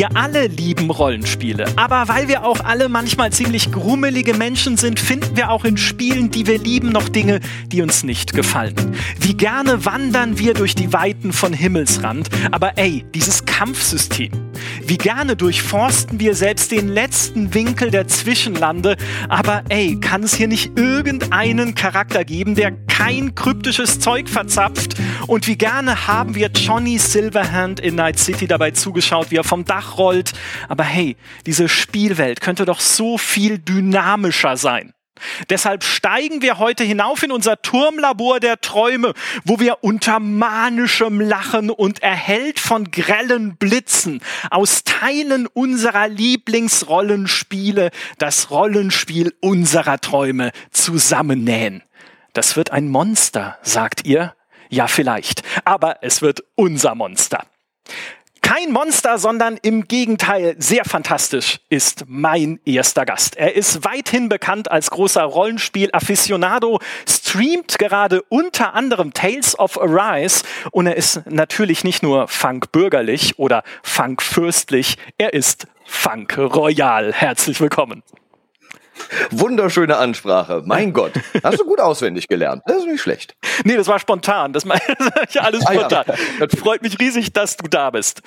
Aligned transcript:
Wir 0.00 0.16
alle 0.16 0.46
lieben 0.46 0.88
Rollenspiele, 0.88 1.66
aber 1.76 2.08
weil 2.08 2.26
wir 2.26 2.42
auch 2.42 2.60
alle 2.64 2.88
manchmal 2.88 3.32
ziemlich 3.32 3.70
grummelige 3.70 4.32
Menschen 4.32 4.78
sind, 4.78 4.98
finden 4.98 5.36
wir 5.36 5.50
auch 5.50 5.66
in 5.66 5.76
Spielen, 5.76 6.30
die 6.30 6.46
wir 6.46 6.58
lieben, 6.58 6.88
noch 6.88 7.10
Dinge, 7.10 7.40
die 7.66 7.82
uns 7.82 8.02
nicht 8.02 8.32
gefallen. 8.32 8.74
Wie 9.18 9.34
gerne 9.34 9.84
wandern 9.84 10.38
wir 10.38 10.54
durch 10.54 10.74
die 10.74 10.94
Weiten 10.94 11.34
von 11.34 11.52
Himmelsrand, 11.52 12.30
aber 12.50 12.78
ey, 12.78 13.04
dieses 13.14 13.44
Kampfsystem. 13.44 14.30
Wie 14.86 14.96
gerne 14.96 15.36
durchforsten 15.36 16.18
wir 16.18 16.34
selbst 16.34 16.72
den 16.72 16.88
letzten 16.88 17.52
Winkel 17.52 17.90
der 17.90 18.08
Zwischenlande, 18.08 18.96
aber 19.28 19.64
ey, 19.68 20.00
kann 20.00 20.22
es 20.22 20.32
hier 20.32 20.48
nicht 20.48 20.78
irgendeinen 20.78 21.74
Charakter 21.74 22.24
geben, 22.24 22.54
der 22.54 22.72
kein 22.86 23.34
kryptisches 23.34 23.98
Zeug 23.98 24.30
verzapft? 24.30 24.96
Und 25.30 25.46
wie 25.46 25.56
gerne 25.56 26.08
haben 26.08 26.34
wir 26.34 26.48
Johnny 26.48 26.98
Silverhand 26.98 27.78
in 27.78 27.94
Night 27.94 28.18
City 28.18 28.48
dabei 28.48 28.72
zugeschaut, 28.72 29.30
wie 29.30 29.36
er 29.36 29.44
vom 29.44 29.64
Dach 29.64 29.96
rollt. 29.96 30.32
Aber 30.68 30.82
hey, 30.82 31.16
diese 31.46 31.68
Spielwelt 31.68 32.40
könnte 32.40 32.64
doch 32.64 32.80
so 32.80 33.16
viel 33.16 33.58
dynamischer 33.60 34.56
sein. 34.56 34.92
Deshalb 35.48 35.84
steigen 35.84 36.42
wir 36.42 36.58
heute 36.58 36.82
hinauf 36.82 37.22
in 37.22 37.30
unser 37.30 37.62
Turmlabor 37.62 38.40
der 38.40 38.60
Träume, 38.60 39.14
wo 39.44 39.60
wir 39.60 39.84
unter 39.84 40.18
manischem 40.18 41.20
Lachen 41.20 41.70
und 41.70 42.02
erhellt 42.02 42.58
von 42.58 42.90
grellen 42.90 43.56
Blitzen 43.56 44.22
aus 44.50 44.82
Teilen 44.82 45.46
unserer 45.46 46.08
Lieblingsrollenspiele 46.08 47.90
das 48.18 48.50
Rollenspiel 48.50 49.32
unserer 49.40 50.00
Träume 50.00 50.50
zusammennähen. 50.72 51.84
Das 52.32 52.56
wird 52.56 52.72
ein 52.72 52.88
Monster, 52.88 53.58
sagt 53.62 54.04
ihr? 54.04 54.34
Ja, 54.70 54.86
vielleicht. 54.86 55.42
Aber 55.64 55.96
es 56.00 56.22
wird 56.22 56.44
unser 56.54 56.94
Monster. 56.94 57.44
Kein 58.40 58.72
Monster, 58.72 59.18
sondern 59.18 59.58
im 59.62 59.86
Gegenteil 59.86 60.56
sehr 60.58 60.84
fantastisch 60.84 61.60
ist 61.68 62.04
mein 62.08 62.58
erster 62.64 63.04
Gast. 63.04 63.36
Er 63.36 63.54
ist 63.54 63.84
weithin 63.84 64.28
bekannt 64.28 64.70
als 64.70 64.90
großer 64.90 65.22
Rollenspiel-Afficionado, 65.22 66.80
streamt 67.08 67.78
gerade 67.78 68.22
unter 68.22 68.74
anderem 68.74 69.12
Tales 69.12 69.56
of 69.58 69.80
Arise 69.80 70.44
und 70.72 70.86
er 70.86 70.96
ist 70.96 71.22
natürlich 71.26 71.84
nicht 71.84 72.02
nur 72.02 72.26
Funk 72.26 72.72
bürgerlich 72.72 73.38
oder 73.38 73.62
Funk 73.82 74.22
fürstlich, 74.22 74.96
er 75.16 75.32
ist 75.32 75.68
Funk 75.84 76.36
royal. 76.38 77.12
Herzlich 77.12 77.60
willkommen. 77.60 78.02
Wunderschöne 79.30 79.96
Ansprache. 79.96 80.62
Mein 80.64 80.92
Gott. 80.92 81.12
Hast 81.42 81.60
du 81.60 81.64
gut 81.64 81.80
auswendig 81.80 82.28
gelernt. 82.28 82.62
Das 82.66 82.78
ist 82.78 82.86
nicht 82.86 83.00
schlecht. 83.00 83.34
Nee, 83.64 83.76
das 83.76 83.88
war 83.88 83.98
spontan. 83.98 84.52
Das 84.52 84.66
war 84.68 84.80
alles 85.38 85.62
spontan. 85.62 86.04
Ah, 86.06 86.14
ja. 86.40 86.46
Freut 86.58 86.82
mich 86.82 86.98
riesig, 86.98 87.32
dass 87.32 87.56
du 87.56 87.68
da 87.68 87.90
bist. 87.90 88.22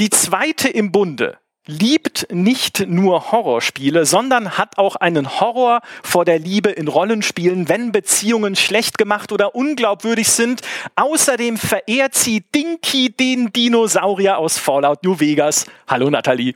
Die 0.00 0.10
zweite 0.10 0.68
im 0.68 0.90
Bunde 0.90 1.38
liebt 1.66 2.26
nicht 2.30 2.86
nur 2.86 3.32
Horrorspiele, 3.32 4.04
sondern 4.04 4.58
hat 4.58 4.76
auch 4.76 4.96
einen 4.96 5.40
Horror 5.40 5.80
vor 6.02 6.24
der 6.24 6.38
Liebe 6.38 6.70
in 6.70 6.88
Rollenspielen, 6.88 7.68
wenn 7.68 7.92
Beziehungen 7.92 8.54
schlecht 8.54 8.98
gemacht 8.98 9.32
oder 9.32 9.54
unglaubwürdig 9.54 10.28
sind. 10.28 10.60
Außerdem 10.96 11.56
verehrt 11.56 12.14
sie 12.14 12.44
Dinky, 12.54 13.10
den 13.10 13.52
Dinosaurier 13.52 14.38
aus 14.38 14.58
Fallout 14.58 15.04
New 15.04 15.18
Vegas. 15.20 15.66
Hallo 15.88 16.10
Nathalie. 16.10 16.54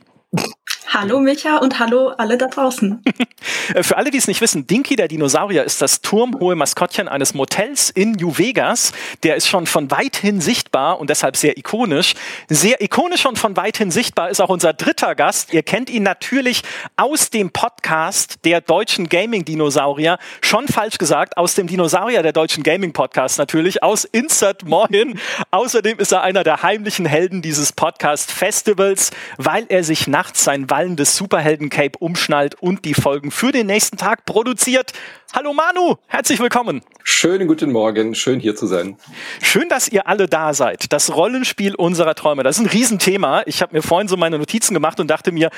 Hallo 0.91 1.19
Micha 1.19 1.57
und 1.57 1.77
hallo 1.77 2.09
alle 2.17 2.35
da 2.35 2.47
draußen. 2.47 3.03
Für 3.81 3.97
alle, 3.97 4.09
die 4.09 4.17
es 4.17 4.27
nicht 4.27 4.41
wissen, 4.41 4.65
Dinky 4.65 4.95
der 4.95 5.07
Dinosaurier 5.07 5.63
ist 5.63 5.83
das 5.83 6.01
turmhohe 6.01 6.55
Maskottchen 6.55 7.07
eines 7.07 7.35
Motels 7.35 7.91
in 7.91 8.13
New 8.13 8.37
Vegas. 8.39 8.91
Der 9.21 9.35
ist 9.35 9.47
schon 9.47 9.67
von 9.67 9.91
weithin 9.91 10.41
sichtbar 10.41 10.99
und 10.99 11.11
deshalb 11.11 11.37
sehr 11.37 11.57
ikonisch. 11.57 12.15
Sehr 12.47 12.81
ikonisch 12.81 13.27
und 13.27 13.37
von 13.37 13.55
weithin 13.55 13.91
sichtbar 13.91 14.31
ist 14.31 14.41
auch 14.41 14.49
unser 14.49 14.73
dritter 14.73 15.13
Gast. 15.13 15.53
Ihr 15.53 15.61
kennt 15.61 15.91
ihn 15.91 16.01
natürlich 16.01 16.63
aus 16.97 17.29
dem 17.29 17.51
Podcast 17.51 18.43
der 18.43 18.59
deutschen 18.59 19.09
Gaming-Dinosaurier. 19.09 20.17
Schon 20.41 20.67
falsch 20.67 20.97
gesagt, 20.97 21.37
aus 21.37 21.53
dem 21.53 21.67
Dinosaurier 21.67 22.23
der 22.23 22.33
deutschen 22.33 22.63
Gaming-Podcast 22.63 23.37
natürlich, 23.37 23.83
aus 23.83 24.05
Insert 24.05 24.67
Moin. 24.67 25.19
Außerdem 25.51 25.99
ist 25.99 26.11
er 26.11 26.23
einer 26.23 26.43
der 26.43 26.63
heimlichen 26.63 27.05
Helden 27.05 27.43
dieses 27.43 27.73
Podcast-Festivals, 27.73 29.11
weil 29.37 29.65
er 29.69 29.83
sich 29.83 30.07
nachts 30.19 30.43
sein 30.43 30.69
wallendes 30.69 31.15
Superhelden-Cape 31.15 31.97
umschnallt 31.97 32.55
und 32.55 32.83
die 32.83 32.93
Folgen 32.93 33.31
für 33.31 33.53
den 33.53 33.67
nächsten 33.67 33.95
Tag 33.95 34.25
produziert. 34.25 34.91
Hallo 35.33 35.53
Manu, 35.53 35.95
herzlich 36.07 36.41
willkommen. 36.41 36.81
Schönen 37.05 37.47
guten 37.47 37.71
Morgen, 37.71 38.15
schön 38.15 38.41
hier 38.41 38.53
zu 38.53 38.67
sein. 38.67 38.97
Schön, 39.41 39.69
dass 39.69 39.87
ihr 39.87 40.07
alle 40.07 40.27
da 40.27 40.53
seid. 40.53 40.91
Das 40.91 41.15
Rollenspiel 41.15 41.73
unserer 41.73 42.15
Träume, 42.15 42.43
das 42.43 42.57
ist 42.57 42.65
ein 42.65 42.69
Riesenthema. 42.69 43.43
Ich 43.45 43.61
habe 43.61 43.73
mir 43.73 43.81
vorhin 43.81 44.09
so 44.09 44.17
meine 44.17 44.37
Notizen 44.37 44.73
gemacht 44.73 44.99
und 44.99 45.07
dachte 45.07 45.31
mir, 45.31 45.51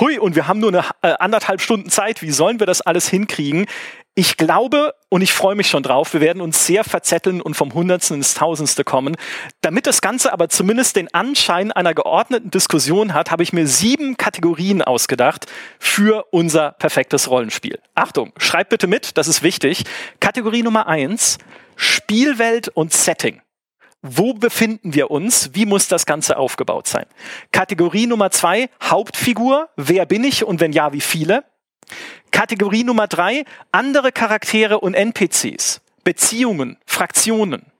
hui, 0.00 0.18
und 0.18 0.34
wir 0.34 0.48
haben 0.48 0.60
nur 0.60 0.70
eine 0.70 0.84
äh, 1.02 1.14
anderthalb 1.18 1.60
Stunden 1.60 1.90
Zeit. 1.90 2.22
Wie 2.22 2.30
sollen 2.30 2.58
wir 2.58 2.66
das 2.66 2.80
alles 2.80 3.10
hinkriegen? 3.10 3.66
Ich 4.18 4.38
glaube 4.38 4.94
und 5.10 5.20
ich 5.20 5.34
freue 5.34 5.56
mich 5.56 5.68
schon 5.68 5.82
drauf, 5.82 6.14
wir 6.14 6.22
werden 6.22 6.40
uns 6.40 6.64
sehr 6.64 6.84
verzetteln 6.84 7.42
und 7.42 7.54
vom 7.54 7.74
Hundertsten 7.74 8.16
ins 8.16 8.32
Tausendste 8.32 8.82
kommen. 8.82 9.14
Damit 9.60 9.86
das 9.86 10.00
Ganze 10.00 10.32
aber 10.32 10.48
zumindest 10.48 10.96
den 10.96 11.12
Anschein 11.12 11.70
einer 11.70 11.92
geordneten 11.92 12.50
Diskussion 12.50 13.12
hat, 13.12 13.30
habe 13.30 13.42
ich 13.42 13.52
mir 13.52 13.66
sieben 13.66 14.16
Kategorien 14.16 14.80
ausgedacht 14.80 15.44
für 15.78 16.24
unser 16.30 16.72
perfektes 16.72 17.28
Rollenspiel. 17.28 17.78
Achtung, 17.94 18.32
schreibt 18.38 18.70
bitte 18.70 18.86
mit, 18.86 19.18
das 19.18 19.28
ist 19.28 19.42
wichtig. 19.42 19.84
Kategorie 20.18 20.62
Nummer 20.62 20.86
eins, 20.86 21.36
Spielwelt 21.76 22.68
und 22.68 22.94
Setting. 22.94 23.42
Wo 24.00 24.32
befinden 24.32 24.94
wir 24.94 25.10
uns? 25.10 25.50
Wie 25.52 25.66
muss 25.66 25.88
das 25.88 26.06
Ganze 26.06 26.38
aufgebaut 26.38 26.86
sein? 26.86 27.04
Kategorie 27.52 28.06
Nummer 28.06 28.30
zwei, 28.30 28.70
Hauptfigur. 28.82 29.68
Wer 29.76 30.06
bin 30.06 30.24
ich 30.24 30.42
und 30.42 30.60
wenn 30.60 30.72
ja, 30.72 30.94
wie 30.94 31.02
viele? 31.02 31.44
Kategorie 32.30 32.84
Nummer 32.84 33.06
drei, 33.06 33.44
andere 33.72 34.12
Charaktere 34.12 34.80
und 34.80 34.94
NPCs, 34.94 35.80
Beziehungen, 36.04 36.78
Fraktionen. 36.86 37.72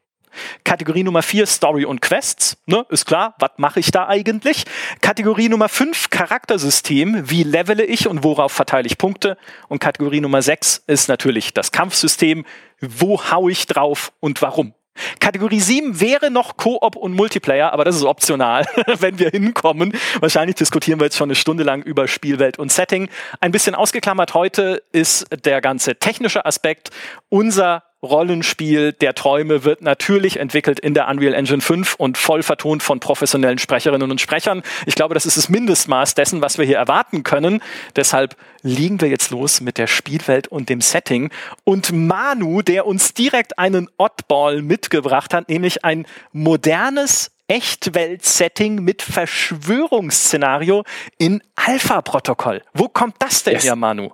Kategorie 0.65 1.03
Nummer 1.03 1.23
vier, 1.23 1.47
Story 1.47 1.85
und 1.85 2.01
Quests. 2.03 2.59
Ne, 2.67 2.85
ist 2.91 3.07
klar, 3.07 3.35
was 3.39 3.53
mache 3.57 3.81
ich 3.81 3.91
da 3.91 4.07
eigentlich? 4.07 4.65
Kategorie 5.01 5.49
Nummer 5.49 5.69
fünf, 5.69 6.11
Charaktersystem. 6.11 7.31
Wie 7.31 7.43
levele 7.43 7.85
ich 7.85 8.09
und 8.09 8.23
worauf 8.25 8.53
verteile 8.53 8.87
ich 8.87 8.99
Punkte? 8.99 9.39
Und 9.69 9.79
Kategorie 9.79 10.21
Nummer 10.21 10.43
sechs 10.43 10.83
ist 10.87 11.09
natürlich 11.09 11.55
das 11.55 11.73
Kampfsystem. 11.73 12.45
Wo 12.81 13.31
hau 13.31 13.49
ich 13.49 13.67
drauf 13.67 14.13
und 14.21 14.43
warum? 14.43 14.75
Kategorie 15.21 15.61
7 15.61 16.01
wäre 16.01 16.31
noch 16.31 16.57
Koop 16.57 16.97
und 16.97 17.15
Multiplayer, 17.15 17.73
aber 17.73 17.85
das 17.85 17.97
ist 17.97 18.05
optional, 18.05 18.67
wenn 18.99 19.19
wir 19.19 19.31
hinkommen. 19.31 19.93
Wahrscheinlich 20.21 20.57
diskutieren 20.57 21.01
wir 21.01 21.05
jetzt 21.05 21.17
schon 21.17 21.29
eine 21.29 21.35
Stunde 21.35 21.65
lang 21.65 21.83
über 21.83 22.09
Spielwelt 22.09 22.59
und 22.59 22.71
Setting. 22.71 23.09
Ein 23.41 23.53
bisschen 23.53 23.75
ausgeklammert 23.75 24.35
heute 24.35 24.83
ist 24.93 25.27
der 25.45 25.61
ganze 25.61 25.97
technische 25.97 26.45
Aspekt. 26.45 26.91
Unser 27.29 27.86
Rollenspiel 28.07 28.93
der 28.93 29.15
Träume 29.15 29.65
wird 29.65 29.83
natürlich 29.83 30.39
entwickelt 30.39 30.81
in 30.81 30.95
der 30.95 31.09
Unreal 31.09 31.35
Engine 31.35 31.61
5 31.61 31.97
und 31.97 32.17
voll 32.17 32.43
vertont 32.43 32.83
von 32.83 33.01
professionellen 33.01 33.59
Sprecherinnen 33.59 34.11
und 34.11 34.21
Sprechern. 34.21 34.63
Ich 34.87 34.95
glaube, 34.95 35.15
das 35.15 35.27
ist 35.27 35.37
das 35.37 35.49
Mindestmaß 35.49 36.15
dessen, 36.15 36.41
was 36.41 36.59
wir 36.59 36.65
hier 36.65 36.79
erwarten 36.79 37.23
können. 37.23 37.61
Deshalb 37.95 38.37
liegen 38.63 39.01
wir 39.01 39.09
jetzt 39.09 39.31
los 39.31 39.61
mit 39.61 39.79
der 39.79 39.87
Spielwelt 39.87 40.49
und 40.49 40.69
dem 40.69 40.81
Setting. 40.81 41.31
Und 41.65 41.93
Manu, 41.93 42.63
der 42.63 42.87
uns 42.87 43.15
direkt 43.15 43.59
einen 43.59 43.89
Oddball 43.99 44.63
mitgebracht 44.63 45.35
hat, 45.35 45.49
nämlich 45.49 45.85
ein 45.85 46.07
modernes 46.33 47.33
Echtwelt-Setting 47.49 48.83
mit 48.83 49.03
Verschwörungsszenario 49.03 50.85
in 51.19 51.43
Alpha-Protokoll. 51.55 52.63
Wo 52.75 52.89
kommt 52.89 53.17
das 53.21 53.45
denn 53.45 53.55
yes. 53.55 53.65
her, 53.65 53.77
Manu? 53.77 54.11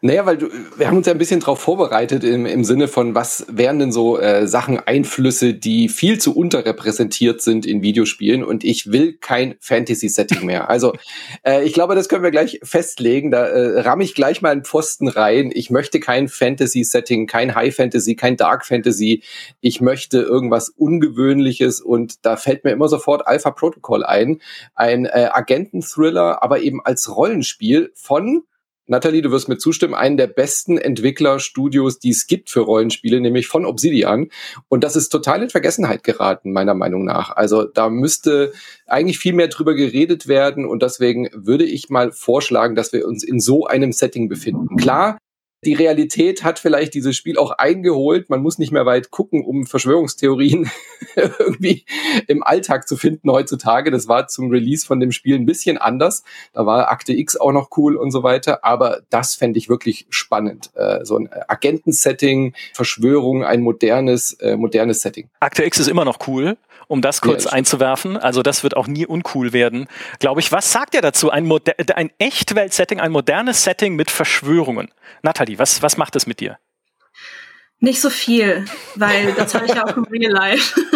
Naja, 0.00 0.26
weil 0.26 0.38
du, 0.38 0.48
wir 0.76 0.86
haben 0.86 0.96
uns 0.96 1.08
ja 1.08 1.12
ein 1.12 1.18
bisschen 1.18 1.40
darauf 1.40 1.58
vorbereitet 1.58 2.22
im, 2.22 2.46
im 2.46 2.62
Sinne 2.62 2.86
von, 2.86 3.16
was 3.16 3.44
wären 3.50 3.80
denn 3.80 3.90
so 3.90 4.16
äh, 4.20 4.46
Sachen, 4.46 4.78
Einflüsse, 4.78 5.54
die 5.54 5.88
viel 5.88 6.20
zu 6.20 6.36
unterrepräsentiert 6.36 7.42
sind 7.42 7.66
in 7.66 7.82
Videospielen 7.82 8.44
und 8.44 8.62
ich 8.62 8.92
will 8.92 9.14
kein 9.14 9.56
Fantasy-Setting 9.58 10.46
mehr. 10.46 10.70
Also 10.70 10.92
äh, 11.44 11.64
ich 11.64 11.72
glaube, 11.72 11.96
das 11.96 12.08
können 12.08 12.22
wir 12.22 12.30
gleich 12.30 12.60
festlegen. 12.62 13.32
Da 13.32 13.46
äh, 13.46 13.80
ramme 13.80 14.04
ich 14.04 14.14
gleich 14.14 14.40
mal 14.40 14.50
einen 14.50 14.64
Pfosten 14.64 15.08
rein. 15.08 15.50
Ich 15.52 15.70
möchte 15.70 15.98
kein 15.98 16.28
Fantasy-Setting, 16.28 17.26
kein 17.26 17.56
High-Fantasy, 17.56 18.14
kein 18.14 18.36
Dark-Fantasy. 18.36 19.24
Ich 19.60 19.80
möchte 19.80 20.20
irgendwas 20.20 20.68
Ungewöhnliches 20.68 21.80
und 21.80 22.24
da 22.24 22.36
fällt 22.36 22.62
mir 22.62 22.70
immer 22.70 22.88
sofort 22.88 23.26
Alpha 23.26 23.50
Protocol 23.50 24.04
ein. 24.04 24.40
Ein 24.76 25.06
äh, 25.06 25.28
Agenten-Thriller, 25.32 26.40
aber 26.40 26.60
eben 26.60 26.80
als 26.84 27.16
Rollenspiel 27.16 27.90
von 27.96 28.44
Nathalie, 28.88 29.20
du 29.20 29.30
wirst 29.30 29.48
mir 29.48 29.58
zustimmen, 29.58 29.94
einen 29.94 30.16
der 30.16 30.26
besten 30.26 30.78
Entwicklerstudios, 30.78 31.98
die 31.98 32.10
es 32.10 32.26
gibt 32.26 32.48
für 32.48 32.60
Rollenspiele, 32.60 33.20
nämlich 33.20 33.46
von 33.46 33.66
Obsidian. 33.66 34.30
Und 34.68 34.82
das 34.82 34.96
ist 34.96 35.10
total 35.10 35.42
in 35.42 35.50
Vergessenheit 35.50 36.04
geraten, 36.04 36.52
meiner 36.52 36.72
Meinung 36.72 37.04
nach. 37.04 37.36
Also 37.36 37.64
da 37.64 37.90
müsste 37.90 38.52
eigentlich 38.86 39.18
viel 39.18 39.34
mehr 39.34 39.48
drüber 39.48 39.74
geredet 39.74 40.26
werden. 40.26 40.64
Und 40.64 40.82
deswegen 40.82 41.28
würde 41.34 41.64
ich 41.64 41.90
mal 41.90 42.12
vorschlagen, 42.12 42.74
dass 42.74 42.92
wir 42.94 43.06
uns 43.06 43.22
in 43.22 43.40
so 43.40 43.66
einem 43.66 43.92
Setting 43.92 44.28
befinden. 44.28 44.76
Klar, 44.76 45.18
Die 45.64 45.74
Realität 45.74 46.44
hat 46.44 46.60
vielleicht 46.60 46.94
dieses 46.94 47.16
Spiel 47.16 47.36
auch 47.36 47.50
eingeholt. 47.50 48.30
Man 48.30 48.42
muss 48.42 48.58
nicht 48.58 48.70
mehr 48.70 48.86
weit 48.86 49.10
gucken, 49.10 49.44
um 49.44 49.66
Verschwörungstheorien 49.66 50.70
irgendwie 51.16 51.84
im 52.28 52.44
Alltag 52.44 52.86
zu 52.86 52.96
finden 52.96 53.30
heutzutage. 53.30 53.90
Das 53.90 54.06
war 54.06 54.28
zum 54.28 54.50
Release 54.50 54.86
von 54.86 55.00
dem 55.00 55.10
Spiel 55.10 55.34
ein 55.34 55.46
bisschen 55.46 55.76
anders. 55.76 56.22
Da 56.52 56.64
war 56.64 56.90
Akte 56.90 57.12
X 57.12 57.36
auch 57.36 57.52
noch 57.52 57.70
cool 57.76 57.96
und 57.96 58.12
so 58.12 58.22
weiter. 58.22 58.64
Aber 58.64 59.00
das 59.10 59.34
fände 59.34 59.58
ich 59.58 59.68
wirklich 59.68 60.06
spannend. 60.10 60.70
Äh, 60.76 61.04
so 61.04 61.16
ein 61.16 61.28
Agentensetting, 61.48 62.54
Verschwörung, 62.72 63.44
ein 63.44 63.60
modernes, 63.60 64.34
äh, 64.34 64.56
modernes 64.56 65.00
Setting. 65.00 65.28
Akte 65.40 65.64
X 65.64 65.80
ist 65.80 65.88
immer 65.88 66.04
noch 66.04 66.28
cool 66.28 66.56
um 66.88 67.02
das 67.02 67.20
kurz 67.20 67.44
ja, 67.44 67.52
einzuwerfen. 67.52 68.16
Also 68.16 68.42
das 68.42 68.62
wird 68.62 68.76
auch 68.76 68.86
nie 68.86 69.06
uncool 69.06 69.52
werden, 69.52 69.86
glaube 70.18 70.40
ich. 70.40 70.50
Was 70.50 70.72
sagt 70.72 70.94
ihr 70.94 71.02
dazu? 71.02 71.30
Ein, 71.30 71.50
ein 71.94 72.10
Echtwelt-Setting, 72.18 72.98
ein 72.98 73.12
modernes 73.12 73.62
Setting 73.62 73.94
mit 73.94 74.10
Verschwörungen. 74.10 74.88
Nathalie, 75.48 75.58
was, 75.58 75.82
was 75.82 75.96
macht 75.96 76.16
es 76.16 76.26
mit 76.26 76.40
dir? 76.40 76.58
Nicht 77.80 78.00
so 78.00 78.10
viel, 78.10 78.64
weil 78.96 79.32
das 79.34 79.54
habe 79.54 79.66
ich 79.66 79.74
ja 79.74 79.86
auch 79.86 79.96
im 79.96 80.04
Real 80.04 80.32
Life. 80.32 80.80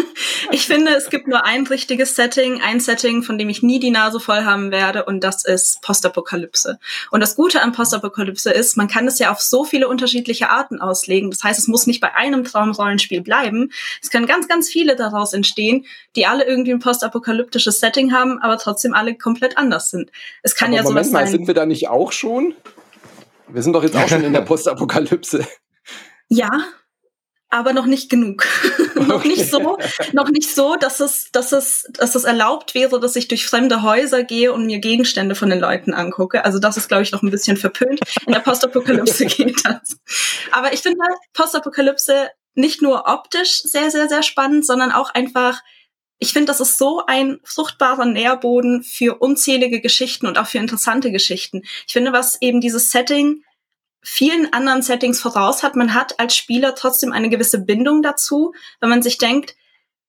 Ich 0.50 0.66
finde, 0.66 0.93
es 0.94 1.08
gibt 1.08 1.28
nur 1.28 1.44
ein 1.44 1.66
richtiges 1.66 2.14
Setting, 2.16 2.60
ein 2.60 2.81
Setting, 2.81 3.22
von 3.22 3.38
dem 3.38 3.49
ich 3.49 3.62
nie 3.62 3.78
die 3.78 3.90
Nase 3.90 4.20
voll 4.20 4.44
haben 4.44 4.70
werde, 4.70 5.04
und 5.04 5.22
das 5.25 5.44
ist 5.44 5.81
Postapokalypse. 5.82 6.78
Und 7.10 7.20
das 7.20 7.37
Gute 7.37 7.62
an 7.62 7.72
Postapokalypse 7.72 8.50
ist, 8.50 8.76
man 8.76 8.88
kann 8.88 9.06
es 9.06 9.19
ja 9.19 9.31
auf 9.31 9.40
so 9.40 9.64
viele 9.64 9.88
unterschiedliche 9.88 10.50
Arten 10.50 10.81
auslegen. 10.81 11.31
Das 11.31 11.43
heißt, 11.43 11.58
es 11.58 11.69
muss 11.69 11.87
nicht 11.87 12.00
bei 12.00 12.14
einem 12.14 12.44
Traumrollenspiel 12.44 13.22
bleiben. 13.22 13.72
Es 14.02 14.10
können 14.10 14.26
ganz, 14.26 14.46
ganz 14.46 14.69
viele 14.69 14.94
daraus 14.96 15.32
entstehen, 15.32 15.87
die 16.16 16.26
alle 16.26 16.44
irgendwie 16.44 16.72
ein 16.72 16.81
postapokalyptisches 16.81 17.81
Setting 17.81 18.12
haben, 18.12 18.38
aber 18.43 18.58
trotzdem 18.58 18.93
alle 18.93 19.16
komplett 19.16 19.56
anders 19.56 19.90
sind. 19.90 20.10
Es 20.43 20.54
kann 20.54 20.69
aber 20.69 20.76
ja 20.76 20.82
Moment 20.82 21.06
sowas 21.06 21.12
mal, 21.12 21.25
sein. 21.25 21.32
sind 21.32 21.46
wir 21.46 21.54
da 21.54 21.64
nicht 21.64 21.88
auch 21.88 22.12
schon? 22.12 22.54
Wir 23.52 23.62
sind 23.62 23.75
doch 23.75 23.82
jetzt 23.82 23.96
auch 23.96 24.08
schon 24.08 24.25
in 24.25 24.32
der 24.32 24.40
Postapokalypse. 24.43 25.46
Ja, 26.28 26.49
aber 27.50 27.75
noch 27.75 27.84
nicht 27.84 28.08
genug. 28.08 28.46
noch 28.94 29.25
nicht 29.25 29.50
so, 29.50 29.78
noch 30.12 30.31
nicht 30.31 30.54
so, 30.54 30.76
dass 30.76 31.00
es, 31.00 31.31
dass 31.32 31.52
es, 31.52 31.87
dass 31.93 32.14
es 32.14 32.25
erlaubt 32.25 32.75
wäre, 32.75 32.99
dass 32.99 33.14
ich 33.14 33.28
durch 33.28 33.46
fremde 33.46 33.82
Häuser 33.82 34.25
gehe 34.25 34.52
und 34.52 34.64
mir 34.64 34.78
Gegenstände 34.78 35.34
von 35.34 35.50
den 35.50 35.60
Leuten 35.60 35.93
angucke. 35.93 36.46
Also 36.46 36.58
das 36.58 36.78
ist, 36.78 36.88
glaube 36.88 37.02
ich, 37.02 37.12
noch 37.12 37.22
ein 37.22 37.31
bisschen 37.31 37.58
verpönt. 37.58 38.00
In 38.26 38.32
der 38.32 38.40
Postapokalypse 38.40 39.26
geht 39.26 39.60
das. 39.64 39.99
Aber 40.50 40.72
ich 40.72 40.81
finde 40.81 40.99
Postapokalypse 41.34 42.31
nicht 42.54 42.81
nur 42.81 43.06
optisch 43.06 43.62
sehr, 43.62 43.90
sehr, 43.90 44.08
sehr 44.08 44.22
spannend, 44.22 44.64
sondern 44.64 44.90
auch 44.90 45.12
einfach 45.12 45.60
ich 46.22 46.32
finde, 46.32 46.46
das 46.46 46.60
ist 46.60 46.78
so 46.78 47.02
ein 47.04 47.40
fruchtbarer 47.42 48.04
Nährboden 48.04 48.84
für 48.84 49.16
unzählige 49.16 49.80
Geschichten 49.80 50.28
und 50.28 50.38
auch 50.38 50.46
für 50.46 50.58
interessante 50.58 51.10
Geschichten. 51.10 51.62
Ich 51.88 51.92
finde, 51.92 52.12
was 52.12 52.40
eben 52.40 52.60
dieses 52.60 52.92
Setting 52.92 53.42
vielen 54.02 54.52
anderen 54.52 54.82
Settings 54.82 55.20
voraus 55.20 55.64
hat. 55.64 55.74
Man 55.74 55.94
hat 55.94 56.20
als 56.20 56.36
Spieler 56.36 56.76
trotzdem 56.76 57.10
eine 57.10 57.28
gewisse 57.28 57.58
Bindung 57.58 58.02
dazu, 58.02 58.54
wenn 58.80 58.88
man 58.88 59.02
sich 59.02 59.19
denkt, 59.19 59.56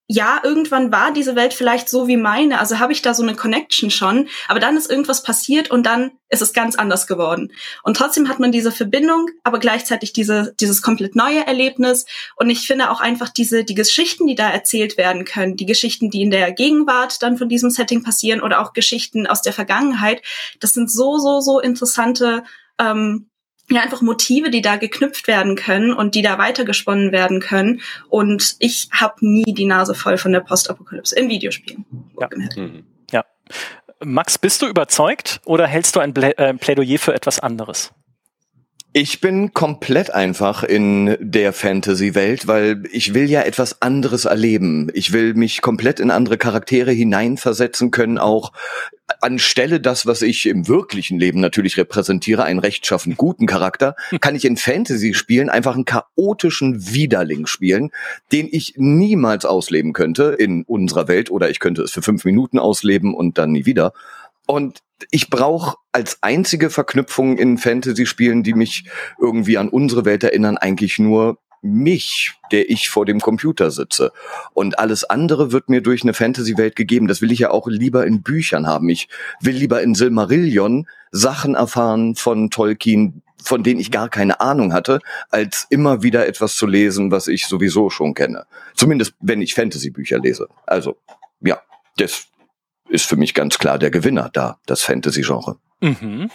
ja, 0.08 0.42
irgendwann 0.44 0.92
war 0.92 1.14
diese 1.14 1.36
Welt 1.36 1.54
vielleicht 1.54 1.88
so 1.88 2.08
wie 2.08 2.18
meine, 2.18 2.60
also 2.60 2.80
habe 2.80 2.92
ich 2.92 3.02
da 3.02 3.14
so 3.14 3.24
eine 3.24 3.36
Connection 3.36 3.90
schon, 3.90 4.28
aber 4.50 4.60
dann 4.60 4.76
ist 4.76 4.90
irgendwas 4.90 5.24
passiert 5.24 5.72
und 5.72 5.86
dann 5.86 6.12
ist 6.28 6.42
es 6.42 6.52
ganz 6.52 6.76
anders 6.76 7.08
geworden. 7.08 7.54
Und 7.84 7.96
trotzdem 7.96 8.28
hat 8.28 8.40
man 8.40 8.52
diese 8.52 8.72
Verbindung, 8.72 9.30
aber 9.44 9.60
gleichzeitig 9.60 10.12
diese, 10.12 10.54
dieses 10.60 10.82
komplett 10.82 11.16
neue 11.16 11.48
Erlebnis. 11.48 12.06
Und 12.36 12.50
ich 12.50 12.68
finde 12.68 12.92
auch 12.92 13.00
einfach 13.00 13.30
diese, 13.30 13.64
die 13.64 13.76
Geschichten, 13.76 14.28
die 14.28 14.36
da 14.36 14.50
erzählt 14.50 14.98
werden 14.98 15.24
können, 15.24 15.56
die 15.56 15.66
Geschichten, 15.66 16.10
die 16.10 16.22
in 16.22 16.32
der 16.32 16.52
Gegenwart 16.52 17.24
dann 17.24 17.38
von 17.38 17.48
diesem 17.48 17.70
Setting 17.70 18.04
passieren 18.04 18.42
oder 18.42 18.62
auch 18.62 18.74
Geschichten 18.74 19.26
aus 19.26 19.42
der 19.42 19.54
Vergangenheit, 19.54 20.22
das 20.60 20.74
sind 20.74 20.92
so, 20.92 21.18
so, 21.18 21.40
so 21.40 21.62
interessante 21.62 22.44
ähm, 22.78 23.30
ja 23.70 23.82
einfach 23.82 24.02
Motive, 24.02 24.50
die 24.50 24.62
da 24.62 24.76
geknüpft 24.76 25.28
werden 25.28 25.56
können 25.56 25.94
und 25.94 26.16
die 26.16 26.22
da 26.22 26.38
weitergesponnen 26.38 27.12
werden 27.12 27.40
können. 27.40 27.82
Und 28.10 28.56
ich 28.60 28.90
habe 28.92 29.26
nie 29.26 29.54
die 29.54 29.66
Nase 29.66 29.96
voll 29.96 30.18
von 30.18 30.32
der 30.32 30.42
Postapokalypse 30.42 31.18
in 31.18 31.30
Videospielen. 31.30 31.86
Ja. 32.20 32.30
Mhm. 32.56 32.84
ja. 33.12 33.26
Max, 34.04 34.38
bist 34.38 34.62
du 34.62 34.68
überzeugt 34.68 35.42
oder 35.46 35.68
hältst 35.68 35.96
du 35.96 36.00
ein 36.00 36.16
äh, 36.16 36.54
Plädoyer 36.56 37.00
für 37.00 37.14
etwas 37.14 37.40
anderes? 37.40 37.94
Ich 38.96 39.22
bin 39.22 39.54
komplett 39.54 40.14
einfach 40.14 40.64
in 40.64 41.18
der 41.20 41.52
Fantasy-Welt, 41.52 42.46
weil 42.46 42.84
ich 42.92 43.16
will 43.16 43.28
ja 43.28 43.42
etwas 43.42 43.82
anderes 43.82 44.26
erleben. 44.26 44.92
Ich 44.94 45.14
will 45.14 45.34
mich 45.34 45.64
komplett 45.64 46.00
in 46.00 46.12
andere 46.12 46.38
Charaktere 46.38 46.92
hineinversetzen 46.92 47.90
können, 47.90 48.20
auch 48.20 48.52
anstelle 49.22 49.80
das, 49.80 50.06
was 50.06 50.22
ich 50.22 50.46
im 50.46 50.68
wirklichen 50.68 51.20
Leben 51.20 51.40
natürlich 51.40 51.78
repräsentiere, 51.78 52.44
einen 52.44 52.60
rechtschaffen 52.60 53.16
guten 53.16 53.46
Charakter, 53.46 53.96
kann 54.22 54.36
ich 54.36 54.46
in 54.46 54.58
Fantasy-Spielen 54.58 55.50
einfach 55.50 55.76
einen 55.76 55.86
chaotischen 55.86 56.94
Widerling 56.94 57.46
spielen, 57.46 57.92
den 58.32 58.48
ich 58.52 58.74
niemals 58.78 59.46
ausleben 59.46 59.94
könnte 59.94 60.36
in 60.38 60.64
unserer 60.64 61.08
Welt 61.08 61.32
oder 61.32 61.50
ich 61.50 61.60
könnte 61.60 61.84
es 61.84 61.92
für 61.92 62.02
fünf 62.02 62.26
Minuten 62.26 62.60
ausleben 62.60 63.14
und 63.14 63.38
dann 63.38 63.52
nie 63.52 63.66
wieder. 63.66 63.94
Und 64.46 64.80
ich 65.12 65.30
brauche 65.30 65.78
als 65.92 66.20
einzige 66.22 66.70
Verknüpfung 66.70 67.38
in 67.38 67.58
Fantasy-Spielen, 67.58 68.44
die 68.44 68.54
mich 68.54 68.86
irgendwie 69.20 69.58
an 69.58 69.70
unsere 69.70 70.06
Welt 70.06 70.24
erinnern, 70.24 70.58
eigentlich 70.58 71.00
nur 71.00 71.38
mich, 71.64 72.34
der 72.52 72.70
ich 72.70 72.90
vor 72.90 73.06
dem 73.06 73.20
Computer 73.20 73.72
sitze. 73.72 74.12
Und 74.54 74.78
alles 74.80 75.04
andere 75.04 75.52
wird 75.52 75.70
mir 75.70 75.82
durch 75.82 76.04
eine 76.04 76.14
Fantasy-Welt 76.14 76.76
gegeben. 76.76 77.08
Das 77.08 77.22
will 77.22 77.32
ich 77.32 77.40
ja 77.40 77.52
auch 77.52 77.68
lieber 77.68 78.06
in 78.06 78.22
Büchern 78.22 78.68
haben. 78.68 78.90
Ich 78.90 79.08
will 79.40 79.56
lieber 79.56 79.82
in 79.82 79.96
Silmarillion 79.96 80.88
Sachen 81.12 81.56
erfahren 81.56 82.16
von 82.16 82.50
Tolkien, 82.50 83.22
von 83.42 83.64
denen 83.64 83.80
ich 83.80 83.92
gar 83.92 84.10
keine 84.10 84.40
Ahnung 84.42 84.74
hatte, 84.74 85.00
als 85.30 85.68
immer 85.70 86.04
wieder 86.04 86.28
etwas 86.28 86.56
zu 86.56 86.66
lesen, 86.68 87.12
was 87.12 87.28
ich 87.28 87.48
sowieso 87.48 87.90
schon 87.90 88.14
kenne. 88.14 88.46
Zumindest 88.76 89.14
wenn 89.20 89.42
ich 89.42 89.54
Fantasy-Bücher 89.54 90.20
lese. 90.20 90.48
Also, 90.66 90.98
ja, 91.42 91.62
das 91.98 92.28
ist 92.90 93.06
für 93.06 93.16
mich 93.16 93.34
ganz 93.34 93.58
klar 93.58 93.80
der 93.80 93.92
Gewinner 93.92 94.30
da, 94.32 94.60
das 94.66 94.82
Fantasy-Genre. 94.82 95.58
Mhm. 95.82 96.30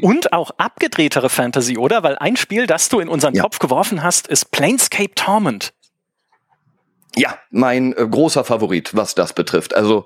Und 0.00 0.32
auch 0.32 0.50
abgedrehtere 0.58 1.30
Fantasy, 1.30 1.78
oder? 1.78 2.02
Weil 2.02 2.16
ein 2.18 2.36
Spiel, 2.36 2.66
das 2.66 2.88
du 2.88 3.00
in 3.00 3.08
unseren 3.08 3.34
ja. 3.34 3.42
Topf 3.42 3.58
geworfen 3.58 4.02
hast, 4.02 4.26
ist 4.26 4.50
Planescape 4.50 5.14
Torment. 5.14 5.72
Ja, 7.16 7.38
mein 7.50 7.92
äh, 7.94 8.06
großer 8.06 8.44
Favorit, 8.44 8.94
was 8.94 9.14
das 9.14 9.32
betrifft. 9.32 9.74
Also 9.74 10.04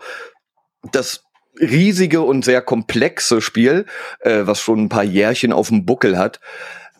das 0.92 1.24
riesige 1.60 2.20
und 2.20 2.44
sehr 2.44 2.62
komplexe 2.62 3.40
Spiel, 3.40 3.86
äh, 4.20 4.42
was 4.44 4.60
schon 4.60 4.84
ein 4.84 4.88
paar 4.88 5.04
Jährchen 5.04 5.52
auf 5.52 5.68
dem 5.68 5.84
Buckel 5.84 6.18
hat, 6.18 6.40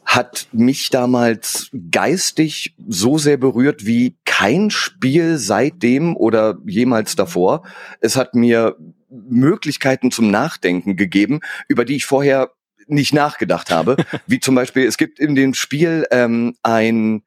hat 0.07 0.47
mich 0.53 0.89
damals 0.91 1.71
geistig 1.91 2.75
so 2.89 3.19
sehr 3.19 3.37
berührt 3.37 3.85
wie 3.85 4.17
kein 4.25 4.71
Spiel 4.71 5.37
seitdem 5.37 6.17
oder 6.17 6.59
jemals 6.65 7.17
davor. 7.17 7.65
Es 8.01 8.17
hat 8.17 8.35
mir 8.35 8.77
Möglichkeiten 9.11 10.11
zum 10.11 10.31
Nachdenken 10.31 10.97
gegeben, 10.97 11.41
über 11.69 11.85
die 11.85 11.97
ich 11.97 12.07
vorher 12.07 12.53
nicht 12.87 13.13
nachgedacht 13.13 13.71
habe. 13.71 13.97
wie 14.27 14.39
zum 14.39 14.55
Beispiel, 14.55 14.87
es 14.87 14.97
gibt 14.97 15.19
in 15.19 15.35
dem 15.35 15.55
Spiel 15.55 16.07
ähm, 16.13 16.55
ein 16.63 17.23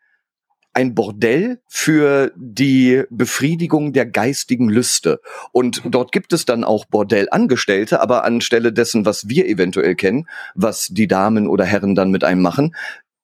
ein 0.74 0.96
Bordell 0.96 1.60
für 1.68 2.32
die 2.36 3.04
Befriedigung 3.10 3.94
der 3.94 4.06
geistigen 4.06 4.70
Lüste. 4.70 5.20
Und 5.52 5.82
dort 5.86 6.12
gibt 6.12 6.32
es 6.34 6.46
dann 6.46 6.64
auch 6.64 6.86
Bordellangestellte, 6.86 8.02
aber 8.02 8.24
anstelle 8.24 8.72
dessen, 8.72 9.06
was 9.06 9.28
wir 9.28 9.48
eventuell 9.48 9.96
kennen, 9.96 10.28
was 10.56 10.88
die 10.92 11.08
Damen 11.08 11.48
oder 11.48 11.66
Herren 11.66 11.96
dann 11.96 12.12
mit 12.12 12.24
einem 12.24 12.42
machen, 12.42 12.76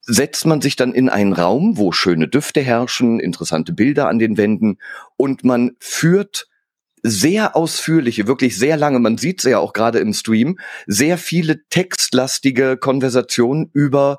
setzt 0.02 0.46
man 0.46 0.62
sich 0.62 0.75
dann 0.75 0.94
in 0.94 1.10
einen 1.10 1.34
Raum, 1.34 1.78
wo 1.78 1.92
schöne 1.92 2.28
Düfte 2.28 2.62
herrschen, 2.62 3.20
interessante 3.20 3.74
Bilder 3.74 4.08
an 4.08 4.20
den 4.20 4.38
Wänden 4.38 4.78
und 5.18 5.44
man 5.44 5.72
führt 5.80 6.48
sehr 7.02 7.56
ausführliche, 7.56 8.28
wirklich 8.28 8.58
sehr 8.58 8.78
lange, 8.78 9.00
man 9.00 9.18
sieht 9.18 9.40
es 9.40 9.52
ja 9.52 9.60
auch 9.60 9.74
gerade 9.74 10.00
im 10.00 10.14
Stream, 10.14 10.58
sehr 10.88 11.18
viele 11.18 11.64
textlastige 11.70 12.78
Konversationen 12.78 13.70
über 13.74 14.18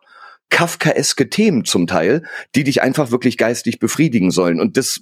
Kafkaeske 0.51 1.29
Themen 1.29 1.65
zum 1.65 1.87
Teil, 1.87 2.23
die 2.55 2.65
dich 2.65 2.83
einfach 2.83 3.11
wirklich 3.11 3.37
geistig 3.37 3.79
befriedigen 3.79 4.31
sollen. 4.31 4.61
Und 4.61 4.77
das 4.77 5.01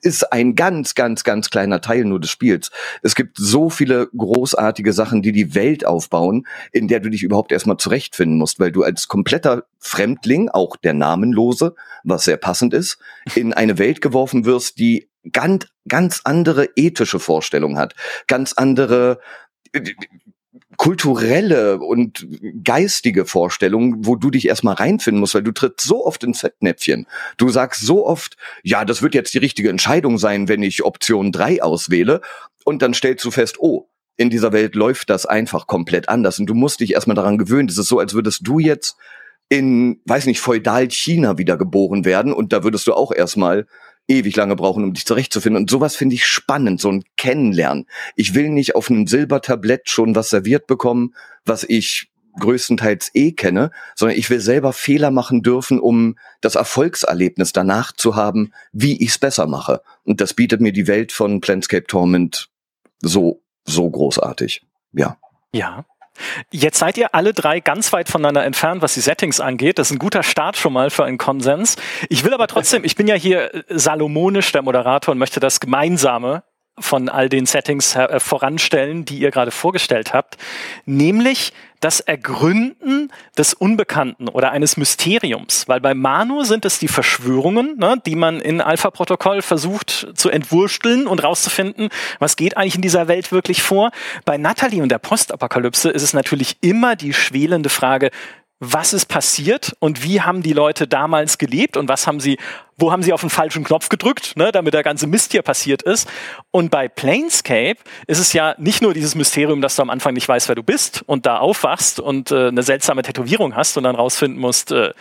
ist 0.00 0.32
ein 0.32 0.54
ganz, 0.54 0.94
ganz, 0.94 1.24
ganz 1.24 1.50
kleiner 1.50 1.80
Teil 1.80 2.04
nur 2.04 2.20
des 2.20 2.30
Spiels. 2.30 2.70
Es 3.02 3.14
gibt 3.14 3.36
so 3.38 3.70
viele 3.70 4.08
großartige 4.16 4.92
Sachen, 4.92 5.22
die 5.22 5.32
die 5.32 5.54
Welt 5.54 5.86
aufbauen, 5.86 6.46
in 6.72 6.88
der 6.88 7.00
du 7.00 7.10
dich 7.10 7.22
überhaupt 7.22 7.52
erstmal 7.52 7.76
zurechtfinden 7.76 8.38
musst, 8.38 8.60
weil 8.60 8.72
du 8.72 8.82
als 8.82 9.08
kompletter 9.08 9.64
Fremdling, 9.78 10.48
auch 10.48 10.76
der 10.76 10.94
Namenlose, 10.94 11.74
was 12.04 12.24
sehr 12.24 12.36
passend 12.36 12.74
ist, 12.74 12.98
in 13.34 13.52
eine 13.52 13.78
Welt 13.78 14.00
geworfen 14.00 14.44
wirst, 14.44 14.78
die 14.78 15.08
ganz, 15.30 15.66
ganz 15.88 16.20
andere 16.24 16.68
ethische 16.76 17.18
Vorstellungen 17.18 17.78
hat, 17.78 17.94
ganz 18.26 18.54
andere 18.54 19.20
kulturelle 20.76 21.78
und 21.78 22.26
geistige 22.64 23.24
Vorstellungen, 23.26 24.06
wo 24.06 24.16
du 24.16 24.30
dich 24.30 24.48
erstmal 24.48 24.74
reinfinden 24.74 25.20
musst, 25.20 25.34
weil 25.34 25.42
du 25.42 25.52
trittst 25.52 25.86
so 25.86 26.06
oft 26.06 26.24
ins 26.24 26.40
Fettnäpfchen. 26.40 27.06
Du 27.36 27.48
sagst 27.50 27.82
so 27.82 28.06
oft, 28.06 28.36
ja, 28.62 28.84
das 28.84 29.02
wird 29.02 29.14
jetzt 29.14 29.34
die 29.34 29.38
richtige 29.38 29.68
Entscheidung 29.68 30.18
sein, 30.18 30.48
wenn 30.48 30.62
ich 30.62 30.84
Option 30.84 31.32
3 31.32 31.62
auswähle. 31.62 32.20
Und 32.64 32.82
dann 32.82 32.94
stellst 32.94 33.24
du 33.24 33.30
fest, 33.30 33.56
oh, 33.58 33.88
in 34.16 34.30
dieser 34.30 34.52
Welt 34.52 34.74
läuft 34.74 35.10
das 35.10 35.26
einfach 35.26 35.66
komplett 35.66 36.08
anders. 36.08 36.38
Und 36.38 36.46
du 36.46 36.54
musst 36.54 36.80
dich 36.80 36.94
erstmal 36.94 37.16
daran 37.16 37.38
gewöhnen. 37.38 37.68
Das 37.68 37.78
ist 37.78 37.88
so, 37.88 37.98
als 37.98 38.14
würdest 38.14 38.46
du 38.46 38.58
jetzt 38.58 38.96
in, 39.48 40.00
weiß 40.06 40.26
nicht, 40.26 40.40
feudal 40.40 40.90
China 40.90 41.36
wiedergeboren 41.36 42.04
werden 42.06 42.32
und 42.32 42.54
da 42.54 42.64
würdest 42.64 42.86
du 42.86 42.94
auch 42.94 43.12
erstmal 43.12 43.66
ewig 44.08 44.36
lange 44.36 44.56
brauchen, 44.56 44.84
um 44.84 44.92
dich 44.92 45.06
zurechtzufinden. 45.06 45.62
Und 45.62 45.70
sowas 45.70 45.96
finde 45.96 46.14
ich 46.14 46.26
spannend, 46.26 46.80
so 46.80 46.90
ein 46.90 47.04
Kennenlernen. 47.16 47.86
Ich 48.16 48.34
will 48.34 48.50
nicht 48.50 48.74
auf 48.74 48.90
einem 48.90 49.06
Silbertablett 49.06 49.88
schon 49.88 50.14
was 50.14 50.30
serviert 50.30 50.66
bekommen, 50.66 51.14
was 51.44 51.64
ich 51.64 52.10
größtenteils 52.38 53.10
eh 53.14 53.32
kenne, 53.32 53.70
sondern 53.94 54.16
ich 54.16 54.30
will 54.30 54.40
selber 54.40 54.72
Fehler 54.72 55.10
machen 55.10 55.42
dürfen, 55.42 55.78
um 55.78 56.16
das 56.40 56.54
Erfolgserlebnis 56.54 57.52
danach 57.52 57.92
zu 57.92 58.16
haben, 58.16 58.52
wie 58.72 59.02
ich 59.02 59.10
es 59.10 59.18
besser 59.18 59.46
mache. 59.46 59.82
Und 60.04 60.20
das 60.20 60.34
bietet 60.34 60.60
mir 60.60 60.72
die 60.72 60.86
Welt 60.86 61.12
von 61.12 61.40
Planscape 61.40 61.86
Torment 61.86 62.48
so, 63.00 63.42
so 63.64 63.88
großartig. 63.88 64.62
Ja. 64.92 65.18
Ja. 65.52 65.84
Jetzt 66.50 66.78
seid 66.78 66.98
ihr 66.98 67.14
alle 67.14 67.32
drei 67.32 67.60
ganz 67.60 67.92
weit 67.92 68.08
voneinander 68.08 68.44
entfernt, 68.44 68.82
was 68.82 68.94
die 68.94 69.00
Settings 69.00 69.40
angeht. 69.40 69.78
Das 69.78 69.90
ist 69.90 69.96
ein 69.96 69.98
guter 69.98 70.22
Start 70.22 70.56
schon 70.56 70.72
mal 70.72 70.90
für 70.90 71.04
einen 71.04 71.18
Konsens. 71.18 71.76
Ich 72.08 72.24
will 72.24 72.34
aber 72.34 72.46
trotzdem, 72.46 72.84
ich 72.84 72.96
bin 72.96 73.06
ja 73.08 73.14
hier 73.14 73.64
salomonisch 73.68 74.52
der 74.52 74.62
Moderator 74.62 75.12
und 75.12 75.18
möchte 75.18 75.40
das 75.40 75.60
Gemeinsame 75.60 76.44
von 76.78 77.08
all 77.08 77.28
den 77.28 77.46
Settings 77.46 77.96
äh, 77.96 78.18
voranstellen, 78.20 79.04
die 79.04 79.18
ihr 79.18 79.30
gerade 79.30 79.50
vorgestellt 79.50 80.14
habt, 80.14 80.38
nämlich 80.86 81.52
das 81.82 82.00
Ergründen 82.00 83.10
des 83.36 83.54
Unbekannten 83.54 84.28
oder 84.28 84.52
eines 84.52 84.76
Mysteriums. 84.76 85.68
Weil 85.68 85.80
bei 85.80 85.94
Manu 85.94 86.44
sind 86.44 86.64
es 86.64 86.78
die 86.78 86.88
Verschwörungen, 86.88 87.76
ne, 87.76 88.00
die 88.06 88.14
man 88.14 88.40
in 88.40 88.60
Alpha-Protokoll 88.60 89.42
versucht 89.42 90.06
zu 90.14 90.30
entwursteln 90.30 91.06
und 91.06 91.22
rauszufinden, 91.22 91.88
was 92.20 92.36
geht 92.36 92.56
eigentlich 92.56 92.76
in 92.76 92.82
dieser 92.82 93.08
Welt 93.08 93.32
wirklich 93.32 93.62
vor. 93.62 93.90
Bei 94.24 94.38
Natalie 94.38 94.82
und 94.82 94.90
der 94.90 94.98
Postapokalypse 94.98 95.90
ist 95.90 96.02
es 96.02 96.14
natürlich 96.14 96.56
immer 96.60 96.94
die 96.94 97.12
schwelende 97.12 97.68
Frage, 97.68 98.10
was 98.64 98.92
ist 98.92 99.06
passiert 99.06 99.74
und 99.80 100.04
wie 100.04 100.20
haben 100.20 100.40
die 100.44 100.52
Leute 100.52 100.86
damals 100.86 101.36
gelebt 101.36 101.76
und 101.76 101.88
was 101.88 102.06
haben 102.06 102.20
sie, 102.20 102.38
wo 102.76 102.92
haben 102.92 103.02
sie 103.02 103.12
auf 103.12 103.20
den 103.20 103.28
falschen 103.28 103.64
Knopf 103.64 103.88
gedrückt, 103.88 104.36
ne, 104.36 104.52
damit 104.52 104.72
der 104.72 104.84
ganze 104.84 105.08
Mist 105.08 105.32
hier 105.32 105.42
passiert 105.42 105.82
ist. 105.82 106.08
Und 106.52 106.70
bei 106.70 106.86
Planescape 106.86 107.78
ist 108.06 108.20
es 108.20 108.32
ja 108.32 108.54
nicht 108.58 108.80
nur 108.80 108.94
dieses 108.94 109.16
Mysterium, 109.16 109.62
dass 109.62 109.74
du 109.74 109.82
am 109.82 109.90
Anfang 109.90 110.14
nicht 110.14 110.28
weißt, 110.28 110.46
wer 110.46 110.54
du 110.54 110.62
bist 110.62 111.02
und 111.06 111.26
da 111.26 111.38
aufwachst 111.38 111.98
und 111.98 112.30
äh, 112.30 112.48
eine 112.48 112.62
seltsame 112.62 113.02
Tätowierung 113.02 113.56
hast 113.56 113.76
und 113.76 113.82
dann 113.82 113.96
rausfinden 113.96 114.40
musst, 114.40 114.70
äh, 114.70 114.92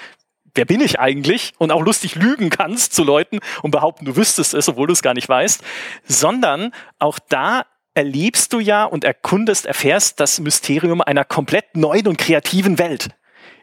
wer 0.56 0.66
bin 0.66 0.82
ich 0.82 1.00
eigentlich? 1.00 1.54
Und 1.60 1.72
auch 1.72 1.84
lustig 1.84 2.16
lügen 2.16 2.50
kannst 2.50 2.96
zu 2.96 3.04
Leuten 3.04 3.42
und 3.62 3.70
behaupten, 3.70 4.06
du 4.06 4.16
wüsstest 4.16 4.56
es, 4.56 4.70
obwohl 4.70 4.88
du 4.88 4.94
es 4.94 5.04
gar 5.04 5.14
nicht 5.14 5.30
weißt, 5.30 5.62
sondern 6.06 6.72
auch 6.98 7.20
da 7.30 7.68
erlebst 7.94 8.54
du 8.54 8.60
ja 8.60 8.86
und 8.86 9.04
erkundest, 9.04 9.68
erfährst 9.68 10.20
das 10.20 10.40
Mysterium 10.40 11.00
einer 11.02 11.26
komplett 11.26 11.78
neuen 11.78 12.08
und 12.08 12.18
kreativen 12.18 12.80
Welt 12.80 13.10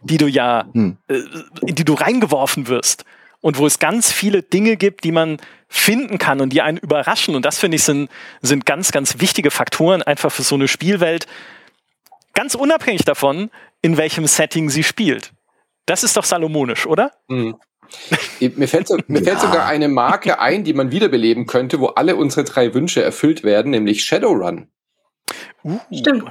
die 0.02 0.17
du 0.17 0.26
ja, 0.26 0.69
hm. 0.73 0.97
äh, 1.09 1.21
in 1.67 1.75
die 1.75 1.85
du 1.85 1.95
reingeworfen 1.95 2.69
wirst. 2.69 3.05
Und 3.40 3.59
wo 3.59 3.67
es 3.67 3.78
ganz 3.78 4.11
viele 4.11 4.43
Dinge 4.43 4.76
gibt, 4.76 5.05
die 5.05 5.12
man 5.12 5.37
finden 5.69 6.19
kann 6.19 6.40
und 6.40 6.52
die 6.52 6.61
einen 6.61 6.78
überraschen. 6.78 7.37
Und 7.37 7.45
das 7.45 7.59
finde 7.59 7.76
ich 7.76 7.85
sind, 7.85 8.11
sind 8.43 8.67
ganz, 8.67 8.90
ganz 8.90 9.21
wichtige 9.21 9.50
Faktoren 9.50 10.02
einfach 10.02 10.33
für 10.33 10.43
so 10.43 10.57
eine 10.57 10.67
Spielwelt. 10.67 11.26
Ganz 12.35 12.55
unabhängig 12.57 13.05
davon, 13.05 13.50
in 13.81 13.97
welchem 13.97 14.26
Setting 14.26 14.71
sie 14.71 14.83
spielt. 14.83 15.33
Das 15.87 16.02
ist 16.02 16.17
doch 16.17 16.25
salomonisch, 16.25 16.87
oder? 16.87 17.12
Mhm. 17.28 17.57
Mir, 18.40 18.69
fällt, 18.69 18.88
so, 18.88 18.99
mir 19.07 19.21
ja. 19.21 19.25
fällt 19.25 19.40
sogar 19.40 19.67
eine 19.67 19.88
Marke 19.88 20.40
ein, 20.40 20.62
die 20.62 20.75
man 20.75 20.90
wiederbeleben 20.90 21.47
könnte, 21.47 21.81
wo 21.81 21.87
alle 21.87 22.17
unsere 22.17 22.45
drei 22.45 22.75
Wünsche 22.75 23.02
erfüllt 23.02 23.45
werden, 23.45 23.71
nämlich 23.71 24.05
Shadowrun. 24.05 24.69
Uh. 25.64 25.78
Stimmt. 25.90 26.25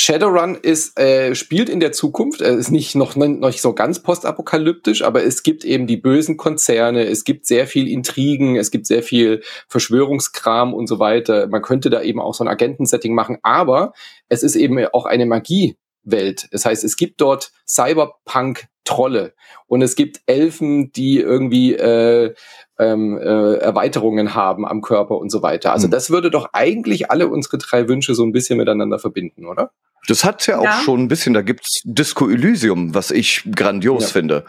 Shadowrun 0.00 0.54
ist, 0.54 0.96
äh, 0.96 1.34
spielt 1.34 1.68
in 1.68 1.80
der 1.80 1.90
Zukunft, 1.90 2.40
äh, 2.40 2.54
ist 2.54 2.70
nicht 2.70 2.94
noch, 2.94 3.16
noch 3.16 3.48
nicht 3.48 3.60
so 3.60 3.72
ganz 3.72 4.00
postapokalyptisch, 4.00 5.02
aber 5.02 5.24
es 5.24 5.42
gibt 5.42 5.64
eben 5.64 5.88
die 5.88 5.96
bösen 5.96 6.36
Konzerne, 6.36 7.04
es 7.06 7.24
gibt 7.24 7.46
sehr 7.46 7.66
viel 7.66 7.88
Intrigen, 7.88 8.54
es 8.54 8.70
gibt 8.70 8.86
sehr 8.86 9.02
viel 9.02 9.42
Verschwörungskram 9.66 10.72
und 10.72 10.86
so 10.86 11.00
weiter. 11.00 11.48
Man 11.48 11.62
könnte 11.62 11.90
da 11.90 12.00
eben 12.00 12.20
auch 12.20 12.32
so 12.32 12.44
ein 12.44 12.48
Agentensetting 12.48 13.12
machen, 13.12 13.38
aber 13.42 13.92
es 14.28 14.44
ist 14.44 14.54
eben 14.54 14.78
auch 14.86 15.04
eine 15.04 15.26
Magiewelt. 15.26 16.46
Das 16.52 16.64
heißt, 16.64 16.84
es 16.84 16.96
gibt 16.96 17.20
dort 17.20 17.50
Cyberpunk-Trolle 17.66 19.34
und 19.66 19.82
es 19.82 19.96
gibt 19.96 20.20
Elfen, 20.26 20.92
die 20.92 21.18
irgendwie 21.18 21.74
äh, 21.74 22.34
ähm, 22.78 23.18
äh, 23.18 23.54
Erweiterungen 23.54 24.36
haben 24.36 24.64
am 24.64 24.80
Körper 24.80 25.18
und 25.18 25.30
so 25.30 25.42
weiter. 25.42 25.72
Also 25.72 25.88
mhm. 25.88 25.90
das 25.90 26.10
würde 26.10 26.30
doch 26.30 26.50
eigentlich 26.52 27.10
alle 27.10 27.26
unsere 27.26 27.58
drei 27.58 27.88
Wünsche 27.88 28.14
so 28.14 28.22
ein 28.22 28.30
bisschen 28.30 28.58
miteinander 28.58 29.00
verbinden, 29.00 29.44
oder? 29.44 29.72
Das 30.08 30.24
hat's 30.24 30.46
ja, 30.46 30.62
ja 30.62 30.70
auch 30.70 30.82
schon 30.82 31.02
ein 31.02 31.08
bisschen. 31.08 31.34
Da 31.34 31.42
gibt's 31.42 31.82
Disco 31.84 32.28
Elysium, 32.28 32.94
was 32.94 33.10
ich 33.10 33.48
grandios 33.54 34.04
ja. 34.04 34.08
finde. 34.08 34.44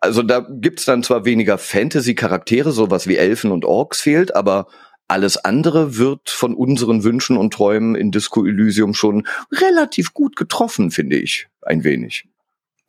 Also 0.00 0.22
da 0.22 0.46
gibt's 0.48 0.86
dann 0.86 1.02
zwar 1.02 1.26
weniger 1.26 1.58
Fantasy-Charaktere, 1.58 2.72
sowas 2.72 3.06
wie 3.06 3.16
Elfen 3.16 3.50
und 3.52 3.66
Orks 3.66 4.00
fehlt, 4.00 4.34
aber 4.34 4.66
alles 5.08 5.36
andere 5.36 5.98
wird 5.98 6.30
von 6.30 6.54
unseren 6.54 7.02
Wünschen 7.02 7.36
und 7.36 7.52
Träumen 7.52 7.96
in 7.96 8.12
Disco 8.12 8.46
Elysium 8.46 8.94
schon 8.94 9.26
relativ 9.52 10.14
gut 10.14 10.36
getroffen, 10.36 10.90
finde 10.90 11.16
ich. 11.16 11.48
Ein 11.62 11.84
wenig. 11.84 12.29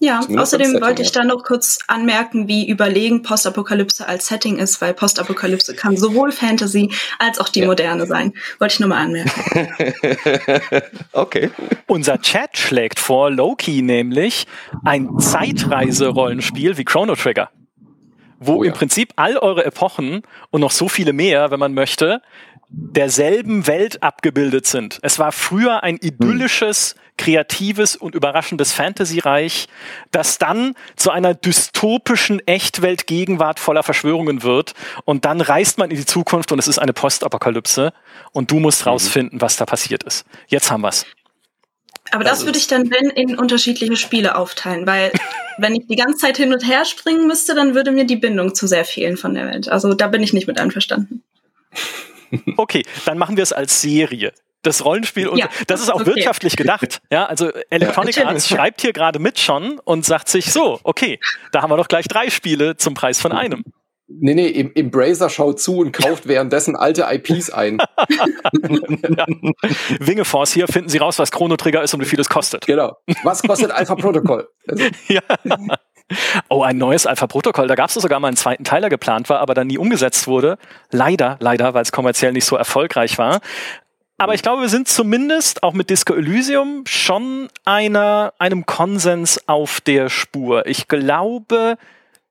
Ja, 0.04 0.22
Zumindest 0.22 0.56
außerdem 0.56 0.82
wollte 0.82 1.04
ich 1.04 1.12
da 1.12 1.24
noch 1.24 1.44
kurz 1.44 1.78
anmerken, 1.86 2.48
wie 2.48 2.68
überlegen 2.68 3.22
Postapokalypse 3.22 4.08
als 4.08 4.26
Setting 4.26 4.58
ist, 4.58 4.82
weil 4.82 4.96
Postapokalypse 4.96 5.76
kann 5.76 5.96
sowohl 5.96 6.32
Fantasy 6.32 6.92
als 7.20 7.38
auch 7.38 7.50
die 7.50 7.60
ja. 7.60 7.68
moderne 7.68 8.08
sein. 8.08 8.34
Wollte 8.58 8.74
ich 8.74 8.80
nur 8.80 8.90
mal 8.90 8.98
anmerken. 8.98 9.68
okay. 11.12 11.52
Unser 11.86 12.20
Chat 12.20 12.58
schlägt 12.58 12.98
vor, 12.98 13.30
Loki 13.30 13.84
nämlich 13.84 14.48
ein 14.84 15.20
Zeitreise-Rollenspiel 15.20 16.80
wie 16.80 16.84
Chrono 16.84 17.14
Trigger. 17.14 17.52
Wo 18.40 18.56
oh 18.56 18.64
ja. 18.64 18.72
im 18.72 18.76
Prinzip 18.76 19.14
all 19.18 19.38
eure 19.38 19.66
Epochen 19.66 20.24
und 20.50 20.62
noch 20.62 20.72
so 20.72 20.88
viele 20.88 21.14
mehr, 21.14 21.52
wenn 21.52 21.60
man 21.60 21.76
möchte, 21.76 22.24
derselben 22.74 23.68
Welt 23.68 24.02
abgebildet 24.02 24.66
sind. 24.66 25.00
Es 25.02 25.20
war 25.20 25.34
früher 25.34 25.84
ein 25.84 25.98
idyllisches, 25.98 26.96
kreatives 27.18 27.98
und 27.98 28.16
überraschendes 28.16 28.72
Fantasy-Reich, 28.72 29.68
das 30.12 30.38
dann 30.38 30.76
zu 30.96 31.12
einer 31.12 31.34
dystopischen 31.34 32.46
Echtwelt-Gegenwart 32.48 33.60
voller 33.60 33.84
Verschwörungen 33.84 34.44
wird. 34.44 34.74
Und 35.04 35.26
dann 35.26 35.42
reist 35.42 35.78
man 35.78 35.92
in 35.92 35.98
die 35.98 36.06
Zukunft 36.06 36.52
und 36.52 36.60
es 36.60 36.68
ist 36.68 36.80
eine 36.80 36.94
Postapokalypse. 36.94 37.92
Und 38.32 38.52
du 38.52 38.60
musst 38.60 38.86
mhm. 38.86 38.92
rausfinden, 38.92 39.42
was 39.42 39.58
da 39.58 39.66
passiert 39.66 40.04
ist. 40.04 40.26
Jetzt 40.48 40.72
haben 40.72 40.82
wir's. 40.82 41.06
Aber 42.12 42.24
das, 42.24 42.40
das 42.40 42.46
würde 42.46 42.58
ich 42.58 42.68
dann, 42.68 42.90
wenn, 42.90 43.10
in 43.10 43.38
unterschiedliche 43.38 43.96
Spiele 43.98 44.36
aufteilen, 44.36 44.88
weil 44.88 45.12
wenn 45.58 45.76
ich 45.76 45.88
die 45.88 45.98
ganze 45.98 46.20
Zeit 46.20 46.38
hin 46.38 46.54
und 46.54 46.66
her 46.66 46.86
springen 46.86 47.28
müsste, 47.28 47.54
dann 47.54 47.76
würde 47.76 47.92
mir 47.92 48.06
die 48.06 48.16
Bindung 48.16 48.56
zu 48.56 48.66
sehr 48.66 48.86
fehlen 48.86 49.18
von 49.18 49.34
der 49.34 49.48
Welt. 49.48 49.68
Also 49.68 49.94
da 49.94 50.08
bin 50.08 50.24
ich 50.24 50.32
nicht 50.32 50.48
mit 50.48 50.60
einverstanden. 50.60 51.22
Okay, 52.58 52.84
dann 53.06 53.18
machen 53.18 53.38
wir 53.38 53.44
es 53.44 53.54
als 53.54 53.82
Serie. 53.82 54.34
Das 54.64 54.86
Rollenspiel 54.86 55.28
und 55.28 55.40
ja, 55.40 55.50
das 55.66 55.82
ist 55.82 55.90
auch 55.90 56.02
okay. 56.02 56.16
wirtschaftlich 56.16 56.56
gedacht. 56.56 57.02
Ja, 57.12 57.26
also 57.26 57.50
Electronic 57.72 58.16
ja, 58.16 58.28
Arts 58.28 58.48
schreibt 58.48 58.82
hier 58.82 58.94
gerade 58.94 59.18
mit 59.18 59.40
schon 59.40 59.80
und 59.80 60.06
sagt 60.06 60.30
sich 60.30 60.52
so, 60.52 60.80
okay, 60.84 61.20
da 61.52 61.64
haben 61.64 61.72
wir 61.72 61.78
doch 61.78 61.88
gleich 61.88 62.08
drei 62.08 62.30
Spiele 62.30 62.78
zum 62.78 62.94
Preis 62.94 63.20
von 63.20 63.32
einem. 63.32 63.64
Nee, 64.20 64.34
nee, 64.34 64.48
im, 64.48 64.72
im 64.74 64.92
Brazer 64.92 65.30
schaut 65.30 65.60
zu 65.60 65.78
und 65.78 65.94
kauft 65.94 66.28
währenddessen 66.28 66.76
alte 66.76 67.08
IPs 67.10 67.50
ein. 67.50 67.78
ja. 69.18 69.26
Wingeforce, 70.00 70.52
hier 70.52 70.68
finden 70.68 70.90
Sie 70.90 70.98
raus, 70.98 71.18
was 71.18 71.32
Chrono 71.32 71.56
Trigger 71.56 71.82
ist 71.82 71.94
und 71.94 72.02
wie 72.02 72.06
viel 72.06 72.20
es 72.20 72.30
kostet. 72.30 72.66
Genau. 72.66 72.98
Was 73.24 73.42
kostet 73.42 73.72
Alpha 73.72 73.96
Protocol? 73.96 74.50
ja. 75.08 75.22
Oh, 76.50 76.64
ein 76.64 76.78
neues 76.78 77.06
Alpha-Protokoll. 77.06 77.68
Da 77.68 77.76
gab 77.76 77.90
es 77.90 77.96
sogar 77.96 78.20
mal 78.20 78.30
einen 78.30 78.38
zweiten 78.38 78.64
Teil, 78.64 78.82
der 78.82 78.90
geplant 78.90 79.30
war, 79.30 79.40
aber 79.40 79.54
dann 79.54 79.68
nie 79.68 79.78
umgesetzt 79.78 80.28
wurde. 80.28 80.58
Leider, 80.92 81.38
leider, 81.40 81.74
weil 81.74 81.84
es 81.84 81.92
kommerziell 81.92 82.32
nicht 82.34 82.46
so 82.46 82.56
erfolgreich 82.56 83.18
war. 83.18 83.42
Aber 84.18 84.36
ich 84.36 84.44
glaube, 84.44 84.62
wir 84.62 84.70
sind 84.70 84.88
zumindest 84.88 85.64
auch 85.64 85.74
mit 85.74 85.90
Disco 85.90 86.14
Elysium 86.14 86.84
schon 86.86 87.50
einer, 87.66 88.34
einem 88.38 88.68
Konsens 88.68 89.48
auf 89.48 89.82
der 89.82 90.10
Spur. 90.10 90.68
Ich 90.68 90.88
glaube, 90.88 91.78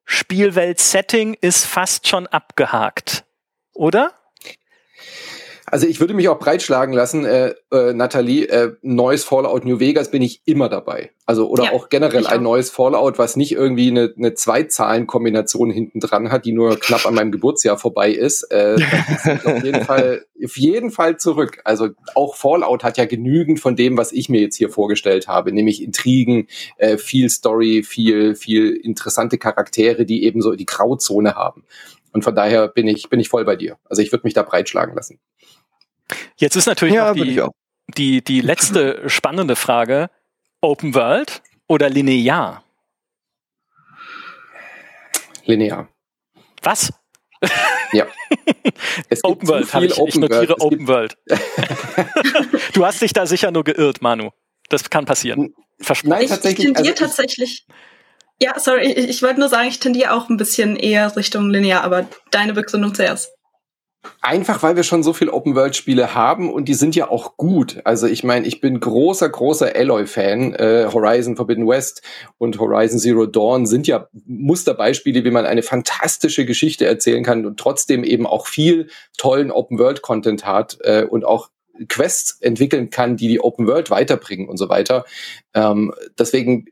Spielwelt-Setting 0.04 1.36
ist 1.40 1.66
fast 1.66 2.06
schon 2.06 2.28
abgehakt. 2.28 3.24
Oder? 3.74 4.12
Also 5.70 5.86
ich 5.86 6.00
würde 6.00 6.14
mich 6.14 6.28
auch 6.28 6.38
breitschlagen 6.38 6.94
lassen, 6.94 7.24
äh, 7.24 7.54
äh, 7.72 7.92
Nathalie, 7.92 8.46
äh, 8.46 8.72
neues 8.82 9.24
Fallout 9.24 9.64
New 9.64 9.78
Vegas 9.78 10.10
bin 10.10 10.22
ich 10.22 10.42
immer 10.44 10.68
dabei. 10.68 11.10
Also 11.26 11.48
oder 11.48 11.66
ja, 11.66 11.72
auch 11.72 11.88
generell 11.88 12.26
ein 12.26 12.42
neues 12.42 12.70
Fallout, 12.70 13.18
was 13.18 13.36
nicht 13.36 13.52
irgendwie 13.52 13.88
eine, 13.88 14.12
eine 14.16 14.34
Zwei-Zahlen-Kombination 14.34 15.70
hinten 15.70 16.00
dran 16.00 16.32
hat, 16.32 16.44
die 16.44 16.52
nur 16.52 16.76
knapp 16.78 17.06
an 17.06 17.14
meinem 17.14 17.30
Geburtsjahr 17.30 17.78
vorbei 17.78 18.10
ist. 18.10 18.42
Äh, 18.50 18.78
auf 19.44 19.62
jeden 19.62 19.84
Fall, 19.84 20.24
auf 20.44 20.56
jeden 20.56 20.90
Fall 20.90 21.18
zurück. 21.18 21.60
Also 21.64 21.90
auch 22.16 22.34
Fallout 22.34 22.82
hat 22.82 22.98
ja 22.98 23.04
genügend 23.04 23.60
von 23.60 23.76
dem, 23.76 23.96
was 23.96 24.10
ich 24.10 24.28
mir 24.28 24.40
jetzt 24.40 24.56
hier 24.56 24.70
vorgestellt 24.70 25.28
habe, 25.28 25.52
nämlich 25.52 25.84
Intrigen, 25.84 26.48
äh, 26.78 26.98
viel 26.98 27.30
Story, 27.30 27.84
viel, 27.84 28.34
viel 28.34 28.70
interessante 28.70 29.38
Charaktere, 29.38 30.04
die 30.04 30.24
eben 30.24 30.42
so 30.42 30.56
die 30.56 30.66
Grauzone 30.66 31.36
haben. 31.36 31.64
Und 32.12 32.24
von 32.24 32.34
daher 32.34 32.68
bin 32.68 32.88
ich, 32.88 33.08
bin 33.08 33.20
ich 33.20 33.28
voll 33.28 33.44
bei 33.44 33.56
dir. 33.56 33.78
Also 33.84 34.02
ich 34.02 34.10
würde 34.10 34.22
mich 34.24 34.34
da 34.34 34.42
breitschlagen 34.42 34.94
lassen. 34.94 35.20
Jetzt 36.36 36.56
ist 36.56 36.66
natürlich 36.66 36.94
ja, 36.94 37.08
noch 37.08 37.14
die, 37.14 37.42
die, 37.96 38.24
die 38.24 38.40
letzte 38.40 39.08
spannende 39.08 39.56
Frage. 39.56 40.10
Open 40.60 40.94
World 40.94 41.42
oder 41.68 41.88
linear? 41.88 42.62
Linear. 45.44 45.88
Was? 46.62 46.92
Ja. 47.92 48.06
Es 49.08 49.24
Open 49.24 49.48
World, 49.48 49.66
ich, 49.66 49.98
ich 49.98 50.14
notiere 50.16 50.48
World. 50.48 50.60
Open 50.60 50.88
World. 50.88 51.16
du 52.74 52.84
hast 52.86 53.02
dich 53.02 53.12
da 53.12 53.26
sicher 53.26 53.50
nur 53.50 53.64
geirrt, 53.64 54.02
Manu. 54.02 54.30
Das 54.68 54.88
kann 54.90 55.06
passieren. 55.06 55.54
Versprochen. 55.80 56.10
Nein, 56.10 56.28
tatsächlich. 56.28 56.68
Ich 56.68 56.74
tendiere 56.74 56.94
also 56.94 57.06
tatsächlich. 57.06 57.66
Ja, 58.40 58.58
sorry, 58.58 58.92
ich, 58.92 59.08
ich 59.08 59.22
wollte 59.22 59.40
nur 59.40 59.48
sagen, 59.48 59.68
ich 59.68 59.80
tendiere 59.80 60.12
auch 60.12 60.28
ein 60.28 60.36
bisschen 60.36 60.76
eher 60.76 61.14
Richtung 61.16 61.50
linear, 61.50 61.82
aber 61.82 62.06
deine 62.30 62.52
Begründung 62.52 62.94
zuerst. 62.94 63.32
Einfach, 64.22 64.62
weil 64.62 64.76
wir 64.76 64.82
schon 64.82 65.02
so 65.02 65.12
viel 65.12 65.28
Open-World-Spiele 65.28 66.14
haben 66.14 66.50
und 66.50 66.68
die 66.68 66.74
sind 66.74 66.96
ja 66.96 67.10
auch 67.10 67.36
gut. 67.36 67.80
Also 67.84 68.06
ich 68.06 68.24
meine, 68.24 68.46
ich 68.46 68.60
bin 68.60 68.80
großer, 68.80 69.28
großer 69.28 69.74
Alloy-Fan. 69.74 70.54
Äh, 70.54 70.88
Horizon 70.92 71.36
Forbidden 71.36 71.66
West 71.66 72.02
und 72.38 72.58
Horizon 72.58 72.98
Zero 72.98 73.26
Dawn 73.26 73.66
sind 73.66 73.86
ja 73.86 74.08
Musterbeispiele, 74.26 75.24
wie 75.24 75.30
man 75.30 75.44
eine 75.44 75.62
fantastische 75.62 76.46
Geschichte 76.46 76.86
erzählen 76.86 77.22
kann 77.22 77.44
und 77.44 77.60
trotzdem 77.60 78.02
eben 78.02 78.26
auch 78.26 78.46
viel 78.46 78.88
tollen 79.18 79.50
Open-World-Content 79.50 80.46
hat 80.46 80.78
äh, 80.80 81.04
und 81.04 81.26
auch 81.26 81.50
Quests 81.88 82.38
entwickeln 82.40 82.90
kann, 82.90 83.16
die 83.16 83.28
die 83.28 83.40
Open 83.40 83.66
World 83.66 83.90
weiterbringen 83.90 84.48
und 84.48 84.56
so 84.56 84.68
weiter. 84.68 85.04
Ähm, 85.54 85.92
deswegen 86.18 86.66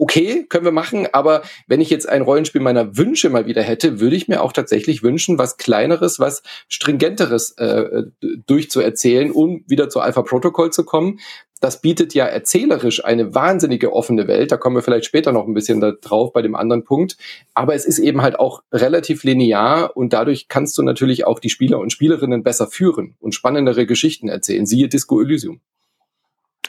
okay, 0.00 0.46
können 0.48 0.64
wir 0.64 0.72
machen, 0.72 1.06
aber 1.12 1.42
wenn 1.66 1.82
ich 1.82 1.90
jetzt 1.90 2.08
ein 2.08 2.22
Rollenspiel 2.22 2.62
meiner 2.62 2.96
Wünsche 2.96 3.28
mal 3.28 3.46
wieder 3.46 3.62
hätte, 3.62 4.00
würde 4.00 4.16
ich 4.16 4.28
mir 4.28 4.42
auch 4.42 4.52
tatsächlich 4.52 5.02
wünschen, 5.02 5.36
was 5.38 5.58
kleineres, 5.58 6.18
was 6.18 6.42
stringenteres 6.68 7.52
äh, 7.58 8.04
durchzuerzählen, 8.46 9.30
um 9.30 9.62
wieder 9.66 9.90
zu 9.90 10.00
Alpha 10.00 10.22
Protocol 10.22 10.72
zu 10.72 10.84
kommen. 10.84 11.20
Das 11.60 11.82
bietet 11.82 12.14
ja 12.14 12.24
erzählerisch 12.24 13.04
eine 13.04 13.34
wahnsinnige 13.34 13.92
offene 13.92 14.26
Welt. 14.26 14.50
Da 14.50 14.56
kommen 14.56 14.76
wir 14.76 14.82
vielleicht 14.82 15.04
später 15.04 15.32
noch 15.32 15.46
ein 15.46 15.52
bisschen 15.52 15.80
drauf 16.00 16.32
bei 16.32 16.40
dem 16.40 16.54
anderen 16.56 16.84
Punkt. 16.84 17.18
Aber 17.52 17.74
es 17.74 17.84
ist 17.84 17.98
eben 17.98 18.22
halt 18.22 18.40
auch 18.40 18.62
relativ 18.72 19.22
linear 19.24 19.94
und 19.94 20.14
dadurch 20.14 20.48
kannst 20.48 20.78
du 20.78 20.82
natürlich 20.82 21.26
auch 21.26 21.38
die 21.38 21.50
Spieler 21.50 21.78
und 21.78 21.92
Spielerinnen 21.92 22.42
besser 22.42 22.66
führen 22.66 23.16
und 23.20 23.34
spannendere 23.34 23.84
Geschichten 23.84 24.30
erzählen. 24.30 24.64
Siehe 24.64 24.88
Disco 24.88 25.20
Elysium. 25.20 25.60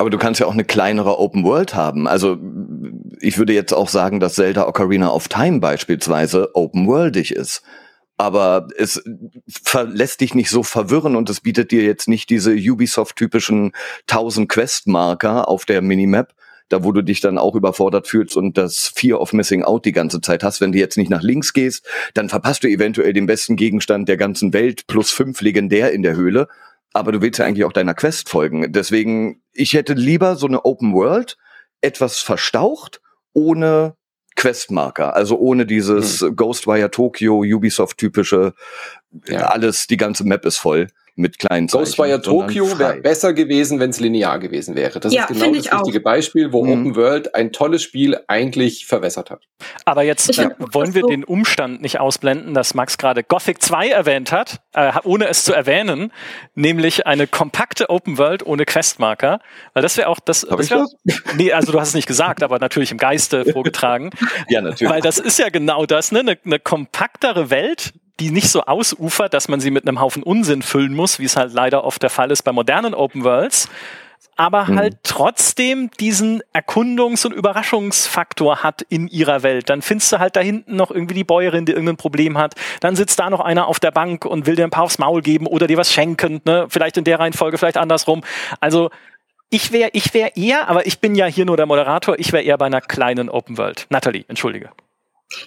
Aber 0.02 0.10
du 0.10 0.18
kannst 0.18 0.40
ja 0.40 0.48
auch 0.48 0.54
eine 0.54 0.66
kleinere 0.66 1.20
Open 1.20 1.44
World 1.44 1.76
haben. 1.76 2.08
Also 2.08 2.40
ich 3.20 3.38
würde 3.38 3.54
jetzt 3.54 3.72
auch 3.72 3.88
sagen, 3.88 4.20
dass 4.20 4.34
Zelda 4.34 4.68
Ocarina 4.68 5.12
of 5.12 5.28
Time 5.28 5.60
beispielsweise 5.60 6.56
open 6.56 6.88
worldig 6.88 7.36
ist. 7.36 7.62
Aber 8.18 8.68
es 8.80 9.04
verlässt 9.64 10.22
dich 10.22 10.34
nicht 10.34 10.50
so 10.50 10.64
verwirren 10.64 11.16
und 11.16 11.30
es 11.30 11.42
bietet 11.42 11.70
dir 11.70 11.84
jetzt 11.84 12.08
nicht 12.08 12.32
diese 12.32 12.52
Ubisoft-typischen 12.52 13.74
1000 14.10 14.50
Quest-Marker 14.50 15.48
auf 15.48 15.66
der 15.66 15.84
Minimap, 15.84 16.34
da 16.70 16.84
wo 16.84 16.92
du 16.94 17.04
dich 17.04 17.22
dann 17.22 17.38
auch 17.38 17.54
überfordert 17.54 18.08
fühlst 18.08 18.36
und 18.36 18.58
das 18.58 18.92
Fear 18.96 19.22
of 19.22 19.34
Missing 19.34 19.62
Out 19.64 19.86
die 19.86 19.92
ganze 19.92 20.20
Zeit 20.20 20.44
hast. 20.44 20.62
Wenn 20.62 20.72
du 20.72 20.80
jetzt 20.80 20.98
nicht 20.98 21.12
nach 21.12 21.22
links 21.22 21.54
gehst, 21.54 21.88
dann 22.16 22.28
verpasst 22.28 22.64
du 22.64 22.68
eventuell 22.68 23.14
den 23.14 23.28
besten 23.28 23.56
Gegenstand 23.56 24.10
der 24.10 24.18
ganzen 24.18 24.52
Welt 24.52 24.88
plus 24.88 25.12
fünf 25.12 25.42
legendär 25.42 25.92
in 25.92 26.02
der 26.02 26.16
Höhle 26.16 26.48
aber 26.94 27.12
du 27.12 27.22
willst 27.22 27.40
ja 27.40 27.46
eigentlich 27.46 27.66
auch 27.66 27.74
deiner 27.74 27.94
Quest 27.94 28.30
folgen. 28.30 28.72
Deswegen, 28.72 29.42
ich 29.54 29.74
hätte 29.74 29.94
lieber 29.94 30.36
so 30.36 30.48
eine 30.48 30.66
Open 30.66 30.94
World, 30.94 31.38
etwas 31.82 32.20
verstaucht, 32.20 33.02
ohne 33.34 33.96
Questmarker, 34.36 35.16
also 35.16 35.38
ohne 35.38 35.66
dieses 35.66 36.22
mhm. 36.22 36.36
Ghostwire 36.36 36.92
Tokyo, 36.92 37.40
Ubisoft-typische, 37.40 38.54
ja. 39.28 39.48
alles, 39.48 39.88
die 39.88 39.98
ganze 39.98 40.24
Map 40.26 40.46
ist 40.46 40.58
voll 40.58 40.88
mit 41.16 41.40
kleinen 41.40 41.68
Zeichen. 41.68 41.84
Ghostwire 41.84 42.22
Tokyo 42.22 42.80
wäre 42.80 43.02
besser 43.02 43.34
gewesen, 43.34 43.80
wenn 43.80 43.90
es 43.90 44.00
linear 44.00 44.40
gewesen 44.40 44.76
wäre. 44.76 45.00
Das 45.00 45.14
ja, 45.14 45.24
ist 45.24 45.28
genau 45.28 45.54
das 45.54 45.72
richtige 45.72 46.00
auch. 46.00 46.04
Beispiel, 46.04 46.52
wo 46.54 46.64
mhm. 46.64 46.72
Open 46.72 46.96
World 46.96 47.36
ein 47.36 47.52
tolles 47.52 47.84
Spiel 47.84 48.18
eigentlich 48.28 48.86
verwässert 48.86 49.30
hat. 49.30 49.44
Aber 49.86 50.04
jetzt 50.04 50.38
äh, 50.38 50.50
wollen 50.72 50.94
wir 50.94 51.02
so. 51.02 51.08
den 51.08 51.24
Umstand 51.24 51.82
nicht 51.82 52.00
ausblenden, 52.00 52.54
dass 52.54 52.74
Max 52.74 52.98
gerade 52.98 53.24
Gothic 53.24 53.62
2 53.62 53.90
erwähnt 53.90 54.32
hat, 54.32 54.62
äh, 54.74 54.92
ohne 55.04 55.28
es 55.28 55.44
zu 55.44 55.54
erwähnen, 55.54 56.12
nämlich 56.56 57.06
eine 57.08 57.28
kompakte 57.28 57.90
Open 57.90 58.18
World 58.18 58.46
ohne 58.46 58.66
Questmarker. 58.66 59.40
Weil 59.74 59.84
das 59.84 59.98
wäre 59.98 60.08
auch 60.08 60.20
das. 60.20 60.48
Hab 60.50 60.58
das 60.58 60.72
wär, 60.72 60.86
das? 61.06 61.22
Nee, 61.36 61.54
also 61.54 61.72
du 61.72 61.80
hast 61.80 61.90
es 61.90 61.94
nicht 61.94 62.08
gesagt, 62.08 62.44
aber 62.44 62.60
natürlich 62.60 62.92
im 62.92 62.98
Geiste 62.98 63.46
vorgetragen. 63.46 64.12
ja, 64.50 64.62
natürlich. 64.62 64.92
Weil 64.92 65.02
das 65.02 65.18
ist 65.18 65.40
ja 65.40 65.50
genau 65.50 65.86
das, 65.86 66.12
ne? 66.12 66.20
Eine, 66.20 66.38
eine 66.44 66.60
kompaktere 66.60 67.50
Welt, 67.50 67.94
die 68.20 68.32
nicht 68.32 68.50
so 68.50 68.62
ausufert, 68.64 69.34
dass 69.34 69.48
man 69.48 69.60
sie 69.60 69.72
mit 69.72 69.88
einem 69.88 70.00
Haufen 70.00 70.24
Unsinn 70.24 70.62
füllen 70.62 70.96
muss, 70.96 71.20
wie 71.20 71.26
es 71.26 71.36
halt 71.36 71.54
leider 71.54 71.84
oft 71.84 72.02
der 72.04 72.10
Fall 72.10 72.32
ist 72.32 72.44
bei 72.44 72.52
modernen 72.52 72.94
Open 72.94 73.24
Worlds, 73.24 73.70
aber 74.38 74.68
hm. 74.68 74.78
halt 74.78 74.98
trotzdem 75.04 75.92
diesen 76.00 76.42
Erkundungs- 76.54 77.26
und 77.26 77.34
Überraschungsfaktor 77.34 78.64
hat 78.64 78.82
in 78.84 79.08
ihrer 79.08 79.44
Welt. 79.44 79.70
Dann 79.70 79.82
findest 79.82 80.14
du 80.14 80.20
halt 80.20 80.36
da 80.36 80.40
hinten 80.40 80.76
noch 80.76 80.92
irgendwie 80.92 81.16
die 81.16 81.24
Bäuerin, 81.24 81.66
die 81.66 81.74
irgendein 81.74 81.98
Problem 81.98 82.38
hat. 82.38 82.56
Dann 82.80 82.96
sitzt 82.96 83.20
da 83.20 83.30
noch 83.30 83.40
einer 83.40 83.68
auf 83.68 83.80
der 83.80 83.92
Bank 83.92 84.26
und 84.26 84.48
will 84.48 84.56
dir 84.56 84.64
ein 84.64 84.72
paar 84.72 84.84
aufs 84.84 85.00
Maul 85.00 85.22
geben 85.22 85.48
oder 85.48 85.68
dir 85.68 85.78
was 85.78 85.92
schenken. 85.92 86.42
Ne? 86.46 86.66
Vielleicht 86.70 86.98
in 86.98 87.04
der 87.04 87.20
Reihenfolge, 87.20 87.58
vielleicht 87.58 87.78
andersrum. 87.78 88.24
Also 88.60 88.90
ich 89.50 89.72
wäre 89.72 89.90
ich 89.94 90.14
wär 90.14 90.38
eher, 90.38 90.70
aber 90.70 90.88
ich 90.88 91.00
bin 91.00 91.14
ja 91.14 91.26
hier 91.26 91.46
nur 91.46 91.58
der 91.58 91.66
Moderator, 91.66 92.18
ich 92.18 92.32
wäre 92.32 92.44
eher 92.44 92.58
bei 92.58 92.68
einer 92.68 92.82
kleinen 92.82 93.30
Open 93.30 93.58
World. 93.58 93.86
Natalie, 93.90 94.24
entschuldige. 94.28 94.72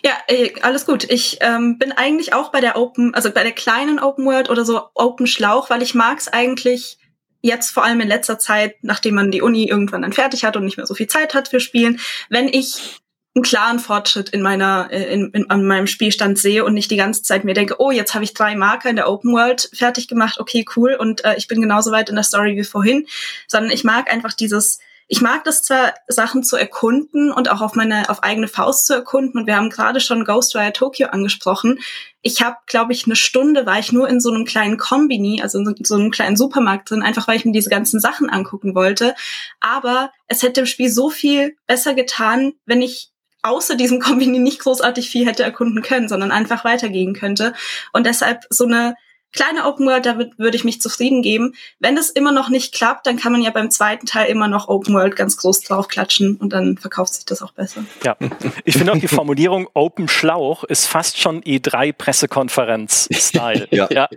Ja, 0.05 0.13
ey, 0.29 0.55
alles 0.63 0.87
gut. 0.87 1.05
Ich 1.05 1.39
ähm, 1.41 1.79
bin 1.79 1.93
eigentlich 1.93 2.33
auch 2.33 2.51
bei 2.51 2.61
der 2.61 2.77
Open, 2.77 3.15
also 3.15 3.31
bei 3.31 3.43
der 3.43 3.53
kleinen 3.53 3.99
Open 3.99 4.25
World 4.25 4.51
oder 4.51 4.65
so 4.65 4.83
Open 4.95 5.27
Schlauch, 5.27 5.71
weil 5.71 5.83
ich 5.83 5.95
mag 5.95 6.19
es 6.19 6.29
eigentlich 6.29 6.99
jetzt 7.43 7.71
vor 7.71 7.85
allem 7.85 8.01
in 8.01 8.09
letzter 8.09 8.39
Zeit, 8.39 8.77
nachdem 8.83 9.15
man 9.15 9.31
die 9.31 9.43
Uni 9.43 9.69
irgendwann 9.69 10.03
dann 10.03 10.15
fertig 10.15 10.45
hat 10.45 10.57
und 10.57 10.65
nicht 10.65 10.79
mehr 10.79 10.87
so 10.87 10.95
viel 10.95 11.09
Zeit 11.09 11.35
hat 11.35 11.49
für 11.49 11.61
Spielen, 11.61 12.01
wenn 12.31 12.49
ich 12.49 13.01
einen 13.35 13.43
klaren 13.43 13.81
Fortschritt 13.81 14.31
in 14.31 14.43
meiner 14.43 14.89
äh, 14.91 15.13
in, 15.13 15.31
in, 15.31 15.51
an 15.51 15.65
meinem 15.65 15.87
Spielstand 15.87 16.39
sehe 16.39 16.65
und 16.65 16.73
nicht 16.73 16.91
die 16.91 16.97
ganze 16.97 17.23
Zeit 17.23 17.45
mir 17.45 17.53
denke, 17.53 17.77
oh, 17.81 17.91
jetzt 17.91 18.15
habe 18.15 18.25
ich 18.25 18.33
drei 18.33 18.55
Marker 18.55 18.89
in 18.89 18.97
der 18.97 19.11
Open 19.11 19.33
World 19.33 19.69
fertig 19.75 20.09
gemacht, 20.09 20.39
okay, 20.39 20.65
cool 20.77 20.95
und 20.95 21.25
äh, 21.25 21.35
ich 21.37 21.49
bin 21.49 21.61
genauso 21.61 21.91
weit 21.91 22.09
in 22.09 22.15
der 22.15 22.25
Story 22.25 22.57
wie 22.57 22.65
vorhin, 22.65 23.07
sondern 23.49 23.73
ich 23.73 23.85
mag 23.85 24.11
einfach 24.11 24.33
dieses 24.33 24.79
ich 25.07 25.21
mag 25.21 25.45
das 25.45 25.63
zwar, 25.63 25.95
Sachen 26.09 26.43
zu 26.43 26.57
erkunden 26.57 27.31
und 27.31 27.51
auch 27.51 27.61
auf 27.61 27.75
meine, 27.75 28.09
auf 28.09 28.23
eigene 28.23 28.49
Faust 28.49 28.87
zu 28.87 28.95
erkunden. 28.95 29.41
Und 29.41 29.47
wir 29.47 29.57
haben 29.57 29.71
gerade 29.71 30.01
schon 30.01 30.25
Ghostwire 30.25 30.73
Tokyo 30.73 31.09
angesprochen. 31.09 31.79
Ich 32.23 32.43
habe, 32.43 32.57
glaube 32.67 32.93
ich, 32.93 33.05
eine 33.05 33.17
Stunde 33.17 33.67
war 33.67 33.79
ich 33.79 33.93
nur 33.93 34.09
in 34.09 34.21
so 34.21 34.31
einem 34.31 34.45
kleinen 34.45 34.79
Kombini, 34.79 35.43
also 35.43 35.59
in 35.59 35.77
so 35.85 35.95
einem 35.95 36.11
kleinen 36.11 36.37
Supermarkt 36.37 36.91
drin, 36.91 37.03
einfach 37.03 37.29
weil 37.29 37.37
ich 37.37 37.45
mir 37.45 37.53
diese 37.53 37.71
ganzen 37.71 38.01
Sachen 38.01 38.31
angucken 38.31 38.75
wollte. 38.75 39.15
Aber 39.61 40.11
es 40.27 40.43
hätte 40.43 40.61
im 40.61 40.67
Spiel 40.67 40.91
so 40.91 41.11
viel 41.11 41.57
besser 41.67 41.95
getan, 41.95 42.55
wenn 42.65 42.81
ich 42.81 43.11
außer 43.43 43.77
diesem 43.77 44.01
Kombini 44.01 44.39
nicht 44.39 44.61
großartig 44.61 45.11
viel 45.11 45.27
hätte 45.27 45.43
erkunden 45.43 45.83
können, 45.83 46.09
sondern 46.09 46.33
einfach 46.33 46.65
weitergehen 46.65 47.13
könnte. 47.13 47.53
Und 47.93 48.07
deshalb 48.07 48.45
so 48.49 48.65
eine 48.65 48.97
kleine 49.35 49.67
Open 49.67 49.87
World, 49.87 50.07
da 50.07 50.19
würde 50.19 50.57
ich 50.57 50.65
mich 50.65 50.81
zufrieden 50.81 51.23
geben. 51.23 51.55
Wenn 51.79 51.95
das 51.97 52.11
immer 52.11 52.33
noch 52.33 52.49
nicht 52.49 52.75
klappt, 52.75 53.07
dann 53.07 53.17
kann 53.17 53.33
man 53.33 53.43
ja 53.43 53.51
beim 53.51 53.71
zweiten 53.71 54.07
Teil 54.07 54.31
immer 54.31 54.49
noch 54.49 54.69
Open 54.69 54.95
World 54.95 55.15
ganz 55.17 55.37
groß 55.37 55.61
draufklatschen 55.61 56.37
und 56.37 56.53
dann 56.53 56.79
verkauft 56.79 57.15
sich 57.15 57.25
das 57.25 57.43
auch 57.43 57.53
besser. 57.53 57.85
Ja, 58.03 58.17
ich 58.65 58.77
finde 58.77 58.93
auch 58.93 58.99
die 58.99 59.09
Formulierung 59.09 59.69
Open 59.75 60.09
Schlauch 60.09 60.65
ist 60.65 60.87
fast 60.87 61.21
schon 61.21 61.43
E3-Pressekonferenz-Style. 61.43 63.69
ja. 63.71 63.89
ja. 63.91 64.09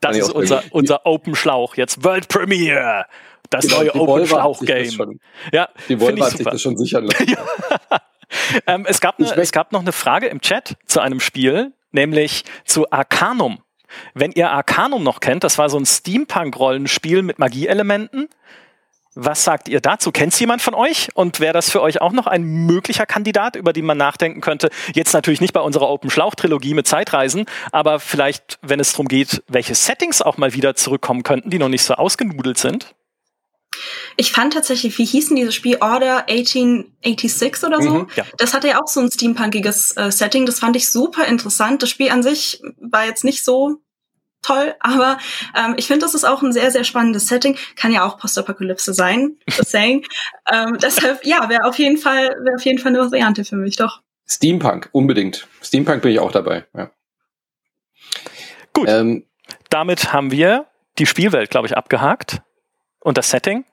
Das 0.00 0.16
ist 0.16 0.30
unser, 0.30 0.64
unser 0.70 1.06
Open 1.06 1.36
Schlauch. 1.36 1.76
Jetzt 1.76 2.02
World 2.02 2.26
Premiere. 2.28 3.04
Das 3.50 3.64
genau, 3.64 3.78
neue 3.78 3.94
Open 3.94 4.26
Schlauch 4.26 4.60
Game. 4.60 5.20
Ja, 5.52 5.68
die 5.88 6.00
Volvo 6.00 6.24
hat 6.24 6.36
sich 6.36 6.46
das 6.46 6.60
schon 6.60 6.76
sichern 6.76 7.04
lassen. 7.04 7.36
ähm, 8.66 8.86
es, 8.88 9.00
gab 9.00 9.18
ne, 9.18 9.32
es 9.36 9.52
gab 9.52 9.72
noch 9.72 9.80
eine 9.80 9.92
Frage 9.92 10.26
im 10.26 10.40
Chat 10.40 10.76
zu 10.86 11.00
einem 11.00 11.20
Spiel, 11.20 11.72
nämlich 11.92 12.44
zu 12.64 12.90
Arcanum. 12.90 13.62
Wenn 14.14 14.32
ihr 14.32 14.50
Arcanum 14.50 15.02
noch 15.02 15.20
kennt, 15.20 15.44
das 15.44 15.58
war 15.58 15.68
so 15.68 15.78
ein 15.78 15.86
Steampunk-Rollenspiel 15.86 17.22
mit 17.22 17.38
Magieelementen. 17.38 18.28
Was 19.20 19.42
sagt 19.42 19.68
ihr 19.68 19.80
dazu? 19.80 20.12
Kennt 20.12 20.38
jemand 20.38 20.62
von 20.62 20.74
euch? 20.74 21.08
Und 21.14 21.40
wäre 21.40 21.52
das 21.52 21.70
für 21.70 21.82
euch 21.82 22.00
auch 22.00 22.12
noch 22.12 22.28
ein 22.28 22.44
möglicher 22.44 23.04
Kandidat, 23.04 23.56
über 23.56 23.72
den 23.72 23.84
man 23.84 23.98
nachdenken 23.98 24.40
könnte? 24.40 24.70
Jetzt 24.94 25.12
natürlich 25.12 25.40
nicht 25.40 25.52
bei 25.52 25.60
unserer 25.60 25.88
Open 25.88 26.08
Schlauch-Trilogie 26.08 26.74
mit 26.74 26.86
Zeitreisen, 26.86 27.46
aber 27.72 27.98
vielleicht, 27.98 28.60
wenn 28.62 28.78
es 28.78 28.92
darum 28.92 29.08
geht, 29.08 29.42
welche 29.48 29.74
Settings 29.74 30.22
auch 30.22 30.36
mal 30.36 30.54
wieder 30.54 30.76
zurückkommen 30.76 31.24
könnten, 31.24 31.50
die 31.50 31.58
noch 31.58 31.68
nicht 31.68 31.82
so 31.82 31.94
ausgenudelt 31.94 32.58
sind? 32.58 32.94
Ich 34.20 34.32
fand 34.32 34.52
tatsächlich, 34.52 34.98
wie 34.98 35.04
hießen 35.04 35.36
dieses 35.36 35.54
Spiel? 35.54 35.76
Order 35.80 36.28
1886 36.28 37.62
oder 37.62 37.80
so? 37.80 37.90
Mhm, 37.90 38.08
ja. 38.16 38.24
Das 38.36 38.52
hatte 38.52 38.66
ja 38.66 38.82
auch 38.82 38.88
so 38.88 38.98
ein 38.98 39.12
steampunkiges 39.12 39.96
äh, 39.96 40.10
Setting. 40.10 40.44
Das 40.44 40.58
fand 40.58 40.74
ich 40.74 40.90
super 40.90 41.26
interessant. 41.26 41.84
Das 41.84 41.90
Spiel 41.90 42.10
an 42.10 42.24
sich 42.24 42.60
war 42.80 43.06
jetzt 43.06 43.22
nicht 43.22 43.44
so 43.44 43.80
toll, 44.42 44.74
aber 44.80 45.18
ähm, 45.56 45.74
ich 45.76 45.86
finde, 45.86 46.04
das 46.04 46.14
ist 46.14 46.24
auch 46.24 46.42
ein 46.42 46.52
sehr, 46.52 46.72
sehr 46.72 46.82
spannendes 46.82 47.28
Setting. 47.28 47.56
Kann 47.76 47.92
ja 47.92 48.04
auch 48.04 48.18
Postapokalypse 48.18 48.92
sein, 48.92 49.36
just 49.48 49.70
saying. 49.70 50.04
ähm, 50.52 50.78
deshalb, 50.82 51.24
ja, 51.24 51.48
wäre 51.48 51.64
auf 51.64 51.78
jeden 51.78 51.96
Fall, 51.96 52.34
wäre 52.42 52.56
auf 52.56 52.64
jeden 52.64 52.80
Fall 52.80 52.96
eine 52.96 53.00
Variante 53.00 53.44
für 53.44 53.56
mich, 53.56 53.76
doch. 53.76 54.02
Steampunk, 54.26 54.88
unbedingt. 54.90 55.46
Steampunk 55.62 56.02
bin 56.02 56.10
ich 56.10 56.18
auch 56.18 56.32
dabei, 56.32 56.66
ja. 56.76 56.90
Gut. 58.72 58.88
Ähm, 58.88 59.26
Damit 59.70 60.12
haben 60.12 60.32
wir 60.32 60.66
die 60.98 61.06
Spielwelt, 61.06 61.50
glaube 61.50 61.68
ich, 61.68 61.76
abgehakt 61.76 62.42
und 63.00 63.16
das 63.16 63.30
Setting. 63.30 63.64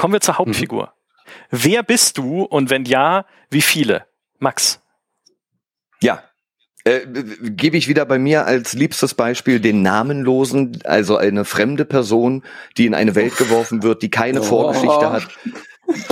Kommen 0.00 0.14
wir 0.14 0.22
zur 0.22 0.38
Hauptfigur. 0.38 0.84
Mhm. 0.86 1.30
Wer 1.50 1.82
bist 1.82 2.16
du 2.16 2.44
und 2.44 2.70
wenn 2.70 2.86
ja, 2.86 3.26
wie 3.50 3.60
viele? 3.60 4.06
Max. 4.38 4.80
Ja, 6.00 6.22
Äh, 6.84 7.00
Gebe 7.42 7.76
ich 7.76 7.86
wieder 7.88 8.06
bei 8.06 8.18
mir 8.18 8.46
als 8.46 8.72
liebstes 8.72 9.12
Beispiel 9.12 9.60
den 9.60 9.82
Namenlosen, 9.82 10.80
also 10.84 11.18
eine 11.18 11.44
fremde 11.44 11.84
Person, 11.84 12.42
die 12.78 12.86
in 12.86 12.94
eine 12.94 13.14
Welt 13.14 13.36
geworfen 13.36 13.82
wird, 13.82 14.00
die 14.00 14.08
keine 14.08 14.40
oh. 14.40 14.44
Vorgeschichte 14.44 15.12
hat, 15.12 15.28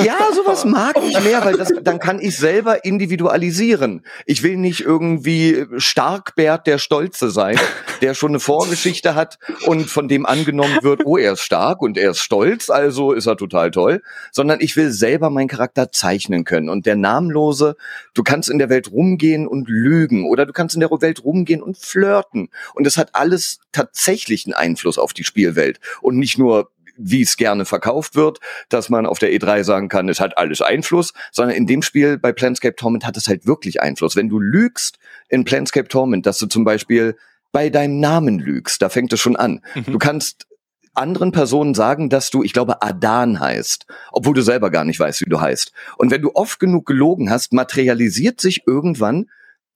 ja, 0.05 0.17
sowas 0.35 0.65
mag 0.65 0.97
ich 1.03 1.21
mehr, 1.23 1.45
weil 1.45 1.57
das, 1.57 1.73
dann 1.83 1.99
kann 1.99 2.21
ich 2.21 2.37
selber 2.37 2.85
individualisieren. 2.85 4.05
Ich 4.27 4.43
will 4.43 4.57
nicht 4.57 4.81
irgendwie 4.81 5.67
Starkbert 5.77 6.67
der 6.67 6.79
Stolze 6.79 7.31
sein, 7.31 7.59
der 8.01 8.15
schon 8.15 8.31
eine 8.31 8.41
Vorgeschichte 8.41 9.15
hat 9.15 9.39
und 9.67 9.89
von 9.89 10.09
dem 10.09 10.27
angenommen 10.27 10.79
wird, 10.83 11.03
oh, 11.05 11.17
er 11.17 11.33
ist 11.33 11.41
stark 11.41 11.83
und 11.83 11.99
er 11.99 12.13
ist 12.13 12.21
stolz, 12.21 12.71
also 12.71 13.13
ist 13.13 13.27
er 13.27 13.37
total 13.37 13.71
toll, 13.71 14.03
sondern 14.33 14.61
ich 14.61 14.77
will 14.77 14.91
selber 14.91 15.31
meinen 15.31 15.49
Charakter 15.49 15.93
zeichnen 15.93 16.45
können. 16.45 16.69
Und 16.69 16.87
der 16.87 16.97
Namenlose, 16.97 17.77
du 18.15 18.23
kannst 18.23 18.51
in 18.51 18.59
der 18.59 18.69
Welt 18.69 18.91
rumgehen 18.91 19.47
und 19.47 19.69
lügen 19.69 20.29
oder 20.29 20.47
du 20.47 20.53
kannst 20.53 20.75
in 20.75 20.81
der 20.81 20.91
Welt 20.91 21.25
rumgehen 21.25 21.63
und 21.63 21.77
flirten. 21.77 22.49
Und 22.75 22.87
es 22.87 22.97
hat 22.97 23.15
alles 23.15 23.59
tatsächlich 23.73 24.47
einen 24.47 24.55
Einfluss 24.55 24.99
auf 24.99 25.13
die 25.13 25.25
Spielwelt 25.25 25.81
und 26.01 26.19
nicht 26.19 26.39
nur 26.39 26.71
wie 26.99 27.23
es 27.23 27.37
gerne 27.37 27.65
verkauft 27.65 28.17
wird, 28.17 28.39
dass 28.69 28.91
man 28.91 29.07
auf 29.07 29.19
der 29.19 29.33
E3 29.33 29.65
sagen 29.65 29.89
kann, 29.89 30.09
es 30.09 30.21
hat 30.21 30.37
alles 30.37 30.61
Einfluss, 30.61 31.15
sondern 31.33 31.57
in 31.57 31.67
dem 31.67 31.83
Spiel 31.83 32.19
bei 32.19 32.33
Planscape 32.33 32.77
Torment 32.77 33.07
hat 33.07 33.17
es 33.17 33.29
halt 33.29 33.47
wirklich 33.47 33.81
Einfluss. 33.81 34.17
Wenn 34.17 34.29
du 34.29 34.39
lügst 34.41 34.99
in 35.29 35.45
Planscape 35.45 35.89
Torment, 35.89 36.27
dass 36.27 36.39
du 36.39 36.47
zum 36.47 36.65
Beispiel 36.65 37.17
bei 37.53 37.71
deinem 37.71 38.01
Namen 38.01 38.39
lügst, 38.39 38.83
da 38.83 38.89
fängt 38.89 39.13
es 39.13 39.21
schon 39.21 39.37
an. 39.37 39.63
Mhm. 39.75 39.93
Du 39.93 39.99
kannst 39.99 40.47
anderen 40.95 41.33
Personen 41.33 41.75
sagen, 41.75 42.11
dass 42.11 42.31
du, 42.31 42.43
ich 42.43 42.53
glaube, 42.53 42.83
Adan 42.83 43.39
heißt, 43.39 43.87
obwohl 44.11 44.35
du 44.35 44.43
selber 44.43 44.71
gar 44.71 44.85
nicht 44.85 44.99
weißt, 44.99 45.21
wie 45.21 45.31
du 45.31 45.41
heißt. 45.41 45.73
Und 45.97 46.11
wenn 46.11 46.23
du 46.23 46.33
oft 46.35 46.59
genug 46.59 46.87
gelogen 46.87 47.31
hast, 47.31 47.53
materialisiert 47.53 48.41
sich 48.41 48.63
irgendwann 48.67 49.27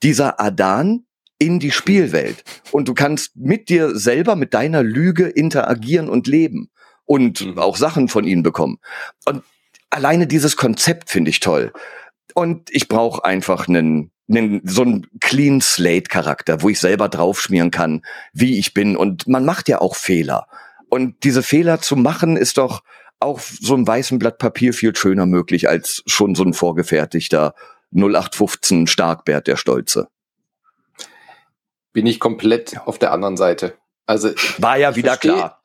dieser 0.02 0.40
Adan 0.40 1.06
in 1.38 1.60
die 1.60 1.70
Spielwelt. 1.70 2.44
Und 2.72 2.88
du 2.88 2.94
kannst 2.94 3.36
mit 3.36 3.68
dir 3.68 3.96
selber, 3.96 4.36
mit 4.36 4.52
deiner 4.52 4.82
Lüge 4.82 5.26
interagieren 5.28 6.08
und 6.08 6.26
leben 6.26 6.70
und 7.12 7.42
mhm. 7.42 7.58
auch 7.58 7.76
Sachen 7.76 8.08
von 8.08 8.24
ihnen 8.24 8.42
bekommen. 8.42 8.78
Und 9.26 9.44
alleine 9.90 10.26
dieses 10.26 10.56
Konzept 10.56 11.10
finde 11.10 11.28
ich 11.28 11.40
toll. 11.40 11.70
Und 12.32 12.70
ich 12.70 12.88
brauche 12.88 13.22
einfach 13.22 13.68
einen, 13.68 14.10
einen 14.30 14.62
so 14.64 14.80
einen 14.80 15.06
Clean 15.20 15.60
Slate 15.60 16.08
Charakter, 16.08 16.62
wo 16.62 16.70
ich 16.70 16.80
selber 16.80 17.10
draufschmieren 17.10 17.70
kann, 17.70 18.00
wie 18.32 18.58
ich 18.58 18.72
bin. 18.72 18.96
Und 18.96 19.28
man 19.28 19.44
macht 19.44 19.68
ja 19.68 19.82
auch 19.82 19.94
Fehler. 19.94 20.46
Und 20.88 21.22
diese 21.22 21.42
Fehler 21.42 21.82
zu 21.82 21.96
machen 21.96 22.38
ist 22.38 22.56
doch 22.56 22.82
auch 23.20 23.40
so 23.40 23.74
ein 23.74 23.86
weißen 23.86 24.18
Blatt 24.18 24.38
Papier 24.38 24.72
viel 24.72 24.96
schöner 24.96 25.26
möglich 25.26 25.68
als 25.68 26.02
schon 26.06 26.34
so 26.34 26.44
ein 26.44 26.54
vorgefertigter 26.54 27.54
0815 27.94 28.86
Starkbert 28.86 29.46
der 29.48 29.56
Stolze. 29.56 30.08
Bin 31.92 32.06
ich 32.06 32.20
komplett 32.20 32.80
auf 32.86 32.98
der 32.98 33.12
anderen 33.12 33.36
Seite. 33.36 33.74
Also 34.06 34.30
war 34.56 34.78
ja 34.78 34.96
wieder 34.96 35.10
versteh, 35.10 35.28
klar 35.28 35.61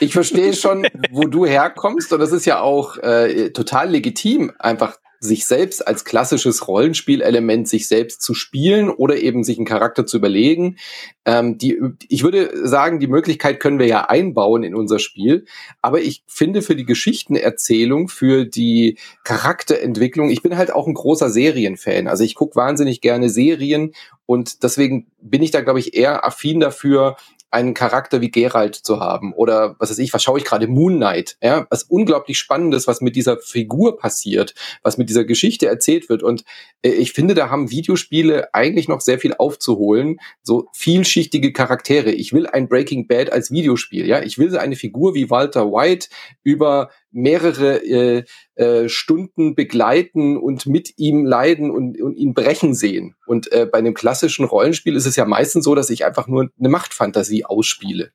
ich 0.00 0.12
verstehe 0.12 0.54
schon, 0.54 0.86
wo 1.10 1.22
du 1.22 1.46
herkommst 1.46 2.12
und 2.12 2.20
das 2.20 2.32
ist 2.32 2.46
ja 2.46 2.60
auch 2.60 2.96
äh, 2.98 3.50
total 3.50 3.90
legitim, 3.90 4.52
einfach 4.58 4.98
sich 5.20 5.46
selbst 5.46 5.86
als 5.86 6.04
klassisches 6.04 6.68
Rollenspielelement 6.68 7.68
sich 7.68 7.88
selbst 7.88 8.22
zu 8.22 8.34
spielen 8.34 8.88
oder 8.88 9.16
eben 9.16 9.42
sich 9.42 9.58
einen 9.58 9.66
Charakter 9.66 10.06
zu 10.06 10.16
überlegen. 10.16 10.76
Ähm, 11.24 11.58
die, 11.58 11.80
ich 12.08 12.22
würde 12.22 12.68
sagen, 12.68 13.00
die 13.00 13.08
Möglichkeit 13.08 13.58
können 13.58 13.80
wir 13.80 13.86
ja 13.86 14.08
einbauen 14.08 14.62
in 14.62 14.76
unser 14.76 15.00
Spiel, 15.00 15.44
aber 15.82 16.00
ich 16.00 16.22
finde 16.28 16.62
für 16.62 16.76
die 16.76 16.84
Geschichtenerzählung, 16.84 18.08
für 18.08 18.44
die 18.44 18.98
Charakterentwicklung, 19.24 20.30
ich 20.30 20.42
bin 20.42 20.56
halt 20.56 20.72
auch 20.72 20.86
ein 20.86 20.94
großer 20.94 21.30
Serienfan. 21.30 22.06
Also 22.06 22.22
ich 22.22 22.36
gucke 22.36 22.56
wahnsinnig 22.56 23.00
gerne 23.00 23.28
Serien 23.28 23.94
und 24.24 24.62
deswegen 24.62 25.08
bin 25.20 25.42
ich 25.42 25.50
da, 25.50 25.62
glaube 25.62 25.80
ich, 25.80 25.94
eher 25.94 26.24
affin 26.24 26.60
dafür, 26.60 27.16
einen 27.50 27.74
Charakter 27.74 28.20
wie 28.20 28.30
Geralt 28.30 28.74
zu 28.74 29.00
haben 29.00 29.32
oder 29.32 29.76
was 29.78 29.90
weiß 29.90 29.98
ich, 29.98 30.12
was 30.12 30.22
schaue 30.22 30.38
ich 30.38 30.44
gerade 30.44 30.66
Moon 30.66 30.96
Knight, 30.96 31.36
ja, 31.42 31.66
was 31.70 31.84
unglaublich 31.84 32.38
spannendes, 32.38 32.86
was 32.86 33.00
mit 33.00 33.16
dieser 33.16 33.38
Figur 33.38 33.98
passiert, 33.98 34.54
was 34.82 34.98
mit 34.98 35.08
dieser 35.08 35.24
Geschichte 35.24 35.66
erzählt 35.66 36.08
wird 36.08 36.22
und 36.22 36.44
äh, 36.82 36.90
ich 36.90 37.12
finde, 37.12 37.34
da 37.34 37.50
haben 37.50 37.70
Videospiele 37.70 38.54
eigentlich 38.54 38.88
noch 38.88 39.00
sehr 39.00 39.18
viel 39.18 39.34
aufzuholen, 39.34 40.20
so 40.42 40.68
vielschichtige 40.72 41.52
Charaktere. 41.52 42.10
Ich 42.12 42.32
will 42.32 42.46
ein 42.46 42.68
Breaking 42.68 43.06
Bad 43.06 43.32
als 43.32 43.50
Videospiel, 43.50 44.06
ja, 44.06 44.22
ich 44.22 44.38
will 44.38 44.56
eine 44.56 44.76
Figur 44.76 45.14
wie 45.14 45.30
Walter 45.30 45.72
White 45.72 46.08
über 46.42 46.90
mehrere 47.10 47.84
äh, 47.84 48.24
äh, 48.54 48.88
Stunden 48.88 49.54
begleiten 49.54 50.36
und 50.36 50.66
mit 50.66 50.94
ihm 50.98 51.24
leiden 51.24 51.70
und, 51.70 52.00
und 52.00 52.16
ihn 52.16 52.34
brechen 52.34 52.74
sehen. 52.74 53.14
Und 53.26 53.50
äh, 53.52 53.66
bei 53.66 53.78
einem 53.78 53.94
klassischen 53.94 54.44
Rollenspiel 54.44 54.96
ist 54.96 55.06
es 55.06 55.16
ja 55.16 55.24
meistens 55.24 55.64
so, 55.64 55.74
dass 55.74 55.90
ich 55.90 56.04
einfach 56.04 56.28
nur 56.28 56.50
eine 56.58 56.68
Machtfantasie 56.68 57.44
ausspiele. 57.44 58.10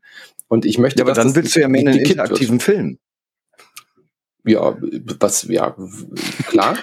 Und 0.47 0.65
ich 0.65 0.77
möchte, 0.77 0.99
ja, 0.99 1.05
aber 1.05 1.13
dann 1.13 1.35
willst 1.35 1.55
du 1.55 1.61
ja 1.61 1.67
mehr 1.67 1.81
einen 1.81 1.99
interaktiven 1.99 2.59
wird. 2.59 2.63
Film. 2.63 2.99
Ja, 4.45 4.77
was, 5.19 5.43
ja, 5.43 5.73
klar. 6.47 6.77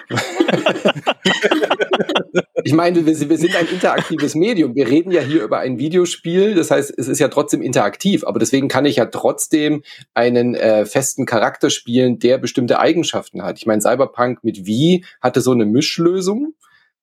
ich 2.64 2.72
meine, 2.72 3.04
wir, 3.04 3.28
wir, 3.28 3.38
sind 3.38 3.54
ein 3.54 3.66
interaktives 3.66 4.34
Medium. 4.34 4.74
Wir 4.74 4.88
reden 4.88 5.10
ja 5.10 5.20
hier 5.20 5.42
über 5.42 5.58
ein 5.58 5.78
Videospiel, 5.78 6.54
das 6.54 6.70
heißt, 6.70 6.94
es 6.96 7.08
ist 7.08 7.18
ja 7.18 7.28
trotzdem 7.28 7.60
interaktiv, 7.60 8.24
aber 8.24 8.38
deswegen 8.38 8.68
kann 8.68 8.86
ich 8.86 8.96
ja 8.96 9.04
trotzdem 9.06 9.82
einen 10.14 10.54
äh, 10.54 10.86
festen 10.86 11.26
Charakter 11.26 11.68
spielen, 11.68 12.18
der 12.18 12.38
bestimmte 12.38 12.78
Eigenschaften 12.78 13.42
hat. 13.42 13.58
Ich 13.58 13.66
meine, 13.66 13.82
Cyberpunk 13.82 14.42
mit 14.42 14.64
Wie 14.64 15.04
hatte 15.20 15.42
so 15.42 15.52
eine 15.52 15.66
Mischlösung 15.66 16.54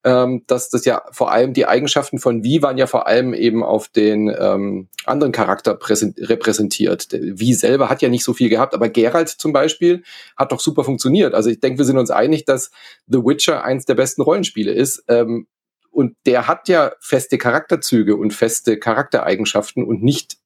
ähm, 0.08 0.44
dass 0.48 0.70
das 0.70 0.86
ja 0.86 1.02
vor 1.12 1.34
allem 1.34 1.52
die 1.52 1.66
Eigenschaften 1.66 2.18
von 2.18 2.42
Wie 2.42 2.62
waren 2.62 2.78
ja 2.78 2.88
vor 2.88 3.08
allem 3.08 3.34
eben 3.34 3.62
auf 3.62 3.90
den 3.90 4.34
ähm, 4.40 4.88
anderen 5.06 5.34
Charakter 5.34 5.78
repräsentiert. 5.78 7.10
Wie 7.12 7.54
selber 7.54 7.90
hat 7.90 8.02
ja 8.02 8.08
nicht 8.08 8.24
so 8.24 8.32
viel 8.34 8.48
gehabt, 8.48 8.74
aber 8.74 8.88
Geralt 8.88 9.28
zum 9.28 9.52
Beispiel 9.52 10.04
hat 10.38 10.54
doch 10.54 10.62
super 10.62 10.86
funktioniert. 10.86 11.34
Also 11.34 11.50
ich 11.50 11.60
denke, 11.60 11.80
wir 11.80 11.86
sind 11.86 11.98
uns 11.98 12.10
einig, 12.10 12.46
dass 12.46 12.72
The 13.08 13.18
Witcher 13.18 13.66
eins 13.66 13.84
der 13.84 13.96
besten 13.96 14.22
Rollenspiele 14.22 14.72
ist. 14.72 15.04
Ähm, 15.10 15.48
und 15.92 16.16
der 16.26 16.48
hat 16.48 16.70
ja 16.70 16.94
feste 17.02 17.38
Charakterzüge 17.38 18.16
und 18.16 18.32
feste 18.32 18.80
Charaktereigenschaften 18.80 19.84
und 19.84 20.04
nicht 20.04 20.38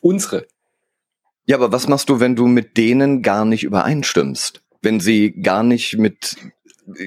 unsere. 0.00 0.46
Ja, 1.44 1.56
aber 1.56 1.70
was 1.70 1.86
machst 1.86 2.08
du, 2.08 2.18
wenn 2.18 2.34
du 2.34 2.46
mit 2.46 2.78
denen 2.78 3.20
gar 3.20 3.44
nicht 3.44 3.64
übereinstimmst? 3.64 4.62
Wenn 4.80 5.00
sie 5.00 5.32
gar 5.32 5.62
nicht 5.62 5.98
mit 5.98 6.36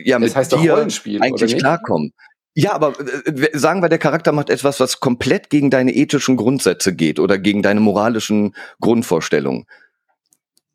ja, 0.04 0.20
mit 0.20 0.30
das 0.30 0.36
heißt 0.36 0.52
dir 0.54 0.76
eigentlich 1.22 1.58
klarkommen. 1.58 2.14
Ja, 2.56 2.74
aber 2.74 2.94
äh, 3.00 3.58
sagen 3.58 3.82
wir, 3.82 3.90
der 3.90 4.00
Charakter 4.00 4.32
macht 4.32 4.50
etwas, 4.50 4.80
was 4.80 5.00
komplett 5.00 5.50
gegen 5.50 5.70
deine 5.70 5.94
ethischen 5.94 6.36
Grundsätze 6.36 6.94
geht 6.94 7.20
oder 7.20 7.38
gegen 7.38 7.62
deine 7.62 7.80
moralischen 7.80 8.56
Grundvorstellungen. 8.82 9.66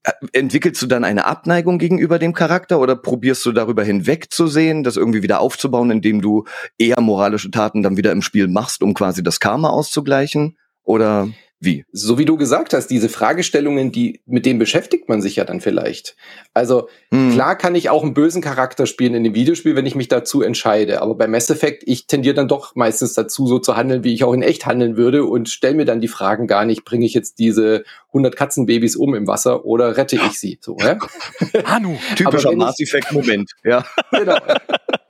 Äh, 0.04 0.12
entwickelst 0.32 0.80
du 0.80 0.86
dann 0.86 1.04
eine 1.04 1.26
Abneigung 1.26 1.78
gegenüber 1.78 2.18
dem 2.18 2.32
Charakter 2.32 2.78
oder 2.78 2.96
probierst 2.96 3.44
du 3.44 3.52
darüber 3.52 3.84
hinwegzusehen, 3.84 4.84
das 4.84 4.96
irgendwie 4.96 5.22
wieder 5.22 5.40
aufzubauen, 5.40 5.90
indem 5.90 6.22
du 6.22 6.44
eher 6.78 7.00
moralische 7.00 7.50
Taten 7.50 7.82
dann 7.82 7.96
wieder 7.96 8.12
im 8.12 8.22
Spiel 8.22 8.48
machst, 8.48 8.82
um 8.82 8.94
quasi 8.94 9.22
das 9.22 9.40
Karma 9.40 9.70
auszugleichen? 9.70 10.56
Oder 10.84 11.28
wie? 11.64 11.84
So 11.92 12.18
wie 12.18 12.24
du 12.24 12.36
gesagt 12.36 12.74
hast, 12.74 12.88
diese 12.88 13.08
Fragestellungen, 13.08 13.92
die, 13.92 14.20
mit 14.26 14.46
denen 14.46 14.58
beschäftigt 14.58 15.08
man 15.08 15.22
sich 15.22 15.36
ja 15.36 15.44
dann 15.44 15.60
vielleicht. 15.60 16.16
Also, 16.52 16.88
hm. 17.10 17.32
klar 17.32 17.56
kann 17.56 17.74
ich 17.74 17.90
auch 17.90 18.02
einen 18.02 18.14
bösen 18.14 18.42
Charakter 18.42 18.86
spielen 18.86 19.14
in 19.14 19.24
dem 19.24 19.34
Videospiel, 19.34 19.76
wenn 19.76 19.86
ich 19.86 19.94
mich 19.94 20.08
dazu 20.08 20.42
entscheide. 20.42 21.02
Aber 21.02 21.14
bei 21.14 21.26
Mass 21.26 21.50
Effect, 21.50 21.82
ich 21.86 22.06
tendiere 22.06 22.34
dann 22.34 22.48
doch 22.48 22.74
meistens 22.74 23.14
dazu, 23.14 23.46
so 23.46 23.58
zu 23.58 23.76
handeln, 23.76 24.04
wie 24.04 24.14
ich 24.14 24.24
auch 24.24 24.32
in 24.32 24.42
echt 24.42 24.66
handeln 24.66 24.96
würde 24.96 25.24
und 25.24 25.48
stelle 25.48 25.74
mir 25.74 25.84
dann 25.84 26.00
die 26.00 26.08
Fragen 26.08 26.46
gar 26.46 26.64
nicht, 26.64 26.84
bringe 26.84 27.06
ich 27.06 27.14
jetzt 27.14 27.38
diese 27.38 27.84
100 28.08 28.36
Katzenbabys 28.36 28.96
um 28.96 29.14
im 29.14 29.26
Wasser 29.26 29.64
oder 29.64 29.96
rette 29.96 30.16
ich 30.16 30.38
sie? 30.38 30.58
So, 30.60 30.76
ja? 30.80 30.98
Hanu, 31.64 31.96
typischer 32.16 32.52
Mass 32.52 32.80
Effect 32.80 33.12
Moment, 33.12 33.52
ja. 33.64 33.84
Genau. 34.10 34.38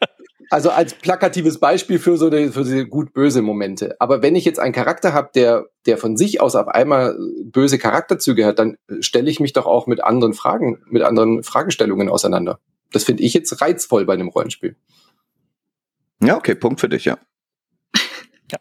Also 0.55 0.71
als 0.71 0.95
plakatives 0.95 1.59
Beispiel 1.59 1.99
für 1.99 2.17
so 2.17 2.31
die, 2.31 2.51
für 2.51 2.63
diese 2.63 2.87
gut-böse 2.87 3.43
Momente. 3.43 3.97
Aber 3.99 4.23
wenn 4.23 4.37
ich 4.37 4.45
jetzt 4.45 4.61
einen 4.61 4.73
Charakter 4.73 5.13
habe, 5.13 5.31
der, 5.35 5.67
der 5.85 5.99
von 5.99 6.17
sich 6.17 6.41
aus 6.41 6.55
auf 6.55 6.69
einmal 6.69 7.19
böse 7.43 7.77
Charakterzüge 7.77 8.47
hat, 8.47 8.61
dann 8.61 8.77
stelle 9.01 9.29
ich 9.29 9.41
mich 9.41 9.53
doch 9.53 9.67
auch 9.67 9.89
mit 9.89 10.05
anderen 10.05 10.33
Fragen, 10.33 10.81
mit 10.87 11.03
anderen 11.03 11.43
Fragestellungen 11.43 12.09
auseinander. 12.09 12.61
Das 12.93 13.03
finde 13.03 13.25
ich 13.25 13.35
jetzt 13.35 13.61
reizvoll 13.61 14.05
bei 14.05 14.15
einem 14.15 14.29
Rollenspiel. 14.29 14.77
Ja, 16.23 16.37
okay, 16.37 16.55
Punkt 16.55 16.79
für 16.79 16.89
dich, 16.89 17.05
ja. 17.05 17.19
Ja. 18.53 18.59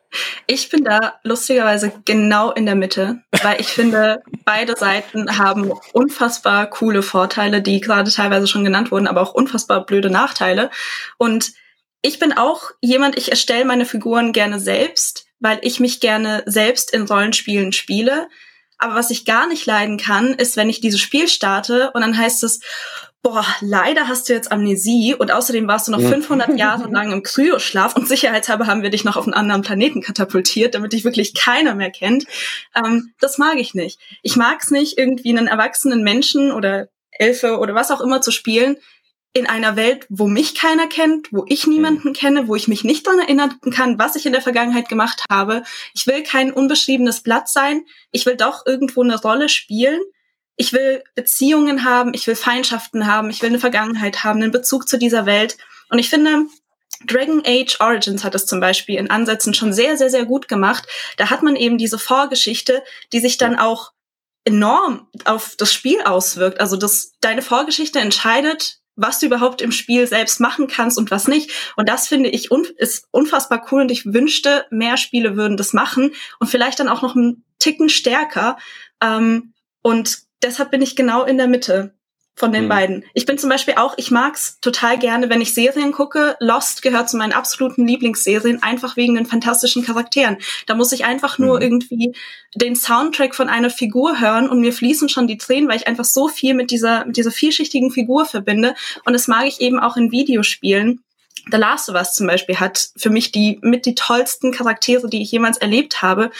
Ich 0.47 0.69
bin 0.69 0.83
da 0.85 1.19
lustigerweise 1.23 1.91
genau 2.05 2.51
in 2.51 2.65
der 2.65 2.73
Mitte, 2.73 3.21
weil 3.43 3.61
ich 3.61 3.67
finde, 3.67 4.23
beide 4.45 4.75
Seiten 4.75 5.37
haben 5.37 5.71
unfassbar 5.91 6.71
coole 6.71 7.03
Vorteile, 7.03 7.61
die 7.61 7.81
gerade 7.81 8.09
teilweise 8.09 8.47
schon 8.47 8.63
genannt 8.63 8.91
wurden, 8.91 9.05
aber 9.05 9.21
auch 9.21 9.35
unfassbar 9.35 9.85
blöde 9.85 10.09
Nachteile. 10.09 10.71
Und 11.17 11.53
ich 12.03 12.19
bin 12.19 12.33
auch 12.33 12.71
jemand, 12.81 13.17
ich 13.17 13.31
erstelle 13.31 13.65
meine 13.65 13.85
Figuren 13.85 14.33
gerne 14.33 14.59
selbst, 14.59 15.25
weil 15.39 15.57
ich 15.61 15.79
mich 15.79 16.01
gerne 16.01 16.43
selbst 16.45 16.93
in 16.93 17.03
Rollenspielen 17.03 17.71
spiele. 17.71 18.27
Aber 18.77 18.95
was 18.95 19.09
ich 19.09 19.25
gar 19.25 19.47
nicht 19.47 19.65
leiden 19.65 19.97
kann, 19.97 20.33
ist, 20.33 20.57
wenn 20.57 20.69
ich 20.69 20.81
dieses 20.81 20.99
Spiel 20.99 21.29
starte 21.29 21.91
und 21.93 22.01
dann 22.01 22.17
heißt 22.17 22.43
es, 22.43 22.59
boah, 23.21 23.45
leider 23.61 24.09
hast 24.09 24.27
du 24.27 24.33
jetzt 24.33 24.51
Amnesie 24.51 25.15
und 25.17 25.31
außerdem 25.31 25.65
warst 25.65 25.87
du 25.87 25.93
noch 25.93 26.01
500 26.01 26.57
Jahre 26.59 26.91
lang 26.91 27.13
im 27.13 27.23
Kryoschlaf 27.23 27.95
und 27.95 28.09
sicherheitshalber 28.09 28.67
haben 28.67 28.83
wir 28.83 28.89
dich 28.89 29.05
noch 29.05 29.15
auf 29.15 29.23
einen 29.23 29.33
anderen 29.33 29.61
Planeten 29.61 30.01
katapultiert, 30.01 30.75
damit 30.75 30.91
dich 30.91 31.05
wirklich 31.05 31.33
keiner 31.33 31.73
mehr 31.73 31.89
kennt. 31.89 32.25
Ähm, 32.75 33.13
das 33.21 33.37
mag 33.37 33.57
ich 33.57 33.73
nicht. 33.73 33.97
Ich 34.23 34.35
mag 34.35 34.61
es 34.61 34.71
nicht, 34.71 34.97
irgendwie 34.97 35.29
einen 35.29 35.47
erwachsenen 35.47 36.03
Menschen 36.03 36.51
oder 36.51 36.89
Elfe 37.11 37.59
oder 37.59 37.73
was 37.73 37.91
auch 37.91 38.01
immer 38.01 38.19
zu 38.19 38.31
spielen, 38.31 38.75
in 39.33 39.47
einer 39.47 39.75
Welt, 39.75 40.05
wo 40.09 40.27
mich 40.27 40.53
keiner 40.53 40.87
kennt, 40.87 41.33
wo 41.33 41.43
ich 41.47 41.65
niemanden 41.65 42.09
mhm. 42.09 42.13
kenne, 42.13 42.47
wo 42.47 42.55
ich 42.55 42.67
mich 42.67 42.83
nicht 42.83 43.07
daran 43.07 43.19
erinnern 43.19 43.59
kann, 43.71 43.97
was 43.97 44.15
ich 44.15 44.25
in 44.25 44.31
der 44.31 44.43
Vergangenheit 44.43 44.89
gemacht 44.89 45.23
habe. 45.29 45.63
Ich 45.93 46.05
will 46.05 46.21
kein 46.21 46.53
unbeschriebenes 46.53 47.21
Blatt 47.21 47.49
sein. 47.49 47.83
Ich 48.11 48.25
will 48.25 48.37
doch 48.37 48.65
irgendwo 48.65 49.01
eine 49.01 49.19
Rolle 49.19 49.49
spielen 49.49 50.01
ich 50.55 50.73
will 50.73 51.03
Beziehungen 51.15 51.83
haben, 51.83 52.13
ich 52.13 52.27
will 52.27 52.35
Feindschaften 52.35 53.07
haben, 53.07 53.29
ich 53.29 53.41
will 53.41 53.49
eine 53.49 53.59
Vergangenheit 53.59 54.23
haben, 54.23 54.41
einen 54.41 54.51
Bezug 54.51 54.87
zu 54.87 54.97
dieser 54.97 55.25
Welt. 55.25 55.57
Und 55.89 55.99
ich 55.99 56.09
finde, 56.09 56.45
Dragon 57.05 57.43
Age 57.45 57.79
Origins 57.79 58.23
hat 58.23 58.35
es 58.35 58.45
zum 58.45 58.59
Beispiel 58.59 58.97
in 58.97 59.09
Ansätzen 59.09 59.53
schon 59.53 59.73
sehr, 59.73 59.97
sehr, 59.97 60.09
sehr 60.09 60.25
gut 60.25 60.47
gemacht. 60.47 60.87
Da 61.17 61.29
hat 61.29 61.43
man 61.43 61.55
eben 61.55 61.77
diese 61.77 61.99
Vorgeschichte, 61.99 62.83
die 63.11 63.19
sich 63.19 63.37
dann 63.37 63.57
auch 63.57 63.91
enorm 64.45 65.07
auf 65.25 65.55
das 65.57 65.73
Spiel 65.73 66.01
auswirkt. 66.01 66.59
Also 66.59 66.77
dass 66.77 67.13
deine 67.19 67.41
Vorgeschichte 67.41 67.99
entscheidet, 67.99 68.79
was 68.95 69.19
du 69.19 69.25
überhaupt 69.25 69.61
im 69.61 69.71
Spiel 69.71 70.07
selbst 70.07 70.39
machen 70.39 70.67
kannst 70.67 70.97
und 70.97 71.11
was 71.11 71.27
nicht. 71.27 71.73
Und 71.75 71.89
das 71.89 72.07
finde 72.07 72.29
ich 72.29 72.51
un 72.51 72.65
ist 72.77 73.07
unfassbar 73.11 73.65
cool 73.71 73.81
und 73.81 73.91
ich 73.91 74.05
wünschte, 74.05 74.65
mehr 74.69 74.97
Spiele 74.97 75.35
würden 75.35 75.57
das 75.57 75.73
machen 75.73 76.11
und 76.39 76.47
vielleicht 76.47 76.79
dann 76.79 76.89
auch 76.89 77.01
noch 77.01 77.15
einen 77.15 77.43
Ticken 77.59 77.89
stärker. 77.89 78.57
Ähm, 79.01 79.53
und 79.81 80.19
deshalb 80.41 80.71
bin 80.71 80.81
ich 80.81 80.95
genau 80.95 81.23
in 81.23 81.37
der 81.37 81.47
Mitte 81.47 81.95
von 82.35 82.51
den 82.51 82.65
mhm. 82.65 82.69
beiden. 82.69 83.05
Ich 83.13 83.25
bin 83.25 83.37
zum 83.37 83.49
Beispiel 83.49 83.75
auch, 83.75 83.93
ich 83.97 84.09
mag's 84.09 84.59
total 84.59 84.97
gerne, 84.97 85.29
wenn 85.29 85.41
ich 85.41 85.53
Serien 85.53 85.91
gucke. 85.91 86.35
Lost 86.39 86.81
gehört 86.81 87.09
zu 87.09 87.17
meinen 87.17 87.31
absoluten 87.31 87.87
Lieblingsserien, 87.87 88.63
einfach 88.63 88.97
wegen 88.97 89.15
den 89.15 89.27
fantastischen 89.27 89.83
Charakteren. 89.83 90.37
Da 90.65 90.73
muss 90.73 90.91
ich 90.91 91.05
einfach 91.05 91.37
nur 91.37 91.57
mhm. 91.57 91.61
irgendwie 91.61 92.15
den 92.55 92.75
Soundtrack 92.75 93.35
von 93.35 93.49
einer 93.49 93.69
Figur 93.69 94.19
hören 94.19 94.49
und 94.49 94.61
mir 94.61 94.73
fließen 94.73 95.09
schon 95.09 95.27
die 95.27 95.37
Tränen, 95.37 95.69
weil 95.69 95.77
ich 95.77 95.87
einfach 95.87 96.05
so 96.05 96.27
viel 96.27 96.55
mit 96.55 96.71
dieser, 96.71 97.05
mit 97.05 97.17
dieser 97.17 97.31
vielschichtigen 97.31 97.91
Figur 97.91 98.25
verbinde. 98.25 98.73
Und 99.05 99.13
das 99.13 99.27
mag 99.27 99.45
ich 99.45 99.61
eben 99.61 99.79
auch 99.79 99.95
in 99.95 100.11
Videospielen. 100.11 101.03
The 101.51 101.57
Last 101.57 101.89
of 101.89 101.95
Us 101.95 102.13
zum 102.13 102.27
Beispiel 102.27 102.59
hat 102.59 102.89
für 102.95 103.09
mich 103.09 103.31
die 103.31 103.59
mit 103.61 103.85
die 103.85 103.95
tollsten 103.95 104.51
Charaktere, 104.51 105.07
die 105.09 105.21
ich 105.21 105.31
jemals 105.31 105.57
erlebt 105.57 106.01
habe. 106.01 106.31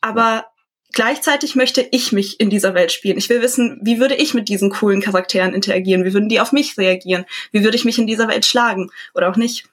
Aber 0.00 0.46
gleichzeitig 0.92 1.54
möchte 1.54 1.86
ich 1.90 2.12
mich 2.12 2.40
in 2.40 2.50
dieser 2.50 2.74
Welt 2.74 2.92
spielen. 2.92 3.18
Ich 3.18 3.28
will 3.28 3.42
wissen, 3.42 3.78
wie 3.82 4.00
würde 4.00 4.14
ich 4.14 4.34
mit 4.34 4.48
diesen 4.48 4.70
coolen 4.70 5.00
Charakteren 5.00 5.54
interagieren? 5.54 6.04
Wie 6.04 6.12
würden 6.12 6.28
die 6.28 6.40
auf 6.40 6.52
mich 6.52 6.76
reagieren? 6.78 7.24
Wie 7.52 7.64
würde 7.64 7.76
ich 7.76 7.84
mich 7.84 7.98
in 7.98 8.06
dieser 8.06 8.28
Welt 8.28 8.46
schlagen? 8.46 8.90
Oder 9.14 9.30
auch 9.30 9.36
nicht? 9.36 9.68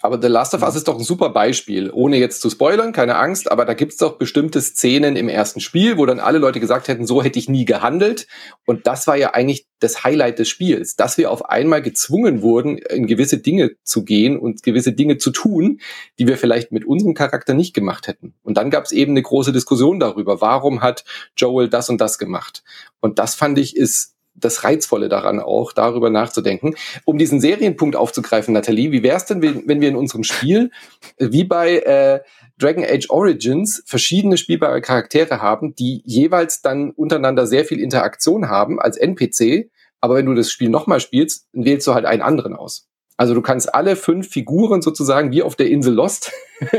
Aber 0.00 0.20
The 0.20 0.28
Last 0.28 0.54
of 0.54 0.62
Us 0.62 0.76
ist 0.76 0.88
doch 0.88 0.98
ein 0.98 1.04
super 1.04 1.30
Beispiel, 1.30 1.90
ohne 1.90 2.16
jetzt 2.16 2.40
zu 2.40 2.50
spoilern, 2.50 2.92
keine 2.92 3.16
Angst, 3.16 3.50
aber 3.50 3.64
da 3.64 3.74
gibt's 3.74 3.96
doch 3.96 4.18
bestimmte 4.18 4.60
Szenen 4.60 5.16
im 5.16 5.28
ersten 5.28 5.60
Spiel, 5.60 5.98
wo 5.98 6.06
dann 6.06 6.20
alle 6.20 6.38
Leute 6.38 6.60
gesagt 6.60 6.88
hätten, 6.88 7.06
so 7.06 7.22
hätte 7.22 7.38
ich 7.38 7.48
nie 7.48 7.64
gehandelt. 7.64 8.26
Und 8.66 8.86
das 8.86 9.06
war 9.06 9.16
ja 9.16 9.34
eigentlich 9.34 9.66
das 9.80 10.04
Highlight 10.04 10.38
des 10.38 10.48
Spiels, 10.48 10.96
dass 10.96 11.18
wir 11.18 11.30
auf 11.30 11.48
einmal 11.48 11.82
gezwungen 11.82 12.42
wurden, 12.42 12.78
in 12.78 13.06
gewisse 13.06 13.38
Dinge 13.38 13.72
zu 13.82 14.04
gehen 14.04 14.38
und 14.38 14.62
gewisse 14.62 14.92
Dinge 14.92 15.18
zu 15.18 15.30
tun, 15.30 15.80
die 16.18 16.26
wir 16.26 16.38
vielleicht 16.38 16.72
mit 16.72 16.84
unserem 16.84 17.14
Charakter 17.14 17.54
nicht 17.54 17.74
gemacht 17.74 18.06
hätten. 18.06 18.34
Und 18.42 18.56
dann 18.56 18.70
gab's 18.70 18.92
eben 18.92 19.12
eine 19.12 19.22
große 19.22 19.52
Diskussion 19.52 20.00
darüber, 20.00 20.40
warum 20.40 20.80
hat 20.80 21.04
Joel 21.36 21.68
das 21.68 21.88
und 21.90 22.00
das 22.00 22.18
gemacht. 22.18 22.62
Und 23.00 23.18
das 23.18 23.34
fand 23.34 23.58
ich 23.58 23.76
ist 23.76 24.13
das 24.34 24.64
Reizvolle 24.64 25.08
daran 25.08 25.40
auch, 25.40 25.72
darüber 25.72 26.10
nachzudenken. 26.10 26.74
Um 27.04 27.18
diesen 27.18 27.40
Serienpunkt 27.40 27.96
aufzugreifen, 27.96 28.54
Nathalie, 28.54 28.92
wie 28.92 29.02
wäre 29.02 29.16
es 29.16 29.26
denn, 29.26 29.42
wenn 29.42 29.80
wir 29.80 29.88
in 29.88 29.96
unserem 29.96 30.24
Spiel, 30.24 30.70
wie 31.18 31.44
bei 31.44 31.78
äh, 31.78 32.20
Dragon 32.58 32.84
Age 32.84 33.10
Origins, 33.10 33.82
verschiedene 33.86 34.36
spielbare 34.36 34.80
Charaktere 34.80 35.40
haben, 35.40 35.74
die 35.74 36.02
jeweils 36.04 36.62
dann 36.62 36.90
untereinander 36.90 37.46
sehr 37.46 37.64
viel 37.64 37.80
Interaktion 37.80 38.48
haben 38.48 38.80
als 38.80 38.96
NPC, 38.96 39.70
aber 40.00 40.16
wenn 40.16 40.26
du 40.26 40.34
das 40.34 40.50
Spiel 40.50 40.68
nochmal 40.68 41.00
spielst, 41.00 41.48
wählst 41.52 41.86
du 41.86 41.94
halt 41.94 42.04
einen 42.04 42.22
anderen 42.22 42.54
aus. 42.54 42.88
Also 43.16 43.34
du 43.34 43.42
kannst 43.42 43.74
alle 43.74 43.96
fünf 43.96 44.28
Figuren 44.28 44.82
sozusagen 44.82 45.30
wie 45.30 45.42
auf 45.42 45.56
der 45.56 45.70
Insel 45.70 45.94
Lost, 45.94 46.32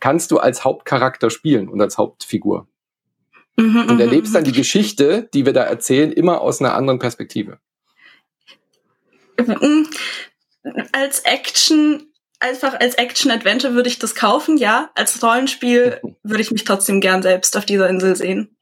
kannst 0.00 0.30
du 0.30 0.38
als 0.38 0.64
Hauptcharakter 0.64 1.30
spielen 1.30 1.68
und 1.68 1.80
als 1.80 1.98
Hauptfigur. 1.98 2.68
Mhm, 3.56 3.86
und 3.88 4.00
erlebst 4.00 4.30
mhm, 4.30 4.34
dann 4.34 4.44
die 4.44 4.52
mhm. 4.52 4.56
Geschichte, 4.56 5.28
die 5.34 5.46
wir 5.46 5.52
da 5.52 5.64
erzählen, 5.64 6.12
immer 6.12 6.40
aus 6.40 6.60
einer 6.60 6.74
anderen 6.74 6.98
Perspektive. 6.98 7.58
Als 10.92 11.20
Action, 11.20 12.06
einfach 12.38 12.78
als 12.78 12.94
Action-Adventure 12.94 13.74
würde 13.74 13.88
ich 13.88 13.98
das 13.98 14.14
kaufen, 14.14 14.56
ja. 14.56 14.90
Als 14.94 15.22
Rollenspiel 15.22 16.00
würde 16.22 16.42
ich 16.42 16.50
mich 16.50 16.64
trotzdem 16.64 17.00
gern 17.00 17.22
selbst 17.22 17.56
auf 17.56 17.64
dieser 17.64 17.88
Insel 17.88 18.16
sehen. 18.16 18.56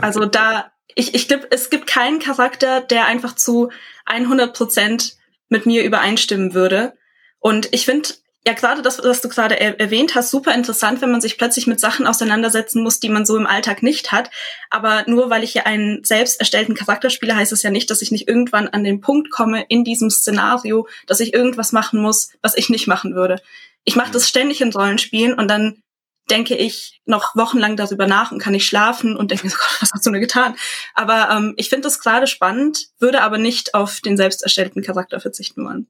Also 0.00 0.26
da, 0.26 0.72
ich, 0.94 1.14
ich 1.14 1.28
glaube, 1.28 1.48
es 1.50 1.70
gibt 1.70 1.86
keinen 1.86 2.18
Charakter, 2.18 2.80
der 2.80 3.06
einfach 3.06 3.34
zu 3.34 3.70
100 4.04 4.54
Prozent 4.54 5.16
mit 5.48 5.66
mir 5.66 5.84
übereinstimmen 5.84 6.54
würde. 6.54 6.94
Und 7.38 7.72
ich 7.72 7.84
finde, 7.84 8.08
ja, 8.46 8.52
gerade 8.52 8.80
das, 8.80 9.02
was 9.02 9.20
du 9.22 9.28
gerade 9.28 9.58
er 9.58 9.80
erwähnt 9.80 10.14
hast, 10.14 10.30
super 10.30 10.54
interessant, 10.54 11.00
wenn 11.00 11.10
man 11.10 11.20
sich 11.20 11.36
plötzlich 11.36 11.66
mit 11.66 11.80
Sachen 11.80 12.06
auseinandersetzen 12.06 12.80
muss, 12.80 13.00
die 13.00 13.08
man 13.08 13.26
so 13.26 13.36
im 13.36 13.46
Alltag 13.46 13.82
nicht 13.82 14.12
hat. 14.12 14.30
Aber 14.70 15.02
nur 15.08 15.30
weil 15.30 15.42
ich 15.42 15.50
hier 15.50 15.66
einen 15.66 16.04
selbst 16.04 16.38
erstellten 16.38 16.76
Charakter 16.76 17.10
spiele, 17.10 17.34
heißt 17.34 17.50
es 17.50 17.64
ja 17.64 17.70
nicht, 17.70 17.90
dass 17.90 18.02
ich 18.02 18.12
nicht 18.12 18.28
irgendwann 18.28 18.68
an 18.68 18.84
den 18.84 19.00
Punkt 19.00 19.32
komme 19.32 19.64
in 19.68 19.82
diesem 19.82 20.10
Szenario, 20.10 20.86
dass 21.08 21.18
ich 21.18 21.34
irgendwas 21.34 21.72
machen 21.72 22.00
muss, 22.00 22.30
was 22.40 22.56
ich 22.56 22.70
nicht 22.70 22.86
machen 22.86 23.16
würde. 23.16 23.40
Ich 23.82 23.96
mache 23.96 24.12
das 24.12 24.28
ständig 24.28 24.60
in 24.60 24.70
Rollenspielen 24.70 25.34
und 25.34 25.48
dann 25.48 25.82
denke 26.30 26.54
ich 26.54 27.00
noch 27.04 27.34
wochenlang 27.34 27.76
darüber 27.76 28.06
nach 28.06 28.30
und 28.30 28.38
kann 28.38 28.52
nicht 28.52 28.66
schlafen 28.66 29.16
und 29.16 29.32
denke 29.32 29.46
mir 29.46 29.50
so, 29.50 29.56
Gott, 29.60 29.76
was 29.80 29.90
hast 29.92 30.06
du 30.06 30.10
nur 30.10 30.20
getan? 30.20 30.54
Aber 30.94 31.30
ähm, 31.30 31.54
ich 31.56 31.68
finde 31.68 31.88
das 31.88 31.98
gerade 31.98 32.28
spannend, 32.28 32.90
würde 33.00 33.22
aber 33.22 33.38
nicht 33.38 33.74
auf 33.74 34.00
den 34.00 34.16
selbst 34.16 34.44
erstellten 34.44 34.82
Charakter 34.82 35.18
verzichten 35.18 35.64
wollen. 35.64 35.88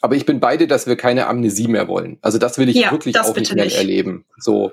Aber 0.00 0.16
ich 0.16 0.26
bin 0.26 0.40
beide, 0.40 0.66
dass 0.66 0.86
wir 0.86 0.96
keine 0.96 1.26
Amnesie 1.26 1.68
mehr 1.68 1.88
wollen. 1.88 2.18
Also 2.22 2.38
das 2.38 2.58
will 2.58 2.68
ich 2.68 2.76
ja, 2.76 2.90
wirklich 2.90 3.18
auch 3.18 3.34
nicht 3.34 3.54
mehr 3.54 3.64
nicht. 3.64 3.76
erleben. 3.76 4.24
So 4.38 4.72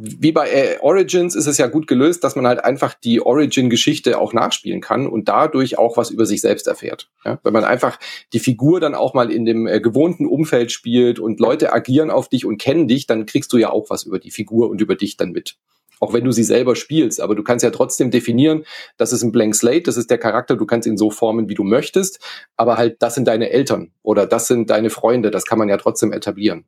wie 0.00 0.30
bei 0.30 0.48
äh, 0.48 0.78
Origins 0.80 1.34
ist 1.34 1.46
es 1.46 1.58
ja 1.58 1.66
gut 1.66 1.88
gelöst, 1.88 2.22
dass 2.22 2.36
man 2.36 2.46
halt 2.46 2.64
einfach 2.64 2.94
die 2.94 3.20
Origin-Geschichte 3.20 4.18
auch 4.18 4.32
nachspielen 4.32 4.80
kann 4.80 5.08
und 5.08 5.28
dadurch 5.28 5.76
auch 5.76 5.96
was 5.96 6.10
über 6.10 6.24
sich 6.24 6.40
selbst 6.40 6.68
erfährt. 6.68 7.10
Ja? 7.24 7.40
Wenn 7.42 7.52
man 7.52 7.64
einfach 7.64 7.98
die 8.32 8.38
Figur 8.38 8.78
dann 8.78 8.94
auch 8.94 9.14
mal 9.14 9.32
in 9.32 9.44
dem 9.44 9.66
äh, 9.66 9.80
gewohnten 9.80 10.26
Umfeld 10.26 10.70
spielt 10.70 11.18
und 11.18 11.40
Leute 11.40 11.72
agieren 11.72 12.10
auf 12.10 12.28
dich 12.28 12.44
und 12.44 12.58
kennen 12.58 12.86
dich, 12.86 13.08
dann 13.08 13.26
kriegst 13.26 13.52
du 13.52 13.56
ja 13.56 13.70
auch 13.70 13.90
was 13.90 14.04
über 14.04 14.20
die 14.20 14.30
Figur 14.30 14.70
und 14.70 14.80
über 14.80 14.94
dich 14.94 15.16
dann 15.16 15.32
mit 15.32 15.56
auch 16.00 16.12
wenn 16.12 16.24
du 16.24 16.32
sie 16.32 16.44
selber 16.44 16.76
spielst. 16.76 17.20
Aber 17.20 17.34
du 17.34 17.42
kannst 17.42 17.62
ja 17.62 17.70
trotzdem 17.70 18.10
definieren, 18.10 18.64
das 18.96 19.12
ist 19.12 19.22
ein 19.22 19.32
Blank 19.32 19.54
Slate, 19.54 19.82
das 19.82 19.96
ist 19.96 20.10
der 20.10 20.18
Charakter, 20.18 20.56
du 20.56 20.66
kannst 20.66 20.86
ihn 20.86 20.96
so 20.96 21.10
formen, 21.10 21.48
wie 21.48 21.54
du 21.54 21.64
möchtest, 21.64 22.20
aber 22.56 22.76
halt, 22.76 23.02
das 23.02 23.14
sind 23.14 23.28
deine 23.28 23.50
Eltern 23.50 23.92
oder 24.02 24.26
das 24.26 24.46
sind 24.46 24.70
deine 24.70 24.90
Freunde, 24.90 25.30
das 25.30 25.44
kann 25.44 25.58
man 25.58 25.68
ja 25.68 25.76
trotzdem 25.76 26.12
etablieren. 26.12 26.64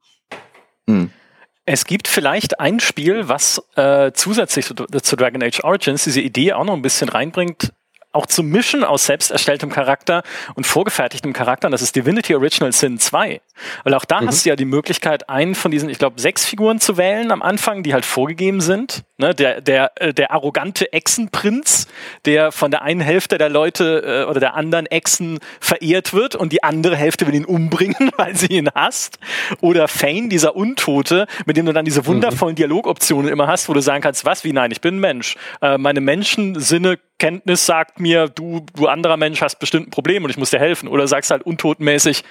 Hm. 0.88 1.10
Es 1.66 1.84
gibt 1.84 2.08
vielleicht 2.08 2.58
ein 2.58 2.80
Spiel, 2.80 3.28
was 3.28 3.62
äh, 3.76 4.12
zusätzlich 4.12 4.66
zu, 4.66 4.74
zu 4.74 5.16
Dragon 5.16 5.42
Age 5.42 5.62
Origins 5.62 6.04
diese 6.04 6.20
Idee 6.20 6.54
auch 6.54 6.64
noch 6.64 6.74
ein 6.74 6.82
bisschen 6.82 7.08
reinbringt, 7.08 7.72
auch 8.12 8.26
zu 8.26 8.42
mischen 8.42 8.84
aus 8.84 9.06
selbst 9.06 9.30
erstelltem 9.30 9.70
Charakter 9.70 10.22
und 10.54 10.66
vorgefertigtem 10.66 11.32
Charakter. 11.32 11.68
Und 11.68 11.72
das 11.72 11.82
ist 11.82 11.94
Divinity 11.94 12.34
Original 12.34 12.72
Sin 12.72 12.98
2. 12.98 13.40
Weil 13.84 13.94
auch 13.94 14.04
da 14.04 14.20
mhm. 14.20 14.28
hast 14.28 14.44
du 14.44 14.48
ja 14.48 14.56
die 14.56 14.64
Möglichkeit, 14.64 15.28
einen 15.28 15.54
von 15.54 15.70
diesen, 15.70 15.88
ich 15.88 15.98
glaube, 15.98 16.20
sechs 16.20 16.44
Figuren 16.46 16.80
zu 16.80 16.96
wählen 16.96 17.30
am 17.30 17.42
Anfang, 17.42 17.82
die 17.82 17.92
halt 17.92 18.04
vorgegeben 18.04 18.60
sind. 18.60 19.04
Ne, 19.18 19.34
der, 19.34 19.60
der, 19.60 19.92
äh, 19.96 20.14
der 20.14 20.30
arrogante 20.30 20.94
Echsenprinz, 20.94 21.88
der 22.24 22.52
von 22.52 22.70
der 22.70 22.80
einen 22.80 23.02
Hälfte 23.02 23.36
der 23.36 23.50
Leute 23.50 24.22
äh, 24.24 24.30
oder 24.30 24.40
der 24.40 24.54
anderen 24.54 24.86
Echsen 24.86 25.40
verehrt 25.60 26.14
wird 26.14 26.36
und 26.36 26.52
die 26.52 26.62
andere 26.62 26.96
Hälfte 26.96 27.26
will 27.26 27.34
ihn 27.34 27.44
umbringen, 27.44 28.10
weil 28.16 28.34
sie 28.34 28.46
ihn 28.46 28.70
hasst. 28.74 29.18
Oder 29.60 29.88
Fane, 29.88 30.30
dieser 30.30 30.56
Untote, 30.56 31.26
mit 31.44 31.58
dem 31.58 31.66
du 31.66 31.74
dann 31.74 31.84
diese 31.84 32.00
mhm. 32.00 32.06
wundervollen 32.06 32.54
mhm. 32.54 32.56
Dialogoptionen 32.56 33.30
immer 33.30 33.46
hast, 33.46 33.68
wo 33.68 33.74
du 33.74 33.82
sagen 33.82 34.00
kannst, 34.00 34.24
was, 34.24 34.42
wie, 34.42 34.54
nein, 34.54 34.70
ich 34.70 34.80
bin 34.80 34.96
ein 34.96 35.00
Mensch. 35.00 35.36
Äh, 35.60 35.76
meine 35.76 36.00
Menschensinne 36.00 36.98
Kenntnis 37.20 37.66
sagt 37.66 38.00
mir, 38.00 38.28
du, 38.28 38.66
du 38.74 38.88
anderer 38.88 39.16
Mensch 39.16 39.40
hast 39.40 39.60
bestimmt 39.60 39.88
ein 39.88 39.90
Problem 39.90 40.24
und 40.24 40.30
ich 40.30 40.36
muss 40.36 40.50
dir 40.50 40.58
helfen. 40.58 40.88
Oder 40.88 41.06
sagst 41.06 41.30
halt 41.30 41.42
untotmäßig, 41.42 42.24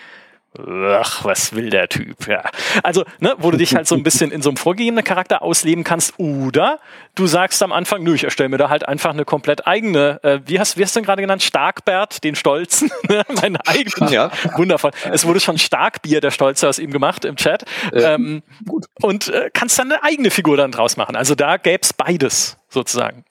ach, 0.58 1.24
was 1.24 1.54
will 1.54 1.70
der 1.70 1.88
Typ? 1.90 2.28
Ja. 2.28 2.44
Also, 2.82 3.06
ne, 3.20 3.36
wo 3.38 3.52
du 3.52 3.58
dich 3.58 3.76
halt 3.76 3.88
so 3.88 3.96
ein 3.96 4.02
bisschen 4.02 4.32
in 4.32 4.42
so 4.42 4.50
einem 4.50 4.58
vorgegebenen 4.58 5.04
Charakter 5.04 5.42
ausleben 5.44 5.84
kannst. 5.84 6.16
Oder 6.18 6.80
du 7.16 7.28
sagst 7.28 7.62
am 7.62 7.72
Anfang, 7.72 8.02
nö, 8.04 8.16
ich 8.16 8.24
erstelle 8.24 8.50
mir 8.50 8.58
da 8.58 8.70
halt 8.70 8.88
einfach 8.88 9.12
eine 9.12 9.26
komplett 9.26 9.68
eigene, 9.68 10.20
äh, 10.24 10.40
wie 10.46 10.60
hast, 10.60 10.78
wie 10.78 10.84
hast 10.84 10.96
du 10.96 11.00
denn 11.00 11.06
gerade 11.06 11.22
genannt? 11.22 11.44
Starkbert, 11.44 12.24
den 12.24 12.36
Stolzen. 12.36 12.92
Ne, 13.10 13.24
mein 13.42 13.58
eigener. 13.58 14.12
Ja. 14.12 14.32
Wundervoll. 14.56 14.92
Es 15.12 15.26
wurde 15.26 15.40
schon 15.40 15.58
Starkbier, 15.58 16.22
der 16.22 16.30
Stolze, 16.30 16.68
aus 16.68 16.78
ihm 16.78 16.92
gemacht 16.92 17.26
im 17.26 17.38
Chat. 17.38 17.64
Äh, 17.92 18.02
ähm, 18.02 18.44
gut. 18.68 18.86
Und 19.02 19.30
äh, 19.30 19.50
kannst 19.52 19.80
dann 19.80 19.92
eine 19.92 20.04
eigene 20.04 20.30
Figur 20.30 20.58
dann 20.58 20.72
draus 20.72 20.96
machen. 20.96 21.16
Also 21.16 21.34
da 21.34 21.58
gäb's 21.58 21.94
beides 21.94 22.58
sozusagen. 22.70 23.24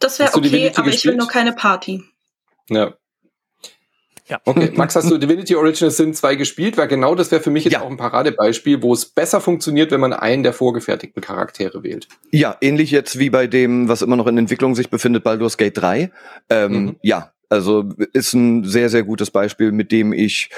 Das 0.00 0.18
wäre 0.18 0.34
okay, 0.34 0.72
aber 0.74 0.88
ich 0.88 1.04
will 1.04 1.16
nur 1.16 1.28
keine 1.28 1.52
Party. 1.52 2.02
Ja. 2.68 2.94
Ja. 4.30 4.40
Okay, 4.44 4.70
Max, 4.74 4.94
hast 4.94 5.10
du 5.10 5.18
Divinity 5.18 5.56
Original 5.56 5.90
Sin 5.90 6.14
2 6.14 6.36
gespielt? 6.36 6.76
Weil 6.76 6.86
genau 6.86 7.16
das 7.16 7.32
wäre 7.32 7.42
für 7.42 7.50
mich 7.50 7.64
jetzt 7.64 7.74
ja. 7.74 7.82
auch 7.82 7.90
ein 7.90 7.96
Paradebeispiel, 7.96 8.80
wo 8.80 8.92
es 8.92 9.04
besser 9.04 9.40
funktioniert, 9.40 9.90
wenn 9.90 10.00
man 10.00 10.12
einen 10.12 10.44
der 10.44 10.52
vorgefertigten 10.52 11.20
Charaktere 11.20 11.82
wählt. 11.82 12.08
Ja, 12.30 12.56
ähnlich 12.60 12.92
jetzt 12.92 13.18
wie 13.18 13.28
bei 13.28 13.48
dem, 13.48 13.88
was 13.88 14.02
immer 14.02 14.16
noch 14.16 14.28
in 14.28 14.38
Entwicklung 14.38 14.76
sich 14.76 14.88
befindet, 14.88 15.24
Baldur's 15.24 15.56
Gate 15.56 15.76
3. 15.76 16.12
Ähm, 16.48 16.72
mhm. 16.72 16.96
Ja, 17.02 17.32
also 17.48 17.88
ist 18.12 18.32
ein 18.32 18.62
sehr, 18.64 18.88
sehr 18.88 19.02
gutes 19.02 19.32
Beispiel, 19.32 19.72
mit 19.72 19.90
dem 19.90 20.12
ich, 20.12 20.50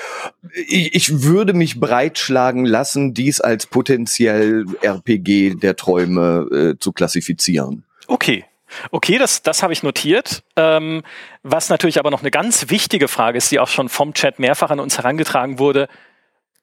ich, 0.52 0.94
ich 0.94 1.22
würde 1.22 1.55
mich 1.55 1.81
breitschlagen 1.81 2.66
lassen, 2.66 3.14
dies 3.14 3.40
als 3.40 3.64
potenziell 3.64 4.66
RPG 4.83 5.55
der 5.55 5.76
Träume 5.76 6.74
äh, 6.74 6.78
zu 6.78 6.92
klassifizieren. 6.92 7.85
Okay, 8.09 8.44
Okay, 8.91 9.19
das, 9.19 9.43
das 9.43 9.63
habe 9.63 9.73
ich 9.73 9.83
notiert. 9.83 10.43
Ähm, 10.57 11.03
was 11.43 11.69
natürlich 11.69 11.99
aber 11.99 12.11
noch 12.11 12.21
eine 12.21 12.31
ganz 12.31 12.71
wichtige 12.71 13.09
Frage 13.09 13.39
ist, 13.39 13.51
die 13.51 13.59
auch 13.59 13.69
schon 13.69 13.89
vom 13.89 14.15
Chat 14.15 14.39
mehrfach 14.39 14.71
an 14.71 14.81
uns 14.81 14.99
herangetragen 14.99 15.59
wurde. 15.59 15.89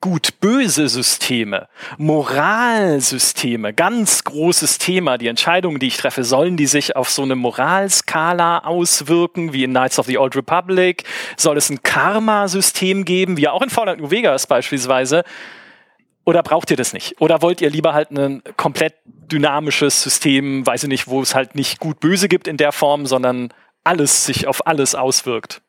Gut-böse 0.02 0.88
Systeme, 0.88 1.68
Moralsysteme, 1.98 3.74
ganz 3.74 4.24
großes 4.24 4.78
Thema. 4.78 5.18
Die 5.18 5.28
Entscheidungen, 5.28 5.78
die 5.78 5.88
ich 5.88 5.98
treffe, 5.98 6.24
sollen 6.24 6.56
die 6.56 6.68
sich 6.68 6.96
auf 6.96 7.10
so 7.10 7.24
eine 7.24 7.36
Moralskala 7.36 8.60
auswirken, 8.60 9.52
wie 9.52 9.66
in 9.66 9.72
Knights 9.72 10.00
of 10.00 10.06
the 10.06 10.18
Old 10.18 10.38
Republic? 10.38 11.04
Soll 11.36 11.58
es 11.58 11.70
ein 11.70 11.84
Karma-System 11.84 13.04
geben, 13.04 13.36
wie 13.36 13.50
auch 13.50 13.62
in 13.62 13.70
Fallout 13.70 14.00
New 14.00 14.10
Vegas 14.10 14.48
beispielsweise? 14.48 15.26
Oder 16.30 16.44
braucht 16.44 16.70
ihr 16.70 16.78
das 16.78 16.94
nicht? 16.94 17.20
Oder 17.20 17.42
wollt 17.42 17.60
ihr 17.60 17.72
lieber 17.72 17.96
halt 17.96 18.12
ein 18.12 18.44
komplett 18.56 18.94
dynamisches 19.04 20.04
System, 20.04 20.64
weiß 20.64 20.84
ich 20.84 20.90
nicht, 20.90 21.08
wo 21.08 21.24
es 21.24 21.34
halt 21.34 21.56
nicht 21.56 21.80
gut 21.80 22.00
böse 22.00 22.28
gibt 22.28 22.48
in 22.48 22.56
der 22.56 22.72
Form, 22.72 23.08
sondern 23.08 23.52
alles 23.84 24.26
sich 24.26 24.46
auf 24.46 24.68
alles 24.68 24.94
auswirkt? 24.94 25.64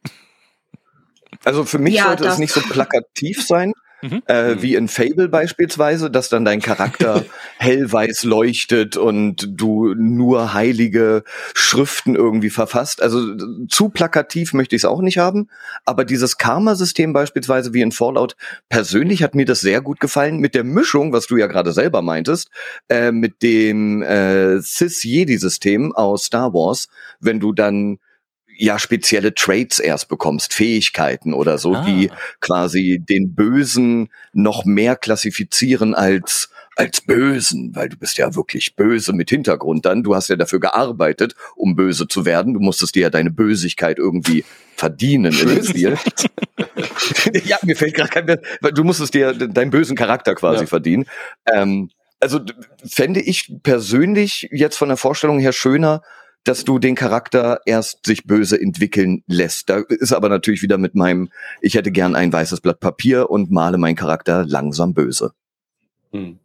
Also 1.44 1.64
für 1.64 1.78
mich 1.78 1.94
ja, 1.94 2.04
sollte 2.04 2.26
es 2.26 2.36
nicht 2.36 2.52
so 2.52 2.60
plakativ 2.60 3.42
sein, 3.42 3.72
Mhm. 4.02 4.22
Äh, 4.26 4.62
wie 4.62 4.74
in 4.74 4.88
Fable 4.88 5.28
beispielsweise, 5.28 6.10
dass 6.10 6.28
dann 6.28 6.44
dein 6.44 6.60
Charakter 6.60 7.24
hellweiß 7.58 8.24
leuchtet 8.24 8.96
und 8.96 9.46
du 9.48 9.94
nur 9.94 10.54
heilige 10.54 11.22
Schriften 11.54 12.14
irgendwie 12.14 12.50
verfasst. 12.50 13.02
Also 13.02 13.36
zu 13.68 13.90
plakativ 13.90 14.54
möchte 14.54 14.74
ich 14.74 14.82
es 14.82 14.86
auch 14.86 15.02
nicht 15.02 15.18
haben. 15.18 15.48
Aber 15.84 16.04
dieses 16.04 16.38
Karma-System 16.38 17.12
beispielsweise 17.12 17.74
wie 17.74 17.82
in 17.82 17.92
Fallout, 17.92 18.36
persönlich 18.68 19.22
hat 19.22 19.34
mir 19.34 19.44
das 19.44 19.60
sehr 19.60 19.80
gut 19.80 20.00
gefallen 20.00 20.38
mit 20.38 20.54
der 20.54 20.64
Mischung, 20.64 21.12
was 21.12 21.26
du 21.26 21.36
ja 21.36 21.46
gerade 21.46 21.72
selber 21.72 22.02
meintest, 22.02 22.50
äh, 22.88 23.12
mit 23.12 23.42
dem 23.42 24.02
äh, 24.02 24.60
Cis-Jedi-System 24.60 25.94
aus 25.94 26.24
Star 26.24 26.54
Wars, 26.54 26.88
wenn 27.20 27.40
du 27.40 27.52
dann 27.52 27.98
ja 28.60 28.78
spezielle 28.78 29.34
Traits 29.34 29.78
erst 29.78 30.08
bekommst, 30.08 30.52
Fähigkeiten 30.52 31.32
oder 31.32 31.58
so, 31.58 31.74
ah. 31.74 31.84
die 31.84 32.10
quasi 32.40 33.02
den 33.02 33.34
Bösen 33.34 34.10
noch 34.32 34.64
mehr 34.64 34.96
klassifizieren 34.96 35.94
als 35.94 36.50
als 36.76 37.02
Bösen, 37.02 37.74
weil 37.74 37.90
du 37.90 37.96
bist 37.96 38.16
ja 38.16 38.34
wirklich 38.34 38.74
böse 38.74 39.12
mit 39.12 39.28
Hintergrund 39.28 39.84
dann. 39.84 40.02
Du 40.02 40.14
hast 40.14 40.28
ja 40.28 40.36
dafür 40.36 40.60
gearbeitet, 40.60 41.34
um 41.54 41.76
böse 41.76 42.08
zu 42.08 42.24
werden. 42.24 42.54
Du 42.54 42.60
musstest 42.60 42.94
dir 42.94 43.02
ja 43.02 43.10
deine 43.10 43.30
Bösigkeit 43.30 43.98
irgendwie 43.98 44.44
verdienen 44.76 45.38
in 45.38 45.48
dem 45.48 45.64
Spiel. 45.64 45.98
ja, 47.44 47.58
mir 47.62 47.76
fällt 47.76 47.94
gerade 47.94 48.08
kein 48.08 48.24
mehr. 48.24 48.40
Du 48.72 48.82
musstest 48.82 49.12
dir 49.12 49.34
deinen 49.34 49.70
bösen 49.70 49.94
Charakter 49.94 50.34
quasi 50.34 50.62
ja. 50.62 50.66
verdienen. 50.66 51.04
Ähm, 51.52 51.90
also 52.18 52.40
fände 52.86 53.20
ich 53.20 53.52
persönlich 53.62 54.48
jetzt 54.50 54.76
von 54.78 54.88
der 54.88 54.96
Vorstellung 54.96 55.38
her 55.38 55.52
schöner, 55.52 56.02
dass 56.44 56.64
du 56.64 56.78
den 56.78 56.94
Charakter 56.94 57.60
erst 57.66 58.06
sich 58.06 58.24
böse 58.24 58.60
entwickeln 58.60 59.22
lässt. 59.26 59.68
Da 59.68 59.82
ist 59.88 60.12
aber 60.12 60.28
natürlich 60.28 60.62
wieder 60.62 60.78
mit 60.78 60.94
meinem, 60.94 61.30
ich 61.60 61.74
hätte 61.74 61.92
gern 61.92 62.14
ein 62.14 62.32
weißes 62.32 62.60
Blatt 62.60 62.80
Papier 62.80 63.30
und 63.30 63.50
male 63.50 63.78
meinen 63.78 63.96
Charakter 63.96 64.44
langsam 64.46 64.94
böse. 64.94 65.32
Hm. 66.12 66.38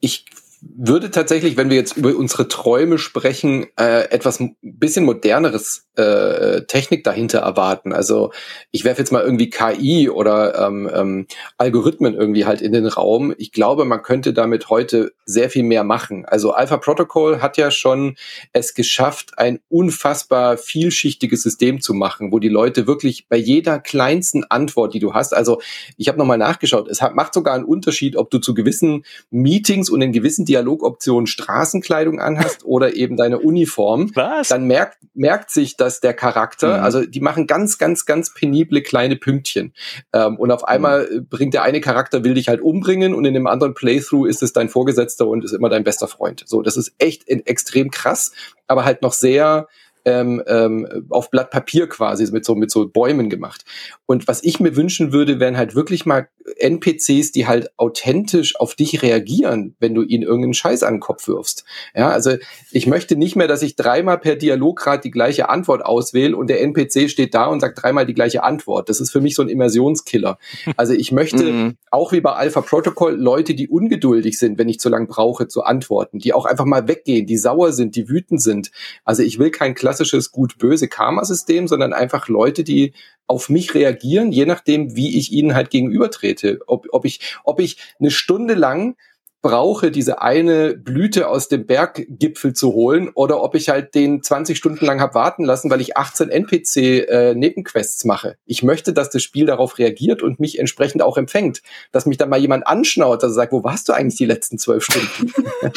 Ich 0.00 0.26
würde 0.60 1.10
tatsächlich, 1.10 1.56
wenn 1.56 1.70
wir 1.70 1.76
jetzt 1.76 1.96
über 1.96 2.14
unsere 2.16 2.48
Träume 2.48 2.98
sprechen, 2.98 3.66
äh, 3.76 4.10
etwas 4.10 4.42
bisschen 4.62 5.04
moderneres 5.04 5.83
äh, 5.96 6.62
Technik 6.62 7.04
dahinter 7.04 7.40
erwarten. 7.40 7.92
Also 7.92 8.32
ich 8.70 8.84
werfe 8.84 9.00
jetzt 9.00 9.12
mal 9.12 9.22
irgendwie 9.22 9.50
KI 9.50 10.08
oder 10.10 10.58
ähm, 10.66 10.90
ähm, 10.92 11.26
Algorithmen 11.58 12.14
irgendwie 12.14 12.44
halt 12.44 12.60
in 12.60 12.72
den 12.72 12.86
Raum. 12.86 13.34
Ich 13.38 13.52
glaube, 13.52 13.84
man 13.84 14.02
könnte 14.02 14.32
damit 14.32 14.70
heute 14.70 15.12
sehr 15.24 15.50
viel 15.50 15.62
mehr 15.62 15.84
machen. 15.84 16.24
Also 16.24 16.52
Alpha 16.52 16.76
Protocol 16.76 17.40
hat 17.40 17.56
ja 17.56 17.70
schon 17.70 18.16
es 18.52 18.74
geschafft, 18.74 19.38
ein 19.38 19.60
unfassbar 19.68 20.56
vielschichtiges 20.56 21.42
System 21.42 21.80
zu 21.80 21.94
machen, 21.94 22.32
wo 22.32 22.38
die 22.38 22.48
Leute 22.48 22.86
wirklich 22.86 23.28
bei 23.28 23.36
jeder 23.36 23.78
kleinsten 23.78 24.44
Antwort, 24.44 24.94
die 24.94 25.00
du 25.00 25.14
hast, 25.14 25.34
also 25.34 25.60
ich 25.96 26.08
habe 26.08 26.18
nochmal 26.18 26.38
nachgeschaut, 26.38 26.88
es 26.88 27.00
hat, 27.00 27.14
macht 27.14 27.34
sogar 27.34 27.54
einen 27.54 27.64
Unterschied, 27.64 28.16
ob 28.16 28.30
du 28.30 28.38
zu 28.38 28.54
gewissen 28.54 29.04
Meetings 29.30 29.90
und 29.90 30.02
in 30.02 30.12
gewissen 30.12 30.44
Dialogoptionen 30.44 31.26
Straßenkleidung 31.26 32.20
anhast 32.20 32.64
oder 32.64 32.96
eben 32.96 33.16
deine 33.16 33.38
Uniform. 33.38 34.10
Was? 34.14 34.48
Dann 34.48 34.64
merkt, 34.64 34.98
merkt 35.14 35.50
sich, 35.50 35.76
dass 35.84 36.00
der 36.00 36.14
Charakter, 36.14 36.78
mhm. 36.78 36.84
also 36.84 37.04
die 37.04 37.20
machen 37.20 37.46
ganz, 37.46 37.78
ganz, 37.78 38.06
ganz 38.06 38.32
penible 38.32 38.82
kleine 38.82 39.16
Pünktchen. 39.16 39.72
Ähm, 40.12 40.36
und 40.36 40.50
auf 40.50 40.64
einmal 40.64 41.08
mhm. 41.10 41.28
bringt 41.28 41.54
der 41.54 41.62
eine 41.62 41.80
Charakter, 41.80 42.24
will 42.24 42.34
dich 42.34 42.48
halt 42.48 42.60
umbringen 42.60 43.14
und 43.14 43.24
in 43.24 43.34
dem 43.34 43.46
anderen 43.46 43.74
Playthrough 43.74 44.26
ist 44.26 44.42
es 44.42 44.52
dein 44.52 44.68
Vorgesetzter 44.68 45.26
und 45.26 45.44
ist 45.44 45.52
immer 45.52 45.68
dein 45.68 45.84
bester 45.84 46.08
Freund. 46.08 46.42
So, 46.46 46.62
das 46.62 46.76
ist 46.76 46.94
echt 46.98 47.28
extrem 47.28 47.90
krass, 47.90 48.32
aber 48.66 48.84
halt 48.84 49.02
noch 49.02 49.12
sehr 49.12 49.68
ähm, 50.04 50.42
ähm, 50.46 51.06
auf 51.10 51.30
Blatt 51.30 51.50
Papier 51.50 51.88
quasi 51.88 52.30
mit 52.32 52.44
so 52.44 52.54
mit 52.54 52.70
so 52.70 52.88
Bäumen 52.88 53.30
gemacht. 53.30 53.64
Und 54.06 54.28
was 54.28 54.42
ich 54.42 54.60
mir 54.60 54.76
wünschen 54.76 55.12
würde, 55.12 55.40
wären 55.40 55.56
halt 55.56 55.74
wirklich 55.74 56.06
mal 56.06 56.28
NPCs, 56.58 57.32
die 57.32 57.46
halt 57.46 57.70
authentisch 57.78 58.56
auf 58.60 58.74
dich 58.74 59.02
reagieren, 59.02 59.76
wenn 59.78 59.94
du 59.94 60.02
ihnen 60.02 60.22
irgendeinen 60.22 60.54
Scheiß 60.54 60.82
an 60.82 60.94
den 60.94 61.00
Kopf 61.00 61.26
wirfst. 61.26 61.64
Ja, 61.94 62.10
also 62.10 62.32
ich 62.70 62.86
möchte 62.86 63.16
nicht 63.16 63.34
mehr, 63.34 63.48
dass 63.48 63.62
ich 63.62 63.76
dreimal 63.76 64.18
per 64.18 64.36
Dialoggrad 64.36 65.04
die 65.04 65.10
gleiche 65.10 65.48
Antwort 65.48 65.84
auswähle 65.84 66.36
und 66.36 66.48
der 66.48 66.60
NPC 66.60 67.08
steht 67.08 67.34
da 67.34 67.46
und 67.46 67.60
sagt 67.60 67.82
dreimal 67.82 68.04
die 68.04 68.14
gleiche 68.14 68.44
Antwort. 68.44 68.88
Das 68.88 69.00
ist 69.00 69.10
für 69.10 69.20
mich 69.20 69.34
so 69.34 69.42
ein 69.42 69.48
Immersionskiller. 69.48 70.38
Also 70.76 70.92
ich 70.92 71.12
möchte 71.12 71.44
mhm. 71.44 71.76
auch 71.90 72.12
wie 72.12 72.20
bei 72.20 72.32
Alpha 72.32 72.60
Protocol 72.60 73.14
Leute, 73.14 73.54
die 73.54 73.68
ungeduldig 73.68 74.38
sind, 74.38 74.58
wenn 74.58 74.68
ich 74.68 74.80
zu 74.80 74.88
lang 74.88 75.06
brauche 75.06 75.46
zu 75.46 75.62
antworten, 75.62 76.18
die 76.18 76.32
auch 76.32 76.46
einfach 76.46 76.64
mal 76.64 76.88
weggehen, 76.88 77.26
die 77.26 77.36
sauer 77.36 77.72
sind, 77.72 77.94
die 77.94 78.08
wütend 78.08 78.42
sind. 78.42 78.70
Also 79.04 79.22
ich 79.22 79.38
will 79.38 79.50
kein 79.50 79.74
klassisches 79.94 80.32
gut-böse 80.32 80.88
Karma-System, 80.88 81.68
sondern 81.68 81.92
einfach 81.92 82.28
Leute, 82.28 82.64
die 82.64 82.94
auf 83.26 83.48
mich 83.48 83.74
reagieren, 83.74 84.32
je 84.32 84.44
nachdem, 84.44 84.96
wie 84.96 85.16
ich 85.16 85.32
ihnen 85.32 85.54
halt 85.54 85.70
gegenübertrete. 85.70 86.58
Ob, 86.66 86.86
ob, 86.90 87.04
ich, 87.04 87.20
ob 87.44 87.60
ich 87.60 87.78
eine 88.00 88.10
Stunde 88.10 88.54
lang 88.54 88.96
brauche, 89.44 89.90
diese 89.90 90.22
eine 90.22 90.74
Blüte 90.74 91.28
aus 91.28 91.48
dem 91.48 91.66
Berggipfel 91.66 92.54
zu 92.54 92.72
holen 92.72 93.10
oder 93.14 93.42
ob 93.42 93.54
ich 93.54 93.68
halt 93.68 93.94
den 93.94 94.22
20 94.22 94.56
Stunden 94.56 94.86
lang 94.86 95.02
hab 95.02 95.14
warten 95.14 95.44
lassen, 95.44 95.70
weil 95.70 95.82
ich 95.82 95.98
18 95.98 96.30
NPC-Nebenquests 96.30 98.04
äh, 98.04 98.08
mache. 98.08 98.36
Ich 98.46 98.62
möchte, 98.62 98.94
dass 98.94 99.10
das 99.10 99.22
Spiel 99.22 99.44
darauf 99.44 99.78
reagiert 99.78 100.22
und 100.22 100.40
mich 100.40 100.58
entsprechend 100.58 101.02
auch 101.02 101.18
empfängt. 101.18 101.60
Dass 101.92 102.06
mich 102.06 102.16
dann 102.16 102.30
mal 102.30 102.40
jemand 102.40 102.66
anschnaut, 102.66 103.22
dass 103.22 103.32
er 103.32 103.34
sagt, 103.34 103.52
wo 103.52 103.62
warst 103.62 103.88
du 103.90 103.92
eigentlich 103.92 104.16
die 104.16 104.24
letzten 104.24 104.56
zwölf 104.56 104.82
Stunden? 104.82 105.30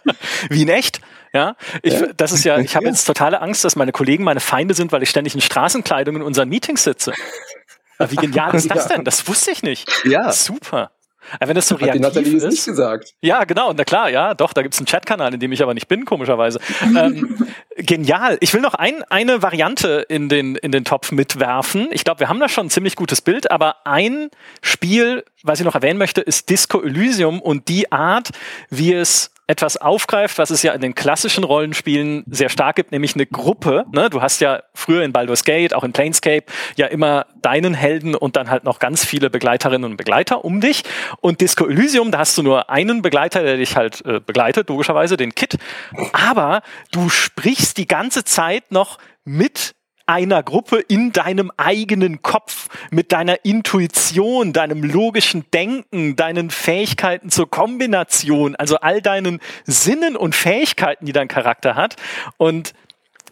Wie 0.48 0.62
in 0.62 0.68
echt? 0.68 1.00
Ja, 1.34 1.56
ich, 1.82 1.94
ja. 1.94 2.06
das 2.16 2.30
ist 2.30 2.44
ja, 2.44 2.58
ich 2.58 2.76
habe 2.76 2.86
jetzt 2.86 3.04
totale 3.04 3.40
Angst, 3.40 3.64
dass 3.64 3.74
meine 3.74 3.90
Kollegen 3.90 4.22
meine 4.22 4.40
Feinde 4.40 4.74
sind, 4.74 4.92
weil 4.92 5.02
ich 5.02 5.10
ständig 5.10 5.34
in 5.34 5.40
Straßenkleidung 5.40 6.16
in 6.16 6.22
unseren 6.22 6.48
Meetings 6.48 6.84
sitze. 6.84 7.12
Wie 7.98 8.16
genial 8.16 8.54
ist 8.54 8.70
das 8.70 8.86
denn? 8.88 9.04
Das 9.04 9.26
wusste 9.26 9.50
ich 9.50 9.64
nicht. 9.64 9.90
Ja. 10.04 10.32
Super. 10.32 10.92
Aber 11.40 11.48
wenn 11.48 11.54
das 11.54 11.68
so 11.68 11.76
reaktiv 11.76 12.04
Hat 12.04 12.16
die 12.16 12.20
ist, 12.20 12.44
nicht 12.44 12.64
gesagt. 12.64 13.14
Ja, 13.20 13.44
genau, 13.44 13.72
na 13.72 13.84
klar, 13.84 14.10
ja, 14.10 14.34
doch, 14.34 14.52
da 14.52 14.62
gibt's 14.62 14.78
einen 14.78 14.86
Chatkanal, 14.86 15.34
in 15.34 15.40
dem 15.40 15.52
ich 15.52 15.62
aber 15.62 15.74
nicht 15.74 15.88
bin, 15.88 16.04
komischerweise. 16.04 16.60
ähm, 16.96 17.46
genial. 17.76 18.38
Ich 18.40 18.52
will 18.54 18.60
noch 18.60 18.74
ein, 18.74 19.02
eine 19.04 19.42
Variante 19.42 20.04
in 20.08 20.28
den, 20.28 20.56
in 20.56 20.72
den 20.72 20.84
Topf 20.84 21.12
mitwerfen. 21.12 21.88
Ich 21.92 22.04
glaube, 22.04 22.20
wir 22.20 22.28
haben 22.28 22.40
da 22.40 22.48
schon 22.48 22.66
ein 22.66 22.70
ziemlich 22.70 22.96
gutes 22.96 23.20
Bild, 23.20 23.50
aber 23.50 23.86
ein 23.86 24.30
Spiel, 24.60 25.24
was 25.42 25.60
ich 25.60 25.64
noch 25.64 25.74
erwähnen 25.74 25.98
möchte, 25.98 26.20
ist 26.20 26.50
Disco 26.50 26.82
Elysium 26.82 27.40
und 27.40 27.68
die 27.68 27.90
Art, 27.92 28.30
wie 28.70 28.92
es 28.92 29.32
etwas 29.48 29.76
aufgreift, 29.76 30.38
was 30.38 30.50
es 30.50 30.62
ja 30.62 30.72
in 30.72 30.80
den 30.80 30.94
klassischen 30.94 31.44
Rollenspielen 31.44 32.24
sehr 32.26 32.48
stark 32.48 32.76
gibt, 32.76 32.92
nämlich 32.92 33.14
eine 33.14 33.26
Gruppe. 33.26 33.84
Ne? 33.92 34.08
Du 34.08 34.22
hast 34.22 34.40
ja 34.40 34.62
früher 34.72 35.02
in 35.02 35.12
Baldur's 35.12 35.44
Gate, 35.44 35.74
auch 35.74 35.84
in 35.84 35.92
Planescape, 35.92 36.44
ja 36.76 36.86
immer 36.86 37.26
deinen 37.42 37.74
Helden 37.74 38.14
und 38.14 38.36
dann 38.36 38.50
halt 38.50 38.64
noch 38.64 38.78
ganz 38.78 39.04
viele 39.04 39.30
Begleiterinnen 39.30 39.90
und 39.90 39.96
Begleiter 39.96 40.44
um 40.44 40.60
dich. 40.60 40.84
Und 41.20 41.40
Disco 41.40 41.66
Elysium, 41.66 42.12
da 42.12 42.18
hast 42.20 42.38
du 42.38 42.42
nur 42.42 42.70
einen 42.70 43.02
Begleiter, 43.02 43.42
der 43.42 43.56
dich 43.56 43.76
halt 43.76 44.04
äh, 44.06 44.20
begleitet, 44.20 44.68
logischerweise, 44.68 45.16
den 45.16 45.34
Kit. 45.34 45.58
Aber 46.12 46.62
du 46.92 47.08
sprichst 47.08 47.76
die 47.76 47.86
ganze 47.86 48.24
Zeit 48.24 48.70
noch 48.70 48.98
mit 49.24 49.74
einer 50.06 50.42
Gruppe 50.42 50.80
in 50.80 51.12
deinem 51.12 51.50
eigenen 51.56 52.22
Kopf, 52.22 52.68
mit 52.90 53.12
deiner 53.12 53.44
Intuition, 53.44 54.52
deinem 54.52 54.82
logischen 54.82 55.44
Denken, 55.52 56.16
deinen 56.16 56.50
Fähigkeiten 56.50 57.30
zur 57.30 57.50
Kombination, 57.50 58.56
also 58.56 58.76
all 58.76 59.02
deinen 59.02 59.40
Sinnen 59.64 60.16
und 60.16 60.34
Fähigkeiten, 60.34 61.06
die 61.06 61.12
dein 61.12 61.28
Charakter 61.28 61.74
hat. 61.74 61.96
Und 62.36 62.74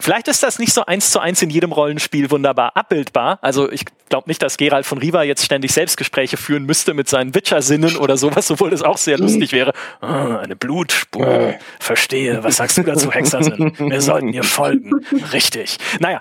Vielleicht 0.01 0.29
ist 0.29 0.43
das 0.43 0.59
nicht 0.59 0.73
so 0.73 0.87
eins 0.87 1.11
zu 1.11 1.21
eins 1.21 1.43
in 1.43 1.51
jedem 1.51 1.73
Rollenspiel 1.73 2.31
wunderbar 2.31 2.75
abbildbar. 2.75 3.39
Also 3.43 3.71
ich 3.71 3.85
glaube 4.09 4.31
nicht, 4.31 4.43
dass 4.43 4.57
Gerald 4.57 4.87
von 4.87 4.97
Riva 4.97 5.23
jetzt 5.25 5.45
ständig 5.45 5.73
Selbstgespräche 5.73 6.39
führen 6.39 6.65
müsste 6.65 6.95
mit 6.95 7.09
seinen 7.09 7.35
Witcher-Sinnen 7.35 7.97
oder 7.97 8.17
sowas, 8.17 8.51
obwohl 8.51 8.71
das 8.71 8.83
auch 8.83 8.97
sehr 8.97 9.19
lustig 9.19 9.53
wäre. 9.53 9.75
Oh, 10.01 10.07
eine 10.07 10.57
Blutspur. 10.57 11.55
Verstehe. 11.79 12.43
Was 12.43 12.57
sagst 12.57 12.79
du 12.79 12.83
dazu, 12.83 13.13
Hexersinn? 13.13 13.75
Wir 13.79 14.01
sollten 14.01 14.33
ihr 14.33 14.43
folgen. 14.43 14.91
Richtig. 15.35 15.77
Naja, 15.99 16.21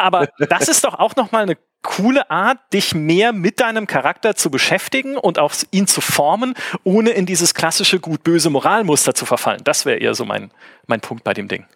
aber 0.00 0.28
das 0.50 0.68
ist 0.68 0.84
doch 0.84 0.94
auch 0.94 1.16
nochmal 1.16 1.42
eine 1.42 1.56
coole 1.82 2.30
Art, 2.30 2.58
dich 2.72 2.94
mehr 2.94 3.32
mit 3.32 3.60
deinem 3.60 3.86
Charakter 3.86 4.36
zu 4.36 4.50
beschäftigen 4.50 5.16
und 5.16 5.38
auch 5.38 5.54
ihn 5.70 5.86
zu 5.86 6.00
formen, 6.00 6.54
ohne 6.84 7.10
in 7.10 7.26
dieses 7.26 7.54
klassische 7.54 8.00
gut-böse 8.00 8.50
Moralmuster 8.50 9.14
zu 9.14 9.24
verfallen. 9.24 9.62
Das 9.64 9.86
wäre 9.86 9.98
eher 9.98 10.14
so 10.14 10.24
mein, 10.24 10.50
mein 10.86 11.00
Punkt 11.00 11.24
bei 11.24 11.32
dem 11.32 11.48
Ding. 11.48 11.66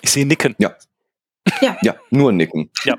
Ich 0.00 0.10
sehe 0.10 0.26
Nicken. 0.26 0.54
Ja. 0.58 0.74
Ja. 1.60 1.76
Ja, 1.82 1.94
nur 2.10 2.32
Nicken. 2.32 2.70
Ja. 2.84 2.96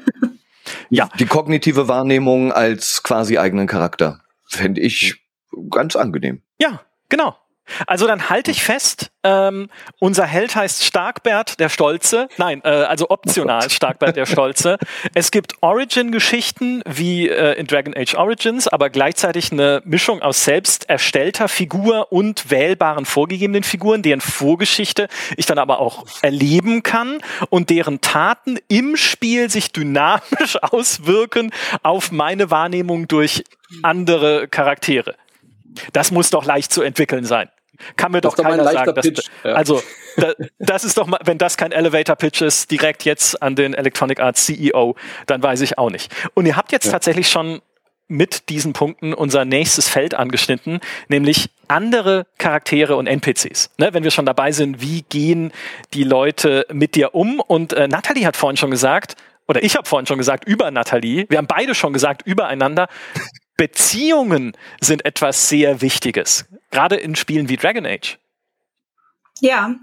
Ja. 0.90 1.10
Die 1.20 1.26
kognitive 1.26 1.88
Wahrnehmung 1.88 2.52
als 2.52 3.02
quasi 3.04 3.38
eigenen 3.38 3.68
Charakter 3.68 4.22
fände 4.46 4.82
ich 4.82 5.24
ganz 5.70 5.96
angenehm. 5.96 6.42
Ja, 6.60 6.82
genau. 7.10 7.38
Also 7.86 8.08
dann 8.08 8.30
halte 8.30 8.52
ich 8.52 8.64
fest, 8.64 9.12
ähm, 9.24 9.70
unser 10.00 10.26
Held 10.26 10.56
heißt 10.56 10.86
Starkbert 10.86 11.60
der 11.60 11.70
Stolze. 11.70 12.30
Nein, 12.38 12.62
äh, 12.64 12.70
also 12.70 13.10
optional 13.10 13.64
oh 13.66 13.70
Starkbert 13.70 14.16
der 14.16 14.26
Stolze. 14.26 14.78
Es 15.14 15.32
gibt 15.32 15.56
Origin-Geschichten 15.62 16.82
wie 16.86 17.28
äh, 17.28 17.54
in 17.54 17.68
Dragon 17.68 17.94
Age 17.96 18.16
Origins, 18.16 18.68
aber 18.68 18.90
gleichzeitig 18.90 19.52
eine 19.52 19.82
Mischung 19.86 20.22
aus 20.22 20.44
selbst 20.46 20.90
erstellter 20.90 21.48
Figur 21.48 22.12
und 22.12 22.50
wählbaren 22.50 23.06
vorgegebenen 23.06 23.64
Figuren, 23.64 24.02
deren 24.02 24.22
Vorgeschichte 24.22 25.08
ich 25.36 25.46
dann 25.46 25.60
aber 25.60 25.80
auch 25.80 26.06
erleben 26.22 26.84
kann 26.84 27.20
und 27.50 27.70
deren 27.70 28.02
Taten 28.02 28.58
im 28.70 28.96
Spiel 28.96 29.50
sich 29.50 29.74
dynamisch 29.74 30.58
auswirken 30.62 31.52
auf 31.84 32.12
meine 32.12 32.50
Wahrnehmung 32.50 33.08
durch 33.08 33.44
andere 33.84 34.48
Charaktere. 34.48 35.16
Das 35.94 36.12
muss 36.12 36.30
doch 36.30 36.46
leicht 36.46 36.72
zu 36.72 36.82
entwickeln 36.82 37.26
sein. 37.26 37.50
Kann 37.96 38.12
mir 38.12 38.22
doch 38.22 38.36
keiner 38.36 38.64
sagen. 38.64 38.94
Dass, 38.94 39.06
ja. 39.44 39.54
Also, 39.54 39.82
da, 40.18 40.34
das 40.60 40.84
ist 40.84 40.98
doch 40.98 41.08
mal, 41.08 41.20
wenn 41.24 41.38
das 41.38 41.58
kein 41.58 41.72
Elevator 41.72 42.16
Pitch 42.16 42.42
ist, 42.42 42.72
direkt 42.72 43.04
jetzt 43.06 43.42
an 43.42 43.56
den 43.56 43.74
Electronic 43.74 44.20
Arts 44.20 44.46
CEO, 44.46 44.96
dann 45.26 45.42
weiß 45.44 45.62
ich 45.62 45.78
auch 45.78 45.90
nicht. 45.90 46.14
Und 46.34 46.46
ihr 46.46 46.56
habt 46.56 46.72
jetzt 46.72 46.86
ja. 46.86 46.94
tatsächlich 46.94 47.30
schon 47.30 47.62
mit 48.08 48.50
diesen 48.50 48.74
Punkten 48.74 49.14
unser 49.14 49.46
nächstes 49.46 49.90
Feld 49.90 50.14
angeschnitten, 50.14 50.80
nämlich 51.10 51.50
andere 51.68 52.26
Charaktere 52.38 52.96
und 52.96 53.08
NPCs. 53.08 53.72
Ne, 53.78 53.94
wenn 53.94 54.04
wir 54.04 54.12
schon 54.12 54.26
dabei 54.26 54.52
sind, 54.52 54.82
wie 54.82 55.02
gehen 55.04 55.52
die 55.94 56.04
Leute 56.04 56.66
mit 56.72 56.96
dir 56.96 57.14
um? 57.16 57.40
Und 57.40 57.74
äh, 57.74 57.88
Natalie 57.88 58.26
hat 58.26 58.38
vorhin 58.38 58.58
schon 58.58 58.72
gesagt, 58.72 59.16
oder 59.48 59.64
ich 59.64 59.76
habe 59.76 59.88
vorhin 59.88 60.08
schon 60.08 60.18
gesagt 60.18 60.46
über 60.46 60.72
Natalie, 60.72 61.26
wir 61.30 61.38
haben 61.38 61.48
beide 61.48 61.76
schon 61.76 61.94
gesagt 61.94 62.22
übereinander, 62.26 62.88
Beziehungen 63.58 64.54
sind 64.80 65.04
etwas 65.04 65.50
sehr 65.50 65.82
Wichtiges, 65.82 66.46
gerade 66.70 66.96
in 66.96 67.16
Spielen 67.16 67.50
wie 67.50 67.58
Dragon 67.58 67.86
Age. 67.86 68.20
Ja, 69.40 69.76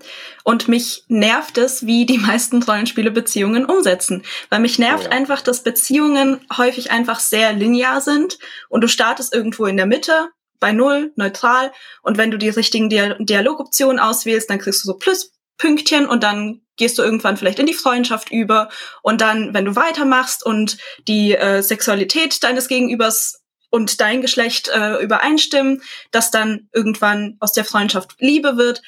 und 0.43 0.69
mich 0.69 1.05
nervt 1.09 1.59
es, 1.59 1.87
wie 1.87 2.07
die 2.07 2.19
meisten 2.19 2.63
Rollenspiele 2.63 3.11
Beziehungen 3.11 3.65
umsetzen. 3.67 4.25
Weil 4.51 4.61
mich 4.61 4.79
nervt 4.79 5.07
oh 5.07 5.11
ja. 5.11 5.17
einfach, 5.17 5.41
dass 5.41 5.63
Beziehungen 5.63 6.41
häufig 6.57 6.91
einfach 6.91 7.21
sehr 7.21 7.53
linear 7.53 8.01
sind 8.01 8.39
und 8.69 8.83
du 8.83 8.89
startest 8.89 9.35
irgendwo 9.35 9.67
in 9.67 9.77
der 9.77 9.87
Mitte, 9.87 10.29
bei 10.61 10.73
Null, 10.73 11.13
neutral, 11.17 11.73
und 12.03 12.17
wenn 12.17 12.31
du 12.31 12.39
die 12.39 12.49
richtigen 12.49 12.89
Dialogoptionen 12.89 13.99
auswählst, 13.99 14.49
dann 14.49 14.59
kriegst 14.59 14.83
du 14.85 14.89
so 14.89 14.99
Pluspünktchen 14.99 16.07
und 16.07 16.23
dann 16.23 16.63
gehst 16.77 16.99
du 16.99 17.03
irgendwann 17.03 17.37
vielleicht 17.37 17.59
in 17.59 17.67
die 17.67 17.75
Freundschaft 17.75 18.33
über 18.33 18.69
und 19.03 19.21
dann, 19.21 19.53
wenn 19.53 19.65
du 19.65 19.77
weitermachst 19.77 20.45
und 20.45 20.79
die 21.07 21.35
äh, 21.35 21.63
Sexualität 21.63 22.43
deines 22.43 22.67
Gegenübers 22.67 23.44
und 23.75 24.01
dein 24.01 24.21
Geschlecht 24.21 24.69
äh, 24.69 25.03
übereinstimmen, 25.03 25.83
dass 26.13 26.31
dann 26.31 26.69
irgendwann 26.73 27.37
aus 27.41 27.53
der 27.53 27.65
Freundschaft 27.65 28.15
Liebe 28.21 28.57
wird 28.57 28.83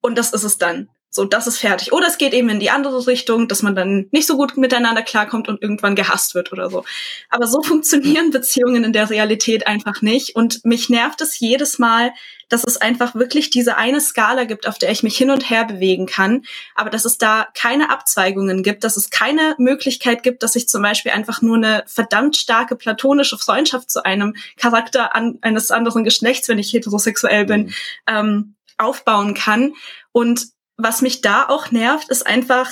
und 0.00 0.16
das 0.16 0.32
ist 0.32 0.44
es 0.44 0.58
dann. 0.58 0.88
So, 1.10 1.24
das 1.24 1.48
ist 1.48 1.58
fertig. 1.58 1.92
Oder 1.92 2.06
es 2.06 2.18
geht 2.18 2.32
eben 2.34 2.48
in 2.48 2.60
die 2.60 2.70
andere 2.70 3.04
Richtung, 3.08 3.48
dass 3.48 3.62
man 3.62 3.74
dann 3.74 4.06
nicht 4.12 4.28
so 4.28 4.36
gut 4.36 4.56
miteinander 4.56 5.02
klarkommt 5.02 5.48
und 5.48 5.60
irgendwann 5.60 5.96
gehasst 5.96 6.36
wird 6.36 6.52
oder 6.52 6.70
so. 6.70 6.84
Aber 7.30 7.48
so 7.48 7.62
funktionieren 7.62 8.30
Beziehungen 8.30 8.84
in 8.84 8.92
der 8.92 9.10
Realität 9.10 9.66
einfach 9.66 10.02
nicht. 10.02 10.36
Und 10.36 10.64
mich 10.64 10.88
nervt 10.88 11.20
es 11.20 11.40
jedes 11.40 11.80
Mal, 11.80 12.12
dass 12.48 12.64
es 12.64 12.76
einfach 12.76 13.14
wirklich 13.14 13.50
diese 13.50 13.76
eine 13.76 14.00
Skala 14.00 14.44
gibt, 14.44 14.66
auf 14.66 14.78
der 14.78 14.90
ich 14.90 15.02
mich 15.02 15.16
hin 15.16 15.30
und 15.30 15.50
her 15.50 15.64
bewegen 15.64 16.06
kann, 16.06 16.44
aber 16.74 16.90
dass 16.90 17.04
es 17.04 17.18
da 17.18 17.48
keine 17.54 17.90
Abzweigungen 17.90 18.62
gibt, 18.62 18.84
dass 18.84 18.96
es 18.96 19.10
keine 19.10 19.54
Möglichkeit 19.58 20.22
gibt, 20.22 20.42
dass 20.42 20.56
ich 20.56 20.68
zum 20.68 20.82
Beispiel 20.82 21.12
einfach 21.12 21.42
nur 21.42 21.56
eine 21.56 21.84
verdammt 21.86 22.36
starke 22.36 22.76
platonische 22.76 23.38
Freundschaft 23.38 23.90
zu 23.90 24.04
einem 24.04 24.34
Charakter 24.56 25.14
an, 25.14 25.38
eines 25.42 25.70
anderen 25.70 26.04
Geschlechts, 26.04 26.48
wenn 26.48 26.58
ich 26.58 26.72
heterosexuell 26.72 27.44
bin, 27.44 27.66
mhm. 27.66 27.74
ähm, 28.06 28.54
aufbauen 28.78 29.34
kann. 29.34 29.74
Und 30.12 30.46
was 30.76 31.02
mich 31.02 31.20
da 31.20 31.48
auch 31.48 31.70
nervt, 31.70 32.08
ist 32.08 32.26
einfach 32.26 32.70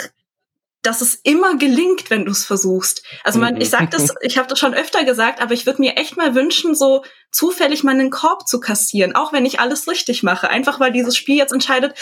dass 0.86 1.00
es 1.00 1.16
immer 1.24 1.56
gelingt, 1.56 2.10
wenn 2.10 2.24
du 2.24 2.30
es 2.30 2.44
versuchst. 2.44 3.02
Also 3.24 3.40
man, 3.40 3.60
ich 3.60 3.70
sag 3.70 3.90
das, 3.90 4.14
ich 4.20 4.38
habe 4.38 4.46
das 4.46 4.58
schon 4.58 4.72
öfter 4.72 5.04
gesagt, 5.04 5.42
aber 5.42 5.52
ich 5.52 5.66
würde 5.66 5.80
mir 5.80 5.96
echt 5.96 6.16
mal 6.16 6.36
wünschen, 6.36 6.76
so 6.76 7.02
zufällig 7.32 7.82
mal 7.82 7.90
einen 7.90 8.10
Korb 8.10 8.46
zu 8.46 8.60
kassieren, 8.60 9.16
auch 9.16 9.32
wenn 9.32 9.44
ich 9.44 9.58
alles 9.58 9.88
richtig 9.88 10.22
mache. 10.22 10.48
Einfach 10.48 10.78
weil 10.78 10.92
dieses 10.92 11.16
Spiel 11.16 11.36
jetzt 11.36 11.52
entscheidet, 11.52 11.94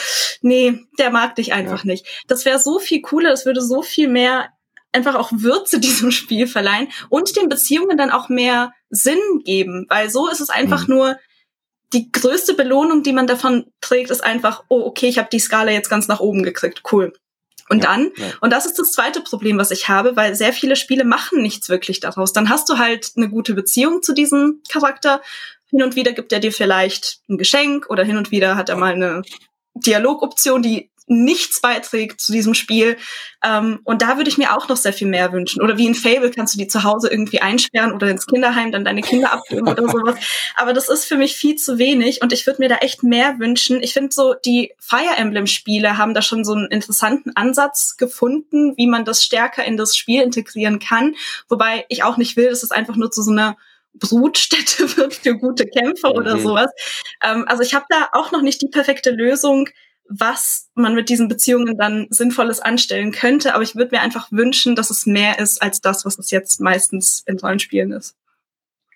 nee, 0.43 0.81
der 0.99 1.11
mag 1.11 1.35
dich 1.37 1.55
einfach 1.55 1.85
ja. 1.85 1.93
nicht. 1.93 2.07
Das 2.29 2.45
wäre 2.45 2.59
so 2.59 2.79
viel 2.79 3.01
cooler, 3.01 3.31
das 3.31 3.47
würde 3.47 3.63
so 3.63 3.81
viel 3.81 4.09
mehr 4.09 4.51
einfach 4.93 5.15
auch 5.15 5.31
Würze 5.33 5.81
diesem 5.81 6.11
Spiel 6.11 6.47
verleihen 6.47 6.89
und 7.09 7.37
den 7.37 7.49
Beziehungen 7.49 7.97
dann 7.97 8.11
auch 8.11 8.29
mehr 8.29 8.73
Sinn 8.91 9.21
geben, 9.45 9.87
weil 9.89 10.11
so 10.11 10.29
ist 10.29 10.41
es 10.41 10.51
einfach 10.51 10.87
mhm. 10.89 10.95
nur 10.95 11.17
die 11.95 12.13
größte 12.13 12.53
Belohnung, 12.55 13.03
die 13.03 13.13
man 13.13 13.27
davon 13.27 13.67
trägt, 13.81 14.11
ist 14.11 14.25
einfach, 14.25 14.65
oh, 14.69 14.83
okay, 14.83 15.07
ich 15.07 15.19
habe 15.19 15.29
die 15.33 15.39
Skala 15.39 15.71
jetzt 15.71 15.89
ganz 15.89 16.09
nach 16.09 16.21
oben 16.21 16.43
gekriegt. 16.43 16.83
Cool. 16.91 17.13
Und 17.69 17.83
ja, 17.83 17.91
dann, 17.91 18.11
ja. 18.17 18.27
und 18.41 18.53
das 18.53 18.67
ist 18.67 18.79
das 18.79 18.93
zweite 18.93 19.21
Problem, 19.21 19.59
was 19.59 19.71
ich 19.71 19.89
habe, 19.89 20.17
weil 20.17 20.35
sehr 20.35 20.53
viele 20.53 20.77
Spiele 20.77 21.05
machen 21.05 21.43
nichts 21.43 21.69
wirklich 21.69 22.01
daraus. 22.01 22.33
Dann 22.33 22.49
hast 22.49 22.69
du 22.69 22.79
halt 22.79 23.13
eine 23.17 23.29
gute 23.29 23.55
Beziehung 23.55 24.03
zu 24.03 24.13
diesem 24.13 24.63
Charakter. 24.69 25.23
Hin 25.71 25.83
und 25.83 25.97
wieder 25.97 26.13
gibt 26.13 26.33
er 26.33 26.41
dir 26.41 26.53
vielleicht 26.53 27.21
ein 27.29 27.39
Geschenk 27.39 27.89
oder 27.89 28.05
hin 28.05 28.17
und 28.17 28.31
wieder 28.31 28.57
hat 28.57 28.69
er 28.69 28.77
mal 28.77 28.95
eine 28.95 29.23
Dialogoption, 29.75 30.63
die 30.63 30.91
nichts 31.07 31.61
beiträgt 31.61 32.21
zu 32.21 32.33
diesem 32.33 32.55
Spiel. 32.55 32.97
Ähm, 33.43 33.81
und 33.85 34.03
da 34.03 34.17
würde 34.17 34.31
ich 34.31 34.39
mir 34.39 34.57
auch 34.57 34.69
noch 34.69 34.77
sehr 34.77 34.93
viel 34.93 35.07
mehr 35.07 35.33
wünschen. 35.33 35.63
Oder 35.63 35.77
wie 35.77 35.87
in 35.87 35.95
Fable 35.95 36.31
kannst 36.31 36.55
du 36.55 36.59
die 36.59 36.67
zu 36.67 36.83
Hause 36.83 37.09
irgendwie 37.11 37.41
einsperren 37.41 37.93
oder 37.93 38.09
ins 38.09 38.27
Kinderheim 38.27 38.73
dann 38.73 38.85
deine 38.85 39.03
Kinder 39.03 39.33
abgeben 39.33 39.69
oder 39.69 39.87
sowas. 39.89 40.17
Aber 40.55 40.73
das 40.73 40.89
ist 40.89 41.05
für 41.05 41.17
mich 41.17 41.37
viel 41.37 41.57
zu 41.57 41.79
wenig 41.79 42.23
und 42.23 42.33
ich 42.33 42.47
würde 42.47 42.63
mir 42.63 42.69
da 42.69 42.77
echt 42.77 43.03
mehr 43.03 43.39
wünschen. 43.39 43.83
Ich 43.83 43.93
finde 43.93 44.13
so, 44.13 44.35
die 44.35 44.73
Fire 44.79 45.17
Emblem 45.17 45.47
Spiele 45.47 45.99
haben 45.99 46.15
da 46.15 46.23
schon 46.23 46.45
so 46.45 46.55
einen 46.55 46.69
interessanten 46.69 47.37
Ansatz 47.37 47.97
gefunden, 47.97 48.75
wie 48.77 48.87
man 48.87 49.05
das 49.05 49.23
stärker 49.23 49.65
in 49.65 49.77
das 49.77 49.97
Spiel 49.97 50.23
integrieren 50.23 50.79
kann. 50.79 51.15
Wobei 51.49 51.85
ich 51.89 52.03
auch 52.03 52.17
nicht 52.17 52.37
will, 52.37 52.49
dass 52.49 52.63
es 52.63 52.71
einfach 52.71 52.97
nur 52.97 53.11
zu 53.11 53.23
so 53.23 53.31
einer 53.31 53.57
Brutstätte 53.95 54.97
wird 54.97 55.15
für 55.15 55.37
gute 55.37 55.67
Kämpfer 55.67 56.11
mhm. 56.11 56.17
oder 56.17 56.39
sowas. 56.39 56.71
Ähm, 57.23 57.45
also 57.47 57.63
ich 57.63 57.75
habe 57.75 57.87
da 57.89 58.09
auch 58.13 58.33
noch 58.33 58.43
nicht 58.43 58.61
die 58.63 58.69
perfekte 58.69 59.11
Lösung, 59.11 59.69
was 60.09 60.71
man 60.75 60.95
mit 60.95 61.09
diesen 61.09 61.29
Beziehungen 61.29 61.77
dann 61.79 62.07
Sinnvolles 62.11 62.61
anstellen 62.61 63.13
könnte. 63.13 63.55
Aber 63.55 63.63
ich 63.63 63.75
würde 63.75 63.97
mir 63.97 64.03
einfach 64.03 64.31
wünschen, 64.31 64.77
dass 64.77 64.91
es 64.91 65.07
mehr 65.07 65.39
ist 65.39 65.63
als 65.63 65.81
das, 65.81 66.05
was 66.05 66.19
es 66.19 66.31
jetzt 66.31 66.61
meistens 66.61 67.23
in 67.27 67.39
Rollenspielen 67.39 67.93
ist. 67.93 68.17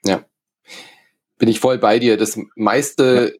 Ja. 0.04 0.24
Bin 1.38 1.48
ich 1.48 1.60
voll 1.60 1.78
bei 1.78 1.98
dir. 1.98 2.16
Das 2.16 2.38
meiste, 2.56 3.32
ja. 3.32 3.38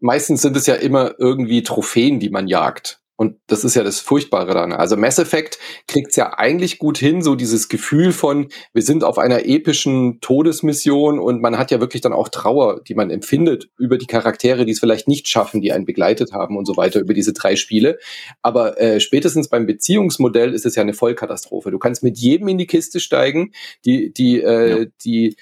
meistens 0.00 0.42
sind 0.42 0.56
es 0.56 0.66
ja 0.66 0.74
immer 0.74 1.14
irgendwie 1.18 1.62
Trophäen, 1.62 2.20
die 2.20 2.30
man 2.30 2.48
jagt. 2.48 3.00
Und 3.18 3.34
das 3.48 3.64
ist 3.64 3.74
ja 3.74 3.82
das 3.82 3.98
Furchtbare 3.98 4.54
dann. 4.54 4.72
Also 4.72 4.96
Mass 4.96 5.18
Effect 5.18 5.58
kriegt's 5.88 6.14
ja 6.14 6.38
eigentlich 6.38 6.78
gut 6.78 6.98
hin, 6.98 7.20
so 7.20 7.34
dieses 7.34 7.68
Gefühl 7.68 8.12
von, 8.12 8.46
wir 8.72 8.82
sind 8.82 9.02
auf 9.02 9.18
einer 9.18 9.44
epischen 9.44 10.20
Todesmission 10.20 11.18
und 11.18 11.42
man 11.42 11.58
hat 11.58 11.72
ja 11.72 11.80
wirklich 11.80 12.00
dann 12.00 12.12
auch 12.12 12.28
Trauer, 12.28 12.80
die 12.86 12.94
man 12.94 13.10
empfindet 13.10 13.70
über 13.76 13.98
die 13.98 14.06
Charaktere, 14.06 14.64
die 14.64 14.70
es 14.70 14.78
vielleicht 14.78 15.08
nicht 15.08 15.26
schaffen, 15.26 15.60
die 15.60 15.72
einen 15.72 15.84
begleitet 15.84 16.32
haben 16.32 16.56
und 16.56 16.64
so 16.64 16.76
weiter 16.76 17.00
über 17.00 17.12
diese 17.12 17.32
drei 17.32 17.56
Spiele. 17.56 17.98
Aber 18.40 18.80
äh, 18.80 19.00
spätestens 19.00 19.48
beim 19.48 19.66
Beziehungsmodell 19.66 20.54
ist 20.54 20.64
es 20.64 20.76
ja 20.76 20.82
eine 20.82 20.94
Vollkatastrophe. 20.94 21.72
Du 21.72 21.80
kannst 21.80 22.04
mit 22.04 22.18
jedem 22.18 22.46
in 22.46 22.56
die 22.56 22.68
Kiste 22.68 23.00
steigen, 23.00 23.50
die, 23.84 24.12
die, 24.12 24.40
äh, 24.40 24.82
ja. 24.82 24.86
die 25.04 25.34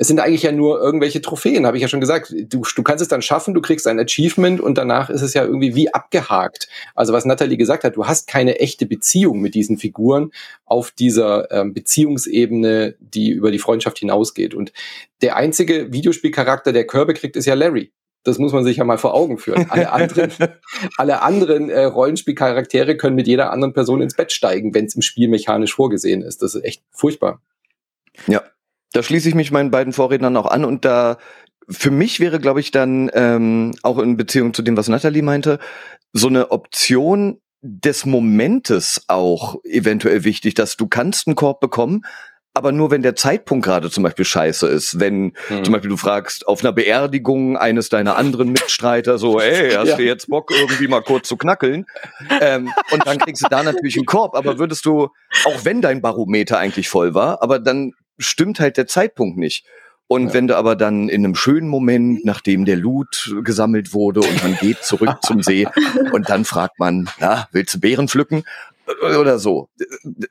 es 0.00 0.08
sind 0.08 0.18
eigentlich 0.18 0.44
ja 0.44 0.50
nur 0.50 0.80
irgendwelche 0.80 1.20
Trophäen, 1.20 1.66
habe 1.66 1.76
ich 1.76 1.82
ja 1.82 1.88
schon 1.88 2.00
gesagt. 2.00 2.34
Du, 2.48 2.62
du 2.74 2.82
kannst 2.82 3.02
es 3.02 3.08
dann 3.08 3.20
schaffen, 3.20 3.52
du 3.52 3.60
kriegst 3.60 3.86
ein 3.86 4.00
Achievement 4.00 4.58
und 4.58 4.78
danach 4.78 5.10
ist 5.10 5.20
es 5.20 5.34
ja 5.34 5.44
irgendwie 5.44 5.74
wie 5.74 5.92
abgehakt. 5.92 6.68
Also 6.94 7.12
was 7.12 7.26
Natalie 7.26 7.58
gesagt 7.58 7.84
hat, 7.84 7.96
du 7.96 8.06
hast 8.06 8.26
keine 8.26 8.60
echte 8.60 8.86
Beziehung 8.86 9.42
mit 9.42 9.54
diesen 9.54 9.76
Figuren 9.76 10.32
auf 10.64 10.90
dieser 10.90 11.50
ähm, 11.52 11.74
Beziehungsebene, 11.74 12.94
die 12.98 13.28
über 13.28 13.50
die 13.50 13.58
Freundschaft 13.58 13.98
hinausgeht. 13.98 14.54
Und 14.54 14.72
der 15.20 15.36
einzige 15.36 15.92
Videospielcharakter, 15.92 16.72
der 16.72 16.86
Körbe 16.86 17.12
kriegt, 17.12 17.36
ist 17.36 17.44
ja 17.44 17.52
Larry. 17.52 17.92
Das 18.22 18.38
muss 18.38 18.54
man 18.54 18.64
sich 18.64 18.78
ja 18.78 18.84
mal 18.84 18.96
vor 18.96 19.12
Augen 19.12 19.36
führen. 19.36 19.66
Alle 19.68 19.92
anderen, 19.92 20.30
alle 20.96 21.20
anderen 21.20 21.68
äh, 21.68 21.84
Rollenspielcharaktere 21.84 22.96
können 22.96 23.16
mit 23.16 23.26
jeder 23.26 23.52
anderen 23.52 23.74
Person 23.74 24.00
ins 24.00 24.16
Bett 24.16 24.32
steigen, 24.32 24.72
wenn 24.72 24.86
es 24.86 24.94
im 24.94 25.02
Spiel 25.02 25.28
mechanisch 25.28 25.74
vorgesehen 25.74 26.22
ist. 26.22 26.40
Das 26.40 26.54
ist 26.54 26.64
echt 26.64 26.82
furchtbar. 26.90 27.42
Ja, 28.26 28.42
da 28.92 29.02
schließe 29.02 29.28
ich 29.28 29.34
mich 29.34 29.50
meinen 29.50 29.70
beiden 29.70 29.92
Vorrednern 29.92 30.36
auch 30.36 30.46
an 30.46 30.64
und 30.64 30.84
da 30.84 31.18
für 31.68 31.90
mich 31.90 32.18
wäre, 32.18 32.40
glaube 32.40 32.60
ich, 32.60 32.72
dann 32.72 33.10
ähm, 33.14 33.74
auch 33.82 33.98
in 33.98 34.16
Beziehung 34.16 34.54
zu 34.54 34.62
dem, 34.62 34.76
was 34.76 34.88
Natalie 34.88 35.22
meinte, 35.22 35.60
so 36.12 36.26
eine 36.26 36.50
Option 36.50 37.40
des 37.62 38.06
Momentes 38.06 39.04
auch 39.06 39.56
eventuell 39.64 40.24
wichtig, 40.24 40.54
dass 40.54 40.76
du 40.76 40.88
kannst 40.88 41.26
einen 41.26 41.36
Korb 41.36 41.60
bekommen, 41.60 42.02
aber 42.54 42.72
nur 42.72 42.90
wenn 42.90 43.02
der 43.02 43.14
Zeitpunkt 43.14 43.64
gerade 43.64 43.90
zum 43.90 44.02
Beispiel 44.02 44.24
scheiße 44.24 44.66
ist. 44.66 44.98
Wenn 44.98 45.34
hm. 45.46 45.64
zum 45.64 45.72
Beispiel 45.72 45.90
du 45.90 45.96
fragst 45.96 46.48
auf 46.48 46.64
einer 46.64 46.72
Beerdigung 46.72 47.56
eines 47.56 47.88
deiner 47.90 48.16
anderen 48.16 48.48
Mitstreiter 48.52 49.18
so, 49.18 49.38
ey, 49.38 49.70
hast 49.72 49.88
ja. 49.88 49.96
du 49.96 50.02
jetzt 50.02 50.28
Bock 50.28 50.50
irgendwie 50.50 50.88
mal 50.88 51.02
kurz 51.02 51.28
zu 51.28 51.36
knackeln? 51.36 51.86
ähm, 52.40 52.72
und 52.90 53.06
dann 53.06 53.18
kriegst 53.18 53.44
du 53.44 53.48
da 53.48 53.62
natürlich 53.62 53.96
einen 53.96 54.06
Korb, 54.06 54.34
aber 54.34 54.58
würdest 54.58 54.84
du, 54.84 55.10
auch 55.44 55.64
wenn 55.64 55.80
dein 55.80 56.00
Barometer 56.00 56.58
eigentlich 56.58 56.88
voll 56.88 57.14
war, 57.14 57.42
aber 57.42 57.60
dann 57.60 57.92
stimmt 58.20 58.60
halt 58.60 58.76
der 58.76 58.86
Zeitpunkt 58.86 59.36
nicht. 59.36 59.64
Und 60.06 60.28
ja. 60.28 60.34
wenn 60.34 60.48
du 60.48 60.56
aber 60.56 60.74
dann 60.74 61.08
in 61.08 61.24
einem 61.24 61.36
schönen 61.36 61.68
Moment, 61.68 62.24
nachdem 62.24 62.64
der 62.64 62.76
Loot 62.76 63.32
gesammelt 63.44 63.94
wurde 63.94 64.20
und 64.20 64.42
man 64.42 64.56
geht 64.56 64.82
zurück 64.82 65.18
zum 65.22 65.42
See 65.44 65.68
und 66.12 66.28
dann 66.28 66.44
fragt 66.44 66.78
man, 66.80 67.08
na, 67.20 67.48
willst 67.52 67.74
du 67.74 67.80
Beeren 67.80 68.08
pflücken? 68.08 68.42
Oder 69.02 69.38
so. 69.38 69.68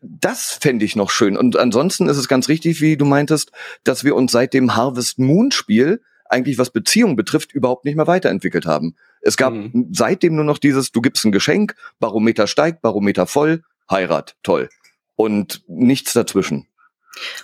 Das 0.02 0.58
fände 0.60 0.84
ich 0.84 0.98
noch 0.98 1.10
schön. 1.10 1.38
Und 1.38 1.58
ansonsten 1.58 2.10
ist 2.10 2.18
es 2.18 2.28
ganz 2.28 2.50
richtig, 2.50 2.82
wie 2.82 2.98
du 2.98 3.06
meintest, 3.06 3.52
dass 3.86 4.04
wir 4.04 4.16
uns 4.16 4.34
seit 4.34 4.54
dem 4.54 4.76
Harvest 4.76 5.18
Moon 5.18 5.52
Spiel 5.52 6.02
eigentlich 6.30 6.58
was 6.58 6.72
Beziehungen 6.72 7.16
betrifft, 7.16 7.54
überhaupt 7.54 7.86
nicht 7.86 7.96
mehr 7.96 8.08
weiterentwickelt 8.08 8.66
haben. 8.66 8.96
Es 9.22 9.38
gab 9.38 9.54
mhm. 9.54 9.88
seitdem 9.92 10.36
nur 10.36 10.46
noch 10.46 10.58
dieses, 10.58 10.92
du 10.92 11.02
gibst 11.02 11.26
ein 11.26 11.32
Geschenk, 11.32 11.76
Barometer 12.00 12.48
steigt, 12.48 12.82
Barometer 12.82 13.28
voll, 13.28 13.64
Heirat, 13.90 14.36
toll. 14.44 14.70
Und 15.16 15.64
nichts 15.68 16.14
dazwischen. 16.14 16.68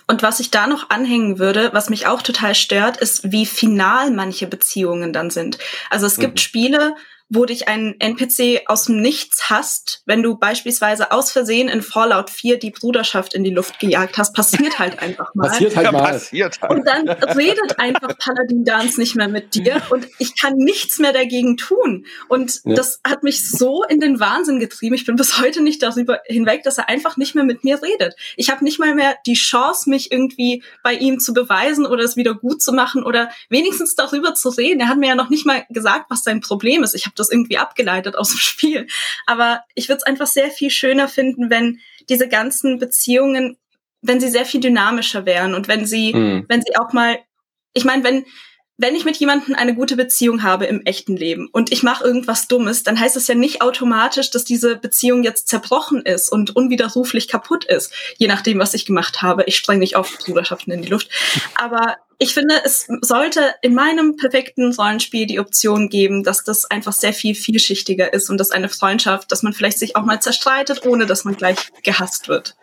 Und 0.06 0.22
was 0.22 0.40
ich 0.40 0.50
da 0.50 0.66
noch 0.66 0.90
anhängen 0.90 1.38
würde, 1.38 1.70
was 1.72 1.90
mich 1.90 2.06
auch 2.06 2.22
total 2.22 2.54
stört, 2.54 2.96
ist, 2.96 3.32
wie 3.32 3.46
final 3.46 4.10
manche 4.10 4.46
Beziehungen 4.46 5.12
dann 5.12 5.30
sind. 5.30 5.58
Also 5.90 6.06
es 6.06 6.18
gibt 6.18 6.34
mhm. 6.34 6.38
Spiele, 6.38 6.96
wo 7.28 7.44
dich 7.44 7.66
ein 7.66 7.96
NPC 7.98 8.62
aus 8.66 8.84
dem 8.84 9.02
Nichts 9.02 9.50
hasst, 9.50 10.02
wenn 10.06 10.22
du 10.22 10.36
beispielsweise 10.36 11.10
aus 11.10 11.32
Versehen 11.32 11.68
in 11.68 11.82
Fallout 11.82 12.30
4 12.30 12.58
die 12.58 12.70
Bruderschaft 12.70 13.34
in 13.34 13.42
die 13.42 13.50
Luft 13.50 13.80
gejagt 13.80 14.16
hast, 14.16 14.32
passiert 14.32 14.78
halt 14.78 14.98
einfach 15.02 15.34
mal. 15.34 15.48
Passiert 15.48 15.76
halt 15.76 15.92
mal. 15.92 16.12
Passiert 16.12 16.60
halt. 16.62 16.70
Und 16.70 16.86
dann 16.86 17.08
redet 17.08 17.80
einfach 17.80 18.16
Paladin 18.18 18.64
Dance 18.64 19.00
nicht 19.00 19.16
mehr 19.16 19.26
mit 19.26 19.54
dir 19.54 19.82
und 19.90 20.06
ich 20.18 20.40
kann 20.40 20.54
nichts 20.54 21.00
mehr 21.00 21.12
dagegen 21.12 21.56
tun. 21.56 22.06
Und 22.28 22.60
ja. 22.64 22.74
das 22.74 23.00
hat 23.04 23.24
mich 23.24 23.48
so 23.48 23.82
in 23.82 23.98
den 23.98 24.20
Wahnsinn 24.20 24.60
getrieben. 24.60 24.94
Ich 24.94 25.04
bin 25.04 25.16
bis 25.16 25.40
heute 25.40 25.62
nicht 25.62 25.82
darüber 25.82 26.20
hinweg, 26.26 26.62
dass 26.62 26.78
er 26.78 26.88
einfach 26.88 27.16
nicht 27.16 27.34
mehr 27.34 27.44
mit 27.44 27.64
mir 27.64 27.82
redet. 27.82 28.14
Ich 28.36 28.50
habe 28.50 28.62
nicht 28.62 28.78
mal 28.78 28.94
mehr 28.94 29.16
die 29.26 29.34
Chance, 29.34 29.90
mich 29.90 30.12
irgendwie 30.12 30.62
bei 30.84 30.94
ihm 30.94 31.18
zu 31.18 31.32
beweisen 31.32 31.86
oder 31.86 32.04
es 32.04 32.16
wieder 32.16 32.34
gut 32.34 32.62
zu 32.62 32.72
machen 32.72 33.02
oder 33.02 33.30
wenigstens 33.48 33.96
darüber 33.96 34.34
zu 34.34 34.50
reden. 34.50 34.78
Er 34.78 34.88
hat 34.88 34.98
mir 34.98 35.08
ja 35.08 35.14
noch 35.16 35.28
nicht 35.28 35.44
mal 35.44 35.64
gesagt, 35.70 36.06
was 36.08 36.22
sein 36.22 36.40
Problem 36.40 36.84
ist. 36.84 36.94
Ich 36.94 37.06
habe 37.06 37.15
das 37.18 37.30
irgendwie 37.30 37.58
abgeleitet 37.58 38.16
aus 38.16 38.30
dem 38.30 38.38
Spiel. 38.38 38.86
Aber 39.26 39.62
ich 39.74 39.88
würde 39.88 39.98
es 39.98 40.02
einfach 40.04 40.26
sehr 40.26 40.50
viel 40.50 40.70
schöner 40.70 41.08
finden, 41.08 41.50
wenn 41.50 41.80
diese 42.08 42.28
ganzen 42.28 42.78
Beziehungen, 42.78 43.56
wenn 44.02 44.20
sie 44.20 44.28
sehr 44.28 44.46
viel 44.46 44.60
dynamischer 44.60 45.26
wären 45.26 45.54
und 45.54 45.68
wenn 45.68 45.86
sie, 45.86 46.14
mhm. 46.14 46.44
wenn 46.48 46.62
sie 46.62 46.76
auch 46.76 46.92
mal, 46.92 47.18
ich 47.72 47.84
meine, 47.84 48.04
wenn 48.04 48.24
wenn 48.78 48.94
ich 48.94 49.04
mit 49.06 49.16
jemandem 49.16 49.54
eine 49.54 49.74
gute 49.74 49.96
Beziehung 49.96 50.42
habe 50.42 50.66
im 50.66 50.84
echten 50.84 51.16
Leben 51.16 51.48
und 51.50 51.72
ich 51.72 51.82
mache 51.82 52.04
irgendwas 52.04 52.46
Dummes, 52.46 52.82
dann 52.82 53.00
heißt 53.00 53.16
es 53.16 53.26
ja 53.26 53.34
nicht 53.34 53.62
automatisch, 53.62 54.30
dass 54.30 54.44
diese 54.44 54.76
Beziehung 54.76 55.24
jetzt 55.24 55.48
zerbrochen 55.48 56.02
ist 56.02 56.30
und 56.30 56.54
unwiderruflich 56.54 57.28
kaputt 57.28 57.64
ist, 57.64 57.92
je 58.18 58.28
nachdem, 58.28 58.58
was 58.58 58.74
ich 58.74 58.84
gemacht 58.84 59.22
habe. 59.22 59.44
Ich 59.46 59.56
spreng 59.56 59.78
nicht 59.78 59.96
auf 59.96 60.18
Bruderschaften 60.18 60.72
in 60.72 60.82
die 60.82 60.88
Luft. 60.88 61.08
Aber 61.54 61.96
ich 62.18 62.34
finde, 62.34 62.62
es 62.64 62.86
sollte 63.00 63.54
in 63.62 63.74
meinem 63.74 64.16
perfekten 64.16 64.72
Rollenspiel 64.74 65.26
die 65.26 65.40
Option 65.40 65.88
geben, 65.88 66.22
dass 66.22 66.44
das 66.44 66.70
einfach 66.70 66.92
sehr 66.92 67.14
viel 67.14 67.34
vielschichtiger 67.34 68.12
ist 68.12 68.28
und 68.28 68.38
dass 68.38 68.50
eine 68.50 68.68
Freundschaft, 68.68 69.32
dass 69.32 69.42
man 69.42 69.54
vielleicht 69.54 69.78
sich 69.78 69.96
auch 69.96 70.04
mal 70.04 70.20
zerstreitet, 70.20 70.84
ohne 70.84 71.06
dass 71.06 71.24
man 71.24 71.36
gleich 71.36 71.58
gehasst 71.82 72.28
wird. 72.28 72.56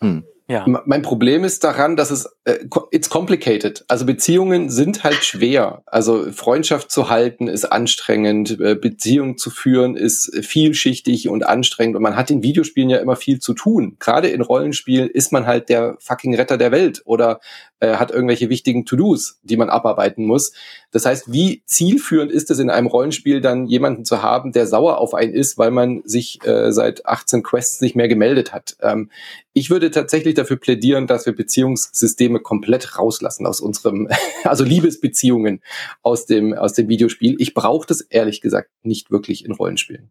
Hm. 0.00 0.24
Ja. 0.48 0.66
Mein 0.66 1.02
Problem 1.02 1.44
ist 1.44 1.62
daran, 1.64 1.96
dass 1.96 2.10
es 2.10 2.28
äh, 2.44 2.58
it's 2.90 3.08
complicated. 3.08 3.84
Also 3.88 4.04
Beziehungen 4.04 4.70
sind 4.70 5.04
halt 5.04 5.24
schwer. 5.24 5.82
Also 5.86 6.30
Freundschaft 6.32 6.90
zu 6.90 7.08
halten 7.08 7.48
ist 7.48 7.64
anstrengend, 7.64 8.60
äh, 8.60 8.74
Beziehung 8.74 9.38
zu 9.38 9.50
führen 9.50 9.96
ist 9.96 10.34
vielschichtig 10.44 11.28
und 11.28 11.46
anstrengend 11.46 11.96
und 11.96 12.02
man 12.02 12.16
hat 12.16 12.30
in 12.30 12.42
Videospielen 12.42 12.90
ja 12.90 12.98
immer 12.98 13.16
viel 13.16 13.38
zu 13.38 13.54
tun. 13.54 13.96
Gerade 14.00 14.28
in 14.28 14.40
Rollenspielen 14.40 15.08
ist 15.08 15.32
man 15.32 15.46
halt 15.46 15.68
der 15.68 15.96
fucking 16.00 16.34
Retter 16.34 16.58
der 16.58 16.72
Welt 16.72 17.02
oder 17.04 17.40
äh, 17.80 17.96
hat 17.96 18.10
irgendwelche 18.10 18.48
wichtigen 18.48 18.84
To-Dos, 18.84 19.38
die 19.42 19.56
man 19.56 19.70
abarbeiten 19.70 20.24
muss. 20.24 20.52
Das 20.92 21.06
heißt, 21.06 21.32
wie 21.32 21.62
zielführend 21.64 22.30
ist 22.30 22.50
es 22.50 22.58
in 22.58 22.70
einem 22.70 22.86
Rollenspiel 22.86 23.40
dann 23.40 23.66
jemanden 23.66 24.04
zu 24.04 24.22
haben, 24.22 24.52
der 24.52 24.66
sauer 24.66 24.98
auf 24.98 25.14
einen 25.14 25.32
ist, 25.32 25.56
weil 25.56 25.70
man 25.70 26.02
sich 26.04 26.38
äh, 26.46 26.70
seit 26.70 27.06
18 27.06 27.42
Quests 27.42 27.80
nicht 27.80 27.96
mehr 27.96 28.08
gemeldet 28.08 28.52
hat? 28.52 28.76
Ähm, 28.80 29.10
ich 29.54 29.70
würde 29.70 29.90
tatsächlich 29.90 30.34
dafür 30.34 30.58
plädieren, 30.58 31.06
dass 31.06 31.24
wir 31.24 31.34
Beziehungssysteme 31.34 32.40
komplett 32.40 32.98
rauslassen 32.98 33.46
aus 33.46 33.60
unserem, 33.60 34.08
also 34.44 34.64
Liebesbeziehungen 34.64 35.62
aus 36.02 36.26
dem, 36.26 36.52
aus 36.52 36.74
dem 36.74 36.88
Videospiel. 36.88 37.36
Ich 37.38 37.54
brauche 37.54 37.86
das 37.86 38.02
ehrlich 38.02 38.42
gesagt 38.42 38.68
nicht 38.82 39.10
wirklich 39.10 39.46
in 39.46 39.52
Rollenspielen. 39.52 40.10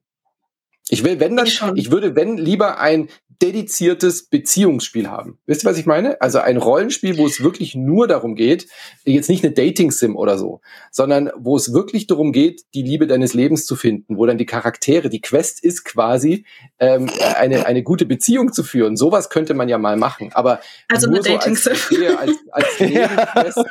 Ich 0.90 1.04
will, 1.04 1.20
wenn 1.20 1.38
dann, 1.38 1.46
ich, 1.46 1.62
ich, 1.76 1.92
würde, 1.92 2.16
wenn 2.16 2.38
lieber 2.38 2.80
ein 2.80 3.08
dediziertes 3.42 4.28
Beziehungsspiel 4.28 5.10
haben. 5.10 5.40
Wisst 5.46 5.64
ihr, 5.64 5.70
was 5.70 5.78
ich 5.78 5.86
meine? 5.86 6.22
Also 6.22 6.40
ein 6.40 6.58
Rollenspiel, 6.58 7.18
wo 7.18 7.26
es 7.26 7.42
wirklich 7.42 7.76
nur 7.76 8.08
darum 8.08 8.36
geht, 8.36 8.68
jetzt 9.04 9.30
nicht 9.30 9.44
eine 9.44 9.54
Dating-Sim 9.54 10.16
oder 10.16 10.38
so, 10.38 10.62
sondern 10.92 11.32
wo 11.38 11.56
es 11.56 11.74
wirklich 11.74 12.08
darum 12.08 12.32
geht, 12.32 12.62
die 12.74 12.84
Liebe 12.84 13.08
deines 13.08 13.34
Lebens 13.34 13.66
zu 13.66 13.76
finden, 13.76 14.18
wo 14.18 14.26
dann 14.26 14.38
die 14.38 14.46
Charaktere, 14.46 15.10
die 15.10 15.22
Quest 15.22 15.64
ist 15.64 15.86
quasi, 15.86 16.46
ähm, 16.80 17.10
eine, 17.36 17.66
eine 17.66 17.84
gute 17.84 18.06
Beziehung 18.06 18.54
zu 18.54 18.64
führen. 18.64 18.96
Sowas 18.96 19.30
könnte 19.30 19.54
man 19.54 19.70
ja 19.70 19.78
mal 19.78 19.98
machen. 19.98 20.30
Aber 20.34 20.60
also 20.88 21.08
nur 21.08 21.18
eine 21.18 21.24
so 21.24 21.30
Dating-Sim. 21.32 21.72
Als, 22.18 22.38
als, 22.52 22.68
Nebenquest, 22.80 23.66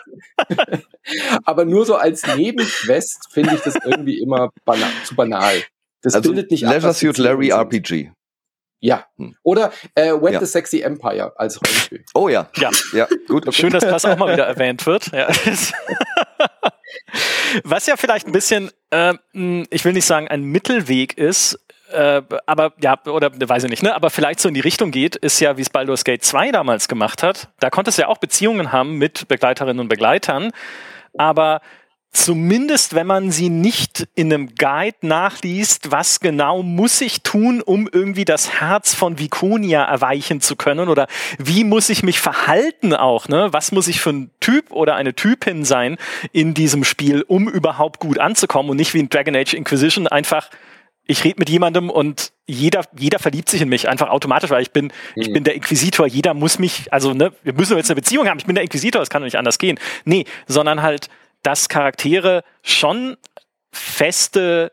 aber 1.45 1.65
nur 1.65 1.85
so 1.85 1.97
als 1.97 2.25
Nebenquest 2.37 3.29
finde 3.31 3.55
ich 3.55 3.61
das 3.61 3.75
irgendwie 3.85 4.21
immer 4.21 4.51
banal, 4.65 4.91
zu 5.05 5.15
banal. 5.15 5.63
Das 6.03 6.15
also 6.15 6.31
bildet 6.31 6.51
nicht 6.51 6.63
Leisure 6.63 6.95
Suit 6.95 7.19
Larry 7.19 7.51
RPG. 7.51 8.11
Ja. 8.81 9.05
Hm. 9.17 9.37
Oder 9.43 9.73
äh, 9.95 10.13
When 10.13 10.33
ja. 10.33 10.41
the 10.41 10.47
Sexy 10.47 10.81
Empire 10.81 11.33
als 11.37 11.61
Rollenspiel. 11.61 12.05
Oh 12.15 12.29
ja. 12.29 12.49
Ja. 12.57 12.71
ja. 12.93 13.07
Gut. 13.29 13.47
Okay. 13.47 13.53
Schön, 13.57 13.71
dass 13.71 13.85
das 13.85 14.05
auch 14.05 14.17
mal 14.17 14.33
wieder 14.33 14.47
erwähnt 14.49 14.87
wird. 14.87 15.13
Ja. 15.13 15.29
Was 17.65 17.87
ja 17.87 17.97
vielleicht 17.97 18.27
ein 18.27 18.33
bisschen, 18.33 18.71
äh, 18.91 19.15
ich 19.71 19.85
will 19.85 19.93
nicht 19.93 20.07
sagen, 20.07 20.29
ein 20.29 20.43
Mittelweg 20.43 21.19
ist, 21.19 21.59
äh, 21.93 22.23
aber 22.47 22.73
ja, 22.81 22.99
oder 23.07 23.31
weiß 23.33 23.65
ich 23.65 23.71
nicht, 23.71 23.83
ne? 23.83 23.95
Aber 23.95 24.11
vielleicht 24.11 24.41
so 24.41 24.49
in 24.49 24.55
die 24.55 24.61
Richtung 24.61 24.91
geht, 24.93 25.17
ist 25.17 25.41
ja, 25.41 25.57
wie 25.57 25.63
es 25.63 25.71
Baldur's 25.71 26.05
Gate 26.05 26.25
2 26.25 26.53
damals 26.53 26.87
gemacht 26.89 27.23
hat. 27.23 27.49
Da 27.59 27.71
konnte 27.71 27.91
es 27.91 27.97
ja 27.97 28.07
auch 28.09 28.19
Beziehungen 28.19 28.73
haben 28.73 28.97
mit 28.97 29.27
Begleiterinnen 29.29 29.81
und 29.81 29.89
Begleitern. 29.89 30.53
Aber 31.19 31.61
zumindest 32.13 32.95
wenn 32.95 33.07
man 33.07 33.31
sie 33.31 33.51
nicht 33.51 34.09
in 34.15 34.33
einem 34.33 34.55
Guide 34.55 34.97
nachliest, 35.03 35.91
was 35.91 36.21
genau 36.21 36.63
muss 36.63 37.01
ich 37.01 37.23
tun, 37.23 37.61
um 37.61 37.89
irgendwie 37.91 38.25
das 38.25 38.61
Herz 38.61 38.95
von 38.95 39.19
Viconia 39.19 39.85
erweichen 39.85 40.41
zu 40.41 40.57
können 40.57 40.89
oder 40.89 41.07
wie 41.39 41.65
muss 41.65 41.89
ich 41.89 42.03
mich 42.03 42.21
verhalten 42.21 42.95
auch, 42.95 43.29
ne? 43.29 43.49
Was 43.53 43.73
muss 43.73 43.89
ich 43.89 44.01
für 44.01 44.11
ein 44.11 44.31
Typ 44.41 44.73
oder 44.73 44.97
eine 44.97 45.15
Typin 45.15 45.65
sein 45.65 45.97
in 46.33 46.55
diesem 46.55 46.85
Spiel, 46.85 47.23
um 47.23 47.49
überhaupt 47.49 48.01
gut 48.01 48.19
anzukommen 48.19 48.71
und 48.71 48.77
nicht 48.77 48.95
wie 48.95 49.01
in 49.01 49.09
Dragon 49.09 49.37
Age 49.37 49.55
Inquisition 49.55 50.09
einfach 50.09 50.51
ich 51.11 51.25
rede 51.25 51.37
mit 51.39 51.51
jemandem 51.51 51.91
und 51.91 52.33
jeder, 52.47 52.85
jeder 52.97 53.19
verliebt 53.19 53.49
sich 53.49 53.61
in 53.61 53.69
mich 53.69 53.89
einfach 53.89 54.11
automatisch, 54.11 54.51
weil 54.51 54.63
ich 54.63 54.71
bin, 54.71 54.87
mhm. 54.87 54.93
ich 55.17 55.33
bin 55.33 55.43
der 55.43 55.55
Inquisitor, 55.55 56.07
jeder 56.07 56.35
muss 56.35 56.61
mich, 56.61 56.93
also 56.93 57.15
ne, 57.15 57.33
wir 57.43 57.53
müssen 57.53 57.77
jetzt 57.77 57.91
eine 57.91 57.97
Beziehung 57.97 58.29
haben, 58.29 58.39
ich 58.39 58.47
bin 58.47 58.55
der 58.55 58.63
Inquisitor, 58.63 59.03
es 59.03 59.11
kann 59.11 59.21
doch 59.23 59.27
nicht 59.27 59.39
anders 59.39 59.59
gehen. 59.59 59.81
Nee, 60.05 60.25
sondern 60.47 60.83
halt, 60.83 61.09
dass 61.43 61.69
Charaktere 61.69 62.45
schon 62.63 63.17
feste 63.73 64.73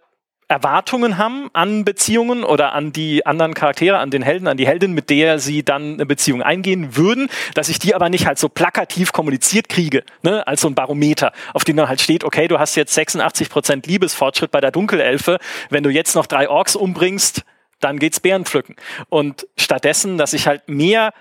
Erwartungen 0.50 1.18
haben 1.18 1.50
an 1.52 1.84
Beziehungen 1.84 2.46
oder 2.46 2.74
an 2.74 2.94
die 2.94 3.26
anderen 3.26 3.54
Charaktere, 3.54 3.98
an 3.98 4.12
den 4.12 4.22
Helden, 4.22 4.48
an 4.48 4.56
die 4.56 4.66
Heldin, 4.66 4.94
mit 4.94 5.10
der 5.10 5.40
sie 5.40 5.64
dann 5.64 5.96
eine 5.96 6.06
Beziehung 6.06 6.42
eingehen 6.42 6.96
würden, 6.96 7.30
dass 7.54 7.68
ich 7.68 7.80
die 7.80 7.94
aber 7.94 8.08
nicht 8.10 8.26
halt 8.26 8.40
so 8.40 8.48
plakativ 8.48 9.12
kommuniziert 9.12 9.68
kriege, 9.68 10.04
ne, 10.24 10.48
als 10.48 10.62
so 10.62 10.70
ein 10.70 10.76
Barometer, 10.76 11.34
auf 11.54 11.66
dem 11.66 11.76
dann 11.76 11.90
halt 11.90 12.00
steht, 12.00 12.24
okay, 12.24 12.48
du 12.48 12.60
hast 12.60 12.76
jetzt 12.76 12.94
86 12.94 13.50
Prozent 13.50 13.88
Liebesfortschritt 13.88 14.52
bei 14.52 14.62
der 14.62 14.72
Dunkelelfe, 14.72 15.38
wenn 15.70 15.84
du 15.84 15.90
jetzt 15.90 16.16
noch 16.16 16.28
drei 16.28 16.50
Orks 16.50 16.78
umbringst, 16.78 17.44
dann 17.82 18.00
geht's 18.00 18.22
Bären 18.22 18.46
pflücken. 18.46 18.78
Und 19.10 19.48
stattdessen, 19.58 20.18
dass 20.18 20.32
ich 20.32 20.48
halt 20.48 20.70
mehr 20.70 21.14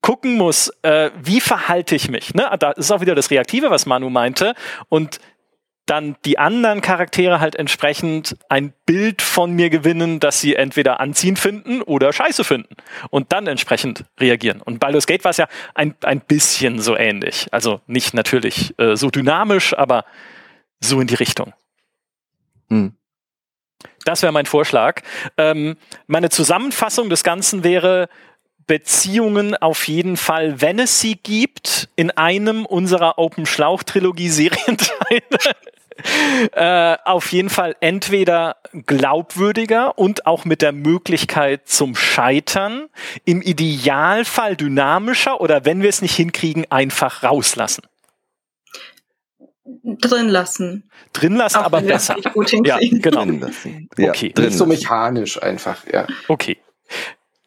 gucken 0.00 0.36
muss, 0.36 0.72
äh, 0.82 1.10
wie 1.22 1.40
verhalte 1.40 1.94
ich 1.94 2.08
mich. 2.10 2.34
Ne? 2.34 2.50
Da 2.58 2.72
ist 2.72 2.90
auch 2.90 3.00
wieder 3.00 3.14
das 3.14 3.30
Reaktive, 3.30 3.70
was 3.70 3.86
Manu 3.86 4.10
meinte. 4.10 4.54
Und 4.88 5.20
dann 5.86 6.16
die 6.24 6.38
anderen 6.38 6.80
Charaktere 6.80 7.38
halt 7.40 7.54
entsprechend 7.54 8.36
ein 8.48 8.74
Bild 8.86 9.22
von 9.22 9.52
mir 9.52 9.70
gewinnen, 9.70 10.18
dass 10.18 10.40
sie 10.40 10.56
entweder 10.56 10.98
anziehend 10.98 11.38
finden 11.38 11.80
oder 11.80 12.12
scheiße 12.12 12.42
finden 12.42 12.74
und 13.10 13.32
dann 13.32 13.46
entsprechend 13.46 14.04
reagieren. 14.18 14.60
Und 14.60 14.80
Baldur's 14.80 15.06
Gate 15.06 15.22
war 15.22 15.30
es 15.30 15.36
ja 15.36 15.46
ein, 15.74 15.94
ein 16.02 16.20
bisschen 16.20 16.80
so 16.80 16.96
ähnlich. 16.96 17.46
Also 17.52 17.80
nicht 17.86 18.14
natürlich 18.14 18.74
äh, 18.78 18.96
so 18.96 19.10
dynamisch, 19.10 19.74
aber 19.78 20.04
so 20.80 21.00
in 21.00 21.06
die 21.06 21.14
Richtung. 21.14 21.54
Hm. 22.68 22.96
Das 24.04 24.22
wäre 24.22 24.32
mein 24.32 24.46
Vorschlag. 24.46 25.02
Ähm, 25.36 25.76
meine 26.08 26.30
Zusammenfassung 26.30 27.10
des 27.10 27.22
Ganzen 27.22 27.62
wäre, 27.62 28.08
Beziehungen 28.66 29.54
auf 29.54 29.86
jeden 29.88 30.16
Fall, 30.16 30.60
wenn 30.60 30.78
es 30.78 31.00
sie 31.00 31.16
gibt, 31.16 31.88
in 31.96 32.10
einem 32.10 32.66
unserer 32.66 33.18
Open 33.18 33.46
Schlauch 33.46 33.82
Trilogie 33.82 34.28
Serienteile. 34.28 35.22
äh, 36.52 36.96
auf 37.04 37.32
jeden 37.32 37.48
Fall 37.48 37.76
entweder 37.80 38.56
glaubwürdiger 38.72 39.98
und 39.98 40.26
auch 40.26 40.44
mit 40.44 40.62
der 40.62 40.72
Möglichkeit 40.72 41.68
zum 41.68 41.94
Scheitern, 41.94 42.88
im 43.24 43.40
Idealfall 43.40 44.56
dynamischer 44.56 45.40
oder 45.40 45.64
wenn 45.64 45.82
wir 45.82 45.88
es 45.88 46.02
nicht 46.02 46.14
hinkriegen, 46.14 46.66
einfach 46.70 47.22
rauslassen. 47.22 47.82
Drin 49.82 50.28
lassen. 50.28 50.90
Drin 51.12 51.36
lassen, 51.36 51.56
aber 51.56 51.80
besser. 51.80 52.16
Ja, 52.64 52.78
genau. 52.80 53.24
Ja, 53.96 54.10
okay. 54.10 54.32
Nicht 54.36 54.52
so 54.52 54.66
mechanisch 54.66 55.42
einfach, 55.42 55.86
ja. 55.92 56.06
Okay. 56.28 56.58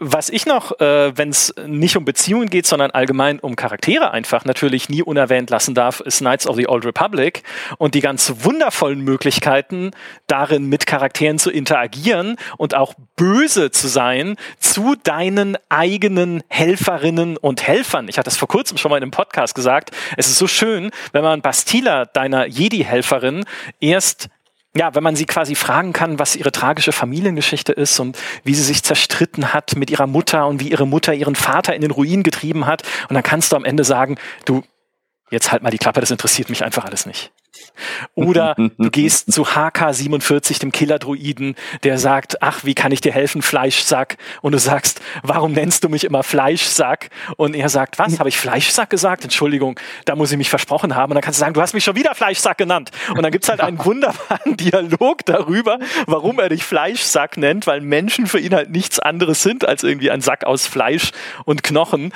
Was 0.02 0.30
ich 0.30 0.46
noch, 0.46 0.80
äh, 0.80 1.18
wenn 1.18 1.28
es 1.28 1.54
nicht 1.68 1.98
um 1.98 2.06
Beziehungen 2.06 2.50
geht, 2.50 2.66
sondern 2.66 2.92
allgemein 2.92 3.42
um 3.42 3.58
Charaktere 3.58 4.12
einfach 4.12 4.46
natürlich 4.46 4.88
nie 4.88 5.04
unerwähnt 5.04 5.50
lassen 5.50 5.76
darf, 5.76 6.00
ist 6.00 6.20
Knights 6.20 6.48
of 6.48 6.56
the 6.56 6.70
Old 6.70 6.86
Republic 6.86 7.44
und 7.78 7.96
die 7.96 8.00
ganz 8.00 8.34
wundervollen 8.44 9.02
Möglichkeiten 9.02 9.92
darin 10.28 10.68
mit 10.68 10.88
Charakteren 10.88 11.38
zu 11.38 11.52
interagieren 11.52 12.38
und 12.56 12.76
auch 12.76 12.94
böse 13.18 13.72
zu 13.72 13.90
sein 13.90 14.38
zu 14.58 14.96
deinen 15.04 15.58
eigenen 15.68 16.44
Helferinnen 16.48 17.36
und 17.36 17.68
Helfern. 17.68 18.08
Ich 18.08 18.18
hatte 18.18 18.30
das 18.30 18.38
vor 18.38 18.48
kurzem 18.48 18.78
schon 18.78 18.92
mal 18.92 18.98
in 18.98 19.04
einem 19.04 19.12
Podcast 19.12 19.54
gesagt. 19.54 19.92
Es 20.16 20.28
ist 20.28 20.38
so 20.38 20.48
schön, 20.48 20.92
wenn 21.12 21.24
man 21.24 21.42
Bastila, 21.42 22.06
deiner 22.06 22.46
Jedi-Helferin, 22.46 23.44
erst 23.82 24.30
ja, 24.76 24.94
wenn 24.94 25.04
man 25.04 25.16
sie 25.16 25.26
quasi 25.26 25.56
fragen 25.56 25.94
kann, 25.94 26.20
was 26.20 26.36
ihre 26.36 26.52
tragische 26.52 26.92
Familiengeschichte 26.92 27.74
ist 27.74 28.00
und 28.00 28.18
wie 28.44 28.54
sie 28.54 28.64
sich 28.64 28.84
zerstritten 28.84 29.54
hat 29.54 29.76
mit 29.76 29.90
ihrer 29.90 30.06
Mutter 30.06 30.48
und 30.48 30.60
wie 30.60 30.70
ihre 30.70 30.86
Mutter 30.86 31.14
ihren 31.14 31.36
Vater 31.36 31.74
in 31.74 31.82
den 31.82 31.92
Ruin 31.92 32.22
getrieben 32.22 32.68
hat. 32.68 32.84
Und 33.10 33.16
dann 33.16 33.24
kannst 33.24 33.52
du 33.52 33.56
am 33.56 33.66
Ende 33.66 33.84
sagen, 33.84 34.18
du, 34.46 34.64
jetzt 35.30 35.52
halt 35.52 35.64
mal 35.64 35.70
die 35.70 35.78
Klappe, 35.78 36.00
das 36.00 36.12
interessiert 36.12 36.50
mich 36.50 36.64
einfach 36.64 36.86
alles 36.86 37.06
nicht. 37.06 37.32
Oder 38.16 38.56
du 38.56 38.90
gehst 38.92 39.32
zu 39.32 39.44
HK47, 39.44 40.60
dem 40.60 40.72
Killer-Druiden, 40.72 41.56
der 41.84 41.98
sagt, 41.98 42.42
ach, 42.42 42.64
wie 42.64 42.76
kann 42.76 42.92
ich 42.92 43.02
dir 43.02 43.12
helfen, 43.12 43.42
Fleischsack? 43.42 44.18
Und 44.42 44.52
du 44.52 44.60
sagst, 44.60 45.02
warum 45.24 45.54
nennst 45.54 45.84
du 45.84 45.90
mich 45.90 46.04
immer 46.04 46.24
Fleischsack? 46.24 47.10
Und 47.38 47.56
er 47.56 47.70
sagt, 47.70 48.00
was, 48.00 48.20
habe 48.20 48.30
ich 48.30 48.38
Fleischsack 48.38 48.90
gesagt? 48.90 49.24
Entschuldigung, 49.24 49.80
da 50.06 50.16
muss 50.16 50.32
ich 50.32 50.38
mich 50.38 50.50
versprochen 50.50 50.96
haben. 50.96 51.12
Und 51.12 51.16
dann 51.16 51.24
kannst 51.24 51.40
du 51.40 51.42
sagen, 51.42 51.54
du 51.54 51.62
hast 51.62 51.74
mich 51.74 51.84
schon 51.84 51.96
wieder 51.96 52.16
Fleischsack 52.16 52.58
genannt. 52.58 52.92
Und 53.16 53.24
dann 53.24 53.32
gibt's 53.32 53.50
halt 53.50 53.62
einen 53.62 53.80
wunderbaren 53.86 54.58
Dialog 54.58 55.26
darüber, 55.26 55.80
warum 56.06 56.40
er 56.40 56.50
dich 56.50 56.64
Fleischsack 56.64 57.38
nennt, 57.38 57.68
weil 57.68 57.82
Menschen 57.82 58.28
für 58.28 58.40
ihn 58.40 58.54
halt 58.54 58.70
nichts 58.70 59.00
anderes 59.00 59.44
sind 59.44 59.68
als 59.68 59.84
irgendwie 59.84 60.12
ein 60.12 60.22
Sack 60.22 60.44
aus 60.44 60.68
Fleisch 60.68 61.12
und 61.46 61.64
Knochen 61.64 62.14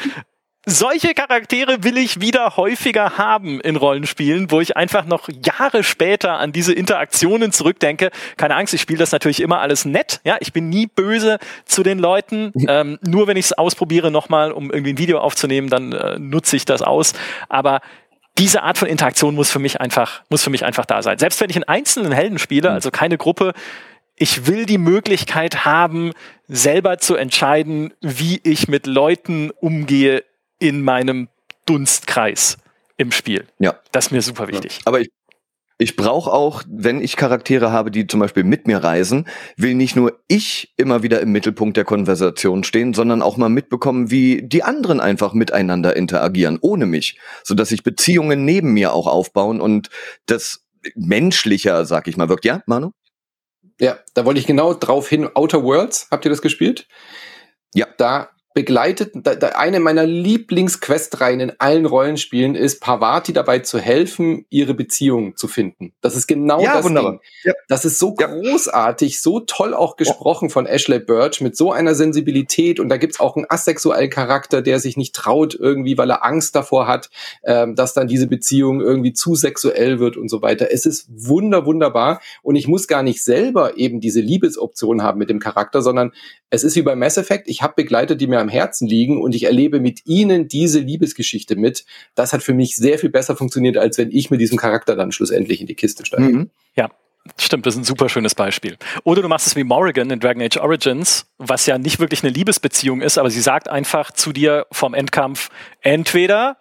solche 0.65 1.13
Charaktere 1.13 1.83
will 1.83 1.97
ich 1.97 2.21
wieder 2.21 2.55
häufiger 2.55 3.17
haben 3.17 3.59
in 3.59 3.75
Rollenspielen, 3.75 4.49
wo 4.49 4.61
ich 4.61 4.77
einfach 4.77 5.05
noch 5.05 5.29
Jahre 5.29 5.83
später 5.83 6.39
an 6.39 6.51
diese 6.51 6.73
Interaktionen 6.73 7.51
zurückdenke. 7.51 8.11
Keine 8.37 8.55
Angst, 8.55 8.73
ich 8.73 8.81
spiele 8.81 8.99
das 8.99 9.11
natürlich 9.11 9.41
immer 9.41 9.59
alles 9.59 9.85
nett. 9.85 10.21
Ja, 10.23 10.37
ich 10.39 10.53
bin 10.53 10.69
nie 10.69 10.87
böse 10.87 11.39
zu 11.65 11.83
den 11.83 11.99
Leuten. 11.99 12.53
Ähm, 12.67 12.97
nur 13.01 13.27
wenn 13.27 13.37
ich 13.37 13.45
es 13.45 13.53
ausprobiere 13.53 14.09
nochmal, 14.09 14.51
um 14.51 14.71
irgendwie 14.71 14.93
ein 14.93 14.97
Video 14.97 15.19
aufzunehmen, 15.19 15.69
dann 15.69 15.91
äh, 15.91 16.17
nutze 16.17 16.55
ich 16.55 16.65
das 16.65 16.81
aus. 16.81 17.13
Aber 17.49 17.81
diese 18.37 18.63
Art 18.63 18.77
von 18.77 18.87
Interaktion 18.87 19.35
muss 19.35 19.51
für 19.51 19.59
mich 19.59 19.81
einfach, 19.81 20.23
muss 20.29 20.43
für 20.43 20.49
mich 20.49 20.65
einfach 20.65 20.85
da 20.85 21.01
sein. 21.01 21.19
Selbst 21.19 21.41
wenn 21.41 21.49
ich 21.49 21.55
einen 21.55 21.65
einzelnen 21.65 22.11
Helden 22.11 22.39
spiele, 22.39 22.69
mhm. 22.69 22.75
also 22.75 22.89
keine 22.89 23.17
Gruppe, 23.17 23.53
ich 24.15 24.47
will 24.47 24.65
die 24.65 24.77
Möglichkeit 24.77 25.65
haben, 25.65 26.11
selber 26.47 26.99
zu 26.99 27.15
entscheiden, 27.15 27.93
wie 28.01 28.39
ich 28.43 28.67
mit 28.67 28.85
Leuten 28.85 29.51
umgehe 29.59 30.23
in 30.63 30.81
meinem 30.81 31.27
Dunstkreis 31.65 32.57
im 32.95 33.11
Spiel. 33.11 33.45
Ja. 33.59 33.75
Das 33.91 34.05
ist 34.07 34.11
mir 34.11 34.21
super 34.21 34.47
wichtig. 34.47 34.79
Aber 34.85 35.01
ich, 35.01 35.09
ich 35.77 35.97
brauche 35.97 36.31
auch, 36.31 36.63
wenn 36.69 37.01
ich 37.01 37.17
Charaktere 37.17 37.73
habe, 37.73 37.91
die 37.91 38.07
zum 38.07 38.21
Beispiel 38.21 38.45
mit 38.45 38.65
mir 38.65 38.77
reisen, 38.77 39.27
will 39.57 39.75
nicht 39.75 39.97
nur 39.97 40.23
ich 40.29 40.73
immer 40.77 41.03
wieder 41.03 41.19
im 41.19 41.33
Mittelpunkt 41.33 41.75
der 41.75 41.83
Konversation 41.83 42.63
stehen, 42.63 42.93
sondern 42.93 43.21
auch 43.21 43.35
mal 43.35 43.49
mitbekommen, 43.49 44.09
wie 44.09 44.41
die 44.41 44.63
anderen 44.63 45.01
einfach 45.01 45.33
miteinander 45.33 45.97
interagieren, 45.97 46.59
ohne 46.61 46.85
mich, 46.85 47.19
sodass 47.43 47.69
sich 47.69 47.83
Beziehungen 47.83 48.45
neben 48.45 48.71
mir 48.71 48.93
auch 48.93 49.07
aufbauen 49.07 49.59
und 49.59 49.89
das 50.27 50.65
menschlicher, 50.95 51.85
sag 51.85 52.07
ich 52.07 52.15
mal, 52.15 52.29
wirkt. 52.29 52.45
Ja, 52.45 52.63
Manu? 52.67 52.91
Ja, 53.81 53.99
da 54.13 54.23
wollte 54.23 54.39
ich 54.39 54.47
genau 54.47 54.73
drauf 54.73 55.09
hin. 55.09 55.27
Outer 55.33 55.61
Worlds, 55.63 56.07
habt 56.09 56.23
ihr 56.25 56.29
das 56.29 56.41
gespielt? 56.41 56.87
Ja. 57.73 57.87
Da 57.97 58.29
begleitet, 58.53 59.13
da, 59.15 59.35
da 59.35 59.49
eine 59.49 59.79
meiner 59.79 60.05
Lieblingsquestreihen 60.05 61.39
in 61.39 61.53
allen 61.59 61.85
Rollenspielen 61.85 62.55
ist, 62.55 62.81
Parvati 62.81 63.33
dabei 63.33 63.59
zu 63.59 63.79
helfen, 63.79 64.45
ihre 64.49 64.73
Beziehung 64.73 65.35
zu 65.35 65.47
finden. 65.47 65.93
Das 66.01 66.15
ist 66.15 66.27
genau 66.27 66.61
ja, 66.61 66.75
das 66.75 66.85
wunderbar. 66.85 67.11
Ding. 67.13 67.21
Ja. 67.43 67.53
Das 67.67 67.85
ist 67.85 67.97
so 67.97 68.15
ja. 68.19 68.27
großartig, 68.27 69.21
so 69.21 69.39
toll 69.39 69.73
auch 69.73 69.95
gesprochen 69.95 70.49
von 70.49 70.65
Ashley 70.65 70.99
Birch 70.99 71.41
mit 71.41 71.57
so 71.57 71.71
einer 71.71 71.95
Sensibilität 71.95 72.79
und 72.79 72.89
da 72.89 72.97
gibt's 72.97 73.19
auch 73.19 73.35
einen 73.35 73.47
asexuellen 73.49 74.09
Charakter, 74.09 74.61
der 74.61 74.79
sich 74.79 74.97
nicht 74.97 75.15
traut 75.15 75.55
irgendwie, 75.55 75.97
weil 75.97 76.11
er 76.11 76.23
Angst 76.23 76.55
davor 76.55 76.87
hat, 76.87 77.09
ähm, 77.43 77.75
dass 77.75 77.93
dann 77.93 78.07
diese 78.07 78.27
Beziehung 78.27 78.81
irgendwie 78.81 79.13
zu 79.13 79.33
sexuell 79.35 79.99
wird 79.99 80.15
und 80.15 80.29
so 80.29 80.41
weiter. 80.41 80.71
Es 80.71 80.85
ist 80.85 81.07
wunder, 81.09 81.65
wunderbar 81.65 82.21
und 82.43 82.55
ich 82.55 82.67
muss 82.67 82.87
gar 82.87 83.01
nicht 83.01 83.23
selber 83.23 83.77
eben 83.77 83.99
diese 83.99 84.21
Liebesoption 84.21 85.01
haben 85.01 85.17
mit 85.17 85.29
dem 85.29 85.39
Charakter, 85.39 85.81
sondern 85.81 86.11
es 86.51 86.63
ist 86.63 86.75
wie 86.75 86.83
bei 86.83 86.95
Mass 86.95 87.17
Effect, 87.17 87.47
ich 87.47 87.63
habe 87.63 87.73
Begleiter, 87.75 88.15
die 88.15 88.27
mir 88.27 88.42
am 88.43 88.49
Herzen 88.49 88.87
liegen 88.87 89.21
und 89.21 89.33
ich 89.33 89.45
erlebe 89.45 89.79
mit 89.79 90.05
ihnen 90.05 90.47
diese 90.47 90.79
Liebesgeschichte 90.79 91.55
mit. 91.55 91.85
Das 92.13 92.33
hat 92.33 92.43
für 92.43 92.53
mich 92.53 92.75
sehr 92.75 92.99
viel 92.99 93.09
besser 93.09 93.35
funktioniert, 93.35 93.77
als 93.77 93.97
wenn 93.97 94.11
ich 94.11 94.29
mit 94.29 94.39
diesem 94.39 94.57
Charakter 94.57 94.95
dann 94.95 95.11
schlussendlich 95.11 95.61
in 95.61 95.67
die 95.67 95.75
Kiste 95.75 96.05
steige. 96.05 96.23
Mhm. 96.23 96.49
Ja, 96.75 96.89
Stimmt, 97.39 97.65
das 97.65 97.75
ist 97.75 97.79
ein 97.79 97.85
super 97.85 98.09
schönes 98.09 98.35
Beispiel. 98.35 98.77
Oder 99.05 99.21
du 99.21 99.29
machst 99.29 99.47
es 99.47 99.55
wie 99.55 99.63
Morrigan 99.63 100.09
in 100.09 100.19
Dragon 100.19 100.41
Age 100.41 100.57
Origins, 100.57 101.25
was 101.37 101.65
ja 101.65 101.77
nicht 101.77 101.99
wirklich 101.99 102.21
eine 102.21 102.33
Liebesbeziehung 102.33 102.99
ist, 103.01 103.17
aber 103.17 103.29
sie 103.29 103.39
sagt 103.39 103.69
einfach 103.69 104.11
zu 104.11 104.33
dir 104.33 104.67
vom 104.71 104.93
Endkampf, 104.93 105.49
entweder 105.79 106.57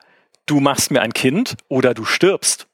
du 0.46 0.60
machst 0.60 0.92
mir 0.92 1.02
ein 1.02 1.12
Kind 1.12 1.56
oder 1.68 1.94
du 1.94 2.04
stirbst. 2.04 2.68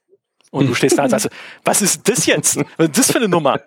Und 0.51 0.67
du 0.67 0.73
stehst 0.73 0.97
da 0.97 1.03
und 1.03 1.09
sagst, 1.09 1.29
was 1.63 1.81
ist 1.81 2.09
das 2.09 2.25
jetzt? 2.25 2.57
Was 2.77 2.87
ist 2.87 2.97
das 2.97 3.11
für 3.11 3.19
eine 3.19 3.27
Nummer? 3.27 3.59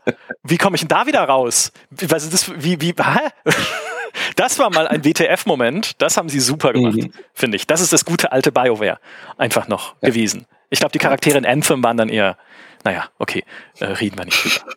Wie 0.42 0.58
komme 0.58 0.74
ich 0.74 0.80
denn 0.80 0.88
da 0.88 1.06
wieder 1.06 1.22
raus? 1.22 1.72
Was 1.90 2.24
ist 2.24 2.32
das? 2.32 2.50
Wie, 2.62 2.80
wie, 2.80 2.94
hä? 2.98 3.28
Das 4.36 4.58
war 4.58 4.70
mal 4.70 4.86
ein 4.88 5.04
WTF-Moment. 5.04 6.00
Das 6.02 6.16
haben 6.16 6.28
sie 6.28 6.40
super 6.40 6.72
gemacht, 6.72 6.96
mhm. 6.96 7.12
finde 7.32 7.56
ich. 7.56 7.66
Das 7.66 7.80
ist 7.80 7.92
das 7.92 8.04
gute 8.04 8.32
alte 8.32 8.52
BioWare 8.52 8.98
einfach 9.38 9.68
noch 9.68 9.94
ja. 10.02 10.10
gewesen. 10.10 10.46
Ich 10.70 10.80
glaube, 10.80 10.92
die 10.92 10.98
Charaktere 10.98 11.38
in 11.38 11.46
Anthem 11.46 11.82
waren 11.82 11.96
dann 11.96 12.08
eher, 12.08 12.36
naja, 12.84 13.08
okay, 13.18 13.44
äh, 13.78 13.86
reden 13.86 14.18
wir 14.18 14.24
nicht 14.24 14.42
drüber. 14.44 14.74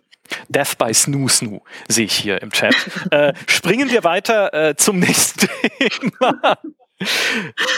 Death 0.49 0.77
by 0.77 0.93
Snoo 0.93 1.27
Snoo 1.27 1.61
sehe 1.87 2.05
ich 2.05 2.15
hier 2.15 2.41
im 2.41 2.51
Chat. 2.51 2.75
äh, 3.11 3.33
springen 3.47 3.89
wir 3.89 4.03
weiter 4.03 4.53
äh, 4.53 4.75
zum 4.75 4.99
nächsten 4.99 5.47
Thema. 5.79 6.57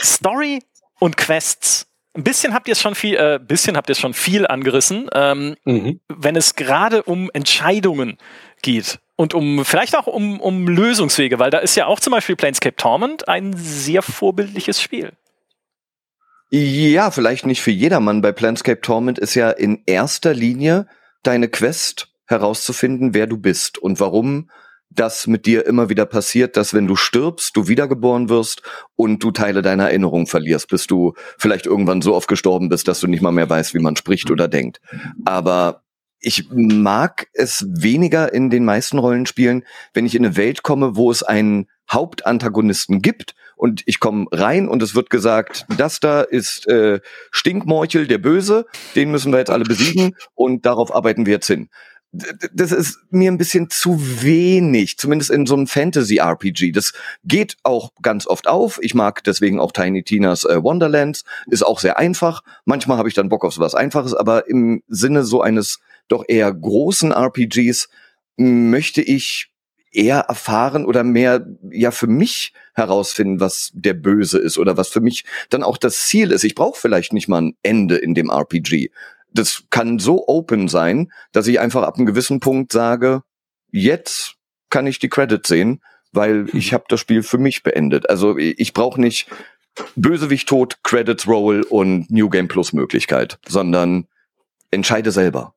Story 0.03 0.63
und 0.99 1.17
Quests. 1.17 1.87
Ein 2.17 2.23
bisschen 2.23 2.55
habt 2.55 2.67
ihr 2.67 2.71
es 2.71 2.81
schon 2.81 2.95
viel, 2.95 3.15
äh, 3.15 3.39
bisschen 3.39 3.77
habt 3.77 3.89
ihr 3.89 3.91
es 3.91 3.99
schon 3.99 4.15
viel 4.15 4.47
angerissen, 4.47 5.07
ähm, 5.13 5.55
mhm. 5.65 5.99
wenn 6.07 6.35
es 6.35 6.55
gerade 6.55 7.03
um 7.03 7.29
Entscheidungen 7.31 8.17
geht 8.63 8.99
und 9.15 9.35
um 9.35 9.63
vielleicht 9.63 9.95
auch 9.95 10.07
um, 10.07 10.41
um 10.41 10.67
Lösungswege, 10.67 11.37
weil 11.37 11.51
da 11.51 11.59
ist 11.59 11.75
ja 11.75 11.85
auch 11.85 11.99
zum 11.99 12.11
Beispiel 12.11 12.35
Planescape 12.35 12.75
Torment 12.75 13.27
ein 13.27 13.53
sehr 13.55 14.01
vorbildliches 14.01 14.81
Spiel. 14.81 15.11
Ja, 16.49 17.11
vielleicht 17.11 17.45
nicht 17.45 17.61
für 17.61 17.69
jedermann. 17.71 18.21
Bei 18.21 18.31
Planescape 18.31 18.81
Torment 18.81 19.19
ist 19.19 19.35
ja 19.35 19.51
in 19.51 19.83
erster 19.85 20.33
Linie 20.33 20.87
deine 21.21 21.49
Quest 21.49 22.07
herauszufinden, 22.25 23.13
wer 23.13 23.27
du 23.27 23.37
bist 23.37 23.77
und 23.77 23.99
warum 23.99 24.49
das 24.99 25.27
mit 25.27 25.45
dir 25.45 25.65
immer 25.65 25.89
wieder 25.89 26.05
passiert, 26.05 26.57
dass 26.57 26.73
wenn 26.73 26.87
du 26.87 26.95
stirbst, 26.95 27.55
du 27.55 27.67
wiedergeboren 27.67 28.29
wirst 28.29 28.61
und 28.95 29.23
du 29.23 29.31
Teile 29.31 29.61
deiner 29.61 29.85
Erinnerung 29.85 30.27
verlierst, 30.27 30.67
bis 30.69 30.87
du 30.87 31.13
vielleicht 31.37 31.65
irgendwann 31.65 32.01
so 32.01 32.15
oft 32.15 32.27
gestorben 32.27 32.69
bist, 32.69 32.87
dass 32.87 32.99
du 32.99 33.07
nicht 33.07 33.21
mal 33.21 33.31
mehr 33.31 33.49
weißt, 33.49 33.73
wie 33.73 33.79
man 33.79 33.95
spricht 33.95 34.31
oder 34.31 34.47
denkt. 34.47 34.81
Aber 35.25 35.83
ich 36.19 36.49
mag 36.51 37.27
es 37.33 37.65
weniger 37.69 38.33
in 38.33 38.49
den 38.49 38.65
meisten 38.65 38.97
Rollenspielen, 38.97 39.63
wenn 39.93 40.05
ich 40.05 40.15
in 40.15 40.25
eine 40.25 40.35
Welt 40.35 40.63
komme, 40.63 40.95
wo 40.95 41.11
es 41.11 41.23
einen 41.23 41.67
Hauptantagonisten 41.91 43.01
gibt 43.01 43.35
und 43.55 43.83
ich 43.85 43.99
komme 43.99 44.25
rein 44.31 44.67
und 44.67 44.81
es 44.81 44.95
wird 44.95 45.09
gesagt, 45.09 45.65
das 45.77 45.99
da 45.99 46.21
ist 46.21 46.67
äh, 46.67 46.99
Stinkmorchel, 47.31 48.07
der 48.07 48.17
Böse, 48.17 48.65
den 48.95 49.11
müssen 49.11 49.31
wir 49.31 49.39
jetzt 49.39 49.51
alle 49.51 49.63
besiegen 49.63 50.15
und 50.33 50.65
darauf 50.65 50.93
arbeiten 50.93 51.25
wir 51.25 51.33
jetzt 51.33 51.47
hin 51.47 51.69
das 52.11 52.71
ist 52.71 52.99
mir 53.09 53.31
ein 53.31 53.37
bisschen 53.37 53.69
zu 53.69 53.99
wenig, 54.21 54.97
zumindest 54.97 55.29
in 55.29 55.45
so 55.45 55.55
einem 55.55 55.67
Fantasy-RPG. 55.67 56.71
Das 56.71 56.93
geht 57.23 57.57
auch 57.63 57.91
ganz 58.01 58.27
oft 58.27 58.47
auf. 58.47 58.79
Ich 58.81 58.93
mag 58.93 59.23
deswegen 59.23 59.59
auch 59.59 59.71
Tiny 59.71 60.03
Tinas 60.03 60.45
äh, 60.45 60.63
Wonderlands. 60.63 61.25
Ist 61.47 61.65
auch 61.65 61.79
sehr 61.79 61.97
einfach. 61.97 62.41
Manchmal 62.65 62.97
habe 62.97 63.09
ich 63.09 63.15
dann 63.15 63.29
Bock 63.29 63.43
auf 63.43 63.53
sowas 63.53 63.75
Einfaches, 63.75 64.13
aber 64.13 64.47
im 64.47 64.83
Sinne 64.87 65.23
so 65.23 65.41
eines 65.41 65.79
doch 66.07 66.23
eher 66.27 66.53
großen 66.53 67.11
RPGs 67.11 67.89
möchte 68.37 69.01
ich 69.01 69.51
eher 69.91 70.19
erfahren 70.19 70.85
oder 70.85 71.03
mehr 71.03 71.45
ja 71.71 71.91
für 71.91 72.07
mich 72.07 72.53
herausfinden, 72.73 73.39
was 73.39 73.71
der 73.73 73.93
Böse 73.93 74.37
ist 74.37 74.57
oder 74.57 74.77
was 74.77 74.89
für 74.89 75.01
mich 75.01 75.25
dann 75.49 75.63
auch 75.63 75.77
das 75.77 76.05
Ziel 76.05 76.31
ist. 76.31 76.43
Ich 76.43 76.55
brauche 76.55 76.79
vielleicht 76.79 77.13
nicht 77.13 77.27
mal 77.27 77.41
ein 77.41 77.57
Ende 77.63 77.97
in 77.97 78.13
dem 78.13 78.29
RPG 78.29 78.91
das 79.37 79.63
kann 79.69 79.99
so 79.99 80.27
open 80.27 80.67
sein, 80.67 81.11
dass 81.31 81.47
ich 81.47 81.59
einfach 81.59 81.83
ab 81.83 81.95
einem 81.95 82.05
gewissen 82.05 82.39
Punkt 82.39 82.71
sage, 82.71 83.21
jetzt 83.71 84.35
kann 84.69 84.87
ich 84.87 84.99
die 84.99 85.09
Credits 85.09 85.47
sehen, 85.47 85.81
weil 86.11 86.43
mhm. 86.43 86.49
ich 86.53 86.73
habe 86.73 86.85
das 86.89 86.99
Spiel 86.99 87.23
für 87.23 87.37
mich 87.37 87.63
beendet. 87.63 88.09
Also 88.09 88.37
ich 88.37 88.73
brauche 88.73 88.99
nicht 88.99 89.29
Bösewicht 89.95 90.49
tot, 90.49 90.77
Credits 90.83 91.27
Roll 91.27 91.61
und 91.61 92.09
New 92.09 92.29
Game 92.29 92.47
Plus 92.47 92.73
Möglichkeit, 92.73 93.39
sondern 93.47 94.07
entscheide 94.71 95.11
selber. 95.11 95.53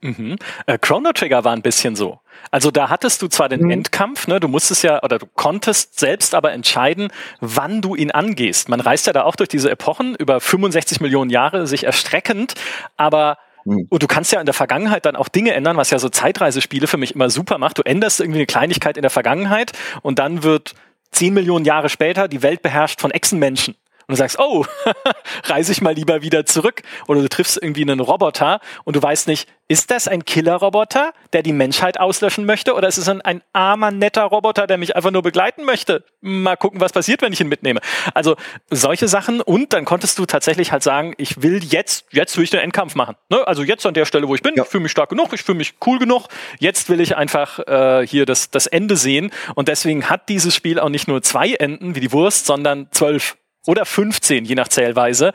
Mhm. 0.00 0.36
Äh, 0.66 0.78
Chrono 0.78 1.12
Trigger 1.12 1.44
war 1.44 1.52
ein 1.52 1.62
bisschen 1.62 1.96
so. 1.96 2.20
Also 2.50 2.70
da 2.70 2.90
hattest 2.90 3.22
du 3.22 3.28
zwar 3.28 3.48
den 3.48 3.62
mhm. 3.62 3.70
Endkampf, 3.70 4.26
ne, 4.28 4.40
du 4.40 4.48
musstest 4.48 4.82
ja 4.82 5.02
oder 5.02 5.18
du 5.18 5.26
konntest 5.26 5.98
selbst 5.98 6.34
aber 6.34 6.52
entscheiden, 6.52 7.08
wann 7.40 7.80
du 7.80 7.94
ihn 7.94 8.10
angehst. 8.10 8.68
Man 8.68 8.80
reist 8.80 9.06
ja 9.06 9.12
da 9.12 9.24
auch 9.24 9.36
durch 9.36 9.48
diese 9.48 9.70
Epochen 9.70 10.14
über 10.14 10.40
65 10.40 11.00
Millionen 11.00 11.30
Jahre 11.30 11.66
sich 11.66 11.84
erstreckend, 11.84 12.54
aber 12.96 13.38
mhm. 13.64 13.86
und 13.88 14.02
du 14.02 14.06
kannst 14.06 14.32
ja 14.32 14.40
in 14.40 14.46
der 14.46 14.54
Vergangenheit 14.54 15.06
dann 15.06 15.16
auch 15.16 15.28
Dinge 15.28 15.54
ändern, 15.54 15.76
was 15.76 15.90
ja 15.90 15.98
so 15.98 16.08
Zeitreisespiele 16.08 16.86
für 16.86 16.98
mich 16.98 17.14
immer 17.14 17.30
super 17.30 17.58
macht. 17.58 17.78
Du 17.78 17.82
änderst 17.82 18.20
irgendwie 18.20 18.40
eine 18.40 18.46
Kleinigkeit 18.46 18.96
in 18.96 19.02
der 19.02 19.10
Vergangenheit 19.10 19.72
und 20.02 20.18
dann 20.18 20.42
wird 20.42 20.74
10 21.12 21.32
Millionen 21.32 21.64
Jahre 21.64 21.88
später 21.88 22.28
die 22.28 22.42
Welt 22.42 22.62
beherrscht 22.62 23.00
von 23.00 23.10
Echsenmenschen 23.10 23.76
und 24.08 24.12
du 24.12 24.16
sagst, 24.16 24.38
oh, 24.38 24.64
reise 25.44 25.72
ich 25.72 25.80
mal 25.80 25.92
lieber 25.92 26.22
wieder 26.22 26.46
zurück. 26.46 26.82
Oder 27.08 27.22
du 27.22 27.28
triffst 27.28 27.60
irgendwie 27.60 27.82
einen 27.82 27.98
Roboter 27.98 28.60
und 28.84 28.94
du 28.94 29.02
weißt 29.02 29.26
nicht, 29.26 29.48
ist 29.68 29.90
das 29.90 30.06
ein 30.06 30.24
Killer-Roboter, 30.24 31.12
der 31.32 31.42
die 31.42 31.52
Menschheit 31.52 31.98
auslöschen 31.98 32.46
möchte? 32.46 32.74
Oder 32.74 32.86
ist 32.86 32.98
es 32.98 33.08
ein, 33.08 33.20
ein 33.22 33.42
armer, 33.52 33.90
netter 33.90 34.22
Roboter, 34.22 34.68
der 34.68 34.78
mich 34.78 34.94
einfach 34.94 35.10
nur 35.10 35.22
begleiten 35.22 35.64
möchte? 35.64 36.04
Mal 36.20 36.54
gucken, 36.54 36.80
was 36.80 36.92
passiert, 36.92 37.20
wenn 37.20 37.32
ich 37.32 37.40
ihn 37.40 37.48
mitnehme. 37.48 37.80
Also 38.14 38.36
solche 38.70 39.08
Sachen. 39.08 39.40
Und 39.40 39.72
dann 39.72 39.84
konntest 39.84 40.20
du 40.20 40.26
tatsächlich 40.26 40.70
halt 40.70 40.84
sagen, 40.84 41.14
ich 41.16 41.42
will 41.42 41.64
jetzt, 41.64 42.06
jetzt 42.12 42.36
will 42.36 42.44
ich 42.44 42.50
den 42.50 42.60
Endkampf 42.60 42.94
machen. 42.94 43.16
Ne? 43.28 43.44
Also 43.44 43.64
jetzt 43.64 43.84
an 43.86 43.94
der 43.94 44.04
Stelle, 44.04 44.28
wo 44.28 44.36
ich 44.36 44.42
bin, 44.42 44.54
ja. 44.54 44.62
ich 44.62 44.68
fühle 44.68 44.84
mich 44.84 44.92
stark 44.92 45.08
genug, 45.08 45.32
ich 45.32 45.42
fühle 45.42 45.58
mich 45.58 45.74
cool 45.84 45.98
genug. 45.98 46.28
Jetzt 46.60 46.88
will 46.88 47.00
ich 47.00 47.16
einfach 47.16 47.58
äh, 47.66 48.06
hier 48.06 48.24
das, 48.24 48.52
das 48.52 48.68
Ende 48.68 48.96
sehen. 48.96 49.32
Und 49.56 49.66
deswegen 49.66 50.08
hat 50.08 50.28
dieses 50.28 50.54
Spiel 50.54 50.78
auch 50.78 50.90
nicht 50.90 51.08
nur 51.08 51.22
zwei 51.22 51.54
Enden 51.54 51.96
wie 51.96 52.00
die 52.00 52.12
Wurst, 52.12 52.46
sondern 52.46 52.86
zwölf 52.92 53.36
oder 53.66 53.84
15, 53.84 54.44
je 54.44 54.54
nach 54.54 54.68
Zählweise. 54.68 55.32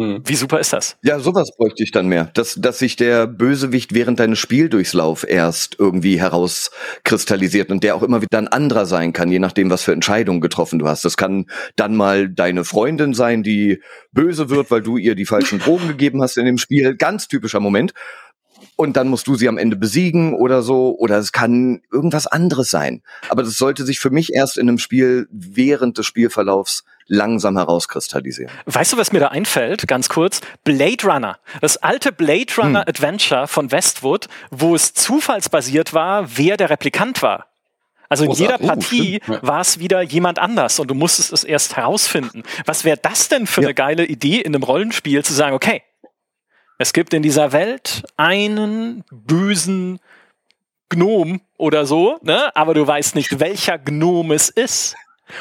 Hm. 0.00 0.22
Wie 0.24 0.34
super 0.34 0.58
ist 0.60 0.72
das? 0.72 0.96
Ja, 1.02 1.18
sowas 1.18 1.54
bräuchte 1.54 1.82
ich 1.82 1.90
dann 1.90 2.06
mehr. 2.06 2.30
Dass, 2.32 2.54
dass 2.54 2.78
sich 2.78 2.96
der 2.96 3.26
Bösewicht 3.26 3.92
während 3.92 4.18
deines 4.18 4.38
Spieldurchlauf 4.38 5.28
erst 5.28 5.76
irgendwie 5.78 6.18
herauskristallisiert 6.18 7.70
und 7.70 7.84
der 7.84 7.94
auch 7.94 8.02
immer 8.02 8.22
wieder 8.22 8.38
ein 8.38 8.48
anderer 8.48 8.86
sein 8.86 9.12
kann, 9.12 9.30
je 9.30 9.38
nachdem, 9.38 9.68
was 9.68 9.82
für 9.82 9.92
Entscheidungen 9.92 10.40
getroffen 10.40 10.78
du 10.78 10.88
hast. 10.88 11.04
Das 11.04 11.18
kann 11.18 11.50
dann 11.76 11.96
mal 11.96 12.30
deine 12.30 12.64
Freundin 12.64 13.12
sein, 13.12 13.42
die 13.42 13.82
böse 14.10 14.48
wird, 14.48 14.70
weil 14.70 14.80
du 14.80 14.96
ihr 14.96 15.14
die 15.14 15.26
falschen 15.26 15.58
Drogen 15.60 15.88
gegeben 15.88 16.22
hast 16.22 16.38
in 16.38 16.46
dem 16.46 16.56
Spiel. 16.56 16.96
Ganz 16.96 17.28
typischer 17.28 17.60
Moment 17.60 17.92
und 18.76 18.96
dann 18.96 19.08
musst 19.08 19.26
du 19.26 19.34
sie 19.34 19.48
am 19.48 19.58
Ende 19.58 19.76
besiegen 19.76 20.34
oder 20.34 20.62
so. 20.62 20.96
Oder 20.98 21.18
es 21.18 21.32
kann 21.32 21.82
irgendwas 21.92 22.26
anderes 22.26 22.70
sein. 22.70 23.02
Aber 23.28 23.42
das 23.42 23.58
sollte 23.58 23.84
sich 23.84 24.00
für 24.00 24.10
mich 24.10 24.32
erst 24.32 24.56
in 24.56 24.68
einem 24.68 24.78
Spiel 24.78 25.28
während 25.30 25.98
des 25.98 26.06
Spielverlaufs 26.06 26.84
langsam 27.10 27.56
herauskristallisieren. 27.56 28.50
Weißt 28.66 28.92
du, 28.92 28.96
was 28.96 29.12
mir 29.12 29.18
da 29.18 29.28
einfällt? 29.28 29.86
Ganz 29.88 30.08
kurz. 30.08 30.40
Blade 30.64 31.04
Runner. 31.04 31.38
Das 31.60 31.76
alte 31.76 32.12
Blade 32.12 32.52
Runner 32.56 32.80
hm. 32.80 32.88
Adventure 32.88 33.48
von 33.48 33.70
Westwood, 33.72 34.28
wo 34.50 34.74
es 34.74 34.94
zufallsbasiert 34.94 35.92
war, 35.92 36.36
wer 36.36 36.56
der 36.56 36.70
Replikant 36.70 37.20
war. 37.20 37.46
Also 38.08 38.24
in 38.24 38.32
jeder 38.32 38.58
Partie 38.58 39.20
oh, 39.28 39.38
war 39.42 39.60
es 39.60 39.78
wieder 39.78 40.02
jemand 40.02 40.40
anders 40.40 40.80
und 40.80 40.88
du 40.88 40.94
musstest 40.94 41.32
es 41.32 41.44
erst 41.44 41.76
herausfinden. 41.76 42.42
Was 42.64 42.84
wäre 42.84 42.96
das 42.96 43.28
denn 43.28 43.46
für 43.46 43.60
ja. 43.60 43.68
eine 43.68 43.74
geile 43.74 44.04
Idee 44.04 44.40
in 44.40 44.54
einem 44.54 44.64
Rollenspiel 44.64 45.24
zu 45.24 45.32
sagen, 45.32 45.54
okay, 45.54 45.82
es 46.78 46.92
gibt 46.92 47.14
in 47.14 47.22
dieser 47.22 47.52
Welt 47.52 48.02
einen 48.16 49.04
bösen 49.12 50.00
Gnom 50.88 51.40
oder 51.56 51.86
so, 51.86 52.18
ne? 52.22 52.54
aber 52.56 52.74
du 52.74 52.84
weißt 52.84 53.14
nicht, 53.14 53.38
welcher 53.38 53.78
Gnom 53.78 54.32
es 54.32 54.48
ist. 54.48 54.96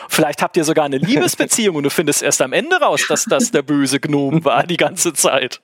Vielleicht 0.07 0.41
habt 0.41 0.57
ihr 0.57 0.63
sogar 0.63 0.85
eine 0.85 0.97
Liebesbeziehung 0.97 1.77
und 1.77 1.83
du 1.83 1.89
findest 1.89 2.21
erst 2.21 2.41
am 2.41 2.53
Ende 2.53 2.77
raus, 2.77 3.05
dass 3.07 3.25
das 3.25 3.51
der 3.51 3.61
böse 3.61 3.99
Gnom 3.99 4.45
war 4.45 4.65
die 4.65 4.77
ganze 4.77 5.13
Zeit. 5.13 5.61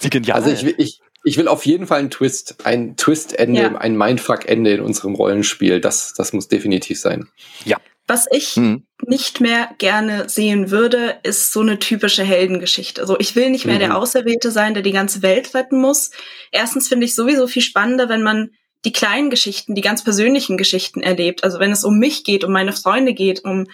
Wie 0.00 0.10
genial. 0.10 0.42
Also 0.42 0.50
ich, 0.50 0.78
ich, 0.78 1.00
ich 1.24 1.36
will 1.38 1.48
auf 1.48 1.64
jeden 1.66 1.86
Fall 1.86 2.00
einen 2.00 2.10
Twist, 2.10 2.64
ein 2.64 2.96
Twist-Ende, 2.96 3.60
ja. 3.60 3.74
ein 3.76 3.96
Mindfuck-Ende 3.96 4.74
in 4.74 4.80
unserem 4.80 5.14
Rollenspiel. 5.14 5.80
Das, 5.80 6.12
das 6.14 6.32
muss 6.32 6.48
definitiv 6.48 7.00
sein. 7.00 7.28
Ja. 7.64 7.78
Was 8.06 8.26
ich 8.30 8.56
mhm. 8.56 8.82
nicht 9.06 9.40
mehr 9.40 9.70
gerne 9.78 10.28
sehen 10.28 10.70
würde, 10.70 11.16
ist 11.22 11.52
so 11.52 11.60
eine 11.60 11.78
typische 11.78 12.22
Heldengeschichte. 12.22 13.00
Also 13.00 13.18
ich 13.18 13.34
will 13.34 13.48
nicht 13.48 13.64
mehr 13.64 13.76
mhm. 13.76 13.80
der 13.80 13.96
Auserwählte 13.96 14.50
sein, 14.50 14.74
der 14.74 14.82
die 14.82 14.92
ganze 14.92 15.22
Welt 15.22 15.54
retten 15.54 15.80
muss. 15.80 16.10
Erstens 16.52 16.88
finde 16.88 17.06
ich 17.06 17.14
sowieso 17.14 17.46
viel 17.46 17.62
spannender, 17.62 18.10
wenn 18.10 18.22
man 18.22 18.50
die 18.84 18.92
kleinen 18.92 19.30
Geschichten, 19.30 19.74
die 19.74 19.80
ganz 19.80 20.04
persönlichen 20.04 20.56
Geschichten 20.56 21.02
erlebt. 21.02 21.44
Also 21.44 21.58
wenn 21.58 21.72
es 21.72 21.84
um 21.84 21.98
mich 21.98 22.24
geht, 22.24 22.44
um 22.44 22.52
meine 22.52 22.72
Freunde 22.72 23.14
geht, 23.14 23.44
um, 23.44 23.66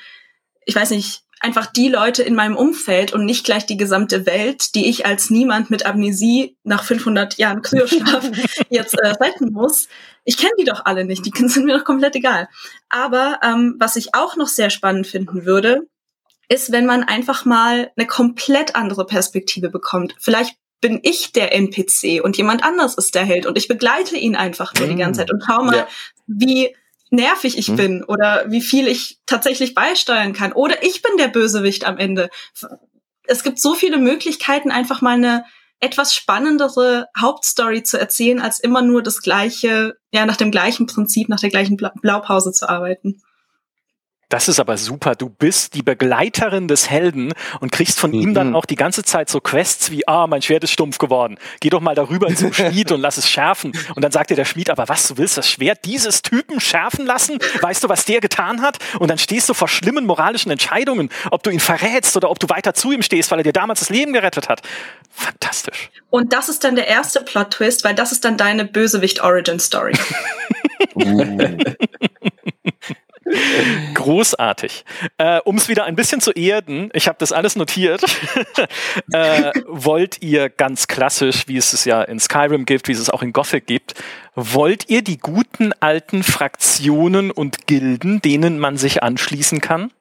ich 0.64 0.74
weiß 0.74 0.90
nicht, 0.90 1.24
einfach 1.40 1.66
die 1.66 1.88
Leute 1.88 2.22
in 2.22 2.34
meinem 2.34 2.56
Umfeld 2.56 3.12
und 3.12 3.24
nicht 3.24 3.44
gleich 3.44 3.64
die 3.64 3.78
gesamte 3.78 4.26
Welt, 4.26 4.74
die 4.74 4.88
ich 4.88 5.06
als 5.06 5.30
niemand 5.30 5.70
mit 5.70 5.86
Amnesie 5.86 6.56
nach 6.62 6.84
500 6.84 7.38
Jahren 7.38 7.62
Kryoschlaf 7.62 8.30
jetzt 8.68 8.94
äh, 8.94 9.08
retten 9.08 9.52
muss. 9.52 9.88
Ich 10.24 10.36
kenne 10.36 10.52
die 10.58 10.64
doch 10.64 10.84
alle 10.84 11.04
nicht, 11.04 11.24
die 11.24 11.32
sind 11.48 11.64
mir 11.64 11.76
doch 11.76 11.84
komplett 11.84 12.14
egal. 12.14 12.48
Aber 12.90 13.40
ähm, 13.42 13.76
was 13.78 13.96
ich 13.96 14.14
auch 14.14 14.36
noch 14.36 14.48
sehr 14.48 14.70
spannend 14.70 15.06
finden 15.06 15.46
würde, 15.46 15.88
ist, 16.48 16.72
wenn 16.72 16.84
man 16.84 17.04
einfach 17.04 17.44
mal 17.44 17.90
eine 17.96 18.06
komplett 18.06 18.76
andere 18.76 19.06
Perspektive 19.06 19.70
bekommt. 19.70 20.14
Vielleicht 20.18 20.56
bin 20.81 21.01
ich 21.03 21.33
der 21.33 21.55
NPC 21.55 22.22
und 22.22 22.37
jemand 22.37 22.64
anders 22.64 22.95
ist 22.95 23.14
der 23.14 23.24
Held 23.24 23.47
und 23.47 23.59
ich 23.59 23.68
begleite 23.68 24.16
ihn 24.16 24.37
einfach 24.37 24.74
nur 24.74 24.89
die 24.89 24.97
ganze 24.97 25.20
mm. 25.20 25.22
Zeit 25.22 25.33
und 25.33 25.45
schau 25.47 25.62
mal, 25.62 25.76
ja. 25.76 25.89
wie 26.26 26.74
nervig 27.11 27.59
ich 27.59 27.68
hm. 27.68 27.76
bin 27.76 28.05
oder 28.05 28.45
wie 28.49 28.61
viel 28.61 28.87
ich 28.87 29.18
tatsächlich 29.26 29.74
beisteuern 29.74 30.33
kann. 30.33 30.53
Oder 30.53 30.83
ich 30.83 31.03
bin 31.03 31.16
der 31.16 31.28
Bösewicht 31.28 31.85
am 31.85 31.99
Ende. 31.99 32.31
Es 33.24 33.43
gibt 33.43 33.61
so 33.61 33.74
viele 33.74 33.99
Möglichkeiten, 33.99 34.70
einfach 34.70 35.03
mal 35.03 35.14
eine 35.16 35.45
etwas 35.81 36.14
spannendere 36.14 37.07
Hauptstory 37.18 37.83
zu 37.83 37.99
erzählen, 37.99 38.41
als 38.41 38.61
immer 38.61 38.83
nur 38.83 39.03
das 39.03 39.22
gleiche, 39.22 39.97
ja, 40.12 40.26
nach 40.26 40.37
dem 40.37 40.51
gleichen 40.51 40.87
Prinzip, 40.87 41.28
nach 41.28 41.41
der 41.41 41.51
gleichen 41.51 41.76
Blaupause 41.76 42.53
zu 42.53 42.68
arbeiten. 42.68 43.22
Das 44.31 44.47
ist 44.47 44.61
aber 44.61 44.78
super. 44.78 45.16
Du 45.16 45.28
bist 45.28 45.74
die 45.74 45.83
Begleiterin 45.83 46.68
des 46.68 46.89
Helden 46.89 47.33
und 47.59 47.72
kriegst 47.72 47.99
von 47.99 48.12
mhm. 48.12 48.20
ihm 48.20 48.35
dann 48.35 48.51
mhm. 48.51 48.57
auch 48.57 48.64
die 48.64 48.76
ganze 48.76 49.03
Zeit 49.03 49.28
so 49.28 49.41
Quests 49.41 49.91
wie, 49.91 50.07
ah, 50.07 50.28
mein 50.28 50.41
Schwert 50.41 50.62
ist 50.62 50.70
stumpf 50.70 50.99
geworden. 50.99 51.37
Geh 51.59 51.68
doch 51.68 51.81
mal 51.81 51.97
darüber 51.97 52.33
zum 52.37 52.53
Schmied 52.53 52.93
und 52.93 53.01
lass 53.01 53.16
es 53.16 53.28
schärfen. 53.28 53.72
Und 53.97 54.03
dann 54.03 54.12
sagt 54.12 54.31
dir 54.31 54.37
der 54.37 54.45
Schmied, 54.45 54.70
aber 54.70 54.89
was, 54.89 55.09
du 55.09 55.18
willst 55.18 55.37
das 55.37 55.51
Schwert 55.51 55.85
dieses 55.85 56.22
Typen 56.22 56.61
schärfen 56.61 57.07
lassen? 57.07 57.39
Weißt 57.61 57.83
du, 57.83 57.89
was 57.89 58.05
der 58.05 58.20
getan 58.20 58.62
hat? 58.62 58.78
Und 59.01 59.09
dann 59.09 59.18
stehst 59.18 59.49
du 59.49 59.55
vor 59.55 59.66
schlimmen 59.66 60.07
moralischen 60.07 60.53
Entscheidungen, 60.53 61.11
ob 61.33 61.43
du 61.43 61.51
ihn 61.51 61.61
verrätst 61.61 62.16
oder 62.16 62.31
ob 62.31 62.39
du 62.39 62.49
weiter 62.49 62.72
zu 62.72 62.93
ihm 62.93 63.03
stehst, 63.03 63.33
weil 63.33 63.41
er 63.41 63.45
dir 63.45 63.53
damals 63.53 63.81
das 63.81 63.91
Leben 63.91 64.12
gerettet 64.12 64.49
hat. 64.49 64.62
Fantastisch. 65.11 65.91
Und 66.09 66.33
das 66.33 66.49
ist 66.49 66.62
dann 66.62 66.76
der 66.76 66.87
erste 66.87 67.20
Plot-Twist, 67.20 67.83
weil 67.83 67.97
das 67.97 68.12
ist 68.12 68.24
dann 68.24 68.37
deine 68.37 68.64
Bösewicht-Origin-Story. 68.64 69.95
Großartig. 74.01 74.86
Äh, 75.18 75.40
um 75.44 75.57
es 75.57 75.68
wieder 75.68 75.84
ein 75.84 75.94
bisschen 75.94 76.22
zu 76.22 76.30
erden, 76.32 76.88
ich 76.94 77.07
habe 77.07 77.18
das 77.18 77.32
alles 77.32 77.55
notiert, 77.55 78.03
äh, 79.12 79.53
wollt 79.66 80.22
ihr 80.22 80.48
ganz 80.48 80.88
klassisch, 80.88 81.46
wie 81.48 81.59
es 81.59 81.74
es 81.74 81.84
ja 81.84 82.01
in 82.01 82.18
Skyrim 82.18 82.64
gibt, 82.64 82.88
wie 82.88 82.92
es 82.92 82.98
es 82.98 83.11
auch 83.11 83.20
in 83.20 83.34
Gothic 83.34 83.66
gibt, 83.66 83.94
wollt 84.34 84.88
ihr 84.88 85.03
die 85.03 85.18
guten 85.18 85.74
alten 85.80 86.22
Fraktionen 86.22 87.30
und 87.30 87.66
Gilden, 87.66 88.22
denen 88.22 88.59
man 88.59 88.78
sich 88.78 89.03
anschließen 89.03 89.61
kann? 89.61 89.92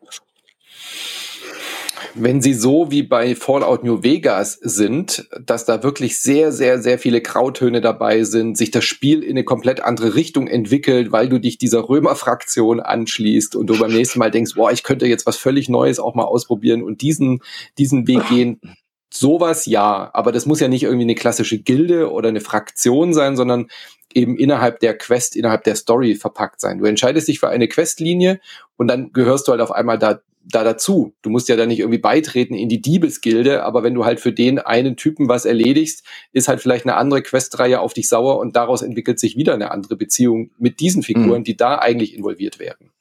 Wenn 2.15 2.41
sie 2.41 2.53
so 2.53 2.91
wie 2.91 3.03
bei 3.03 3.35
Fallout 3.35 3.83
New 3.83 4.03
Vegas 4.03 4.53
sind, 4.61 5.27
dass 5.39 5.65
da 5.65 5.83
wirklich 5.83 6.19
sehr, 6.19 6.51
sehr, 6.51 6.81
sehr 6.81 6.99
viele 6.99 7.21
Grautöne 7.21 7.81
dabei 7.81 8.23
sind, 8.23 8.57
sich 8.57 8.71
das 8.71 8.83
Spiel 8.83 9.23
in 9.23 9.31
eine 9.31 9.43
komplett 9.43 9.81
andere 9.81 10.15
Richtung 10.15 10.47
entwickelt, 10.47 11.11
weil 11.11 11.29
du 11.29 11.39
dich 11.39 11.57
dieser 11.57 11.87
Römerfraktion 11.87 12.79
anschließt 12.79 13.55
und 13.55 13.67
du 13.67 13.79
beim 13.79 13.91
nächsten 13.91 14.19
Mal 14.19 14.31
denkst, 14.31 14.55
boah, 14.55 14.71
ich 14.71 14.83
könnte 14.83 15.07
jetzt 15.07 15.25
was 15.25 15.37
völlig 15.37 15.69
Neues 15.69 15.99
auch 15.99 16.15
mal 16.15 16.25
ausprobieren 16.25 16.83
und 16.83 17.01
diesen, 17.01 17.41
diesen 17.77 18.07
Weg 18.07 18.27
gehen. 18.29 18.59
Sowas 19.11 19.65
ja, 19.65 20.09
aber 20.13 20.31
das 20.31 20.45
muss 20.45 20.59
ja 20.59 20.67
nicht 20.67 20.83
irgendwie 20.83 21.05
eine 21.05 21.15
klassische 21.15 21.59
Gilde 21.59 22.11
oder 22.11 22.29
eine 22.29 22.41
Fraktion 22.41 23.13
sein, 23.13 23.35
sondern 23.35 23.67
eben 24.13 24.37
innerhalb 24.37 24.79
der 24.79 24.97
Quest, 24.97 25.35
innerhalb 25.35 25.63
der 25.63 25.75
Story 25.75 26.15
verpackt 26.15 26.61
sein. 26.61 26.79
Du 26.79 26.85
entscheidest 26.85 27.27
dich 27.27 27.39
für 27.39 27.49
eine 27.49 27.67
Questlinie 27.67 28.39
und 28.77 28.87
dann 28.87 29.11
gehörst 29.11 29.47
du 29.47 29.51
halt 29.51 29.61
auf 29.61 29.71
einmal 29.71 29.99
da, 29.99 30.21
da 30.51 30.63
dazu. 30.63 31.13
Du 31.21 31.29
musst 31.29 31.49
ja 31.49 31.55
da 31.55 31.65
nicht 31.65 31.79
irgendwie 31.79 31.99
beitreten 31.99 32.53
in 32.53 32.69
die 32.69 32.81
Diebesgilde, 32.81 33.63
aber 33.63 33.83
wenn 33.83 33.93
du 33.93 34.05
halt 34.05 34.19
für 34.19 34.33
den 34.33 34.59
einen 34.59 34.97
Typen 34.97 35.29
was 35.29 35.45
erledigst, 35.45 36.03
ist 36.31 36.47
halt 36.47 36.61
vielleicht 36.61 36.85
eine 36.85 36.95
andere 36.95 37.21
Questreihe 37.21 37.79
auf 37.79 37.93
dich 37.93 38.09
sauer 38.09 38.39
und 38.39 38.55
daraus 38.55 38.81
entwickelt 38.81 39.19
sich 39.19 39.35
wieder 39.35 39.53
eine 39.53 39.71
andere 39.71 39.95
Beziehung 39.95 40.51
mit 40.57 40.79
diesen 40.79 41.03
Figuren, 41.03 41.39
mhm. 41.39 41.43
die 41.43 41.57
da 41.57 41.77
eigentlich 41.77 42.15
involviert 42.15 42.59
werden. 42.59 42.91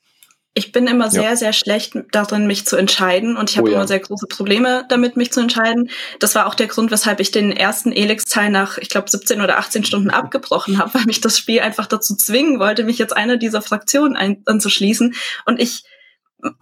Ich 0.59 0.73
bin 0.73 0.89
immer 0.89 1.09
sehr, 1.09 1.23
ja. 1.23 1.37
sehr 1.37 1.53
schlecht 1.53 1.95
darin, 2.11 2.49
mich 2.49 2.67
zu 2.67 2.77
entscheiden 2.77 3.37
und 3.37 3.49
ich 3.49 3.59
habe 3.59 3.69
oh, 3.69 3.71
ja. 3.71 3.77
immer 3.77 3.87
sehr 3.87 4.01
große 4.01 4.27
Probleme 4.27 4.85
damit, 4.89 5.17
mich 5.17 5.31
zu 5.31 5.41
entscheiden. 5.41 5.89
Das 6.19 6.35
war 6.35 6.49
auch 6.49 6.57
der 6.57 6.67
Grund, 6.67 6.91
weshalb 6.91 7.21
ich 7.21 7.31
den 7.31 7.53
ersten 7.53 7.93
Elix-Teil 7.93 8.51
nach, 8.51 8.77
ich 8.77 8.89
glaube, 8.89 9.09
17 9.09 9.41
oder 9.41 9.59
18 9.59 9.85
Stunden 9.85 10.11
abgebrochen 10.11 10.79
habe, 10.79 10.95
weil 10.95 11.05
mich 11.05 11.21
das 11.21 11.39
Spiel 11.39 11.61
einfach 11.61 11.87
dazu 11.87 12.17
zwingen 12.17 12.59
wollte, 12.59 12.83
mich 12.83 12.99
jetzt 12.99 13.17
einer 13.17 13.37
dieser 13.37 13.63
Fraktionen 13.63 14.17
ein 14.17 14.43
anzuschließen. 14.47 15.15
Und 15.47 15.63
ich, 15.63 15.85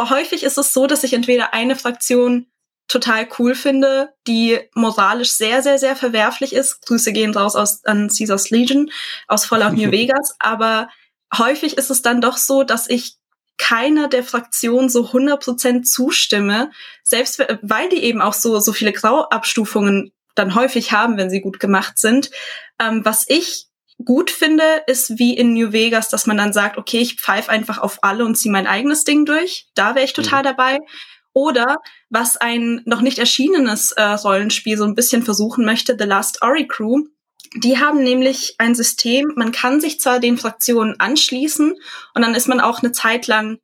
häufig 0.01 0.43
ist 0.43 0.59
es 0.59 0.73
so, 0.73 0.87
dass 0.87 1.05
ich 1.05 1.13
entweder 1.13 1.55
eine 1.55 1.77
Fraktion 1.77 2.47
total 2.89 3.27
cool 3.39 3.55
finde, 3.55 4.15
die 4.27 4.61
moralisch 4.75 5.33
sehr, 5.33 5.63
sehr, 5.63 5.79
sehr 5.79 5.97
verwerflich 5.97 6.53
ist. 6.53 6.87
Grüße 6.87 7.13
gehen 7.13 7.35
raus 7.35 7.57
aus, 7.57 7.85
an 7.85 8.09
Caesars 8.09 8.51
Legion 8.51 8.91
aus 9.27 9.45
Fallout 9.45 9.73
New 9.73 9.91
Vegas, 9.93 10.37
aber 10.39 10.89
häufig 11.37 11.77
ist 11.77 11.91
es 11.91 12.03
dann 12.03 12.21
doch 12.21 12.37
so, 12.37 12.63
dass 12.63 12.89
ich 12.89 13.17
keiner 13.59 14.09
der 14.09 14.23
Fraktionen 14.23 14.89
so 14.89 15.07
100% 15.07 15.83
zustimme, 15.83 16.71
selbst 17.03 17.43
weil 17.63 17.89
die 17.89 18.03
eben 18.05 18.21
auch 18.21 18.35
so, 18.35 18.61
so 18.61 18.73
viele 18.73 18.93
Grauabstufungen 18.93 20.13
dann 20.35 20.55
häufig 20.55 20.93
haben, 20.93 21.17
wenn 21.17 21.31
sie 21.31 21.41
gut 21.41 21.59
gemacht 21.59 21.99
sind. 21.99 22.31
Ähm, 22.79 23.05
was 23.05 23.25
ich 23.27 23.67
gut 24.05 24.31
finde, 24.31 24.83
ist 24.87 25.19
wie 25.19 25.35
in 25.37 25.55
New 25.55 25.73
Vegas, 25.73 26.09
dass 26.09 26.27
man 26.27 26.37
dann 26.37 26.53
sagt, 26.53 26.79
okay, 26.79 26.99
ich 26.99 27.21
pfeife 27.21 27.51
einfach 27.51 27.79
auf 27.79 27.99
alle 28.03 28.25
und 28.25 28.37
ziehe 28.37 28.53
mein 28.53 28.67
eigenes 28.67 29.05
Ding 29.05 29.25
durch. 29.25 29.69
Da 29.75 29.95
wäre 29.95 30.05
ich 30.05 30.13
total 30.13 30.41
mhm. 30.41 30.47
dabei. 30.47 30.79
Oder 31.33 31.77
was 32.09 32.37
ein 32.37 32.83
noch 32.87 33.03
nicht 33.03 33.19
erschienenes 33.19 33.93
äh, 33.93 34.03
Rollenspiel 34.03 34.79
so 34.79 34.85
ein 34.85 34.95
bisschen 34.95 35.23
versuchen 35.23 35.65
möchte, 35.65 35.97
The 35.99 36.07
Last 36.07 36.43
Ori 36.43 36.67
Crew, 36.67 37.05
die 37.55 37.79
haben 37.79 38.03
nämlich 38.03 38.55
ein 38.59 38.75
System, 38.75 39.33
man 39.37 39.53
kann 39.53 39.81
sich 39.81 40.01
zwar 40.01 40.19
den 40.19 40.39
Fraktionen 40.39 40.99
anschließen 40.99 41.75
und 42.15 42.23
dann 42.23 42.35
ist 42.35 42.49
man 42.49 42.61
auch 42.61 42.83
eine 42.83 42.93
Zeit 42.93 43.27
lang 43.27 43.59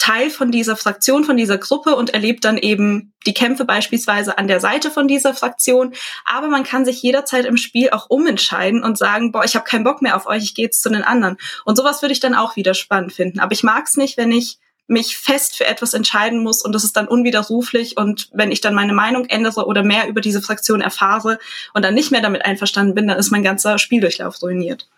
Teil 0.00 0.30
von 0.30 0.50
dieser 0.50 0.76
Fraktion, 0.76 1.24
von 1.24 1.36
dieser 1.36 1.58
Gruppe 1.58 1.94
und 1.94 2.10
erlebt 2.10 2.44
dann 2.44 2.56
eben 2.56 3.12
die 3.26 3.34
Kämpfe 3.34 3.66
beispielsweise 3.66 4.38
an 4.38 4.48
der 4.48 4.58
Seite 4.58 4.90
von 4.90 5.06
dieser 5.06 5.34
Fraktion. 5.34 5.92
Aber 6.24 6.48
man 6.48 6.64
kann 6.64 6.84
sich 6.84 7.02
jederzeit 7.02 7.44
im 7.44 7.58
Spiel 7.58 7.90
auch 7.90 8.08
umentscheiden 8.08 8.82
und 8.82 8.98
sagen, 8.98 9.30
boah, 9.30 9.44
ich 9.44 9.54
habe 9.54 9.66
keinen 9.66 9.84
Bock 9.84 10.00
mehr 10.00 10.16
auf 10.16 10.26
euch, 10.26 10.42
ich 10.42 10.54
gehe 10.54 10.64
jetzt 10.64 10.82
zu 10.82 10.88
den 10.88 11.04
anderen. 11.04 11.36
Und 11.66 11.76
sowas 11.76 12.02
würde 12.02 12.14
ich 12.14 12.20
dann 12.20 12.34
auch 12.34 12.56
wieder 12.56 12.72
spannend 12.74 13.12
finden. 13.12 13.40
Aber 13.40 13.52
ich 13.52 13.62
mag 13.62 13.84
es 13.86 13.96
nicht, 13.96 14.16
wenn 14.16 14.32
ich 14.32 14.58
mich 14.86 15.16
fest 15.16 15.56
für 15.56 15.66
etwas 15.66 15.94
entscheiden 15.94 16.42
muss 16.42 16.62
und 16.62 16.74
das 16.74 16.82
ist 16.82 16.96
dann 16.96 17.06
unwiderruflich 17.06 17.96
und 17.96 18.28
wenn 18.32 18.50
ich 18.50 18.60
dann 18.60 18.74
meine 18.74 18.92
Meinung 18.92 19.26
ändere 19.26 19.66
oder 19.66 19.84
mehr 19.84 20.08
über 20.08 20.20
diese 20.20 20.42
Fraktion 20.42 20.80
erfahre 20.80 21.38
und 21.74 21.84
dann 21.84 21.94
nicht 21.94 22.10
mehr 22.10 22.22
damit 22.22 22.44
einverstanden 22.44 22.96
bin, 22.96 23.06
dann 23.06 23.16
ist 23.16 23.30
mein 23.30 23.44
ganzer 23.44 23.78
Spieldurchlauf 23.78 24.42
ruiniert. 24.42 24.88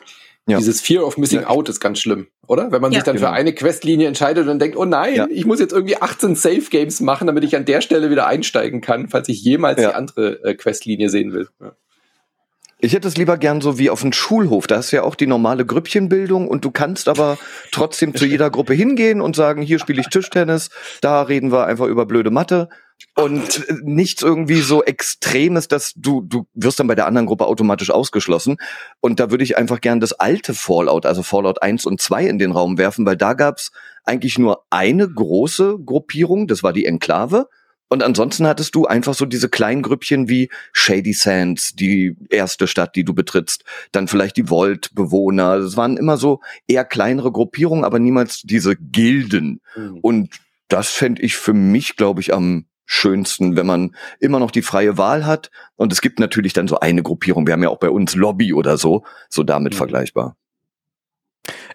Ja. 0.48 0.58
Dieses 0.58 0.80
Fear 0.80 1.06
of 1.06 1.18
Missing 1.18 1.42
ja. 1.42 1.46
Out 1.46 1.68
ist 1.68 1.78
ganz 1.78 2.00
schlimm, 2.00 2.26
oder? 2.48 2.72
Wenn 2.72 2.82
man 2.82 2.90
ja. 2.90 2.98
sich 2.98 3.04
dann 3.04 3.14
genau. 3.14 3.28
für 3.28 3.32
eine 3.32 3.54
Questlinie 3.54 4.08
entscheidet 4.08 4.48
und 4.48 4.58
denkt, 4.58 4.76
oh 4.76 4.84
nein, 4.84 5.14
ja. 5.14 5.28
ich 5.30 5.46
muss 5.46 5.60
jetzt 5.60 5.72
irgendwie 5.72 5.96
18 5.96 6.34
Safe 6.34 6.64
Games 6.68 7.00
machen, 7.00 7.28
damit 7.28 7.44
ich 7.44 7.54
an 7.54 7.64
der 7.64 7.80
Stelle 7.80 8.10
wieder 8.10 8.26
einsteigen 8.26 8.80
kann, 8.80 9.08
falls 9.08 9.28
ich 9.28 9.42
jemals 9.42 9.78
die 9.78 9.86
andere 9.86 10.42
äh, 10.42 10.54
Questlinie 10.54 11.10
sehen 11.10 11.32
will. 11.32 11.48
Ich 12.84 12.94
hätte 12.94 13.06
es 13.06 13.16
lieber 13.16 13.38
gern 13.38 13.60
so 13.60 13.78
wie 13.78 13.90
auf 13.90 14.00
dem 14.00 14.12
Schulhof. 14.12 14.66
Da 14.66 14.78
hast 14.78 14.90
du 14.90 14.96
ja 14.96 15.04
auch 15.04 15.14
die 15.14 15.28
normale 15.28 15.64
Grüppchenbildung 15.64 16.48
und 16.48 16.64
du 16.64 16.72
kannst 16.72 17.08
aber 17.08 17.38
trotzdem 17.70 18.12
zu 18.12 18.26
jeder 18.26 18.50
Gruppe 18.50 18.74
hingehen 18.74 19.20
und 19.20 19.36
sagen, 19.36 19.62
hier 19.62 19.78
spiele 19.78 20.00
ich 20.00 20.08
Tischtennis, 20.08 20.68
da 21.00 21.22
reden 21.22 21.52
wir 21.52 21.64
einfach 21.66 21.86
über 21.86 22.06
blöde 22.06 22.32
Mathe 22.32 22.68
und 23.14 23.64
nichts 23.84 24.24
irgendwie 24.24 24.62
so 24.62 24.82
Extremes, 24.82 25.68
dass 25.68 25.92
du, 25.94 26.22
du 26.22 26.48
wirst 26.54 26.80
dann 26.80 26.88
bei 26.88 26.96
der 26.96 27.06
anderen 27.06 27.26
Gruppe 27.26 27.46
automatisch 27.46 27.92
ausgeschlossen. 27.92 28.56
Und 28.98 29.20
da 29.20 29.30
würde 29.30 29.44
ich 29.44 29.56
einfach 29.56 29.80
gern 29.80 30.00
das 30.00 30.12
alte 30.14 30.52
Fallout, 30.52 31.06
also 31.06 31.22
Fallout 31.22 31.62
1 31.62 31.86
und 31.86 32.00
2 32.00 32.26
in 32.26 32.40
den 32.40 32.50
Raum 32.50 32.78
werfen, 32.78 33.06
weil 33.06 33.16
da 33.16 33.34
gab's 33.34 33.70
eigentlich 34.02 34.40
nur 34.40 34.64
eine 34.70 35.08
große 35.08 35.78
Gruppierung, 35.86 36.48
das 36.48 36.64
war 36.64 36.72
die 36.72 36.86
Enklave. 36.86 37.46
Und 37.92 38.02
ansonsten 38.02 38.46
hattest 38.46 38.74
du 38.74 38.86
einfach 38.86 39.12
so 39.12 39.26
diese 39.26 39.50
kleinen 39.50 39.82
Grüppchen 39.82 40.26
wie 40.26 40.48
Shady 40.72 41.12
Sands, 41.12 41.74
die 41.74 42.16
erste 42.30 42.66
Stadt, 42.66 42.96
die 42.96 43.04
du 43.04 43.12
betrittst, 43.12 43.64
dann 43.92 44.08
vielleicht 44.08 44.38
die 44.38 44.46
Vault-Bewohner. 44.46 45.56
Es 45.56 45.76
waren 45.76 45.98
immer 45.98 46.16
so 46.16 46.40
eher 46.66 46.86
kleinere 46.86 47.30
Gruppierungen, 47.30 47.84
aber 47.84 47.98
niemals 47.98 48.40
diese 48.44 48.76
Gilden. 48.76 49.60
Mhm. 49.76 49.98
Und 50.00 50.30
das 50.68 50.88
fände 50.88 51.20
ich 51.20 51.36
für 51.36 51.52
mich, 51.52 51.96
glaube 51.96 52.22
ich, 52.22 52.32
am 52.32 52.64
schönsten, 52.86 53.56
wenn 53.56 53.66
man 53.66 53.94
immer 54.20 54.38
noch 54.38 54.52
die 54.52 54.62
freie 54.62 54.96
Wahl 54.96 55.26
hat. 55.26 55.50
Und 55.76 55.92
es 55.92 56.00
gibt 56.00 56.18
natürlich 56.18 56.54
dann 56.54 56.68
so 56.68 56.80
eine 56.80 57.02
Gruppierung. 57.02 57.46
Wir 57.46 57.52
haben 57.52 57.62
ja 57.62 57.68
auch 57.68 57.78
bei 57.78 57.90
uns 57.90 58.14
Lobby 58.14 58.54
oder 58.54 58.78
so, 58.78 59.04
so 59.28 59.42
damit 59.42 59.74
mhm. 59.74 59.76
vergleichbar. 59.76 60.38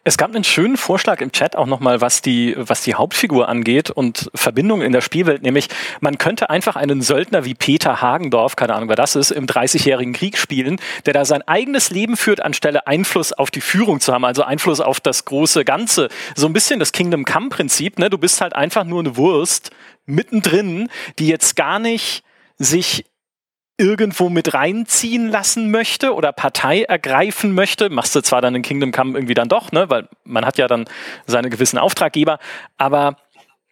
Es 0.03 0.17
gab 0.17 0.33
einen 0.33 0.45
schönen 0.45 0.77
Vorschlag 0.77 1.19
im 1.19 1.33
Chat 1.33 1.57
auch 1.57 1.65
nochmal, 1.65 1.99
was 1.99 2.21
die, 2.21 2.55
was 2.57 2.81
die 2.81 2.95
Hauptfigur 2.95 3.49
angeht 3.49 3.91
und 3.91 4.31
Verbindungen 4.33 4.85
in 4.85 4.93
der 4.93 5.01
Spielwelt, 5.01 5.43
nämlich 5.43 5.67
man 5.99 6.17
könnte 6.17 6.49
einfach 6.49 6.77
einen 6.77 7.01
Söldner 7.01 7.43
wie 7.43 7.53
Peter 7.53 8.01
Hagendorf, 8.01 8.55
keine 8.55 8.73
Ahnung 8.75 8.87
wer 8.87 8.95
das 8.95 9.17
ist, 9.17 9.31
im 9.31 9.47
30-jährigen 9.47 10.13
Krieg 10.13 10.37
spielen, 10.37 10.79
der 11.05 11.13
da 11.13 11.25
sein 11.25 11.41
eigenes 11.41 11.89
Leben 11.89 12.15
führt, 12.15 12.41
anstelle 12.41 12.87
Einfluss 12.87 13.33
auf 13.33 13.51
die 13.51 13.59
Führung 13.59 13.99
zu 13.99 14.13
haben, 14.13 14.23
also 14.23 14.43
Einfluss 14.43 14.79
auf 14.79 15.01
das 15.01 15.25
große 15.25 15.65
Ganze. 15.65 16.07
So 16.35 16.47
ein 16.47 16.53
bisschen 16.53 16.79
das 16.79 16.93
Kingdom 16.93 17.25
Come-Prinzip, 17.25 17.99
ne? 17.99 18.09
Du 18.09 18.17
bist 18.17 18.39
halt 18.39 18.55
einfach 18.55 18.85
nur 18.85 19.01
eine 19.01 19.17
Wurst 19.17 19.71
mittendrin, 20.05 20.89
die 21.19 21.27
jetzt 21.27 21.57
gar 21.57 21.79
nicht 21.79 22.23
sich 22.57 23.03
irgendwo 23.77 24.29
mit 24.29 24.53
reinziehen 24.53 25.29
lassen 25.29 25.71
möchte 25.71 26.13
oder 26.13 26.31
Partei 26.31 26.83
ergreifen 26.83 27.53
möchte, 27.53 27.89
machst 27.89 28.15
du 28.15 28.21
zwar 28.21 28.41
dann 28.41 28.55
in 28.55 28.63
Kingdom 28.63 28.91
Come 28.91 29.17
irgendwie 29.17 29.35
dann 29.35 29.49
doch, 29.49 29.71
ne, 29.71 29.89
weil 29.89 30.09
man 30.23 30.45
hat 30.45 30.57
ja 30.57 30.67
dann 30.67 30.85
seine 31.27 31.49
gewissen 31.49 31.77
Auftraggeber, 31.77 32.39
aber 32.77 33.17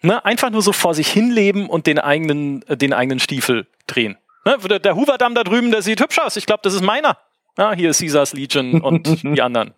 ne, 0.01 0.23
einfach 0.23 0.51
nur 0.51 0.61
so 0.61 0.71
vor 0.71 0.93
sich 0.93 1.07
hinleben 1.07 1.67
und 1.67 1.87
den 1.87 1.99
eigenen, 1.99 2.63
den 2.69 2.93
eigenen 2.93 3.19
Stiefel 3.19 3.67
drehen. 3.87 4.17
Ne, 4.45 4.57
der, 4.69 4.79
der 4.79 4.95
Hoover-Damm 4.95 5.33
da 5.33 5.43
drüben, 5.43 5.71
der 5.71 5.81
sieht 5.81 6.01
hübsch 6.01 6.19
aus. 6.19 6.35
Ich 6.37 6.45
glaube, 6.45 6.61
das 6.63 6.73
ist 6.73 6.81
meiner. 6.81 7.17
Ja, 7.57 7.73
hier 7.73 7.89
ist 7.89 7.99
Caesars 7.99 8.33
Legion 8.33 8.81
und 8.81 9.23
die 9.23 9.41
anderen 9.41 9.73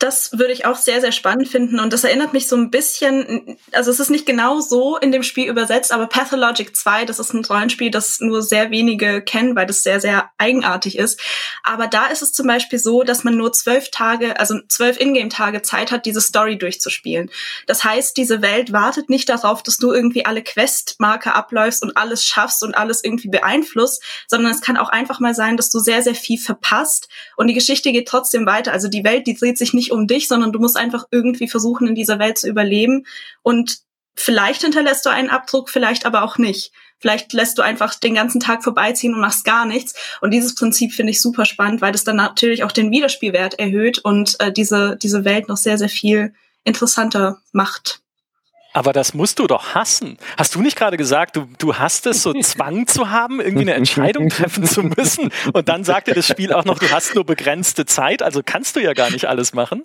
das 0.00 0.32
würde 0.32 0.54
ich 0.54 0.64
auch 0.64 0.76
sehr, 0.76 1.02
sehr 1.02 1.12
spannend 1.12 1.48
finden. 1.48 1.78
Und 1.78 1.92
das 1.92 2.04
erinnert 2.04 2.32
mich 2.32 2.48
so 2.48 2.56
ein 2.56 2.70
bisschen, 2.70 3.58
also 3.72 3.90
es 3.90 4.00
ist 4.00 4.10
nicht 4.10 4.24
genau 4.24 4.60
so 4.60 4.96
in 4.96 5.12
dem 5.12 5.22
Spiel 5.22 5.46
übersetzt, 5.46 5.92
aber 5.92 6.06
Pathologic 6.06 6.74
2, 6.74 7.04
das 7.04 7.18
ist 7.18 7.34
ein 7.34 7.44
Rollenspiel, 7.44 7.90
das 7.90 8.18
nur 8.18 8.40
sehr 8.40 8.70
wenige 8.70 9.20
kennen, 9.20 9.54
weil 9.54 9.66
das 9.66 9.82
sehr, 9.82 10.00
sehr 10.00 10.30
eigenartig 10.38 10.96
ist. 10.96 11.20
Aber 11.62 11.86
da 11.86 12.06
ist 12.06 12.22
es 12.22 12.32
zum 12.32 12.46
Beispiel 12.46 12.78
so, 12.78 13.02
dass 13.02 13.24
man 13.24 13.36
nur 13.36 13.52
zwölf 13.52 13.90
Tage, 13.90 14.40
also 14.40 14.58
zwölf 14.68 14.98
Ingame-Tage 14.98 15.60
Zeit 15.60 15.92
hat, 15.92 16.06
diese 16.06 16.22
Story 16.22 16.56
durchzuspielen. 16.56 17.30
Das 17.66 17.84
heißt, 17.84 18.16
diese 18.16 18.40
Welt 18.40 18.72
wartet 18.72 19.10
nicht 19.10 19.28
darauf, 19.28 19.62
dass 19.62 19.76
du 19.76 19.92
irgendwie 19.92 20.24
alle 20.24 20.42
Questmarker 20.42 21.36
abläufst 21.36 21.82
und 21.82 21.98
alles 21.98 22.24
schaffst 22.24 22.62
und 22.62 22.74
alles 22.74 23.04
irgendwie 23.04 23.28
beeinflusst, 23.28 24.02
sondern 24.26 24.50
es 24.50 24.62
kann 24.62 24.78
auch 24.78 24.88
einfach 24.88 25.20
mal 25.20 25.34
sein, 25.34 25.58
dass 25.58 25.68
du 25.68 25.78
sehr, 25.78 26.02
sehr 26.02 26.14
viel 26.14 26.38
verpasst 26.38 27.10
und 27.36 27.48
die 27.48 27.54
Geschichte 27.54 27.92
geht 27.92 28.08
trotzdem 28.08 28.46
weiter. 28.46 28.72
Also 28.72 28.88
die 28.88 29.04
Welt, 29.04 29.26
die 29.26 29.34
dreht 29.34 29.58
sich 29.58 29.74
nicht 29.74 29.89
um 29.92 30.06
dich, 30.06 30.28
sondern 30.28 30.52
du 30.52 30.58
musst 30.58 30.76
einfach 30.76 31.04
irgendwie 31.10 31.48
versuchen, 31.48 31.88
in 31.88 31.94
dieser 31.94 32.18
Welt 32.18 32.38
zu 32.38 32.48
überleben. 32.48 33.06
Und 33.42 33.80
vielleicht 34.14 34.62
hinterlässt 34.62 35.04
du 35.06 35.10
einen 35.10 35.30
Abdruck, 35.30 35.70
vielleicht 35.70 36.06
aber 36.06 36.22
auch 36.22 36.38
nicht. 36.38 36.72
Vielleicht 36.98 37.32
lässt 37.32 37.56
du 37.56 37.62
einfach 37.62 37.94
den 37.94 38.14
ganzen 38.14 38.40
Tag 38.40 38.62
vorbeiziehen 38.62 39.14
und 39.14 39.20
machst 39.20 39.44
gar 39.44 39.64
nichts. 39.64 39.94
Und 40.20 40.32
dieses 40.32 40.54
Prinzip 40.54 40.92
finde 40.92 41.12
ich 41.12 41.22
super 41.22 41.46
spannend, 41.46 41.80
weil 41.80 41.92
das 41.92 42.04
dann 42.04 42.16
natürlich 42.16 42.62
auch 42.62 42.72
den 42.72 42.90
Wiederspielwert 42.90 43.58
erhöht 43.58 43.98
und 43.98 44.38
äh, 44.38 44.52
diese, 44.52 44.98
diese 45.00 45.24
Welt 45.24 45.48
noch 45.48 45.56
sehr, 45.56 45.78
sehr 45.78 45.88
viel 45.88 46.34
interessanter 46.64 47.40
macht. 47.52 48.02
Aber 48.72 48.92
das 48.92 49.14
musst 49.14 49.38
du 49.38 49.46
doch 49.46 49.74
hassen. 49.74 50.18
Hast 50.36 50.54
du 50.54 50.60
nicht 50.60 50.76
gerade 50.76 50.96
gesagt, 50.96 51.36
du, 51.36 51.48
du 51.58 51.76
hast 51.76 52.06
es 52.06 52.22
so 52.22 52.32
Zwang 52.42 52.86
zu 52.86 53.10
haben, 53.10 53.40
irgendwie 53.40 53.62
eine 53.62 53.74
Entscheidung 53.74 54.28
treffen 54.28 54.64
zu 54.64 54.82
müssen? 54.82 55.32
Und 55.52 55.68
dann 55.68 55.84
sagte 55.84 56.14
das 56.14 56.26
Spiel 56.26 56.52
auch 56.52 56.64
noch, 56.64 56.78
du 56.78 56.90
hast 56.90 57.14
nur 57.14 57.24
begrenzte 57.24 57.86
Zeit, 57.86 58.22
also 58.22 58.42
kannst 58.44 58.76
du 58.76 58.80
ja 58.80 58.92
gar 58.92 59.10
nicht 59.10 59.26
alles 59.26 59.52
machen. 59.52 59.84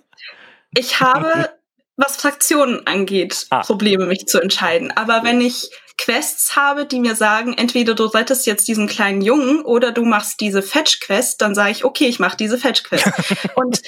Ich 0.74 1.00
habe 1.00 1.50
was 1.96 2.16
Fraktionen 2.16 2.86
angeht, 2.86 3.46
ah. 3.50 3.62
Probleme, 3.62 4.06
mich 4.06 4.26
zu 4.26 4.40
entscheiden. 4.40 4.90
Aber 4.90 5.22
wenn 5.24 5.40
ich 5.40 5.70
Quests 5.98 6.54
habe, 6.54 6.84
die 6.84 7.00
mir 7.00 7.16
sagen, 7.16 7.54
entweder 7.56 7.94
du 7.94 8.04
rettest 8.04 8.46
jetzt 8.46 8.68
diesen 8.68 8.86
kleinen 8.86 9.22
Jungen 9.22 9.64
oder 9.64 9.92
du 9.92 10.04
machst 10.04 10.40
diese 10.40 10.62
Fetch-Quest, 10.62 11.40
dann 11.40 11.54
sage 11.54 11.70
ich, 11.70 11.84
okay, 11.84 12.06
ich 12.06 12.18
mache 12.18 12.36
diese 12.36 12.58
Fetch-Quest. 12.58 13.10
und 13.54 13.80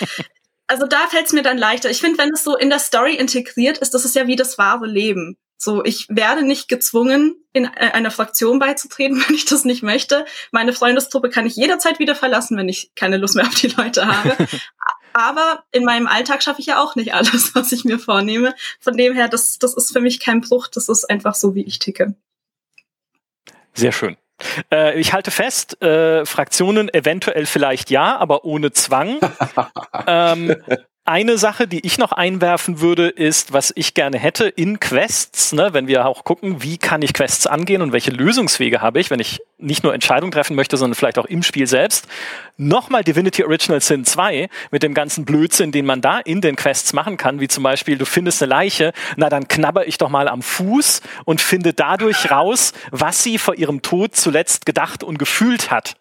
also 0.68 0.86
da 0.86 1.06
fällt 1.08 1.26
es 1.26 1.32
mir 1.32 1.42
dann 1.42 1.58
leichter. 1.58 1.90
Ich 1.90 2.00
finde, 2.00 2.18
wenn 2.18 2.32
es 2.32 2.44
so 2.44 2.56
in 2.56 2.70
der 2.70 2.78
Story 2.78 3.14
integriert 3.14 3.78
ist, 3.78 3.94
das 3.94 4.04
ist 4.04 4.14
ja 4.14 4.26
wie 4.26 4.36
das 4.36 4.58
wahre 4.58 4.86
Leben. 4.86 5.36
So, 5.60 5.84
ich 5.84 6.06
werde 6.08 6.42
nicht 6.42 6.68
gezwungen, 6.68 7.34
in 7.52 7.66
einer 7.66 8.12
Fraktion 8.12 8.60
beizutreten, 8.60 9.20
wenn 9.26 9.34
ich 9.34 9.44
das 9.44 9.64
nicht 9.64 9.82
möchte. 9.82 10.24
Meine 10.52 10.72
Freundesgruppe 10.72 11.30
kann 11.30 11.46
ich 11.46 11.56
jederzeit 11.56 11.98
wieder 11.98 12.14
verlassen, 12.14 12.56
wenn 12.56 12.68
ich 12.68 12.92
keine 12.94 13.16
Lust 13.16 13.34
mehr 13.34 13.46
auf 13.46 13.54
die 13.56 13.68
Leute 13.68 14.06
habe. 14.06 14.36
Aber 15.14 15.64
in 15.72 15.84
meinem 15.84 16.06
Alltag 16.06 16.44
schaffe 16.44 16.60
ich 16.60 16.66
ja 16.66 16.80
auch 16.80 16.94
nicht 16.94 17.12
alles, 17.12 17.54
was 17.54 17.72
ich 17.72 17.84
mir 17.84 17.98
vornehme. 17.98 18.54
Von 18.78 18.96
dem 18.96 19.14
her, 19.14 19.26
das, 19.28 19.58
das 19.58 19.74
ist 19.74 19.92
für 19.92 20.00
mich 20.00 20.20
kein 20.20 20.42
Bruch, 20.42 20.68
das 20.68 20.88
ist 20.88 21.10
einfach 21.10 21.34
so, 21.34 21.56
wie 21.56 21.64
ich 21.64 21.80
ticke. 21.80 22.14
Sehr 23.74 23.92
schön. 23.92 24.16
Äh, 24.72 24.98
ich 24.98 25.12
halte 25.12 25.30
fest, 25.30 25.82
äh, 25.82 26.24
Fraktionen 26.24 26.92
eventuell 26.92 27.46
vielleicht 27.46 27.90
ja, 27.90 28.16
aber 28.16 28.44
ohne 28.44 28.72
Zwang. 28.72 29.18
ähm, 30.06 30.54
eine 31.08 31.38
Sache, 31.38 31.66
die 31.66 31.84
ich 31.86 31.96
noch 31.96 32.12
einwerfen 32.12 32.80
würde, 32.80 33.08
ist, 33.08 33.54
was 33.54 33.72
ich 33.74 33.94
gerne 33.94 34.18
hätte 34.18 34.46
in 34.46 34.78
Quests, 34.78 35.54
ne, 35.54 35.70
wenn 35.72 35.88
wir 35.88 36.06
auch 36.06 36.22
gucken, 36.22 36.62
wie 36.62 36.76
kann 36.76 37.00
ich 37.00 37.14
Quests 37.14 37.46
angehen 37.46 37.80
und 37.80 37.92
welche 37.92 38.10
Lösungswege 38.10 38.82
habe 38.82 39.00
ich, 39.00 39.08
wenn 39.08 39.18
ich 39.18 39.40
nicht 39.56 39.84
nur 39.84 39.94
Entscheidungen 39.94 40.32
treffen 40.32 40.54
möchte, 40.54 40.76
sondern 40.76 40.94
vielleicht 40.94 41.18
auch 41.18 41.24
im 41.24 41.42
Spiel 41.42 41.66
selbst. 41.66 42.06
Nochmal 42.58 43.04
Divinity 43.04 43.42
Original 43.42 43.80
Sin 43.80 44.04
2 44.04 44.50
mit 44.70 44.82
dem 44.82 44.92
ganzen 44.92 45.24
Blödsinn, 45.24 45.72
den 45.72 45.86
man 45.86 46.02
da 46.02 46.18
in 46.18 46.42
den 46.42 46.56
Quests 46.56 46.92
machen 46.92 47.16
kann, 47.16 47.40
wie 47.40 47.48
zum 47.48 47.62
Beispiel, 47.62 47.96
du 47.96 48.04
findest 48.04 48.42
eine 48.42 48.50
Leiche, 48.50 48.92
na 49.16 49.30
dann 49.30 49.48
knabber 49.48 49.88
ich 49.88 49.96
doch 49.96 50.10
mal 50.10 50.28
am 50.28 50.42
Fuß 50.42 51.00
und 51.24 51.40
finde 51.40 51.72
dadurch 51.72 52.30
raus, 52.30 52.74
was 52.90 53.22
sie 53.22 53.38
vor 53.38 53.54
ihrem 53.54 53.80
Tod 53.80 54.14
zuletzt 54.14 54.66
gedacht 54.66 55.02
und 55.02 55.18
gefühlt 55.18 55.70
hat 55.70 55.96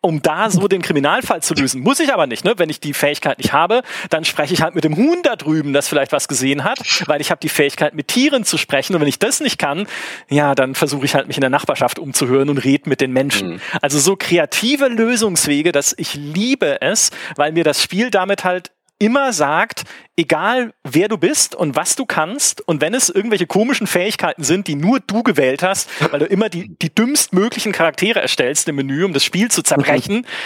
um 0.00 0.22
da 0.22 0.50
so 0.50 0.68
den 0.68 0.82
Kriminalfall 0.82 1.42
zu 1.42 1.54
lösen. 1.54 1.82
Muss 1.82 2.00
ich 2.00 2.12
aber 2.12 2.26
nicht, 2.26 2.44
ne? 2.44 2.54
Wenn 2.56 2.68
ich 2.68 2.80
die 2.80 2.94
Fähigkeit 2.94 3.38
nicht 3.38 3.52
habe, 3.52 3.82
dann 4.08 4.24
spreche 4.24 4.54
ich 4.54 4.62
halt 4.62 4.74
mit 4.74 4.84
dem 4.84 4.96
Huhn 4.96 5.20
da 5.22 5.36
drüben, 5.36 5.72
das 5.72 5.88
vielleicht 5.88 6.12
was 6.12 6.28
gesehen 6.28 6.64
hat, 6.64 6.78
weil 7.06 7.20
ich 7.20 7.30
habe 7.30 7.40
die 7.40 7.48
Fähigkeit, 7.48 7.94
mit 7.94 8.08
Tieren 8.08 8.44
zu 8.44 8.56
sprechen. 8.56 8.94
Und 8.94 9.00
wenn 9.00 9.08
ich 9.08 9.18
das 9.18 9.40
nicht 9.40 9.58
kann, 9.58 9.86
ja, 10.28 10.54
dann 10.54 10.74
versuche 10.74 11.04
ich 11.04 11.14
halt 11.14 11.26
mich 11.26 11.36
in 11.36 11.40
der 11.40 11.50
Nachbarschaft 11.50 11.98
umzuhören 11.98 12.48
und 12.48 12.58
rede 12.58 12.88
mit 12.88 13.00
den 13.00 13.12
Menschen. 13.12 13.54
Mhm. 13.54 13.60
Also 13.82 13.98
so 13.98 14.16
kreative 14.16 14.88
Lösungswege, 14.88 15.72
dass 15.72 15.94
ich 15.96 16.14
liebe 16.14 16.80
es, 16.80 17.10
weil 17.36 17.52
mir 17.52 17.64
das 17.64 17.82
Spiel 17.82 18.10
damit 18.10 18.44
halt 18.44 18.70
immer 18.98 19.32
sagt, 19.32 19.84
egal 20.16 20.72
wer 20.82 21.08
du 21.08 21.18
bist 21.18 21.54
und 21.54 21.76
was 21.76 21.96
du 21.96 22.06
kannst 22.06 22.66
und 22.66 22.80
wenn 22.80 22.94
es 22.94 23.08
irgendwelche 23.08 23.46
komischen 23.46 23.86
Fähigkeiten 23.86 24.42
sind, 24.42 24.68
die 24.68 24.74
nur 24.74 25.00
du 25.00 25.22
gewählt 25.22 25.62
hast, 25.62 25.88
weil 26.10 26.20
du 26.20 26.26
immer 26.26 26.48
die, 26.48 26.76
die 26.78 26.94
dümmstmöglichen 26.94 27.72
Charaktere 27.72 28.20
erstellst 28.20 28.68
im 28.68 28.76
Menü, 28.76 29.04
um 29.04 29.12
das 29.12 29.24
Spiel 29.24 29.50
zu 29.50 29.62
zerbrechen. 29.62 30.26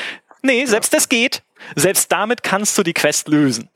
Nee, 0.43 0.65
selbst 0.65 0.95
das 0.95 1.11
geht. 1.11 1.43
Selbst 1.77 2.11
damit 2.11 2.43
kannst 2.43 2.79
du 2.79 2.83
die 2.83 2.95
Quest 2.95 3.29
lösen. 3.29 3.69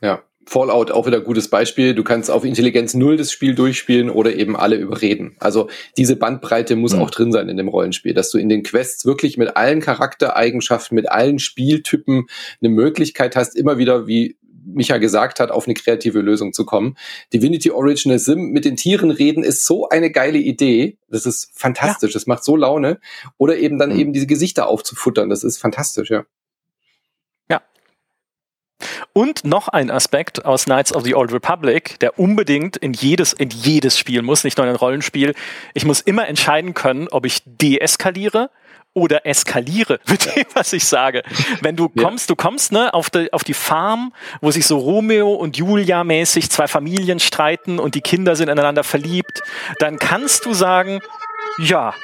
Ja, 0.00 0.20
Fallout 0.48 0.92
auch 0.92 1.06
wieder 1.06 1.20
gutes 1.20 1.48
Beispiel. 1.48 1.94
Du 1.94 2.04
kannst 2.04 2.30
auf 2.30 2.44
Intelligenz 2.44 2.94
null 2.94 3.16
das 3.16 3.32
Spiel 3.32 3.54
durchspielen 3.54 4.08
oder 4.08 4.34
eben 4.34 4.56
alle 4.56 4.76
überreden. 4.76 5.36
Also 5.40 5.68
diese 5.96 6.14
Bandbreite 6.14 6.76
muss 6.76 6.94
mhm. 6.94 7.02
auch 7.02 7.10
drin 7.10 7.32
sein 7.32 7.48
in 7.48 7.56
dem 7.56 7.68
Rollenspiel, 7.68 8.14
dass 8.14 8.30
du 8.30 8.38
in 8.38 8.48
den 8.48 8.62
Quests 8.62 9.04
wirklich 9.04 9.38
mit 9.38 9.56
allen 9.56 9.80
Charaktereigenschaften, 9.80 10.94
mit 10.94 11.10
allen 11.10 11.40
Spieltypen 11.40 12.26
eine 12.60 12.70
Möglichkeit 12.70 13.34
hast, 13.34 13.56
immer 13.56 13.76
wieder, 13.76 14.06
wie 14.06 14.36
Micha 14.66 14.98
gesagt 14.98 15.40
hat, 15.40 15.50
auf 15.50 15.66
eine 15.66 15.74
kreative 15.74 16.20
Lösung 16.20 16.52
zu 16.52 16.64
kommen. 16.64 16.96
Divinity 17.32 17.70
Original 17.70 18.18
Sim 18.18 18.50
mit 18.50 18.64
den 18.64 18.76
Tieren 18.76 19.10
reden 19.10 19.42
ist 19.42 19.64
so 19.64 19.88
eine 19.88 20.10
geile 20.10 20.38
Idee. 20.38 20.98
Das 21.08 21.26
ist 21.26 21.50
fantastisch. 21.54 22.10
Ja. 22.10 22.14
Das 22.14 22.26
macht 22.26 22.44
so 22.44 22.56
Laune. 22.56 23.00
Oder 23.38 23.56
eben 23.58 23.78
dann 23.78 23.92
mhm. 23.92 24.00
eben 24.00 24.12
diese 24.12 24.26
Gesichter 24.26 24.68
aufzufuttern. 24.68 25.28
Das 25.28 25.44
ist 25.44 25.58
fantastisch, 25.58 26.10
ja. 26.10 26.24
Und 29.12 29.44
noch 29.44 29.68
ein 29.68 29.90
Aspekt 29.90 30.44
aus 30.44 30.64
Knights 30.64 30.94
of 30.94 31.02
the 31.04 31.14
Old 31.14 31.32
Republic, 31.32 31.98
der 32.00 32.18
unbedingt 32.18 32.76
in 32.76 32.92
jedes, 32.92 33.32
in 33.32 33.50
jedes 33.50 33.98
Spiel 33.98 34.22
muss, 34.22 34.44
nicht 34.44 34.58
nur 34.58 34.66
in 34.66 34.72
ein 34.72 34.76
Rollenspiel. 34.76 35.34
Ich 35.74 35.84
muss 35.84 36.00
immer 36.00 36.28
entscheiden 36.28 36.74
können, 36.74 37.08
ob 37.08 37.24
ich 37.24 37.42
deeskaliere 37.46 38.50
oder 38.92 39.26
eskaliere 39.26 40.00
mit 40.08 40.36
dem, 40.36 40.44
was 40.54 40.72
ich 40.72 40.86
sage. 40.86 41.22
Wenn 41.60 41.76
du 41.76 41.88
kommst, 41.88 42.28
ja. 42.28 42.34
du 42.34 42.36
kommst 42.36 42.72
ne, 42.72 42.92
auf, 42.94 43.10
die, 43.10 43.32
auf 43.32 43.44
die 43.44 43.54
Farm, 43.54 44.12
wo 44.40 44.50
sich 44.50 44.66
so 44.66 44.78
Romeo 44.78 45.32
und 45.34 45.56
Julia 45.56 46.02
mäßig 46.02 46.50
zwei 46.50 46.66
Familien 46.66 47.20
streiten 47.20 47.78
und 47.78 47.94
die 47.94 48.00
Kinder 48.00 48.36
sind 48.36 48.48
ineinander 48.48 48.84
verliebt, 48.84 49.42
dann 49.78 49.98
kannst 49.98 50.46
du 50.46 50.54
sagen, 50.54 51.00
ja, 51.58 51.94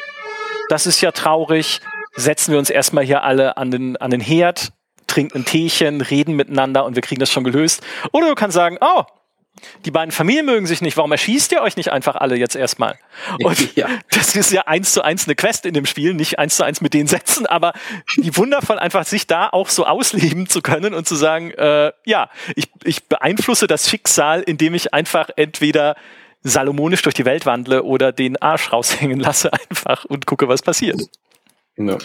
das 0.68 0.87
ist 0.87 1.01
ja 1.01 1.12
traurig, 1.12 1.81
setzen 2.14 2.53
wir 2.53 2.59
uns 2.59 2.70
erstmal 2.70 3.05
hier 3.05 3.25
alle 3.25 3.57
an 3.57 3.70
den, 3.70 3.97
an 3.97 4.11
den 4.11 4.20
Herd, 4.20 4.73
trinken 5.13 5.39
ein 5.39 5.45
Teechen, 5.45 6.01
reden 6.01 6.35
miteinander 6.35 6.85
und 6.85 6.95
wir 6.95 7.03
kriegen 7.03 7.21
das 7.21 7.31
schon 7.31 7.45
gelöst. 7.45 7.83
Oder 8.13 8.29
du 8.29 8.35
kannst 8.35 8.55
sagen, 8.55 8.79
oh, 8.81 9.05
die 9.85 9.91
beiden 9.91 10.13
Familien 10.13 10.47
mögen 10.47 10.67
sich 10.67 10.81
nicht, 10.81 10.97
warum 10.97 11.13
erschießt 11.13 11.53
ihr 11.53 11.61
euch 11.61 11.77
nicht 11.77 11.93
einfach 11.93 12.17
alle 12.17 12.37
jetzt 12.37 12.57
erstmal? 12.57 12.99
Und 13.45 13.77
ja. 13.77 13.87
das 14.11 14.35
ist 14.35 14.51
ja 14.51 14.63
eins 14.63 14.95
zu 14.95 15.03
eins 15.03 15.27
eine 15.27 15.35
Quest 15.35 15.67
in 15.67 15.75
dem 15.75 15.85
Spiel, 15.85 16.15
nicht 16.15 16.39
eins 16.39 16.57
zu 16.57 16.65
eins 16.65 16.81
mit 16.81 16.95
den 16.95 17.07
Sätzen, 17.07 17.47
aber 17.47 17.75
wie 18.17 18.35
wundervoll 18.37 18.79
einfach 18.79 19.05
sich 19.05 19.27
da 19.27 19.49
auch 19.51 19.69
so 19.69 19.85
ausleben 19.85 20.49
zu 20.49 20.63
können 20.63 20.95
und 20.95 21.07
zu 21.07 21.17
sagen, 21.17 21.51
äh, 21.51 21.93
ja, 22.07 22.31
ich, 22.57 22.71
ich 22.85 23.05
beeinflusse 23.05 23.67
das 23.67 23.91
Schicksal, 23.91 24.41
indem 24.41 24.75
ich 24.75 24.95
einfach 24.95 25.29
entweder 25.37 25.97
salomonisch 26.43 27.03
durch 27.03 27.15
die 27.15 27.27
Welt 27.27 27.47
wandle 27.47 27.83
oder 27.83 28.11
den 28.11 28.41
Arsch 28.41 28.73
raushängen 28.73 29.21
lasse 29.21 29.53
einfach 29.71 30.07
und 30.07 30.27
gucke, 30.27 30.49
was 30.49 30.63
passiert. 30.63 31.01
Ja. 31.77 31.99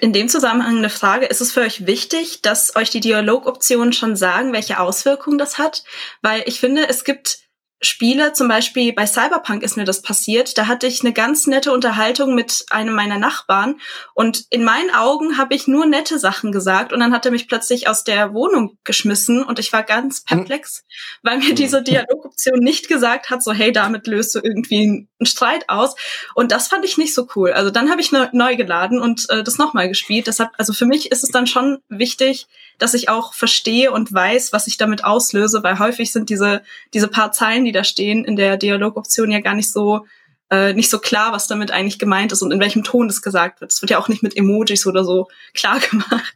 In 0.00 0.12
dem 0.12 0.28
Zusammenhang 0.28 0.78
eine 0.78 0.90
Frage, 0.90 1.26
ist 1.26 1.40
es 1.40 1.52
für 1.52 1.60
euch 1.60 1.86
wichtig, 1.86 2.42
dass 2.42 2.76
euch 2.76 2.90
die 2.90 3.00
Dialogoptionen 3.00 3.92
schon 3.92 4.16
sagen, 4.16 4.52
welche 4.52 4.80
Auswirkungen 4.80 5.38
das 5.38 5.58
hat? 5.58 5.84
Weil 6.22 6.42
ich 6.46 6.60
finde, 6.60 6.88
es 6.88 7.04
gibt 7.04 7.47
Spiele, 7.80 8.32
zum 8.32 8.48
Beispiel 8.48 8.92
bei 8.92 9.06
Cyberpunk 9.06 9.62
ist 9.62 9.76
mir 9.76 9.84
das 9.84 10.02
passiert. 10.02 10.58
Da 10.58 10.66
hatte 10.66 10.88
ich 10.88 11.02
eine 11.02 11.12
ganz 11.12 11.46
nette 11.46 11.72
Unterhaltung 11.72 12.34
mit 12.34 12.66
einem 12.70 12.94
meiner 12.94 13.18
Nachbarn 13.18 13.80
und 14.14 14.46
in 14.50 14.64
meinen 14.64 14.90
Augen 14.90 15.38
habe 15.38 15.54
ich 15.54 15.68
nur 15.68 15.86
nette 15.86 16.18
Sachen 16.18 16.50
gesagt 16.50 16.92
und 16.92 16.98
dann 16.98 17.12
hat 17.12 17.24
er 17.24 17.30
mich 17.30 17.46
plötzlich 17.46 17.88
aus 17.88 18.02
der 18.02 18.34
Wohnung 18.34 18.78
geschmissen 18.82 19.44
und 19.44 19.60
ich 19.60 19.72
war 19.72 19.84
ganz 19.84 20.24
hm. 20.26 20.38
perplex, 20.38 20.84
weil 21.22 21.38
mir 21.38 21.50
hm. 21.50 21.54
diese 21.54 21.82
Dialogoption 21.82 22.58
nicht 22.58 22.88
gesagt 22.88 23.30
hat, 23.30 23.44
so 23.44 23.52
hey, 23.52 23.70
damit 23.70 24.08
löst 24.08 24.34
du 24.34 24.40
irgendwie 24.42 25.06
einen 25.20 25.26
Streit 25.26 25.68
aus 25.68 25.94
und 26.34 26.50
das 26.50 26.66
fand 26.66 26.84
ich 26.84 26.98
nicht 26.98 27.14
so 27.14 27.28
cool. 27.36 27.52
Also 27.52 27.70
dann 27.70 27.90
habe 27.90 28.00
ich 28.00 28.10
neu 28.10 28.56
geladen 28.56 29.00
und 29.00 29.30
äh, 29.30 29.44
das 29.44 29.58
nochmal 29.58 29.88
gespielt. 29.88 30.26
Deshalb, 30.26 30.50
also 30.58 30.72
für 30.72 30.86
mich 30.86 31.12
ist 31.12 31.22
es 31.22 31.30
dann 31.30 31.46
schon 31.46 31.78
wichtig, 31.88 32.48
dass 32.78 32.94
ich 32.94 33.08
auch 33.08 33.34
verstehe 33.34 33.92
und 33.92 34.12
weiß, 34.12 34.52
was 34.52 34.66
ich 34.66 34.76
damit 34.76 35.04
auslöse, 35.04 35.62
weil 35.62 35.78
häufig 35.78 36.12
sind 36.12 36.30
diese, 36.30 36.62
diese 36.94 37.08
paar 37.08 37.32
Zeilen, 37.32 37.64
die 37.64 37.72
da 37.72 37.84
stehen, 37.84 38.24
in 38.24 38.36
der 38.36 38.56
Dialogoption 38.56 39.30
ja 39.30 39.40
gar 39.40 39.54
nicht 39.54 39.70
so 39.70 40.06
äh, 40.50 40.72
nicht 40.72 40.88
so 40.88 40.98
klar, 40.98 41.32
was 41.32 41.46
damit 41.46 41.70
eigentlich 41.70 41.98
gemeint 41.98 42.32
ist 42.32 42.42
und 42.42 42.52
in 42.52 42.60
welchem 42.60 42.82
Ton 42.82 43.06
das 43.06 43.20
gesagt 43.20 43.60
wird. 43.60 43.70
Es 43.70 43.82
wird 43.82 43.90
ja 43.90 43.98
auch 43.98 44.08
nicht 44.08 44.22
mit 44.22 44.36
Emojis 44.36 44.86
oder 44.86 45.04
so 45.04 45.28
klar 45.54 45.78
gemacht. 45.80 46.34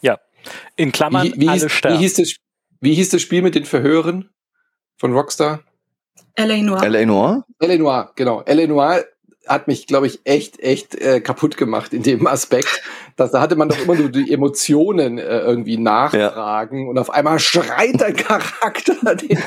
Ja, 0.00 0.18
in 0.76 0.92
Klammern 0.92 1.32
wie, 1.34 1.40
wie 1.40 1.48
alle 1.48 1.68
hieß, 1.68 1.82
Wie 1.84 1.96
hieß, 1.98 2.14
das, 2.14 2.34
wie 2.80 2.94
hieß 2.94 3.10
das 3.10 3.22
Spiel 3.22 3.42
mit 3.42 3.54
den 3.54 3.64
Verhören 3.64 4.30
von 4.96 5.12
Rockstar? 5.12 5.62
L.A. 6.34 6.56
Noir. 6.56 6.82
L.A. 6.82 7.04
Noir? 7.04 7.44
L.A. 7.58 7.76
Noir, 7.76 8.12
genau. 8.16 8.42
L.A. 8.42 8.66
Noir 8.66 9.04
hat 9.46 9.68
mich, 9.68 9.86
glaube 9.86 10.06
ich, 10.06 10.20
echt, 10.24 10.60
echt 10.60 10.94
äh, 10.94 11.20
kaputt 11.20 11.56
gemacht 11.56 11.92
in 11.92 12.02
dem 12.02 12.26
Aspekt. 12.26 12.82
Dass, 13.16 13.30
da 13.30 13.40
hatte 13.40 13.56
man 13.56 13.68
doch 13.68 13.78
immer 13.78 13.94
nur 13.94 14.08
die 14.08 14.32
Emotionen 14.32 15.18
äh, 15.18 15.40
irgendwie 15.40 15.76
nachfragen 15.76 16.84
ja. 16.84 16.90
und 16.90 16.98
auf 16.98 17.10
einmal 17.10 17.38
schreit 17.38 18.00
dein 18.00 18.16
Charakter 18.16 19.14
den, 19.14 19.38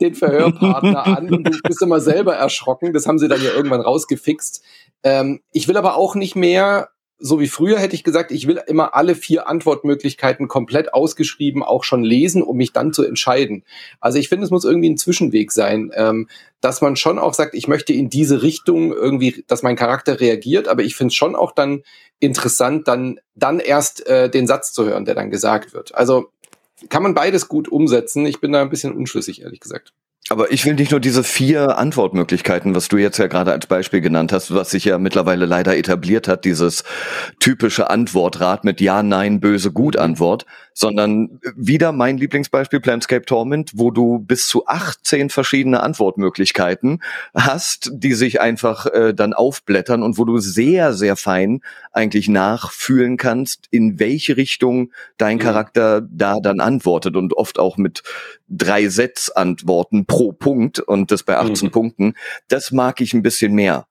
den 0.00 0.14
Verhörpartner 0.14 1.06
an 1.06 1.30
und 1.30 1.44
du 1.44 1.58
bist 1.62 1.82
immer 1.82 2.00
selber 2.00 2.34
erschrocken. 2.34 2.92
Das 2.92 3.06
haben 3.06 3.18
sie 3.18 3.28
dann 3.28 3.42
ja 3.42 3.52
irgendwann 3.52 3.80
rausgefixt. 3.80 4.62
Ähm, 5.02 5.40
ich 5.52 5.68
will 5.68 5.76
aber 5.76 5.96
auch 5.96 6.14
nicht 6.14 6.36
mehr 6.36 6.90
so 7.18 7.40
wie 7.40 7.48
früher 7.48 7.78
hätte 7.78 7.96
ich 7.96 8.04
gesagt, 8.04 8.30
ich 8.30 8.46
will 8.46 8.60
immer 8.66 8.94
alle 8.94 9.14
vier 9.14 9.48
Antwortmöglichkeiten 9.48 10.46
komplett 10.46 10.94
ausgeschrieben 10.94 11.62
auch 11.62 11.82
schon 11.82 12.04
lesen, 12.04 12.42
um 12.42 12.56
mich 12.56 12.72
dann 12.72 12.92
zu 12.92 13.04
entscheiden. 13.04 13.64
Also 14.00 14.18
ich 14.18 14.28
finde, 14.28 14.44
es 14.44 14.50
muss 14.50 14.64
irgendwie 14.64 14.90
ein 14.90 14.96
Zwischenweg 14.96 15.50
sein, 15.50 15.90
ähm, 15.94 16.28
dass 16.60 16.80
man 16.80 16.96
schon 16.96 17.18
auch 17.18 17.34
sagt, 17.34 17.54
ich 17.54 17.66
möchte 17.66 17.92
in 17.92 18.08
diese 18.08 18.42
Richtung 18.42 18.92
irgendwie, 18.92 19.44
dass 19.48 19.62
mein 19.62 19.76
Charakter 19.76 20.20
reagiert, 20.20 20.68
aber 20.68 20.82
ich 20.82 20.94
finde 20.94 21.08
es 21.08 21.16
schon 21.16 21.34
auch 21.34 21.52
dann 21.52 21.82
interessant, 22.20 22.86
dann, 22.86 23.18
dann 23.34 23.58
erst 23.58 24.06
äh, 24.06 24.30
den 24.30 24.46
Satz 24.46 24.72
zu 24.72 24.84
hören, 24.84 25.04
der 25.04 25.14
dann 25.14 25.30
gesagt 25.30 25.74
wird. 25.74 25.94
Also 25.94 26.30
kann 26.88 27.02
man 27.02 27.14
beides 27.14 27.48
gut 27.48 27.68
umsetzen. 27.68 28.26
Ich 28.26 28.40
bin 28.40 28.52
da 28.52 28.62
ein 28.62 28.70
bisschen 28.70 28.92
unschlüssig, 28.92 29.42
ehrlich 29.42 29.60
gesagt. 29.60 29.92
Aber 30.30 30.52
ich 30.52 30.66
will 30.66 30.74
nicht 30.74 30.90
nur 30.90 31.00
diese 31.00 31.24
vier 31.24 31.78
Antwortmöglichkeiten, 31.78 32.74
was 32.74 32.88
du 32.88 32.98
jetzt 32.98 33.18
ja 33.18 33.28
gerade 33.28 33.52
als 33.52 33.66
Beispiel 33.66 34.02
genannt 34.02 34.30
hast, 34.30 34.54
was 34.54 34.70
sich 34.70 34.84
ja 34.84 34.98
mittlerweile 34.98 35.46
leider 35.46 35.76
etabliert 35.76 36.28
hat, 36.28 36.44
dieses 36.44 36.84
typische 37.40 37.88
Antwortrad 37.88 38.62
mit 38.62 38.80
Ja, 38.80 39.02
Nein, 39.02 39.40
Böse, 39.40 39.72
Gut 39.72 39.96
Antwort, 39.96 40.44
sondern 40.78 41.40
wieder 41.56 41.90
mein 41.90 42.18
Lieblingsbeispiel 42.18 42.78
Planscape 42.78 43.24
Torment, 43.24 43.72
wo 43.74 43.90
du 43.90 44.20
bis 44.20 44.46
zu 44.46 44.64
18 44.68 45.28
verschiedene 45.28 45.80
Antwortmöglichkeiten 45.82 47.02
hast, 47.34 47.90
die 47.92 48.14
sich 48.14 48.40
einfach 48.40 48.86
äh, 48.86 49.12
dann 49.12 49.32
aufblättern 49.32 50.04
und 50.04 50.18
wo 50.18 50.24
du 50.24 50.38
sehr, 50.38 50.92
sehr 50.92 51.16
fein 51.16 51.62
eigentlich 51.90 52.28
nachfühlen 52.28 53.16
kannst, 53.16 53.66
in 53.72 53.98
welche 53.98 54.36
Richtung 54.36 54.92
dein 55.16 55.40
Charakter 55.40 56.00
da 56.00 56.38
dann 56.40 56.60
antwortet 56.60 57.16
und 57.16 57.36
oft 57.36 57.58
auch 57.58 57.76
mit 57.76 58.04
drei 58.48 58.88
Setzantworten 58.88 60.06
pro 60.06 60.30
Punkt 60.30 60.78
und 60.78 61.10
das 61.10 61.24
bei 61.24 61.38
18 61.38 61.66
mhm. 61.66 61.72
Punkten. 61.72 62.14
Das 62.46 62.70
mag 62.70 63.00
ich 63.00 63.14
ein 63.14 63.22
bisschen 63.22 63.52
mehr. 63.52 63.88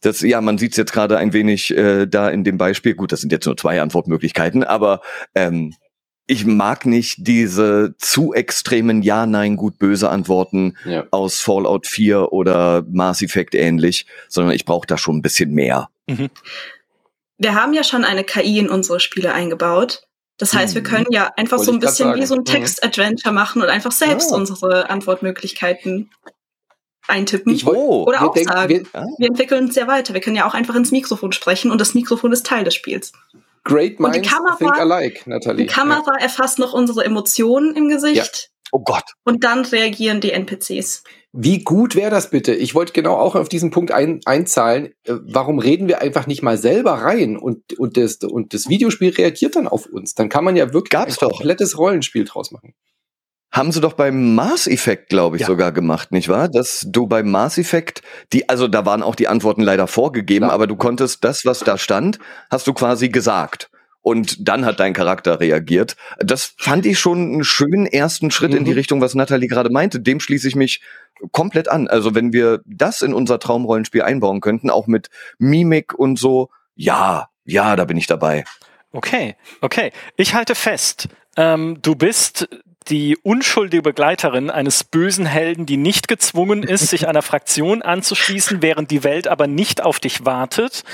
Das, 0.00 0.20
ja, 0.20 0.40
man 0.40 0.58
sieht 0.58 0.72
es 0.72 0.78
jetzt 0.78 0.92
gerade 0.92 1.16
ein 1.16 1.32
wenig 1.32 1.70
äh, 1.70 2.06
da 2.06 2.28
in 2.28 2.42
dem 2.42 2.58
Beispiel. 2.58 2.96
Gut, 2.96 3.12
das 3.12 3.20
sind 3.20 3.30
jetzt 3.30 3.46
nur 3.46 3.56
zwei 3.56 3.80
Antwortmöglichkeiten, 3.80 4.64
aber 4.64 5.00
ähm, 5.36 5.72
ich 6.26 6.46
mag 6.46 6.86
nicht 6.86 7.26
diese 7.26 7.94
zu 7.98 8.32
extremen 8.32 9.02
Ja, 9.02 9.26
Nein, 9.26 9.56
gut, 9.56 9.78
böse 9.78 10.08
Antworten 10.08 10.76
ja. 10.84 11.04
aus 11.10 11.40
Fallout 11.40 11.86
4 11.86 12.32
oder 12.32 12.84
Mass 12.90 13.22
Effect 13.22 13.54
ähnlich, 13.54 14.06
sondern 14.28 14.54
ich 14.54 14.64
brauche 14.64 14.86
da 14.86 14.96
schon 14.96 15.16
ein 15.16 15.22
bisschen 15.22 15.52
mehr. 15.52 15.88
Mhm. 16.06 16.30
Wir 17.36 17.54
haben 17.54 17.74
ja 17.74 17.84
schon 17.84 18.04
eine 18.04 18.24
KI 18.24 18.58
in 18.58 18.68
unsere 18.68 19.00
Spiele 19.00 19.34
eingebaut. 19.34 20.06
Das 20.38 20.54
heißt, 20.54 20.74
wir 20.74 20.82
mhm. 20.82 20.86
können 20.86 21.06
ja 21.10 21.30
einfach 21.36 21.58
Wollte 21.58 21.70
so 21.70 21.76
ein 21.76 21.80
bisschen 21.80 22.14
wie 22.14 22.26
so 22.26 22.34
ein 22.34 22.40
mhm. 22.40 22.46
Text-Adventure 22.46 23.34
machen 23.34 23.60
und 23.62 23.68
einfach 23.68 23.92
selbst 23.92 24.32
oh. 24.32 24.36
unsere 24.36 24.88
Antwortmöglichkeiten 24.88 26.10
eintippen. 27.06 27.54
Ich, 27.54 27.66
oh, 27.66 28.04
Oder 28.04 28.22
auch 28.22 28.32
denken, 28.32 28.52
sagen, 28.52 28.68
wir, 28.70 28.82
ah. 28.94 29.06
wir 29.18 29.28
entwickeln 29.28 29.66
uns 29.66 29.76
ja 29.76 29.86
weiter. 29.86 30.14
Wir 30.14 30.20
können 30.20 30.36
ja 30.36 30.48
auch 30.48 30.54
einfach 30.54 30.74
ins 30.74 30.90
Mikrofon 30.90 31.32
sprechen 31.32 31.70
und 31.70 31.80
das 31.80 31.94
Mikrofon 31.94 32.32
ist 32.32 32.46
Teil 32.46 32.64
des 32.64 32.74
Spiels. 32.74 33.12
Great 33.64 33.98
minds 33.98 34.18
und 34.18 34.26
die 34.26 34.30
Kamera, 34.30 34.56
think 34.56 34.78
alike, 34.78 35.28
Nathalie. 35.28 35.66
Die 35.66 35.72
Kamera 35.72 36.12
ja. 36.18 36.24
erfasst 36.24 36.58
noch 36.58 36.72
unsere 36.72 37.04
Emotionen 37.04 37.74
im 37.74 37.88
Gesicht. 37.88 38.16
Ja. 38.16 38.68
Oh 38.72 38.80
Gott. 38.80 39.04
Und 39.24 39.44
dann 39.44 39.64
reagieren 39.64 40.20
die 40.20 40.32
NPCs. 40.32 41.04
Wie 41.32 41.64
gut 41.64 41.96
wäre 41.96 42.10
das 42.10 42.30
bitte? 42.30 42.54
Ich 42.54 42.74
wollte 42.74 42.92
genau 42.92 43.16
auch 43.16 43.34
auf 43.34 43.48
diesen 43.48 43.70
Punkt 43.70 43.90
ein, 43.90 44.20
einzahlen. 44.24 44.94
Äh, 45.04 45.14
warum 45.22 45.58
reden 45.58 45.88
wir 45.88 46.00
einfach 46.00 46.26
nicht 46.26 46.42
mal 46.42 46.58
selber 46.58 46.92
rein 46.92 47.36
und, 47.36 47.78
und, 47.78 47.96
das, 47.96 48.16
und 48.16 48.54
das 48.54 48.68
Videospiel 48.68 49.10
reagiert 49.10 49.56
dann 49.56 49.66
auf 49.66 49.86
uns? 49.86 50.14
Dann 50.14 50.28
kann 50.28 50.44
man 50.44 50.56
ja 50.56 50.72
wirklich 50.72 50.90
Gab's 50.90 51.20
ein 51.20 51.28
komplettes 51.28 51.78
Rollenspiel 51.78 52.24
draus 52.24 52.52
machen. 52.52 52.74
Haben 53.54 53.70
sie 53.70 53.80
doch 53.80 53.92
beim 53.92 54.34
Mass 54.34 54.66
Effect, 54.66 55.10
glaube 55.10 55.36
ich, 55.36 55.42
ja. 55.42 55.46
sogar 55.46 55.70
gemacht, 55.70 56.10
nicht 56.10 56.28
wahr? 56.28 56.48
Dass 56.48 56.86
du 56.88 57.06
beim 57.06 57.30
Mass 57.30 57.56
Effect, 57.56 58.02
die, 58.32 58.48
also 58.48 58.66
da 58.66 58.84
waren 58.84 59.00
auch 59.00 59.14
die 59.14 59.28
Antworten 59.28 59.62
leider 59.62 59.86
vorgegeben, 59.86 60.46
ja. 60.46 60.50
aber 60.50 60.66
du 60.66 60.74
konntest 60.74 61.22
das, 61.22 61.46
was 61.46 61.60
da 61.60 61.78
stand, 61.78 62.18
hast 62.50 62.66
du 62.66 62.72
quasi 62.72 63.10
gesagt 63.10 63.70
und 64.02 64.48
dann 64.48 64.66
hat 64.66 64.80
dein 64.80 64.92
Charakter 64.92 65.38
reagiert. 65.38 65.94
Das 66.18 66.54
fand 66.58 66.84
ich 66.84 66.98
schon 66.98 67.18
einen 67.18 67.44
schönen 67.44 67.86
ersten 67.86 68.32
Schritt 68.32 68.50
mhm. 68.50 68.58
in 68.58 68.64
die 68.64 68.72
mhm. 68.72 68.78
Richtung, 68.78 69.00
was 69.00 69.14
Natalie 69.14 69.46
gerade 69.46 69.70
meinte. 69.70 70.00
Dem 70.00 70.18
schließe 70.18 70.48
ich 70.48 70.56
mich 70.56 70.82
komplett 71.30 71.68
an. 71.68 71.86
Also 71.86 72.12
wenn 72.12 72.32
wir 72.32 72.60
das 72.66 73.02
in 73.02 73.14
unser 73.14 73.38
Traumrollenspiel 73.38 74.02
einbauen 74.02 74.40
könnten, 74.40 74.68
auch 74.68 74.88
mit 74.88 75.10
Mimik 75.38 75.94
und 75.94 76.18
so, 76.18 76.50
ja, 76.74 77.28
ja, 77.44 77.76
da 77.76 77.84
bin 77.84 77.96
ich 77.96 78.08
dabei. 78.08 78.44
Okay, 78.90 79.36
okay. 79.60 79.92
Ich 80.16 80.34
halte 80.34 80.56
fest, 80.56 81.08
ähm, 81.36 81.78
du 81.82 81.94
bist 81.94 82.48
die 82.88 83.16
unschuldige 83.16 83.82
Begleiterin 83.82 84.50
eines 84.50 84.84
bösen 84.84 85.24
Helden, 85.24 85.64
die 85.64 85.78
nicht 85.78 86.06
gezwungen 86.06 86.62
ist, 86.62 86.88
sich 86.88 87.08
einer 87.08 87.22
Fraktion 87.22 87.80
anzuschließen, 87.80 88.60
während 88.60 88.90
die 88.90 89.04
Welt 89.04 89.26
aber 89.26 89.46
nicht 89.46 89.82
auf 89.82 90.00
dich 90.00 90.26
wartet. 90.26 90.84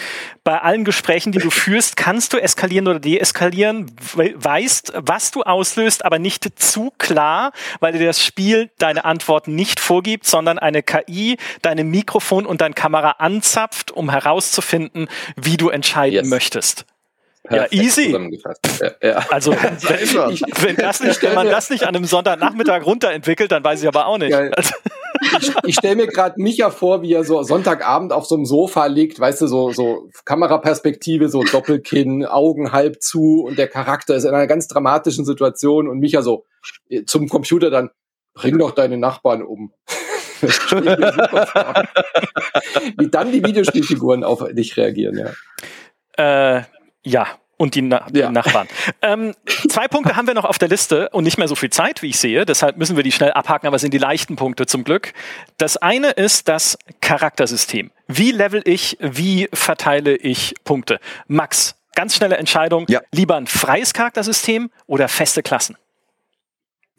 Bei 0.44 0.60
allen 0.60 0.84
Gesprächen, 0.84 1.32
die 1.32 1.38
du 1.38 1.50
führst, 1.50 1.96
kannst 1.96 2.32
du 2.32 2.38
eskalieren 2.38 2.86
oder 2.86 3.00
deeskalieren, 3.00 3.90
weißt, 4.14 4.92
was 4.96 5.32
du 5.32 5.42
auslöst, 5.42 6.04
aber 6.04 6.18
nicht 6.18 6.60
zu 6.60 6.92
klar, 6.98 7.52
weil 7.80 7.92
dir 7.92 8.06
das 8.06 8.24
Spiel 8.24 8.70
deine 8.78 9.04
Antworten 9.04 9.54
nicht 9.56 9.80
vorgibt, 9.80 10.26
sondern 10.26 10.58
eine 10.58 10.82
KI 10.82 11.38
deine 11.62 11.82
Mikrofon 11.82 12.46
und 12.46 12.60
deine 12.60 12.74
Kamera 12.74 13.12
anzapft, 13.18 13.90
um 13.90 14.10
herauszufinden, 14.10 15.08
wie 15.36 15.56
du 15.56 15.70
entscheiden 15.70 16.24
yes. 16.24 16.28
möchtest. 16.28 16.86
Ja, 17.50 17.66
easy. 17.70 18.12
Ja, 18.12 18.90
ja. 19.02 19.26
Also, 19.30 19.52
wenn, 19.52 19.68
wenn, 20.62 20.76
das 20.76 21.00
nicht, 21.02 21.22
wenn 21.22 21.34
man 21.34 21.48
das 21.48 21.68
nicht 21.70 21.82
an 21.82 21.96
einem 21.96 22.04
Sonntagnachmittag 22.04 22.86
runterentwickelt, 22.86 23.50
dann 23.50 23.64
weiß 23.64 23.82
ich 23.82 23.88
aber 23.88 24.06
auch 24.06 24.18
nicht. 24.18 24.30
Ja, 24.30 24.38
also. 24.38 24.74
Ich, 25.22 25.52
ich 25.64 25.74
stelle 25.74 25.96
mir 25.96 26.06
gerade 26.06 26.40
Micha 26.40 26.70
vor, 26.70 27.02
wie 27.02 27.12
er 27.12 27.24
so 27.24 27.42
Sonntagabend 27.42 28.12
auf 28.12 28.24
so 28.26 28.36
einem 28.36 28.46
Sofa 28.46 28.86
liegt, 28.86 29.20
weißt 29.20 29.42
du, 29.42 29.48
so, 29.48 29.70
so 29.70 30.08
Kameraperspektive, 30.24 31.28
so 31.28 31.42
Doppelkinn, 31.42 32.24
Augen 32.24 32.72
halb 32.72 33.02
zu 33.02 33.44
und 33.44 33.58
der 33.58 33.68
Charakter 33.68 34.14
ist 34.14 34.24
in 34.24 34.30
einer 34.34 34.46
ganz 34.46 34.66
dramatischen 34.68 35.26
Situation 35.26 35.88
und 35.88 35.98
Micha 35.98 36.22
so 36.22 36.46
äh, 36.88 37.04
zum 37.04 37.28
Computer 37.28 37.70
dann, 37.70 37.90
bring 38.34 38.58
doch 38.58 38.70
deine 38.70 38.96
Nachbarn 38.96 39.42
um. 39.42 39.74
wie 42.96 43.08
dann 43.10 43.30
die 43.30 43.44
Videospielfiguren 43.44 44.24
auf 44.24 44.42
dich 44.52 44.74
reagieren, 44.78 45.18
ja. 45.18 45.32
Äh, 46.56 46.62
ja, 47.02 47.26
und 47.60 47.74
die, 47.74 47.82
Na 47.82 48.06
ja. 48.12 48.28
die 48.28 48.32
Nachbarn. 48.32 48.68
Ähm, 49.02 49.34
zwei 49.68 49.88
Punkte 49.88 50.16
haben 50.16 50.26
wir 50.26 50.34
noch 50.34 50.44
auf 50.44 50.58
der 50.58 50.68
Liste 50.68 51.08
und 51.10 51.24
nicht 51.24 51.38
mehr 51.38 51.48
so 51.48 51.54
viel 51.54 51.70
Zeit, 51.70 52.02
wie 52.02 52.08
ich 52.08 52.18
sehe. 52.18 52.44
Deshalb 52.44 52.76
müssen 52.76 52.96
wir 52.96 53.02
die 53.02 53.12
schnell 53.12 53.32
abhaken, 53.32 53.66
aber 53.66 53.76
es 53.76 53.82
sind 53.82 53.94
die 53.94 53.98
leichten 53.98 54.36
Punkte 54.36 54.66
zum 54.66 54.84
Glück. 54.84 55.14
Das 55.56 55.76
eine 55.76 56.10
ist 56.10 56.48
das 56.48 56.78
Charaktersystem. 57.00 57.90
Wie 58.08 58.30
level 58.32 58.62
ich, 58.64 58.98
wie 59.00 59.48
verteile 59.52 60.16
ich 60.16 60.54
Punkte? 60.64 61.00
Max, 61.28 61.76
ganz 61.94 62.14
schnelle 62.14 62.36
Entscheidung. 62.36 62.86
Ja. 62.88 63.00
Lieber 63.12 63.36
ein 63.36 63.46
freies 63.46 63.92
Charaktersystem 63.94 64.70
oder 64.86 65.08
feste 65.08 65.42
Klassen? 65.42 65.76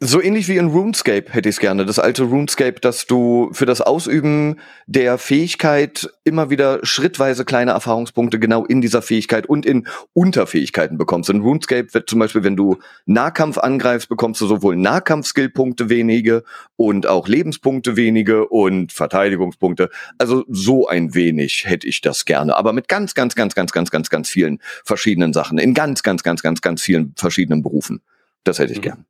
So 0.04 0.20
ähnlich 0.20 0.48
wie 0.48 0.56
in 0.56 0.66
RuneScape 0.66 1.32
hätte 1.32 1.48
ich 1.48 1.54
es 1.54 1.60
gerne. 1.60 1.86
Das 1.86 2.00
alte 2.00 2.24
RuneScape, 2.24 2.80
dass 2.80 3.06
du 3.06 3.50
für 3.52 3.66
das 3.66 3.80
Ausüben 3.80 4.58
der 4.88 5.16
Fähigkeit 5.16 6.10
immer 6.24 6.50
wieder 6.50 6.80
schrittweise 6.82 7.44
kleine 7.44 7.70
Erfahrungspunkte 7.70 8.40
genau 8.40 8.64
in 8.64 8.80
dieser 8.80 9.00
Fähigkeit 9.00 9.46
und 9.46 9.64
in 9.64 9.86
Unterfähigkeiten 10.12 10.98
bekommst. 10.98 11.30
In 11.30 11.42
RuneScape 11.42 11.94
wird 11.94 12.10
zum 12.10 12.18
Beispiel, 12.18 12.42
wenn 12.42 12.56
du 12.56 12.78
Nahkampf 13.06 13.58
angreifst, 13.58 14.08
bekommst 14.08 14.40
du 14.40 14.48
sowohl 14.48 14.74
Nahkampf-Skillpunkte 14.74 15.88
wenige 15.88 16.42
und 16.74 17.06
auch 17.06 17.28
Lebenspunkte 17.28 17.94
wenige 17.94 18.48
und 18.48 18.90
Verteidigungspunkte. 18.90 19.88
Also 20.18 20.44
so 20.48 20.88
ein 20.88 21.14
wenig 21.14 21.62
hätte 21.64 21.86
ich 21.86 22.00
das 22.00 22.24
gerne. 22.24 22.56
Aber 22.56 22.72
mit 22.72 22.88
ganz, 22.88 23.14
ganz, 23.14 23.36
ganz, 23.36 23.54
ganz, 23.54 23.70
ganz, 23.70 23.92
ganz, 23.92 24.10
ganz 24.10 24.28
vielen 24.28 24.58
verschiedenen 24.84 25.32
Sachen. 25.32 25.58
In 25.58 25.74
ganz, 25.74 26.02
ganz, 26.02 26.24
ganz, 26.24 26.42
ganz, 26.42 26.60
ganz 26.60 26.82
vielen 26.82 27.14
verschiedenen 27.16 27.62
Berufen. 27.62 28.02
Das 28.42 28.58
hätte 28.58 28.72
ich 28.72 28.78
mhm. 28.78 28.82
gern 28.82 29.06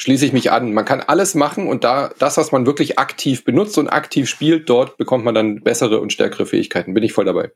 schließe 0.00 0.24
ich 0.24 0.32
mich 0.32 0.50
an. 0.50 0.72
Man 0.72 0.86
kann 0.86 1.00
alles 1.00 1.34
machen 1.34 1.68
und 1.68 1.84
da 1.84 2.10
das, 2.18 2.38
was 2.38 2.52
man 2.52 2.64
wirklich 2.64 2.98
aktiv 2.98 3.44
benutzt 3.44 3.76
und 3.76 3.88
aktiv 3.88 4.28
spielt, 4.28 4.68
dort 4.68 4.96
bekommt 4.96 5.24
man 5.24 5.34
dann 5.34 5.62
bessere 5.62 6.00
und 6.00 6.12
stärkere 6.12 6.46
Fähigkeiten. 6.46 6.94
Bin 6.94 7.04
ich 7.04 7.12
voll 7.12 7.26
dabei. 7.26 7.52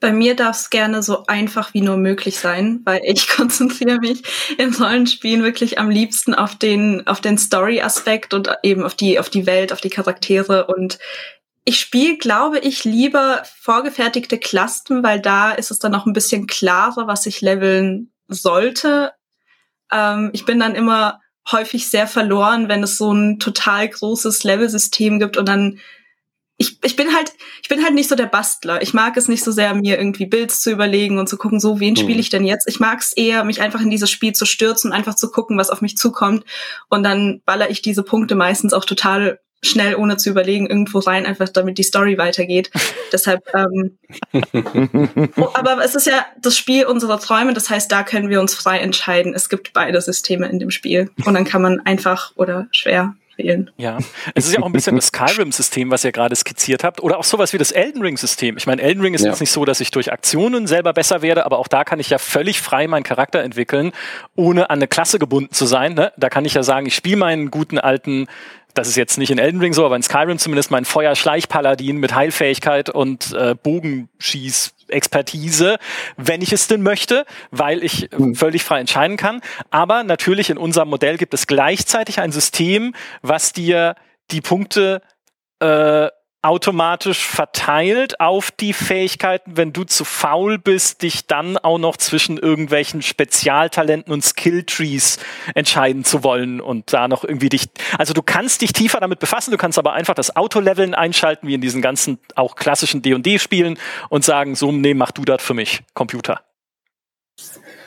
Bei 0.00 0.12
mir 0.12 0.36
darf 0.36 0.56
es 0.56 0.68
gerne 0.68 1.02
so 1.02 1.24
einfach 1.26 1.72
wie 1.72 1.80
nur 1.80 1.96
möglich 1.96 2.38
sein, 2.38 2.82
weil 2.84 3.00
ich 3.04 3.28
konzentriere 3.36 4.00
mich 4.00 4.22
in 4.58 4.72
solchen 4.72 5.06
Spielen 5.06 5.42
wirklich 5.42 5.78
am 5.78 5.88
liebsten 5.88 6.34
auf 6.34 6.56
den, 6.56 7.06
auf 7.06 7.22
den 7.22 7.38
Story-Aspekt 7.38 8.34
und 8.34 8.50
eben 8.62 8.82
auf 8.82 8.94
die, 8.94 9.18
auf 9.18 9.30
die 9.30 9.46
Welt, 9.46 9.72
auf 9.72 9.80
die 9.80 9.90
Charaktere 9.90 10.66
und 10.66 10.98
ich 11.64 11.78
spiele, 11.78 12.18
glaube 12.18 12.58
ich, 12.58 12.82
lieber 12.82 13.44
vorgefertigte 13.60 14.36
Klassen, 14.36 15.04
weil 15.04 15.20
da 15.20 15.52
ist 15.52 15.70
es 15.70 15.78
dann 15.78 15.92
noch 15.92 16.06
ein 16.06 16.12
bisschen 16.12 16.48
klarer, 16.48 17.06
was 17.06 17.24
ich 17.26 17.40
leveln 17.40 18.12
sollte, 18.26 19.12
ähm, 19.92 20.30
ich 20.32 20.44
bin 20.44 20.58
dann 20.58 20.74
immer 20.74 21.20
häufig 21.50 21.88
sehr 21.88 22.06
verloren, 22.06 22.68
wenn 22.68 22.82
es 22.82 22.98
so 22.98 23.12
ein 23.12 23.38
total 23.38 23.88
großes 23.88 24.44
Level-System 24.44 25.18
gibt 25.18 25.36
und 25.36 25.48
dann 25.48 25.80
ich, 26.58 26.78
ich 26.84 26.94
bin 26.94 27.14
halt 27.14 27.32
ich 27.62 27.68
bin 27.68 27.82
halt 27.82 27.94
nicht 27.94 28.08
so 28.08 28.14
der 28.14 28.26
Bastler. 28.26 28.82
Ich 28.82 28.94
mag 28.94 29.16
es 29.16 29.26
nicht 29.26 29.42
so 29.42 29.50
sehr 29.50 29.74
mir 29.74 29.98
irgendwie 29.98 30.26
Builds 30.26 30.60
zu 30.60 30.70
überlegen 30.70 31.18
und 31.18 31.28
zu 31.28 31.36
gucken, 31.36 31.58
so 31.58 31.80
wen 31.80 31.96
spiele 31.96 32.14
mhm. 32.14 32.20
ich 32.20 32.28
denn 32.28 32.44
jetzt? 32.44 32.68
Ich 32.68 32.78
mag 32.78 33.00
es 33.00 33.12
eher 33.12 33.42
mich 33.42 33.60
einfach 33.60 33.80
in 33.80 33.90
dieses 33.90 34.10
Spiel 34.10 34.32
zu 34.32 34.46
stürzen 34.46 34.90
und 34.90 34.96
einfach 34.96 35.16
zu 35.16 35.30
gucken, 35.30 35.58
was 35.58 35.70
auf 35.70 35.80
mich 35.80 35.96
zukommt 35.96 36.44
und 36.88 37.02
dann 37.02 37.42
baller 37.44 37.70
ich 37.70 37.82
diese 37.82 38.04
Punkte 38.04 38.34
meistens 38.34 38.72
auch 38.72 38.84
total 38.84 39.40
schnell, 39.62 39.94
ohne 39.94 40.16
zu 40.16 40.30
überlegen, 40.30 40.66
irgendwo 40.66 40.98
rein, 40.98 41.24
einfach 41.24 41.48
damit 41.48 41.78
die 41.78 41.82
Story 41.82 42.18
weitergeht. 42.18 42.70
Deshalb, 43.12 43.42
ähm, 43.54 43.98
oh, 45.36 45.48
aber 45.54 45.84
es 45.84 45.94
ist 45.94 46.06
ja 46.06 46.26
das 46.40 46.56
Spiel 46.56 46.86
unserer 46.86 47.20
Träume, 47.20 47.54
das 47.54 47.70
heißt, 47.70 47.90
da 47.90 48.02
können 48.02 48.28
wir 48.28 48.40
uns 48.40 48.54
frei 48.54 48.78
entscheiden. 48.78 49.34
Es 49.34 49.48
gibt 49.48 49.72
beide 49.72 50.00
Systeme 50.00 50.48
in 50.48 50.58
dem 50.58 50.70
Spiel 50.70 51.10
und 51.24 51.34
dann 51.34 51.44
kann 51.44 51.62
man 51.62 51.80
einfach 51.80 52.32
oder 52.36 52.66
schwer 52.72 53.14
wählen. 53.36 53.70
Ja, 53.76 53.98
es 54.34 54.46
ist 54.46 54.54
ja 54.54 54.60
auch 54.60 54.66
ein 54.66 54.72
bisschen 54.72 54.96
das 54.96 55.06
Skyrim-System, 55.08 55.90
was 55.90 56.04
ihr 56.04 56.12
gerade 56.12 56.34
skizziert 56.36 56.84
habt, 56.84 57.02
oder 57.02 57.18
auch 57.18 57.24
sowas 57.24 57.52
wie 57.52 57.58
das 57.58 57.72
Elden 57.72 58.02
Ring-System. 58.02 58.56
Ich 58.56 58.66
meine, 58.66 58.82
Elden 58.82 59.02
Ring 59.02 59.14
ist 59.14 59.22
ja. 59.22 59.30
jetzt 59.30 59.40
nicht 59.40 59.52
so, 59.52 59.64
dass 59.64 59.80
ich 59.80 59.90
durch 59.90 60.12
Aktionen 60.12 60.66
selber 60.66 60.92
besser 60.92 61.22
werde, 61.22 61.44
aber 61.46 61.58
auch 61.58 61.68
da 61.68 61.84
kann 61.84 62.00
ich 62.00 62.10
ja 62.10 62.18
völlig 62.18 62.60
frei 62.60 62.86
meinen 62.86 63.04
Charakter 63.04 63.42
entwickeln, 63.42 63.92
ohne 64.34 64.70
an 64.70 64.78
eine 64.78 64.88
Klasse 64.88 65.18
gebunden 65.18 65.52
zu 65.52 65.66
sein. 65.66 65.94
Ne? 65.94 66.12
Da 66.16 66.28
kann 66.28 66.44
ich 66.44 66.54
ja 66.54 66.62
sagen, 66.62 66.86
ich 66.86 66.94
spiele 66.94 67.16
meinen 67.16 67.50
guten 67.50 67.78
alten 67.78 68.26
das 68.74 68.88
ist 68.88 68.96
jetzt 68.96 69.16
nicht 69.18 69.30
in 69.30 69.38
Elden 69.38 69.60
Ring 69.60 69.72
so, 69.72 69.84
aber 69.84 69.94
in 69.96 70.02
Skyrim 70.02 70.38
zumindest 70.38 70.70
mein 70.70 70.84
Feuerschleichpaladin 70.84 71.96
mit 71.98 72.14
Heilfähigkeit 72.14 72.90
und 72.90 73.32
äh, 73.32 73.54
Bogenschieß-Expertise, 73.54 75.78
wenn 76.16 76.42
ich 76.42 76.52
es 76.52 76.66
denn 76.68 76.82
möchte, 76.82 77.24
weil 77.50 77.82
ich 77.84 78.10
mhm. 78.16 78.34
völlig 78.34 78.64
frei 78.64 78.80
entscheiden 78.80 79.16
kann. 79.16 79.40
Aber 79.70 80.02
natürlich 80.04 80.50
in 80.50 80.58
unserem 80.58 80.88
Modell 80.88 81.16
gibt 81.18 81.34
es 81.34 81.46
gleichzeitig 81.46 82.18
ein 82.20 82.32
System, 82.32 82.94
was 83.20 83.52
dir 83.52 83.94
die 84.30 84.40
Punkte 84.40 85.02
äh, 85.60 86.08
automatisch 86.42 87.24
verteilt 87.24 88.20
auf 88.20 88.50
die 88.50 88.72
Fähigkeiten, 88.72 89.56
wenn 89.56 89.72
du 89.72 89.84
zu 89.84 90.04
faul 90.04 90.58
bist, 90.58 91.02
dich 91.02 91.26
dann 91.28 91.56
auch 91.56 91.78
noch 91.78 91.96
zwischen 91.96 92.36
irgendwelchen 92.36 93.00
Spezialtalenten 93.00 94.12
und 94.12 94.24
Skilltrees 94.24 95.18
entscheiden 95.54 96.04
zu 96.04 96.24
wollen 96.24 96.60
und 96.60 96.92
da 96.92 97.06
noch 97.06 97.22
irgendwie 97.22 97.48
dich, 97.48 97.68
also 97.96 98.12
du 98.12 98.22
kannst 98.22 98.60
dich 98.60 98.72
tiefer 98.72 98.98
damit 98.98 99.20
befassen, 99.20 99.52
du 99.52 99.56
kannst 99.56 99.78
aber 99.78 99.92
einfach 99.92 100.14
das 100.14 100.34
Autoleveln 100.34 100.94
einschalten, 100.94 101.46
wie 101.46 101.54
in 101.54 101.60
diesen 101.60 101.80
ganzen 101.80 102.18
auch 102.34 102.56
klassischen 102.56 103.02
D&D-Spielen 103.02 103.78
und 104.08 104.24
sagen, 104.24 104.56
so, 104.56 104.72
nee, 104.72 104.94
mach 104.94 105.12
du 105.12 105.24
das 105.24 105.42
für 105.42 105.54
mich, 105.54 105.82
Computer. 105.94 106.40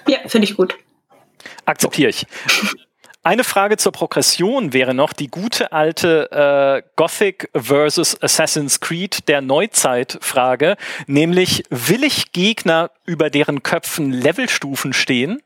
Ja, 0.07 0.19
finde 0.27 0.45
ich 0.45 0.55
gut. 0.55 0.77
Akzeptiere 1.65 2.09
ich. 2.09 2.25
Eine 3.25 3.43
Frage 3.43 3.77
zur 3.77 3.91
Progression 3.91 4.71
wäre 4.71 4.93
noch 4.93 5.11
die 5.11 5.29
gute 5.29 5.71
alte 5.71 6.29
äh, 6.31 6.87
Gothic 6.95 7.49
versus 7.55 8.21
Assassin's 8.21 8.81
Creed 8.81 9.27
der 9.27 9.41
Neuzeit-Frage, 9.41 10.77
nämlich 11.07 11.63
will 11.71 12.03
ich 12.03 12.33
Gegner, 12.33 12.91
über 13.03 13.31
deren 13.31 13.63
Köpfen 13.63 14.11
Levelstufen 14.11 14.93
stehen, 14.93 15.41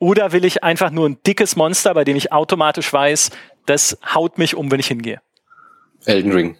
oder 0.00 0.32
will 0.32 0.44
ich 0.44 0.64
einfach 0.64 0.90
nur 0.90 1.08
ein 1.08 1.18
dickes 1.24 1.54
Monster, 1.54 1.94
bei 1.94 2.02
dem 2.02 2.16
ich 2.16 2.32
automatisch 2.32 2.92
weiß, 2.92 3.30
das 3.64 3.96
haut 4.12 4.36
mich 4.36 4.56
um, 4.56 4.68
wenn 4.72 4.80
ich 4.80 4.88
hingehe? 4.88 5.20
Elden 6.06 6.32
Ring. 6.32 6.56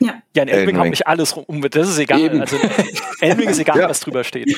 Ja, 0.00 0.22
ja 0.34 0.42
in 0.42 0.48
Elden 0.48 0.66
Ring 0.68 0.78
haut 0.78 0.90
mich 0.90 1.06
alles 1.06 1.32
um. 1.32 1.60
Das 1.60 1.88
ist 1.88 1.98
egal. 1.98 2.20
Eben. 2.20 2.40
Also 2.40 2.56
Elden 3.20 3.40
Ring 3.40 3.48
ist 3.48 3.58
egal, 3.58 3.78
ja. 3.80 3.88
was 3.88 4.00
drüber 4.00 4.24
steht. 4.24 4.56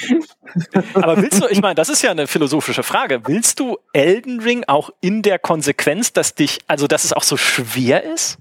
Aber 0.95 1.17
willst 1.21 1.43
du, 1.43 1.47
ich 1.49 1.61
meine, 1.61 1.75
das 1.75 1.89
ist 1.89 2.03
ja 2.03 2.11
eine 2.11 2.27
philosophische 2.27 2.83
Frage. 2.83 3.21
Willst 3.27 3.61
du 3.61 3.79
Elden 3.93 4.41
Ring 4.41 4.65
auch 4.67 4.91
in 5.01 5.23
der 5.23 5.39
Konsequenz, 5.39 6.13
dass 6.13 6.35
dich, 6.35 6.59
also 6.67 6.87
dass 6.87 7.05
es 7.05 7.13
auch 7.13 7.23
so 7.23 7.37
schwer 7.37 8.05
ist? 8.05 8.39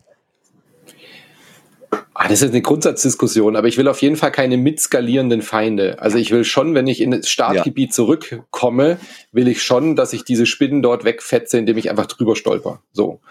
Ah, 2.14 2.28
das 2.28 2.42
ist 2.42 2.52
eine 2.52 2.62
Grundsatzdiskussion, 2.62 3.56
aber 3.56 3.68
ich 3.68 3.78
will 3.78 3.88
auf 3.88 4.02
jeden 4.02 4.16
Fall 4.16 4.32
keine 4.32 4.58
mitskalierenden 4.58 5.42
Feinde. 5.42 6.02
Also 6.02 6.18
ich 6.18 6.32
will 6.32 6.44
schon, 6.44 6.76
wenn 6.76 6.86
ich 6.86 7.02
in 7.02 7.12
das 7.12 7.30
Startgebiet 7.30 7.90
ja. 7.90 7.94
zurückkomme, 7.94 9.00
will 9.32 9.48
ich 9.48 9.64
schon, 9.64 9.96
dass 9.96 10.14
ich 10.14 10.26
diese 10.26 10.46
Spinnen 10.46 10.82
dort 10.82 11.06
wegfetze, 11.06 11.58
indem 11.58 11.78
ich 11.78 11.90
einfach 11.90 12.08
drüber 12.08 12.36
stolper. 12.36 12.82
So. 12.92 13.22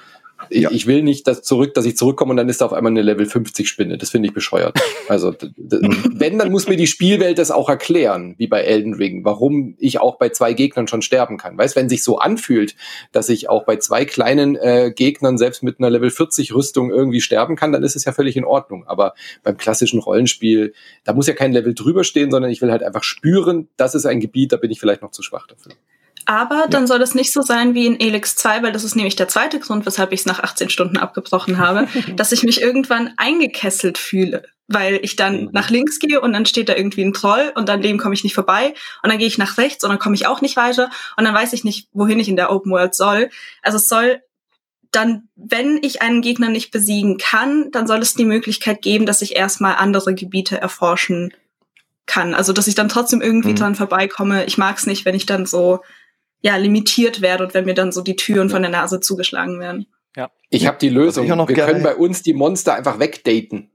Ja. 0.50 0.70
Ich 0.70 0.86
will 0.86 1.02
nicht 1.02 1.26
dass 1.26 1.42
zurück, 1.42 1.74
dass 1.74 1.84
ich 1.84 1.96
zurückkomme 1.96 2.30
und 2.30 2.36
dann 2.36 2.48
ist 2.48 2.60
da 2.60 2.66
auf 2.66 2.72
einmal 2.72 2.92
eine 2.92 3.02
Level 3.02 3.26
50 3.26 3.68
Spinne. 3.68 3.98
Das 3.98 4.10
finde 4.10 4.28
ich 4.28 4.34
bescheuert. 4.34 4.78
Also 5.08 5.34
wenn, 5.56 6.38
dann 6.38 6.50
muss 6.50 6.68
mir 6.68 6.76
die 6.76 6.86
Spielwelt 6.86 7.38
das 7.38 7.50
auch 7.50 7.70
erklären, 7.70 8.34
wie 8.36 8.46
bei 8.46 8.60
Elden 8.60 8.92
Ring, 8.92 9.24
warum 9.24 9.74
ich 9.78 10.00
auch 10.00 10.18
bei 10.18 10.28
zwei 10.28 10.52
Gegnern 10.52 10.86
schon 10.86 11.00
sterben 11.00 11.38
kann. 11.38 11.56
Weißt, 11.56 11.76
wenn 11.76 11.88
sich 11.88 12.04
so 12.04 12.18
anfühlt, 12.18 12.76
dass 13.10 13.30
ich 13.30 13.48
auch 13.48 13.64
bei 13.64 13.76
zwei 13.76 14.04
kleinen 14.04 14.56
äh, 14.56 14.92
Gegnern 14.94 15.38
selbst 15.38 15.62
mit 15.62 15.78
einer 15.78 15.88
Level 15.88 16.10
40 16.10 16.54
Rüstung 16.54 16.90
irgendwie 16.90 17.22
sterben 17.22 17.56
kann, 17.56 17.72
dann 17.72 17.82
ist 17.82 17.96
es 17.96 18.04
ja 18.04 18.12
völlig 18.12 18.36
in 18.36 18.44
Ordnung. 18.44 18.84
Aber 18.86 19.14
beim 19.42 19.56
klassischen 19.56 19.98
Rollenspiel, 19.98 20.74
da 21.04 21.14
muss 21.14 21.26
ja 21.26 21.34
kein 21.34 21.52
Level 21.52 21.74
drüber 21.74 22.04
stehen, 22.04 22.30
sondern 22.30 22.50
ich 22.50 22.60
will 22.60 22.70
halt 22.70 22.82
einfach 22.82 23.02
spüren, 23.02 23.68
das 23.78 23.94
ist 23.94 24.04
ein 24.04 24.20
Gebiet, 24.20 24.52
da 24.52 24.58
bin 24.58 24.70
ich 24.70 24.78
vielleicht 24.78 25.00
noch 25.00 25.12
zu 25.12 25.22
schwach 25.22 25.46
dafür. 25.46 25.72
Aber 26.28 26.66
dann 26.68 26.86
soll 26.86 27.00
es 27.00 27.14
nicht 27.14 27.32
so 27.32 27.40
sein 27.40 27.72
wie 27.72 27.86
in 27.86 27.98
Elix 27.98 28.36
2, 28.36 28.62
weil 28.62 28.72
das 28.72 28.84
ist 28.84 28.94
nämlich 28.94 29.16
der 29.16 29.28
zweite 29.28 29.58
Grund, 29.58 29.86
weshalb 29.86 30.12
ich 30.12 30.20
es 30.20 30.26
nach 30.26 30.40
18 30.40 30.68
Stunden 30.68 30.98
abgebrochen 30.98 31.56
habe, 31.56 31.88
dass 32.16 32.32
ich 32.32 32.42
mich 32.42 32.60
irgendwann 32.60 33.14
eingekesselt 33.16 33.96
fühle. 33.96 34.42
Weil 34.66 35.00
ich 35.02 35.16
dann 35.16 35.44
mhm. 35.44 35.50
nach 35.52 35.70
links 35.70 35.98
gehe 35.98 36.20
und 36.20 36.34
dann 36.34 36.44
steht 36.44 36.68
da 36.68 36.76
irgendwie 36.76 37.02
ein 37.02 37.14
Troll 37.14 37.50
und 37.54 37.70
an 37.70 37.80
dem 37.80 37.96
komme 37.96 38.14
ich 38.14 38.24
nicht 38.24 38.34
vorbei. 38.34 38.74
Und 39.02 39.08
dann 39.08 39.18
gehe 39.18 39.26
ich 39.26 39.38
nach 39.38 39.56
rechts 39.56 39.84
und 39.84 39.88
dann 39.88 39.98
komme 39.98 40.16
ich 40.16 40.26
auch 40.26 40.42
nicht 40.42 40.58
weiter. 40.58 40.90
Und 41.16 41.24
dann 41.24 41.32
weiß 41.32 41.54
ich 41.54 41.64
nicht, 41.64 41.88
wohin 41.94 42.20
ich 42.20 42.28
in 42.28 42.36
der 42.36 42.52
Open 42.52 42.72
World 42.72 42.94
soll. 42.94 43.30
Also 43.62 43.78
es 43.78 43.88
soll 43.88 44.20
dann, 44.90 45.30
wenn 45.34 45.78
ich 45.82 46.02
einen 46.02 46.20
Gegner 46.20 46.50
nicht 46.50 46.70
besiegen 46.72 47.16
kann, 47.16 47.70
dann 47.70 47.86
soll 47.86 48.00
es 48.00 48.12
die 48.12 48.26
Möglichkeit 48.26 48.82
geben, 48.82 49.06
dass 49.06 49.22
ich 49.22 49.34
erstmal 49.34 49.76
andere 49.76 50.14
Gebiete 50.14 50.60
erforschen 50.60 51.32
kann. 52.04 52.34
Also 52.34 52.52
dass 52.52 52.68
ich 52.68 52.74
dann 52.74 52.90
trotzdem 52.90 53.22
irgendwie 53.22 53.52
mhm. 53.52 53.56
dran 53.56 53.74
vorbeikomme. 53.76 54.44
Ich 54.44 54.58
mag 54.58 54.76
es 54.76 54.86
nicht, 54.86 55.06
wenn 55.06 55.14
ich 55.14 55.24
dann 55.24 55.46
so 55.46 55.80
ja 56.40 56.56
limitiert 56.56 57.20
werde 57.20 57.44
und 57.44 57.54
wenn 57.54 57.64
mir 57.64 57.74
dann 57.74 57.92
so 57.92 58.02
die 58.02 58.16
Türen 58.16 58.50
von 58.50 58.62
der 58.62 58.70
Nase 58.70 59.00
zugeschlagen 59.00 59.60
werden. 59.60 59.86
Ja. 60.16 60.30
Ich 60.50 60.66
habe 60.66 60.78
die 60.78 60.88
Lösung. 60.88 61.26
Wir 61.26 61.54
können 61.54 61.82
bei 61.82 61.94
uns 61.94 62.22
die 62.22 62.34
Monster 62.34 62.74
einfach 62.74 62.98
wegdaten. 62.98 63.70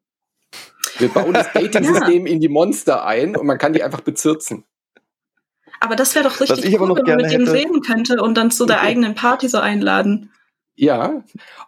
Wir 0.97 1.09
bauen 1.09 1.33
das 1.33 1.51
Dating-System 1.53 2.27
ja. 2.27 2.33
in 2.33 2.39
die 2.39 2.49
Monster 2.49 3.05
ein 3.05 3.35
und 3.35 3.45
man 3.45 3.57
kann 3.57 3.73
die 3.73 3.83
einfach 3.83 4.01
bezirzen. 4.01 4.65
Aber 5.79 5.95
das 5.95 6.15
wäre 6.15 6.23
doch 6.23 6.39
richtig 6.39 6.65
cool, 6.79 6.95
wenn 6.95 7.05
man 7.05 7.17
mit 7.17 7.31
denen 7.31 7.47
reden 7.47 7.81
könnte 7.81 8.21
und 8.21 8.35
dann 8.35 8.51
zu 8.51 8.65
der 8.65 8.77
okay. 8.77 8.87
eigenen 8.87 9.15
Party 9.15 9.49
so 9.49 9.57
einladen. 9.57 10.31
Ja. 10.75 11.23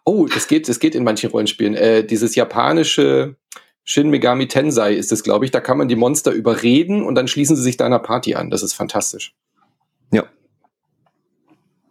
Oh, 0.06 0.26
das 0.26 0.48
geht, 0.48 0.70
das 0.70 0.80
geht 0.80 0.96
in 0.96 1.04
manchen 1.04 1.30
Rollenspielen. 1.30 1.76
Äh, 1.76 2.06
dieses 2.06 2.36
japanische 2.36 3.36
Shin 3.84 4.10
Megami 4.10 4.48
Tensei 4.48 4.94
ist 4.94 5.12
es, 5.12 5.24
glaube 5.24 5.46
ich. 5.46 5.52
Da 5.52 5.60
kann 5.60 5.78
man 5.78 5.88
die 5.88 5.96
Monster 5.96 6.32
überreden 6.32 7.04
und 7.04 7.16
dann 7.16 7.28
schließen 7.28 7.56
sie 7.56 7.62
sich 7.62 7.78
deiner 7.78 8.00
Party 8.00 8.36
an. 8.36 8.50
Das 8.50 8.64
ist 8.64 8.74
fantastisch. 8.74 9.36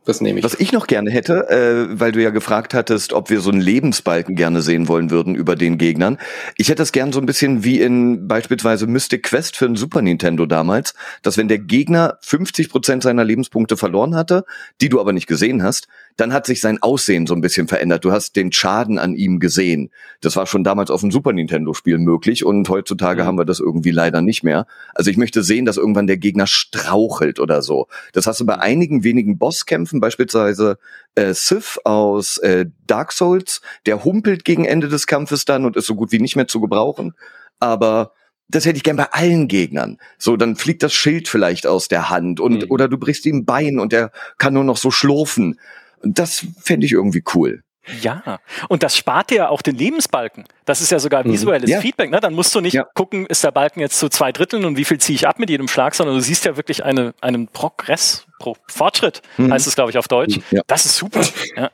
Das 0.04 0.20
nehme 0.20 0.38
ich. 0.38 0.44
Was 0.44 0.54
ich 0.54 0.72
noch 0.72 0.86
gerne 0.86 1.10
hätte, 1.10 1.48
äh, 1.48 1.98
weil 1.98 2.12
du 2.12 2.22
ja 2.22 2.30
gefragt 2.30 2.74
hattest, 2.74 3.14
ob 3.14 3.30
wir 3.30 3.40
so 3.40 3.50
einen 3.50 3.60
Lebensbalken 3.60 4.34
gerne 4.34 4.60
sehen 4.60 4.86
wollen 4.86 5.10
würden 5.10 5.34
über 5.34 5.56
den 5.56 5.78
Gegnern. 5.78 6.18
Ich 6.56 6.68
hätte 6.68 6.82
das 6.82 6.92
gern 6.92 7.12
so 7.12 7.20
ein 7.20 7.26
bisschen 7.26 7.64
wie 7.64 7.80
in 7.80 8.28
beispielsweise 8.28 8.86
Mystic 8.86 9.22
Quest 9.22 9.56
für 9.56 9.64
ein 9.64 9.76
Super 9.76 10.02
Nintendo 10.02 10.44
damals, 10.44 10.94
dass 11.22 11.38
wenn 11.38 11.48
der 11.48 11.58
Gegner 11.58 12.18
50 12.20 12.68
Prozent 12.68 13.02
seiner 13.02 13.24
Lebenspunkte 13.24 13.78
verloren 13.78 14.14
hatte, 14.14 14.44
die 14.82 14.90
du 14.90 15.00
aber 15.00 15.14
nicht 15.14 15.26
gesehen 15.26 15.62
hast, 15.62 15.88
dann 16.16 16.32
hat 16.32 16.46
sich 16.46 16.60
sein 16.60 16.80
Aussehen 16.80 17.26
so 17.26 17.34
ein 17.34 17.40
bisschen 17.40 17.66
verändert. 17.66 18.04
Du 18.04 18.12
hast 18.12 18.36
den 18.36 18.52
Schaden 18.52 18.98
an 18.98 19.14
ihm 19.14 19.40
gesehen. 19.40 19.90
Das 20.20 20.36
war 20.36 20.46
schon 20.46 20.62
damals 20.62 20.90
auf 20.90 21.00
dem 21.00 21.10
Super 21.10 21.32
Nintendo-Spiel 21.32 21.98
möglich 21.98 22.44
und 22.44 22.68
heutzutage 22.68 23.22
mhm. 23.22 23.26
haben 23.26 23.38
wir 23.38 23.44
das 23.44 23.60
irgendwie 23.60 23.90
leider 23.90 24.22
nicht 24.22 24.44
mehr. 24.44 24.66
Also 24.94 25.10
ich 25.10 25.16
möchte 25.16 25.42
sehen, 25.42 25.64
dass 25.64 25.76
irgendwann 25.76 26.06
der 26.06 26.18
Gegner 26.18 26.46
strauchelt 26.46 27.40
oder 27.40 27.62
so. 27.62 27.88
Das 28.12 28.26
hast 28.26 28.40
du 28.40 28.46
bei 28.46 28.58
einigen 28.58 29.02
wenigen 29.02 29.38
Bosskämpfen, 29.38 30.00
beispielsweise 30.00 30.78
äh, 31.16 31.34
Sith 31.34 31.80
aus 31.84 32.38
äh, 32.38 32.66
Dark 32.86 33.12
Souls, 33.12 33.60
der 33.86 34.04
humpelt 34.04 34.44
gegen 34.44 34.64
Ende 34.64 34.88
des 34.88 35.06
Kampfes 35.06 35.44
dann 35.44 35.64
und 35.64 35.76
ist 35.76 35.86
so 35.86 35.96
gut 35.96 36.12
wie 36.12 36.20
nicht 36.20 36.36
mehr 36.36 36.46
zu 36.46 36.60
gebrauchen. 36.60 37.14
Aber 37.58 38.12
das 38.48 38.66
hätte 38.66 38.76
ich 38.76 38.82
gern 38.82 38.96
bei 38.96 39.10
allen 39.10 39.48
Gegnern. 39.48 39.98
So, 40.18 40.36
dann 40.36 40.54
fliegt 40.56 40.82
das 40.82 40.92
Schild 40.92 41.28
vielleicht 41.28 41.66
aus 41.66 41.88
der 41.88 42.10
Hand 42.10 42.40
und 42.40 42.62
mhm. 42.62 42.70
oder 42.70 42.88
du 42.88 42.98
brichst 42.98 43.26
ihm 43.26 43.44
Bein 43.44 43.78
und 43.78 43.92
der 43.92 44.12
kann 44.38 44.54
nur 44.54 44.64
noch 44.64 44.76
so 44.76 44.90
schlurfen. 44.90 45.58
Das 46.04 46.46
fände 46.60 46.86
ich 46.86 46.92
irgendwie 46.92 47.22
cool. 47.34 47.62
Ja, 48.00 48.40
und 48.68 48.82
das 48.82 48.96
spart 48.96 49.30
dir 49.30 49.50
auch 49.50 49.60
den 49.60 49.76
Lebensbalken. 49.76 50.44
Das 50.64 50.80
ist 50.80 50.90
ja 50.90 50.98
sogar 50.98 51.26
mhm. 51.26 51.32
visuelles 51.32 51.68
ja. 51.68 51.80
Feedback. 51.80 52.10
Ne? 52.10 52.18
Dann 52.20 52.32
musst 52.32 52.54
du 52.54 52.60
nicht 52.60 52.72
ja. 52.72 52.84
gucken, 52.94 53.26
ist 53.26 53.44
der 53.44 53.50
Balken 53.50 53.80
jetzt 53.80 53.98
zu 53.98 54.08
zwei 54.08 54.32
Dritteln 54.32 54.64
und 54.64 54.78
wie 54.78 54.86
viel 54.86 54.98
ziehe 54.98 55.16
ich 55.16 55.28
ab 55.28 55.38
mit 55.38 55.50
jedem 55.50 55.68
Schlag, 55.68 55.94
sondern 55.94 56.16
du 56.16 56.22
siehst 56.22 56.46
ja 56.46 56.56
wirklich 56.56 56.82
eine, 56.84 57.12
einen 57.20 57.48
Progress, 57.48 58.26
Pro, 58.38 58.56
Fortschritt, 58.68 59.20
mhm. 59.36 59.52
heißt 59.52 59.66
es, 59.66 59.74
glaube 59.74 59.90
ich, 59.90 59.98
auf 59.98 60.08
Deutsch. 60.08 60.40
Ja. 60.50 60.62
Das 60.66 60.86
ist 60.86 60.96
super. 60.96 61.20
Ja. 61.56 61.70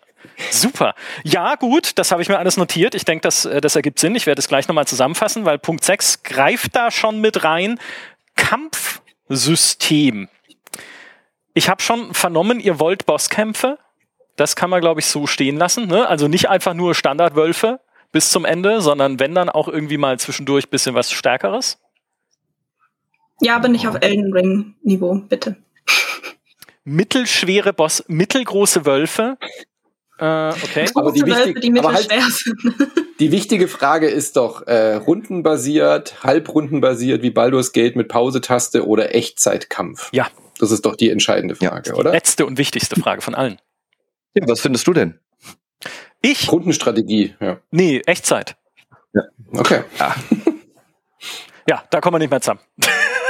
Super. 0.51 0.95
Ja, 1.23 1.55
gut, 1.55 1.99
das 1.99 2.11
habe 2.13 2.23
ich 2.23 2.29
mir 2.29 2.39
alles 2.39 2.57
notiert. 2.57 2.95
Ich 2.95 3.05
denke, 3.05 3.23
das, 3.23 3.45
äh, 3.45 3.61
das 3.61 3.77
ergibt 3.77 3.99
Sinn. 3.99 4.15
Ich 4.15 4.27
werde 4.27 4.41
es 4.41 4.49
gleich 4.49 4.69
nochmal 4.69 4.87
zusammenfassen, 4.87 5.45
weil 5.45 5.59
Punkt 5.59 5.85
6 5.85 6.23
greift 6.23 6.75
da 6.77 6.91
schon 6.91 7.21
mit 7.21 7.45
rein. 7.45 7.79
Kampfsystem. 8.37 10.29
Ich 11.55 11.69
habe 11.69 11.83
schon 11.83 12.15
vernommen, 12.15 12.59
ihr 12.61 12.81
wollt 12.81 13.07
Bosskämpfe. 13.07 13.79
Das 14.41 14.57
kann 14.57 14.71
man, 14.71 14.81
glaube 14.81 15.01
ich, 15.01 15.07
so 15.07 15.27
stehen 15.27 15.59
lassen. 15.59 15.87
Ne? 15.87 16.09
Also 16.09 16.27
nicht 16.27 16.49
einfach 16.49 16.73
nur 16.73 16.95
Standardwölfe 16.95 17.79
bis 18.11 18.31
zum 18.31 18.47
Ende, 18.47 18.81
sondern 18.81 19.21
wenn 19.21 19.35
dann 19.35 19.51
auch 19.51 19.69
irgendwie 19.69 19.99
mal 19.99 20.19
zwischendurch 20.19 20.71
bisschen 20.71 20.95
was 20.95 21.13
Stärkeres. 21.13 21.79
Ja, 23.43 23.57
aber 23.57 23.69
nicht 23.69 23.87
auf 23.87 23.97
Elden 24.01 24.33
Ring 24.33 24.77
Niveau, 24.83 25.15
bitte. 25.29 25.57
Mittelschwere 26.85 27.75
Boss, 27.75 28.03
mittelgroße 28.09 28.87
Wölfe. 28.87 29.37
Äh, 30.19 30.49
okay. 30.49 30.89
Aber 30.95 31.13
die, 31.13 31.27
wichtig, 31.27 31.61
die 31.61 31.79
aber 31.79 31.93
halt, 31.93 32.09
die 33.21 33.33
wichtige 33.33 33.69
Frage 33.69 34.09
ist 34.09 34.39
doch 34.39 34.67
äh, 34.67 34.95
rundenbasiert, 34.95 36.25
halbrundenbasiert 36.25 37.23
wie 37.23 37.31
Baldur's 37.31 37.73
Gate 37.73 37.95
mit 37.95 38.09
Pausetaste 38.09 38.87
oder 38.87 39.15
Echtzeitkampf. 39.15 40.09
Ja. 40.13 40.29
Das 40.59 40.71
ist 40.71 40.87
doch 40.87 40.97
die 40.97 41.11
entscheidende 41.11 41.57
Frage, 41.57 41.91
ja, 41.91 41.97
oder? 41.97 42.13
Letzte 42.13 42.47
und 42.47 42.57
wichtigste 42.57 42.99
Frage 42.99 43.21
von 43.21 43.35
allen. 43.35 43.59
Ja, 44.35 44.47
was 44.47 44.61
findest 44.61 44.87
du 44.87 44.93
denn? 44.93 45.19
Ich? 46.23 46.47
Kundenstrategie, 46.47 47.35
ja. 47.41 47.59
Nee, 47.71 48.03
Echtzeit. 48.07 48.57
Ja. 49.13 49.23
Okay. 49.53 49.83
Ja. 49.99 50.15
ja, 51.69 51.85
da 51.91 52.01
kommen 52.01 52.15
wir 52.15 52.19
nicht 52.19 52.31
mehr 52.31 52.41
zusammen. 52.41 52.61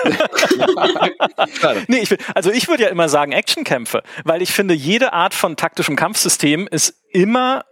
nee, 1.88 1.98
ich 1.98 2.10
will, 2.10 2.18
also 2.34 2.50
ich 2.50 2.68
würde 2.68 2.84
ja 2.84 2.88
immer 2.88 3.08
sagen 3.08 3.32
Actionkämpfe, 3.32 4.02
weil 4.24 4.42
ich 4.42 4.52
finde, 4.52 4.74
jede 4.74 5.12
Art 5.12 5.34
von 5.34 5.56
taktischem 5.56 5.96
Kampfsystem 5.96 6.68
ist 6.70 6.94
immer 7.10 7.64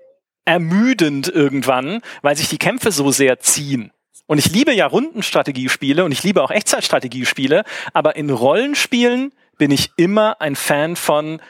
ermüdend 0.44 1.28
irgendwann, 1.28 2.00
weil 2.22 2.36
sich 2.36 2.48
die 2.48 2.58
Kämpfe 2.58 2.92
so 2.92 3.10
sehr 3.10 3.38
ziehen. 3.40 3.92
Und 4.26 4.38
ich 4.38 4.50
liebe 4.50 4.72
ja 4.74 4.86
Rundenstrategiespiele 4.86 6.04
und 6.04 6.12
ich 6.12 6.22
liebe 6.22 6.42
auch 6.42 6.50
Echtzeitstrategiespiele, 6.50 7.64
aber 7.94 8.16
in 8.16 8.30
Rollenspielen 8.30 9.32
bin 9.56 9.70
ich 9.70 9.90
immer 9.96 10.40
ein 10.40 10.54
Fan 10.54 10.96
von 10.96 11.40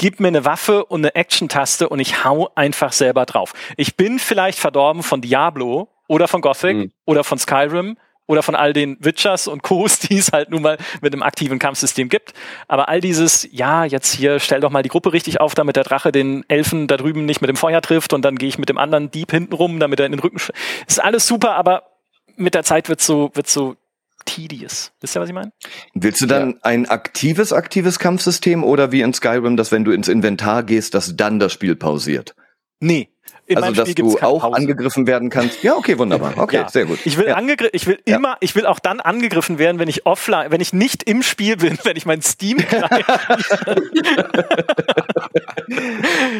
gib 0.00 0.18
mir 0.18 0.28
eine 0.28 0.46
Waffe 0.46 0.86
und 0.86 1.02
eine 1.02 1.14
Action-Taste 1.14 1.90
und 1.90 2.00
ich 2.00 2.24
hau 2.24 2.50
einfach 2.54 2.90
selber 2.90 3.26
drauf. 3.26 3.52
Ich 3.76 3.96
bin 3.96 4.18
vielleicht 4.18 4.58
verdorben 4.58 5.02
von 5.02 5.20
Diablo 5.20 5.88
oder 6.08 6.26
von 6.26 6.40
Gothic 6.40 6.74
mhm. 6.74 6.92
oder 7.04 7.22
von 7.22 7.38
Skyrim 7.38 7.98
oder 8.26 8.42
von 8.42 8.54
all 8.54 8.72
den 8.72 8.96
Witchers 9.00 9.46
und 9.46 9.62
Co.s, 9.62 9.98
die 10.08 10.16
es 10.16 10.32
halt 10.32 10.48
nun 10.48 10.62
mal 10.62 10.78
mit 11.02 11.12
einem 11.12 11.22
aktiven 11.22 11.58
Kampfsystem 11.58 12.08
gibt. 12.08 12.32
Aber 12.66 12.88
all 12.88 13.02
dieses, 13.02 13.46
ja, 13.52 13.84
jetzt 13.84 14.14
hier 14.14 14.40
stell 14.40 14.60
doch 14.60 14.70
mal 14.70 14.82
die 14.82 14.88
Gruppe 14.88 15.12
richtig 15.12 15.38
auf, 15.38 15.54
damit 15.54 15.76
der 15.76 15.84
Drache 15.84 16.12
den 16.12 16.48
Elfen 16.48 16.86
da 16.86 16.96
drüben 16.96 17.26
nicht 17.26 17.42
mit 17.42 17.50
dem 17.50 17.56
Feuer 17.56 17.82
trifft 17.82 18.14
und 18.14 18.24
dann 18.24 18.36
gehe 18.36 18.48
ich 18.48 18.56
mit 18.56 18.70
dem 18.70 18.78
anderen 18.78 19.10
Dieb 19.10 19.32
hinten 19.32 19.52
rum, 19.52 19.80
damit 19.80 20.00
er 20.00 20.06
in 20.06 20.12
den 20.12 20.20
Rücken. 20.20 20.40
Ist 20.86 21.04
alles 21.04 21.26
super, 21.26 21.56
aber 21.56 21.82
mit 22.36 22.54
der 22.54 22.64
Zeit 22.64 22.88
wird 22.88 23.02
so, 23.02 23.32
wird 23.34 23.48
so 23.48 23.76
tedious. 24.24 24.92
Wisst 25.00 25.16
ihr, 25.16 25.20
was 25.20 25.28
ich 25.28 25.34
meine? 25.34 25.52
Willst 25.94 26.20
du 26.20 26.26
dann 26.26 26.50
ja. 26.50 26.56
ein 26.62 26.86
aktives, 26.88 27.52
aktives 27.52 27.98
Kampfsystem 27.98 28.64
oder 28.64 28.92
wie 28.92 29.02
in 29.02 29.12
Skyrim, 29.12 29.56
dass 29.56 29.72
wenn 29.72 29.84
du 29.84 29.92
ins 29.92 30.08
Inventar 30.08 30.62
gehst, 30.62 30.94
dass 30.94 31.16
dann 31.16 31.38
das 31.38 31.52
Spiel 31.52 31.76
pausiert? 31.76 32.34
Nee, 32.80 33.10
in 33.46 33.58
also, 33.58 33.72
dass 33.72 33.90
Spiel 33.90 34.04
du 34.04 34.18
auch 34.18 34.40
Pause. 34.40 34.56
angegriffen 34.56 35.06
werden 35.06 35.28
kannst. 35.28 35.62
Ja, 35.62 35.76
okay, 35.76 35.98
wunderbar. 35.98 36.34
Okay, 36.40 36.56
ja. 36.56 36.68
sehr 36.68 36.86
gut. 36.86 36.98
Ich 37.04 37.18
will, 37.18 37.26
ja. 37.26 37.34
angegriffen, 37.34 37.74
ich 37.74 37.86
will 37.86 37.98
immer, 38.04 38.30
ja. 38.30 38.36
ich 38.40 38.54
will 38.54 38.64
auch 38.64 38.78
dann 38.78 39.00
angegriffen 39.00 39.58
werden, 39.58 39.78
wenn 39.78 39.88
ich 39.88 40.06
offline, 40.06 40.50
wenn 40.50 40.60
ich 40.60 40.72
nicht 40.72 41.02
im 41.02 41.22
Spiel 41.22 41.56
bin, 41.56 41.78
wenn 41.84 41.96
ich 41.96 42.06
mein 42.06 42.22
Steam 42.22 42.58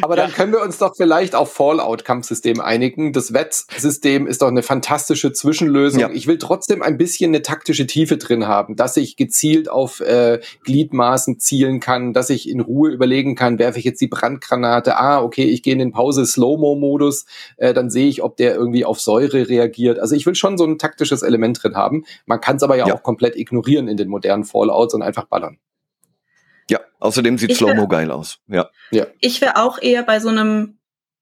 Aber 0.03 0.17
dann 0.17 0.33
können 0.33 0.53
wir 0.53 0.61
uns 0.63 0.79
doch 0.79 0.97
vielleicht 0.97 1.35
auf 1.35 1.53
Fallout-Kampfsystem 1.53 2.61
einigen. 2.61 3.13
Das 3.13 3.33
Wettsystem 3.33 4.27
ist 4.27 4.43
doch 4.43 4.49
eine 4.49 4.63
fantastische 4.63 5.33
Zwischenlösung. 5.33 6.11
Ich 6.13 6.27
will 6.27 6.39
trotzdem 6.39 6.83
ein 6.83 6.97
bisschen 6.97 7.31
eine 7.31 7.43
taktische 7.43 7.87
Tiefe 7.87 8.17
drin 8.17 8.49
haben, 8.49 8.77
dass 8.77 8.97
ich 8.97 9.17
gezielt 9.17 9.69
auf 9.69 10.01
äh, 10.01 10.41
Gliedmaßen 10.65 11.39
zielen 11.39 11.81
kann, 11.81 12.13
dass 12.13 12.31
ich 12.31 12.49
in 12.49 12.61
Ruhe 12.61 12.91
überlegen 12.91 13.35
kann, 13.35 13.59
werfe 13.59 13.79
ich 13.79 13.85
jetzt 13.85 14.01
die 14.01 14.09
Brandgranate, 14.09 14.97
ah, 14.97 15.23
okay, 15.23 15.45
ich 15.45 15.63
gehe 15.63 15.75
in 15.75 15.79
den 15.79 15.93
Pause-Slow-Mo-Modus 15.93 16.80
Modus, 16.81 17.27
äh, 17.57 17.75
dann 17.75 17.91
sehe 17.91 18.09
ich, 18.09 18.23
ob 18.23 18.37
der 18.37 18.55
irgendwie 18.55 18.85
auf 18.85 19.01
Säure 19.01 19.49
reagiert. 19.49 19.99
Also 19.99 20.15
ich 20.17 20.27
will 20.27 20.35
schon 20.35 20.59
so 20.59 20.65
ein 20.65 20.79
taktisches 20.79 21.23
Element 21.23 21.63
drin 21.63 21.77
haben. 21.77 22.05
Man 22.27 22.41
kann 22.41 22.57
es 22.57 22.63
aber 22.63 22.77
ja, 22.77 22.89
ja, 22.89 22.95
auch 22.95 23.03
komplett 23.03 23.37
ignorieren 23.37 23.89
in 23.89 23.97
den 23.97 24.09
modernen 24.09 24.45
Fallouts 24.45 24.95
und 24.95 25.03
einfach 25.03 25.27
ballern. 25.27 25.59
Ja, 26.69 26.81
außerdem 27.01 27.39
sieht 27.39 27.57
Slow-Mo 27.57 27.89
geil 27.89 28.11
aus. 28.11 28.39
Ja. 28.47 28.71
ja. 28.91 29.07
Ich 29.21 29.41
wäre 29.41 29.57
auch 29.57 29.81
eher 29.81 30.03
bei 30.03 30.21
so 30.21 30.29
einem 30.29 30.77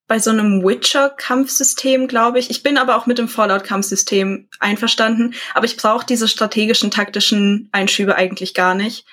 bei 0.09 0.19
so 0.19 0.31
einem 0.31 0.65
Witcher-Kampfsystem, 0.65 2.09
glaube 2.09 2.39
ich. 2.39 2.49
Ich 2.49 2.63
bin 2.63 2.79
aber 2.79 2.97
auch 2.97 3.05
mit 3.05 3.19
dem 3.19 3.29
Fallout-Kampfsystem 3.29 4.49
einverstanden, 4.59 5.35
aber 5.53 5.67
ich 5.67 5.77
brauche 5.77 6.07
diese 6.07 6.29
strategischen, 6.29 6.91
taktischen 6.91 7.69
Einschübe 7.73 8.17
eigentlich 8.17 8.55
gar 8.55 8.75
nicht 8.75 9.05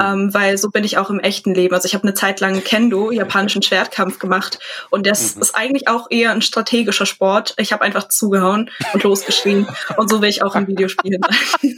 ähm, 0.00 0.32
weil 0.34 0.58
so 0.58 0.70
bin 0.70 0.84
ich 0.84 0.98
auch 0.98 1.10
im 1.10 1.20
echten 1.20 1.54
Leben. 1.54 1.74
Also 1.74 1.86
ich 1.86 1.94
habe 1.94 2.04
eine 2.04 2.14
Zeit 2.14 2.40
lang 2.40 2.62
Kendo, 2.62 3.10
japanischen 3.10 3.62
Schwertkampf 3.62 4.18
gemacht 4.18 4.58
und 4.90 5.06
das 5.06 5.36
mhm. 5.36 5.42
ist 5.42 5.54
eigentlich 5.54 5.88
auch 5.88 6.06
eher 6.10 6.32
ein 6.32 6.42
strategischer 6.42 7.06
Sport. 7.06 7.54
Ich 7.58 7.72
habe 7.72 7.82
einfach 7.82 8.08
zugehauen 8.08 8.70
und 8.92 9.02
losgeschrien 9.02 9.66
und 9.96 10.10
so 10.10 10.20
will 10.20 10.28
ich 10.28 10.42
auch 10.42 10.54
im 10.54 10.66
Videospielen 10.66 11.20
sein. 11.22 11.76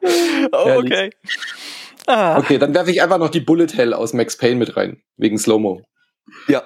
oh, 0.52 0.78
okay. 0.78 1.10
Ah. 2.06 2.38
Okay, 2.38 2.58
dann 2.58 2.74
werfe 2.74 2.90
ich 2.90 3.02
einfach 3.02 3.18
noch 3.18 3.30
die 3.30 3.40
Bullet 3.40 3.68
Hell 3.74 3.94
aus 3.94 4.12
Max 4.12 4.36
Payne 4.36 4.56
mit 4.56 4.76
rein, 4.76 5.02
wegen 5.16 5.38
Slow-Mo. 5.38 5.82
Ja. 6.48 6.62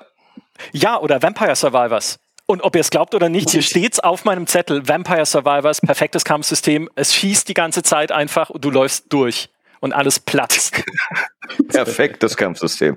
Ja, 0.72 0.98
oder 0.98 1.22
Vampire 1.22 1.54
Survivors. 1.54 2.18
Und 2.50 2.62
ob 2.62 2.74
ihr 2.74 2.80
es 2.80 2.88
glaubt 2.88 3.14
oder 3.14 3.28
nicht, 3.28 3.50
hier 3.50 3.60
steht's 3.60 4.00
auf 4.00 4.24
meinem 4.24 4.46
Zettel, 4.46 4.88
Vampire 4.88 5.26
Survivors, 5.26 5.82
perfektes 5.82 6.24
Kampfsystem. 6.24 6.88
Es 6.94 7.14
schießt 7.14 7.46
die 7.46 7.52
ganze 7.52 7.82
Zeit 7.82 8.10
einfach 8.10 8.48
und 8.48 8.64
du 8.64 8.70
läufst 8.70 9.12
durch 9.12 9.50
und 9.80 9.92
alles 9.92 10.18
platzt. 10.18 10.82
Perfektes 11.68 12.38
Kampfsystem. 12.38 12.96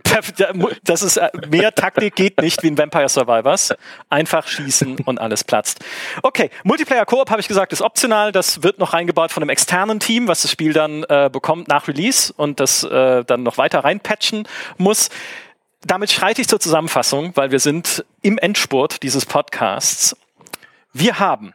Das 0.83 1.01
ist 1.01 1.17
äh, 1.17 1.29
mehr 1.49 1.75
Taktik 1.75 2.15
geht 2.15 2.41
nicht 2.41 2.63
wie 2.63 2.67
in 2.69 2.77
Vampire 2.77 3.09
Survivors. 3.09 3.73
Einfach 4.09 4.47
schießen 4.47 4.99
und 4.99 5.19
alles 5.19 5.43
platzt. 5.43 5.83
Okay, 6.23 6.49
Multiplayer 6.63 7.05
Koop 7.05 7.29
habe 7.29 7.41
ich 7.41 7.49
gesagt 7.49 7.73
ist 7.73 7.81
optional. 7.81 8.31
Das 8.31 8.63
wird 8.63 8.79
noch 8.79 8.93
reingebaut 8.93 9.33
von 9.33 9.43
einem 9.43 9.49
externen 9.49 9.99
Team, 9.99 10.29
was 10.29 10.43
das 10.43 10.51
Spiel 10.51 10.71
dann 10.71 11.03
äh, 11.03 11.29
bekommt 11.31 11.67
nach 11.67 11.89
Release 11.89 12.31
und 12.35 12.61
das 12.61 12.85
äh, 12.85 13.25
dann 13.25 13.43
noch 13.43 13.57
weiter 13.57 13.83
reinpatchen 13.83 14.47
muss 14.77 15.09
damit 15.85 16.11
schreite 16.11 16.41
ich 16.41 16.47
zur 16.47 16.59
Zusammenfassung, 16.59 17.31
weil 17.35 17.51
wir 17.51 17.59
sind 17.59 18.05
im 18.21 18.37
Endspurt 18.37 19.03
dieses 19.03 19.25
Podcasts. 19.25 20.15
Wir 20.93 21.19
haben 21.19 21.53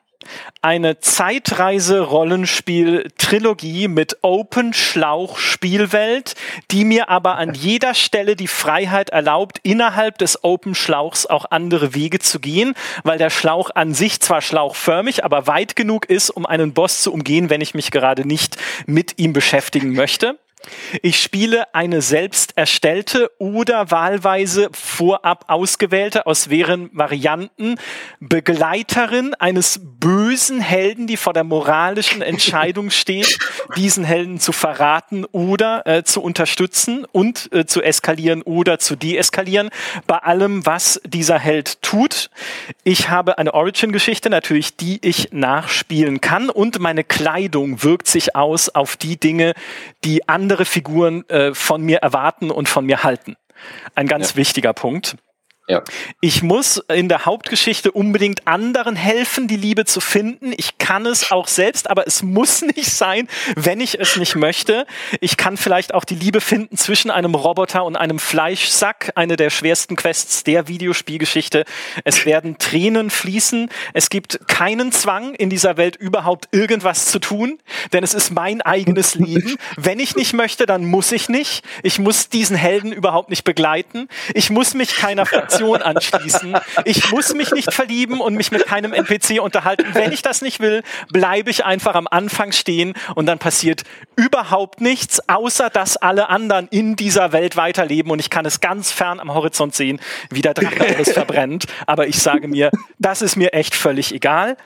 eine 0.63 1.01
Zeitreise-Rollenspiel-Trilogie 1.01 3.89
mit 3.89 4.19
Open-Schlauch-Spielwelt, 4.23 6.37
die 6.71 6.85
mir 6.85 7.09
aber 7.09 7.35
an 7.37 7.55
jeder 7.55 7.95
Stelle 7.95 8.37
die 8.37 8.47
Freiheit 8.49 9.09
erlaubt, 9.11 9.61
innerhalb 9.63 10.19
des 10.19 10.43
Open-Schlauchs 10.43 11.27
auch 11.27 11.45
andere 11.51 11.95
Wege 11.95 12.19
zu 12.19 12.41
gehen, 12.41 12.75
weil 13.05 13.19
der 13.19 13.31
Schlauch 13.31 13.71
an 13.75 13.95
sich 13.95 14.21
zwar 14.21 14.43
schlauchförmig, 14.43 15.25
aber 15.25 15.47
weit 15.47 15.77
genug 15.77 16.07
ist, 16.07 16.31
um 16.31 16.45
einen 16.47 16.75
Boss 16.75 17.03
zu 17.03 17.13
umgehen, 17.13 17.49
wenn 17.51 17.61
ich 17.61 17.75
mich 17.75 17.93
gerade 17.93 18.27
nicht 18.27 18.57
mit 18.87 19.19
ihm 19.19 19.33
beschäftigen 19.33 19.93
möchte. 19.93 20.37
Ich 21.03 21.23
spiele 21.23 21.75
eine 21.75 22.03
selbst 22.03 22.57
erstellte 22.57 23.31
oder 23.39 23.91
wahlweise 23.91 24.69
vorab 24.73 25.45
ausgewählte 25.49 26.27
aus 26.27 26.49
mehreren 26.49 26.91
Varianten 26.93 27.77
Begleiterin 28.21 29.35
eines 29.35 29.81
bösen 29.83 30.16
Helden, 30.27 31.07
die 31.07 31.17
vor 31.17 31.33
der 31.33 31.45
moralischen 31.45 32.21
Entscheidung 32.21 32.91
steht, 32.91 33.39
diesen 33.77 34.05
Helden 34.05 34.41
zu 34.41 34.51
verraten 34.53 35.25
oder 35.27 35.87
äh, 35.87 36.03
zu 36.03 36.21
unterstützen 36.21 37.05
und 37.05 37.49
äh, 37.53 37.65
zu 37.65 37.81
eskalieren 37.81 38.43
oder 38.43 38.79
zu 38.79 38.97
deeskalieren 38.97 39.71
bei 40.07 40.19
allem, 40.19 40.67
was 40.67 41.01
dieser 41.05 41.39
Held 41.39 41.81
tut. 41.81 42.31
Ich 42.83 43.09
habe 43.09 43.39
eine 43.39 43.55
Origin-Geschichte 43.55 44.29
natürlich, 44.29 44.77
die 44.77 44.99
ich 45.03 45.29
nachspielen 45.33 46.21
kann 46.21 46.51
und 46.51 46.81
meine 46.81 47.05
Kleidung 47.05 47.85
wirkt 47.85 48.09
sich 48.09 48.35
aus 48.35 48.69
auf 48.69 48.97
die 48.97 49.19
Dinge, 49.19 49.55
die 50.05 50.29
andere 50.29 50.65
Figuren 50.65 51.29
äh, 51.29 51.55
von 51.55 51.83
mir 51.83 51.99
erwarten 51.99 52.51
und 52.51 52.69
von 52.69 52.85
mir 52.85 53.05
halten. 53.05 53.37
Ein 53.95 54.09
ganz 54.09 54.31
ja. 54.31 54.37
wichtiger 54.37 54.73
Punkt. 54.73 55.17
Ja. 55.69 55.83
Ich 56.21 56.45
muss 56.45 56.77
in 56.89 57.09
der 57.09 57.25
Hauptgeschichte 57.25 57.91
unbedingt 57.91 58.47
anderen 58.47 58.95
helfen, 58.95 59.49
die 59.49 59.57
Liebe 59.57 59.85
zu 59.85 60.01
finden. 60.01 60.53
Ich 60.57 60.79
kann 60.79 61.07
es 61.07 61.33
auch 61.33 61.49
selbst, 61.49 61.91
aber 61.91 62.07
es 62.07 62.23
muss 62.23 62.63
nicht 62.77 62.93
sein, 62.93 63.27
wenn 63.57 63.81
ich 63.81 63.99
es 63.99 64.17
nicht 64.17 64.37
möchte. 64.37 64.87
Ich 65.21 65.37
kann 65.37 65.57
vielleicht 65.57 65.93
auch 65.93 66.05
die 66.05 66.15
Liebe 66.15 66.41
finden 66.41 66.77
zwischen 66.77 67.11
einem 67.11 67.35
Roboter 67.35 67.85
und 67.85 67.97
einem 67.97 68.21
Fleischsack, 68.21 69.13
eine 69.17 69.37
der 69.37 69.51
schwersten 69.51 69.97
Quests 69.97 70.45
der 70.45 70.69
Videospielgeschichte. 70.69 71.65
Es 72.05 72.25
werden 72.25 72.59
Tränen 72.59 73.11
fließen. 73.11 73.69
Es 73.93 74.09
gibt 74.09 74.47
keinen 74.47 74.93
Zwang 74.93 75.35
in 75.35 75.51
dieser 75.51 75.77
Welt 75.77 75.97
überhaupt 75.97 76.49
irgendwas 76.53 77.07
zu 77.07 77.19
tun, 77.19 77.59
denn 77.93 78.05
es 78.05 78.15
ist 78.15 78.31
mein 78.31 78.63
eigenes 78.63 79.17
Leben. 79.17 79.57
Wenn 79.77 79.99
ich 79.99 80.15
nicht 80.15 80.33
möchte, 80.33 80.65
dann 80.65 80.85
muss 80.85 81.11
ich 81.11 81.29
nicht. 81.29 81.65
Ich 81.83 81.99
muss 81.99 82.29
diesen 82.29 82.57
Helden 82.57 82.93
überhaupt 82.93 83.31
nicht 83.31 83.43
begleiten. 83.43 84.09
Ich 84.33 84.51
muss 84.51 84.75
mich 84.75 84.95
keiner 84.95 85.27
Fraktion 85.57 85.83
anschließen. 85.83 86.57
Ich 86.85 87.11
muss 87.11 87.35
mich 87.35 87.53
nicht 87.53 87.73
verlieben 87.73 88.21
und 88.21 88.35
mich 88.35 88.53
mit 88.53 88.67
keinem 88.67 88.93
NPC 88.93 89.41
unterhalten. 89.41 89.87
Wenn 89.93 90.13
ich 90.13 90.23
das 90.23 90.43
nicht 90.43 90.61
will, 90.61 90.83
bleibe 91.11 91.51
ich 91.51 91.65
einfach 91.65 91.95
am 91.95 92.07
Anfang 92.11 92.53
stehen 92.53 92.95
und 93.15 93.27
dann 93.27 93.39
passiert 93.39 93.83
überhaupt 94.17 94.81
nichts, 94.81 95.29
außer 95.29 95.71
dass 95.71 95.97
alle 95.97 96.29
anderen 96.29 96.69
in 96.69 96.97
dieser 96.97 97.33
Welt 97.33 97.57
weiterleben 97.57 98.11
und 98.11 98.19
ich 98.19 98.31
kann 98.31 98.47
es 98.47 98.61
ganz 98.61 98.93
fern 98.93 99.21
am 99.21 99.33
Horizont 99.33 99.75
sehen, 99.75 100.01
wie 100.31 100.43
der 100.43 100.55
Drache 100.55 100.95
alles 100.97 101.13
verbrennt. 101.13 101.67
Aber 101.87 102.07
ich 102.07 102.19
sage 102.19 102.49
mir, 102.49 102.71
das 102.99 103.23
ist 103.23 103.37
mir 103.37 103.53
echt 103.53 103.75
völlig 103.75 104.15
egal. 104.15 104.57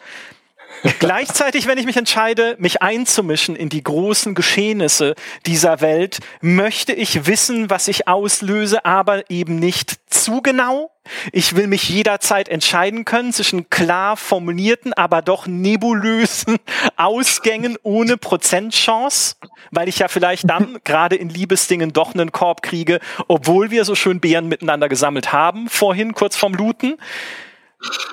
Gleichzeitig, 0.99 1.67
wenn 1.67 1.79
ich 1.79 1.87
mich 1.87 1.97
entscheide, 1.97 2.57
mich 2.59 2.83
einzumischen 2.83 3.57
in 3.57 3.69
die 3.69 3.83
großen 3.83 4.35
Geschehnisse 4.35 5.15
dieser 5.47 5.81
Welt, 5.81 6.21
möchte 6.41 6.93
ich 6.93 7.27
wissen, 7.27 7.71
was 7.71 7.89
ich 7.89 8.09
auslöse, 8.09 8.85
aber 8.85 9.29
eben 9.31 9.59
nicht 9.59 9.97
zu 10.09 10.41
genau. 10.43 10.91
Ich 11.33 11.57
will 11.57 11.67
mich 11.67 11.89
jederzeit 11.89 12.49
entscheiden 12.49 13.05
können 13.05 13.33
zwischen 13.33 13.69
klar 13.69 14.17
formulierten, 14.17 14.93
aber 14.93 15.23
doch 15.23 15.47
nebulösen 15.47 16.59
Ausgängen 16.97 17.77
ohne 17.83 18.17
Prozentchance, 18.17 19.37
weil 19.71 19.89
ich 19.89 19.99
ja 19.99 20.09
vielleicht 20.09 20.49
dann 20.49 20.79
gerade 20.85 21.17
in 21.17 21.29
Liebesdingen 21.29 21.93
doch 21.93 22.15
einen 22.15 22.33
Korb 22.33 22.63
kriege, 22.63 23.01
obwohl 23.29 23.71
wir 23.71 23.85
so 23.85 23.95
schön 23.95 24.21
Beeren 24.21 24.49
miteinander 24.49 24.89
gesammelt 24.89 25.33
haben, 25.33 25.69
vorhin 25.69 26.15
kurz 26.15 26.37
vorm 26.37 26.55
Looten. 26.55 26.97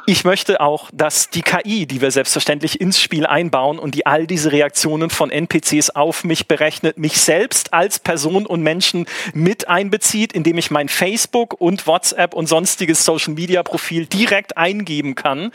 Ich 0.06 0.24
möchte 0.24 0.62
auch, 0.62 0.90
dass 0.94 1.30
die 1.30 1.42
KI, 1.42 1.86
die 1.86 2.00
wir 2.00 2.12
selbstverständlich 2.12 2.80
ins 2.80 3.02
Spiel 3.02 3.26
einbauen 3.26 3.78
und 3.80 3.96
die 3.96 4.06
all 4.06 4.26
diese 4.26 4.52
Reaktionen 4.54 5.10
von 5.10 5.30
NPCs 5.30 5.90
auf 5.90 6.24
mich 6.24 6.48
berechnet, 6.48 6.98
mich 6.98 7.20
selbst 7.20 7.74
als 7.74 8.00
Person 8.00 8.46
und 8.46 8.62
Menschen 8.62 9.06
mit 9.34 9.68
einbezieht, 9.68 10.32
indem 10.32 10.58
ich 10.58 10.72
mein 10.72 10.88
Facebook 10.88 11.60
und 11.60 11.88
WhatsApp 11.88 12.34
und 12.34 12.48
sonstiges 12.48 13.04
Social 13.04 13.34
Media 13.34 13.64
Profil 13.64 14.06
direkt 14.06 14.56
eingeben 14.56 15.16
kann 15.16 15.52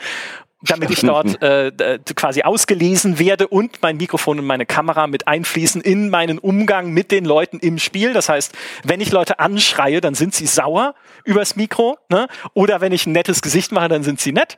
damit 0.63 0.89
ich 0.89 1.01
dort 1.01 1.41
äh, 1.41 1.71
quasi 2.15 2.43
ausgelesen 2.43 3.19
werde 3.19 3.47
und 3.47 3.81
mein 3.81 3.97
Mikrofon 3.97 4.39
und 4.39 4.45
meine 4.45 4.65
Kamera 4.65 5.07
mit 5.07 5.27
einfließen 5.27 5.81
in 5.81 6.09
meinen 6.09 6.39
Umgang 6.39 6.91
mit 6.91 7.11
den 7.11 7.25
Leuten 7.25 7.59
im 7.59 7.79
Spiel. 7.79 8.13
Das 8.13 8.29
heißt, 8.29 8.53
wenn 8.83 9.01
ich 9.01 9.11
Leute 9.11 9.39
anschreie, 9.39 10.01
dann 10.01 10.15
sind 10.15 10.33
sie 10.33 10.47
sauer 10.47 10.95
übers 11.25 11.55
Mikro. 11.55 11.97
Ne? 12.09 12.27
Oder 12.53 12.81
wenn 12.81 12.91
ich 12.91 13.05
ein 13.05 13.11
nettes 13.11 13.41
Gesicht 13.41 13.71
mache, 13.71 13.89
dann 13.89 14.03
sind 14.03 14.21
sie 14.21 14.31
nett. 14.31 14.57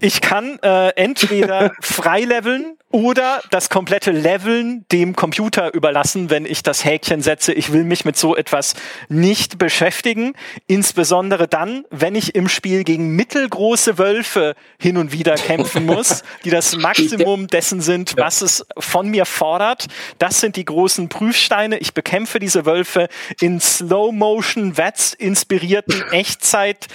Ich 0.00 0.20
kann 0.20 0.58
äh, 0.62 0.90
entweder 0.90 1.72
freileveln 1.80 2.76
oder 2.92 3.40
das 3.50 3.70
komplette 3.70 4.10
Leveln 4.10 4.84
dem 4.90 5.14
Computer 5.14 5.72
überlassen, 5.72 6.28
wenn 6.28 6.44
ich 6.44 6.64
das 6.64 6.84
Häkchen 6.84 7.22
setze, 7.22 7.52
ich 7.52 7.72
will 7.72 7.84
mich 7.84 8.04
mit 8.04 8.16
so 8.16 8.34
etwas 8.34 8.74
nicht 9.08 9.58
beschäftigen. 9.58 10.32
Insbesondere 10.66 11.46
dann, 11.46 11.84
wenn 11.90 12.16
ich 12.16 12.34
im 12.34 12.48
Spiel 12.48 12.82
gegen 12.82 13.14
mittelgroße 13.14 13.96
Wölfe 13.98 14.56
hin 14.76 14.96
und 14.96 15.12
wieder 15.12 15.36
kämpfen 15.36 15.86
muss, 15.86 16.24
die 16.44 16.50
das 16.50 16.76
Maximum 16.76 17.46
dessen 17.46 17.80
sind, 17.80 18.16
was 18.16 18.42
es 18.42 18.66
von 18.76 19.08
mir 19.08 19.24
fordert. 19.24 19.86
Das 20.18 20.40
sind 20.40 20.56
die 20.56 20.64
großen 20.64 21.08
Prüfsteine. 21.08 21.78
Ich 21.78 21.94
bekämpfe 21.94 22.40
diese 22.40 22.66
Wölfe 22.66 23.08
in 23.40 23.60
Slow-Motion, 23.60 24.76
Wets 24.76 25.14
inspirierten 25.14 26.02
Echtzeit 26.10 26.88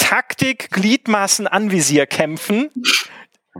Taktik, 0.00 0.70
Gliedmaßen, 0.70 1.46
Anvisier 1.46 2.06
kämpfen, 2.06 2.70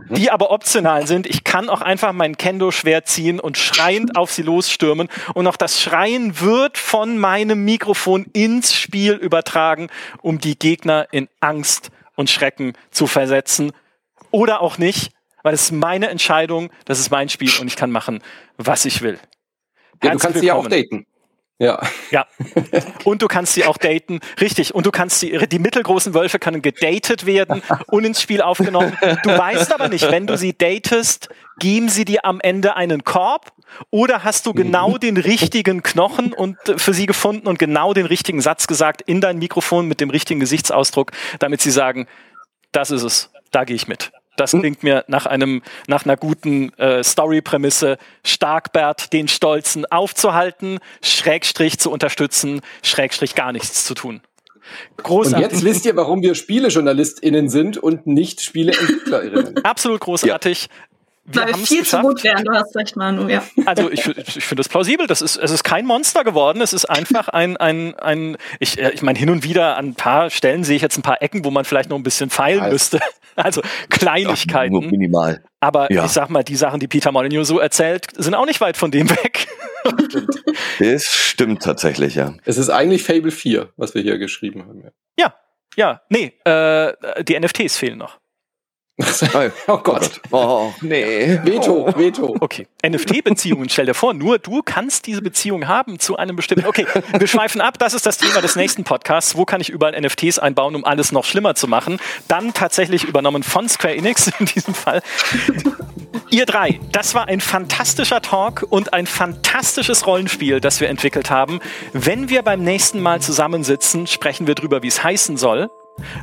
die 0.09 0.31
aber 0.31 0.51
optional 0.51 1.07
sind. 1.07 1.27
Ich 1.27 1.43
kann 1.43 1.69
auch 1.69 1.81
einfach 1.81 2.11
mein 2.11 2.35
Kendo-Schwert 2.35 3.07
ziehen 3.07 3.39
und 3.39 3.57
schreiend 3.57 4.17
auf 4.17 4.31
sie 4.31 4.41
losstürmen. 4.41 5.07
Und 5.33 5.47
auch 5.47 5.55
das 5.55 5.81
Schreien 5.81 6.41
wird 6.41 6.77
von 6.77 7.17
meinem 7.17 7.63
Mikrofon 7.63 8.25
ins 8.33 8.73
Spiel 8.73 9.13
übertragen, 9.13 9.89
um 10.21 10.39
die 10.39 10.57
Gegner 10.57 11.07
in 11.11 11.29
Angst 11.39 11.91
und 12.15 12.29
Schrecken 12.29 12.73
zu 12.89 13.07
versetzen. 13.07 13.71
Oder 14.31 14.61
auch 14.61 14.77
nicht, 14.77 15.11
weil 15.43 15.53
es 15.53 15.63
ist 15.63 15.71
meine 15.71 16.09
Entscheidung, 16.09 16.71
das 16.85 16.99
ist 16.99 17.11
mein 17.11 17.29
Spiel 17.29 17.51
und 17.61 17.67
ich 17.67 17.75
kann 17.75 17.91
machen, 17.91 18.21
was 18.57 18.85
ich 18.85 19.01
will. 19.01 19.19
Ja, 20.03 20.11
du 20.11 20.17
kannst 20.17 20.39
sie 20.39 20.47
ja 20.47 20.55
auch 20.55 20.67
daten. 20.67 21.05
Ja. 21.61 21.79
Ja. 22.09 22.25
Und 23.03 23.21
du 23.21 23.27
kannst 23.27 23.53
sie 23.53 23.65
auch 23.65 23.77
daten. 23.77 24.19
Richtig. 24.39 24.73
Und 24.73 24.87
du 24.87 24.91
kannst 24.91 25.21
die, 25.21 25.37
die 25.47 25.59
mittelgroßen 25.59 26.15
Wölfe 26.15 26.39
können 26.39 26.63
gedatet 26.63 27.27
werden 27.27 27.61
und 27.87 28.03
ins 28.03 28.19
Spiel 28.19 28.41
aufgenommen. 28.41 28.97
Du 29.21 29.29
weißt 29.29 29.71
aber 29.71 29.87
nicht, 29.87 30.09
wenn 30.09 30.25
du 30.25 30.37
sie 30.37 30.57
datest, 30.57 31.29
geben 31.59 31.87
sie 31.87 32.03
dir 32.03 32.25
am 32.25 32.41
Ende 32.41 32.75
einen 32.75 33.03
Korb 33.03 33.51
oder 33.91 34.23
hast 34.23 34.47
du 34.47 34.53
genau 34.53 34.97
den 34.97 35.17
richtigen 35.17 35.83
Knochen 35.83 36.33
und 36.33 36.57
äh, 36.67 36.79
für 36.79 36.95
sie 36.95 37.05
gefunden 37.05 37.47
und 37.47 37.59
genau 37.59 37.93
den 37.93 38.07
richtigen 38.07 38.41
Satz 38.41 38.65
gesagt 38.65 39.03
in 39.03 39.21
dein 39.21 39.37
Mikrofon 39.37 39.87
mit 39.87 40.01
dem 40.01 40.09
richtigen 40.09 40.39
Gesichtsausdruck, 40.39 41.11
damit 41.37 41.61
sie 41.61 41.71
sagen, 41.71 42.07
das 42.71 42.89
ist 42.89 43.03
es, 43.03 43.31
da 43.51 43.65
gehe 43.65 43.75
ich 43.75 43.87
mit. 43.87 44.11
Das 44.37 44.51
klingt 44.51 44.83
mir 44.83 45.03
nach 45.07 45.25
einem, 45.25 45.61
nach 45.87 46.05
einer 46.05 46.17
guten 46.17 46.73
äh, 46.77 47.03
Story-Prämisse. 47.03 47.97
Starkbert 48.25 49.13
den 49.13 49.27
Stolzen 49.27 49.85
aufzuhalten, 49.85 50.79
Schrägstrich 51.03 51.79
zu 51.79 51.91
unterstützen, 51.91 52.61
Schrägstrich 52.81 53.35
gar 53.35 53.51
nichts 53.51 53.83
zu 53.85 53.93
tun. 53.93 54.21
Großartig. 54.97 55.45
Und 55.45 55.51
jetzt 55.51 55.63
wisst 55.63 55.85
ihr, 55.85 55.95
warum 55.95 56.21
wir 56.21 56.35
SpielejournalistInnen 56.35 57.49
sind 57.49 57.77
und 57.77 58.07
nicht 58.07 58.41
SpieleentwicklerInnen. 58.41 59.65
Absolut 59.65 59.99
großartig. 59.99 60.69
Wir 61.31 61.41
Weil 61.41 61.47
wir 61.49 61.55
viel 61.55 61.79
geschafft. 61.79 62.03
zu 62.03 62.09
gut 62.09 62.23
wären, 62.23 62.43
du 62.43 62.53
hast 62.53 62.75
recht, 62.75 62.95
Manu, 62.95 63.27
ja. 63.27 63.43
Also 63.65 63.91
ich, 63.91 64.05
ich 64.07 64.43
finde 64.45 64.61
das 64.61 64.69
plausibel. 64.69 65.07
Das 65.07 65.21
ist, 65.21 65.37
es 65.37 65.51
ist 65.51 65.63
kein 65.63 65.85
Monster 65.85 66.23
geworden. 66.23 66.61
Es 66.61 66.73
ist 66.73 66.85
einfach 66.85 67.27
ein, 67.29 67.57
ein, 67.57 67.95
ein 67.99 68.37
ich, 68.59 68.79
äh, 68.79 68.91
ich 68.91 69.01
meine, 69.01 69.17
hin 69.17 69.29
und 69.29 69.43
wieder 69.43 69.77
an 69.77 69.89
ein 69.89 69.95
paar 69.95 70.29
Stellen 70.29 70.63
sehe 70.63 70.75
ich 70.75 70.81
jetzt 70.81 70.97
ein 70.97 71.03
paar 71.03 71.21
Ecken, 71.21 71.45
wo 71.45 71.51
man 71.51 71.65
vielleicht 71.65 71.89
noch 71.89 71.97
ein 71.97 72.03
bisschen 72.03 72.29
feilen 72.29 72.61
also. 72.61 72.73
müsste. 72.73 72.99
Also 73.37 73.61
Kleinigkeiten. 73.87 74.75
Ach, 74.75 74.81
nur 74.81 74.91
minimal. 74.91 75.41
Aber 75.61 75.89
ja. 75.89 76.03
ich 76.03 76.11
sag 76.11 76.29
mal, 76.29 76.43
die 76.43 76.57
Sachen, 76.57 76.81
die 76.81 76.89
Peter 76.89 77.13
Molyneux 77.13 77.47
so 77.47 77.59
erzählt, 77.59 78.07
sind 78.17 78.35
auch 78.35 78.45
nicht 78.45 78.59
weit 78.59 78.75
von 78.75 78.91
dem 78.91 79.09
weg. 79.09 79.47
Das 80.79 81.05
stimmt 81.05 81.63
tatsächlich, 81.63 82.15
ja. 82.15 82.35
Es 82.45 82.57
ist 82.57 82.69
eigentlich 82.69 83.03
Fable 83.03 83.31
4, 83.31 83.69
was 83.77 83.95
wir 83.95 84.01
hier 84.01 84.17
geschrieben 84.19 84.63
haben. 84.67 84.83
Ja, 84.83 84.91
ja. 85.17 85.33
ja. 85.75 86.01
Nee, 86.09 86.33
äh, 86.43 87.23
die 87.23 87.39
NFTs 87.39 87.77
fehlen 87.77 87.97
noch. 87.97 88.20
oh 89.67 89.77
Gott. 89.77 90.21
Oh, 90.31 90.73
nee. 90.81 91.39
Veto, 91.43 91.87
oh. 91.87 91.97
Veto. 91.97 92.35
Okay. 92.39 92.67
NFT-Beziehungen, 92.85 93.69
stell 93.69 93.85
dir 93.85 93.93
vor, 93.93 94.13
nur 94.13 94.39
du 94.39 94.61
kannst 94.63 95.07
diese 95.07 95.21
Beziehung 95.21 95.67
haben 95.67 95.99
zu 95.99 96.17
einem 96.17 96.35
bestimmten. 96.35 96.67
Okay, 96.67 96.85
wir 97.17 97.27
schweifen 97.27 97.61
ab. 97.61 97.77
Das 97.79 97.93
ist 97.93 98.05
das 98.05 98.17
Thema 98.17 98.41
des 98.41 98.55
nächsten 98.55 98.83
Podcasts. 98.83 99.35
Wo 99.35 99.45
kann 99.45 99.61
ich 99.61 99.69
überall 99.69 99.99
NFTs 99.99 100.39
einbauen, 100.39 100.75
um 100.75 100.85
alles 100.85 101.11
noch 101.11 101.25
schlimmer 101.25 101.55
zu 101.55 101.67
machen? 101.67 101.99
Dann 102.27 102.53
tatsächlich 102.53 103.03
übernommen 103.03 103.43
von 103.43 103.69
Square 103.69 103.95
Enix 103.95 104.31
in 104.39 104.45
diesem 104.45 104.73
Fall. 104.73 105.01
Ihr 106.29 106.45
drei, 106.45 106.79
das 106.91 107.13
war 107.13 107.27
ein 107.27 107.41
fantastischer 107.41 108.21
Talk 108.21 108.65
und 108.69 108.93
ein 108.93 109.05
fantastisches 109.05 110.07
Rollenspiel, 110.07 110.61
das 110.61 110.79
wir 110.79 110.87
entwickelt 110.87 111.29
haben. 111.29 111.59
Wenn 111.93 112.29
wir 112.29 112.41
beim 112.41 112.63
nächsten 112.63 113.01
Mal 113.01 113.21
zusammensitzen, 113.21 114.07
sprechen 114.07 114.47
wir 114.47 114.55
drüber, 114.55 114.81
wie 114.81 114.87
es 114.87 115.03
heißen 115.03 115.35
soll. 115.35 115.69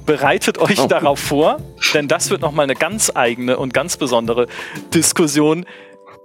Bereitet 0.06 0.58
euch 0.58 0.80
oh. 0.80 0.86
darauf 0.86 1.18
vor, 1.18 1.58
denn 1.94 2.08
das 2.08 2.30
wird 2.30 2.42
nochmal 2.42 2.64
eine 2.64 2.74
ganz 2.74 3.12
eigene 3.14 3.58
und 3.58 3.72
ganz 3.74 3.96
besondere 3.96 4.46
Diskussion. 4.94 5.66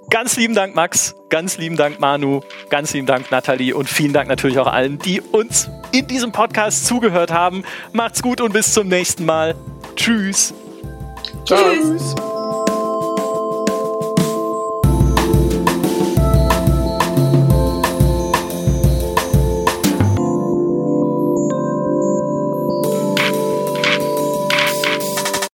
Ganz 0.10 0.38
lieben 0.38 0.54
Dank, 0.54 0.76
Max. 0.76 1.16
Ganz 1.30 1.58
lieben 1.58 1.78
Dank, 1.78 2.00
Manu. 2.00 2.42
Ganz 2.70 2.94
lieben 2.94 3.08
Dank, 3.08 3.32
Nathalie. 3.32 3.74
Und 3.74 3.90
vielen 3.90 4.14
Dank 4.14 4.28
natürlich 4.28 4.60
auch 4.60 4.68
allen, 4.68 5.00
die 5.00 5.22
uns 5.22 5.70
in 5.92 6.08
diesem 6.08 6.32
Podcast 6.32 6.86
zugehört 6.86 7.32
haben. 7.32 7.64
Macht's 7.94 8.22
gut 8.22 8.42
und 8.42 8.54
bis 8.54 8.74
zum 8.74 8.88
nächsten 8.88 9.26
Mal. 9.26 9.56
Tschüss. 9.96 10.54
Tschüss. 11.46 12.16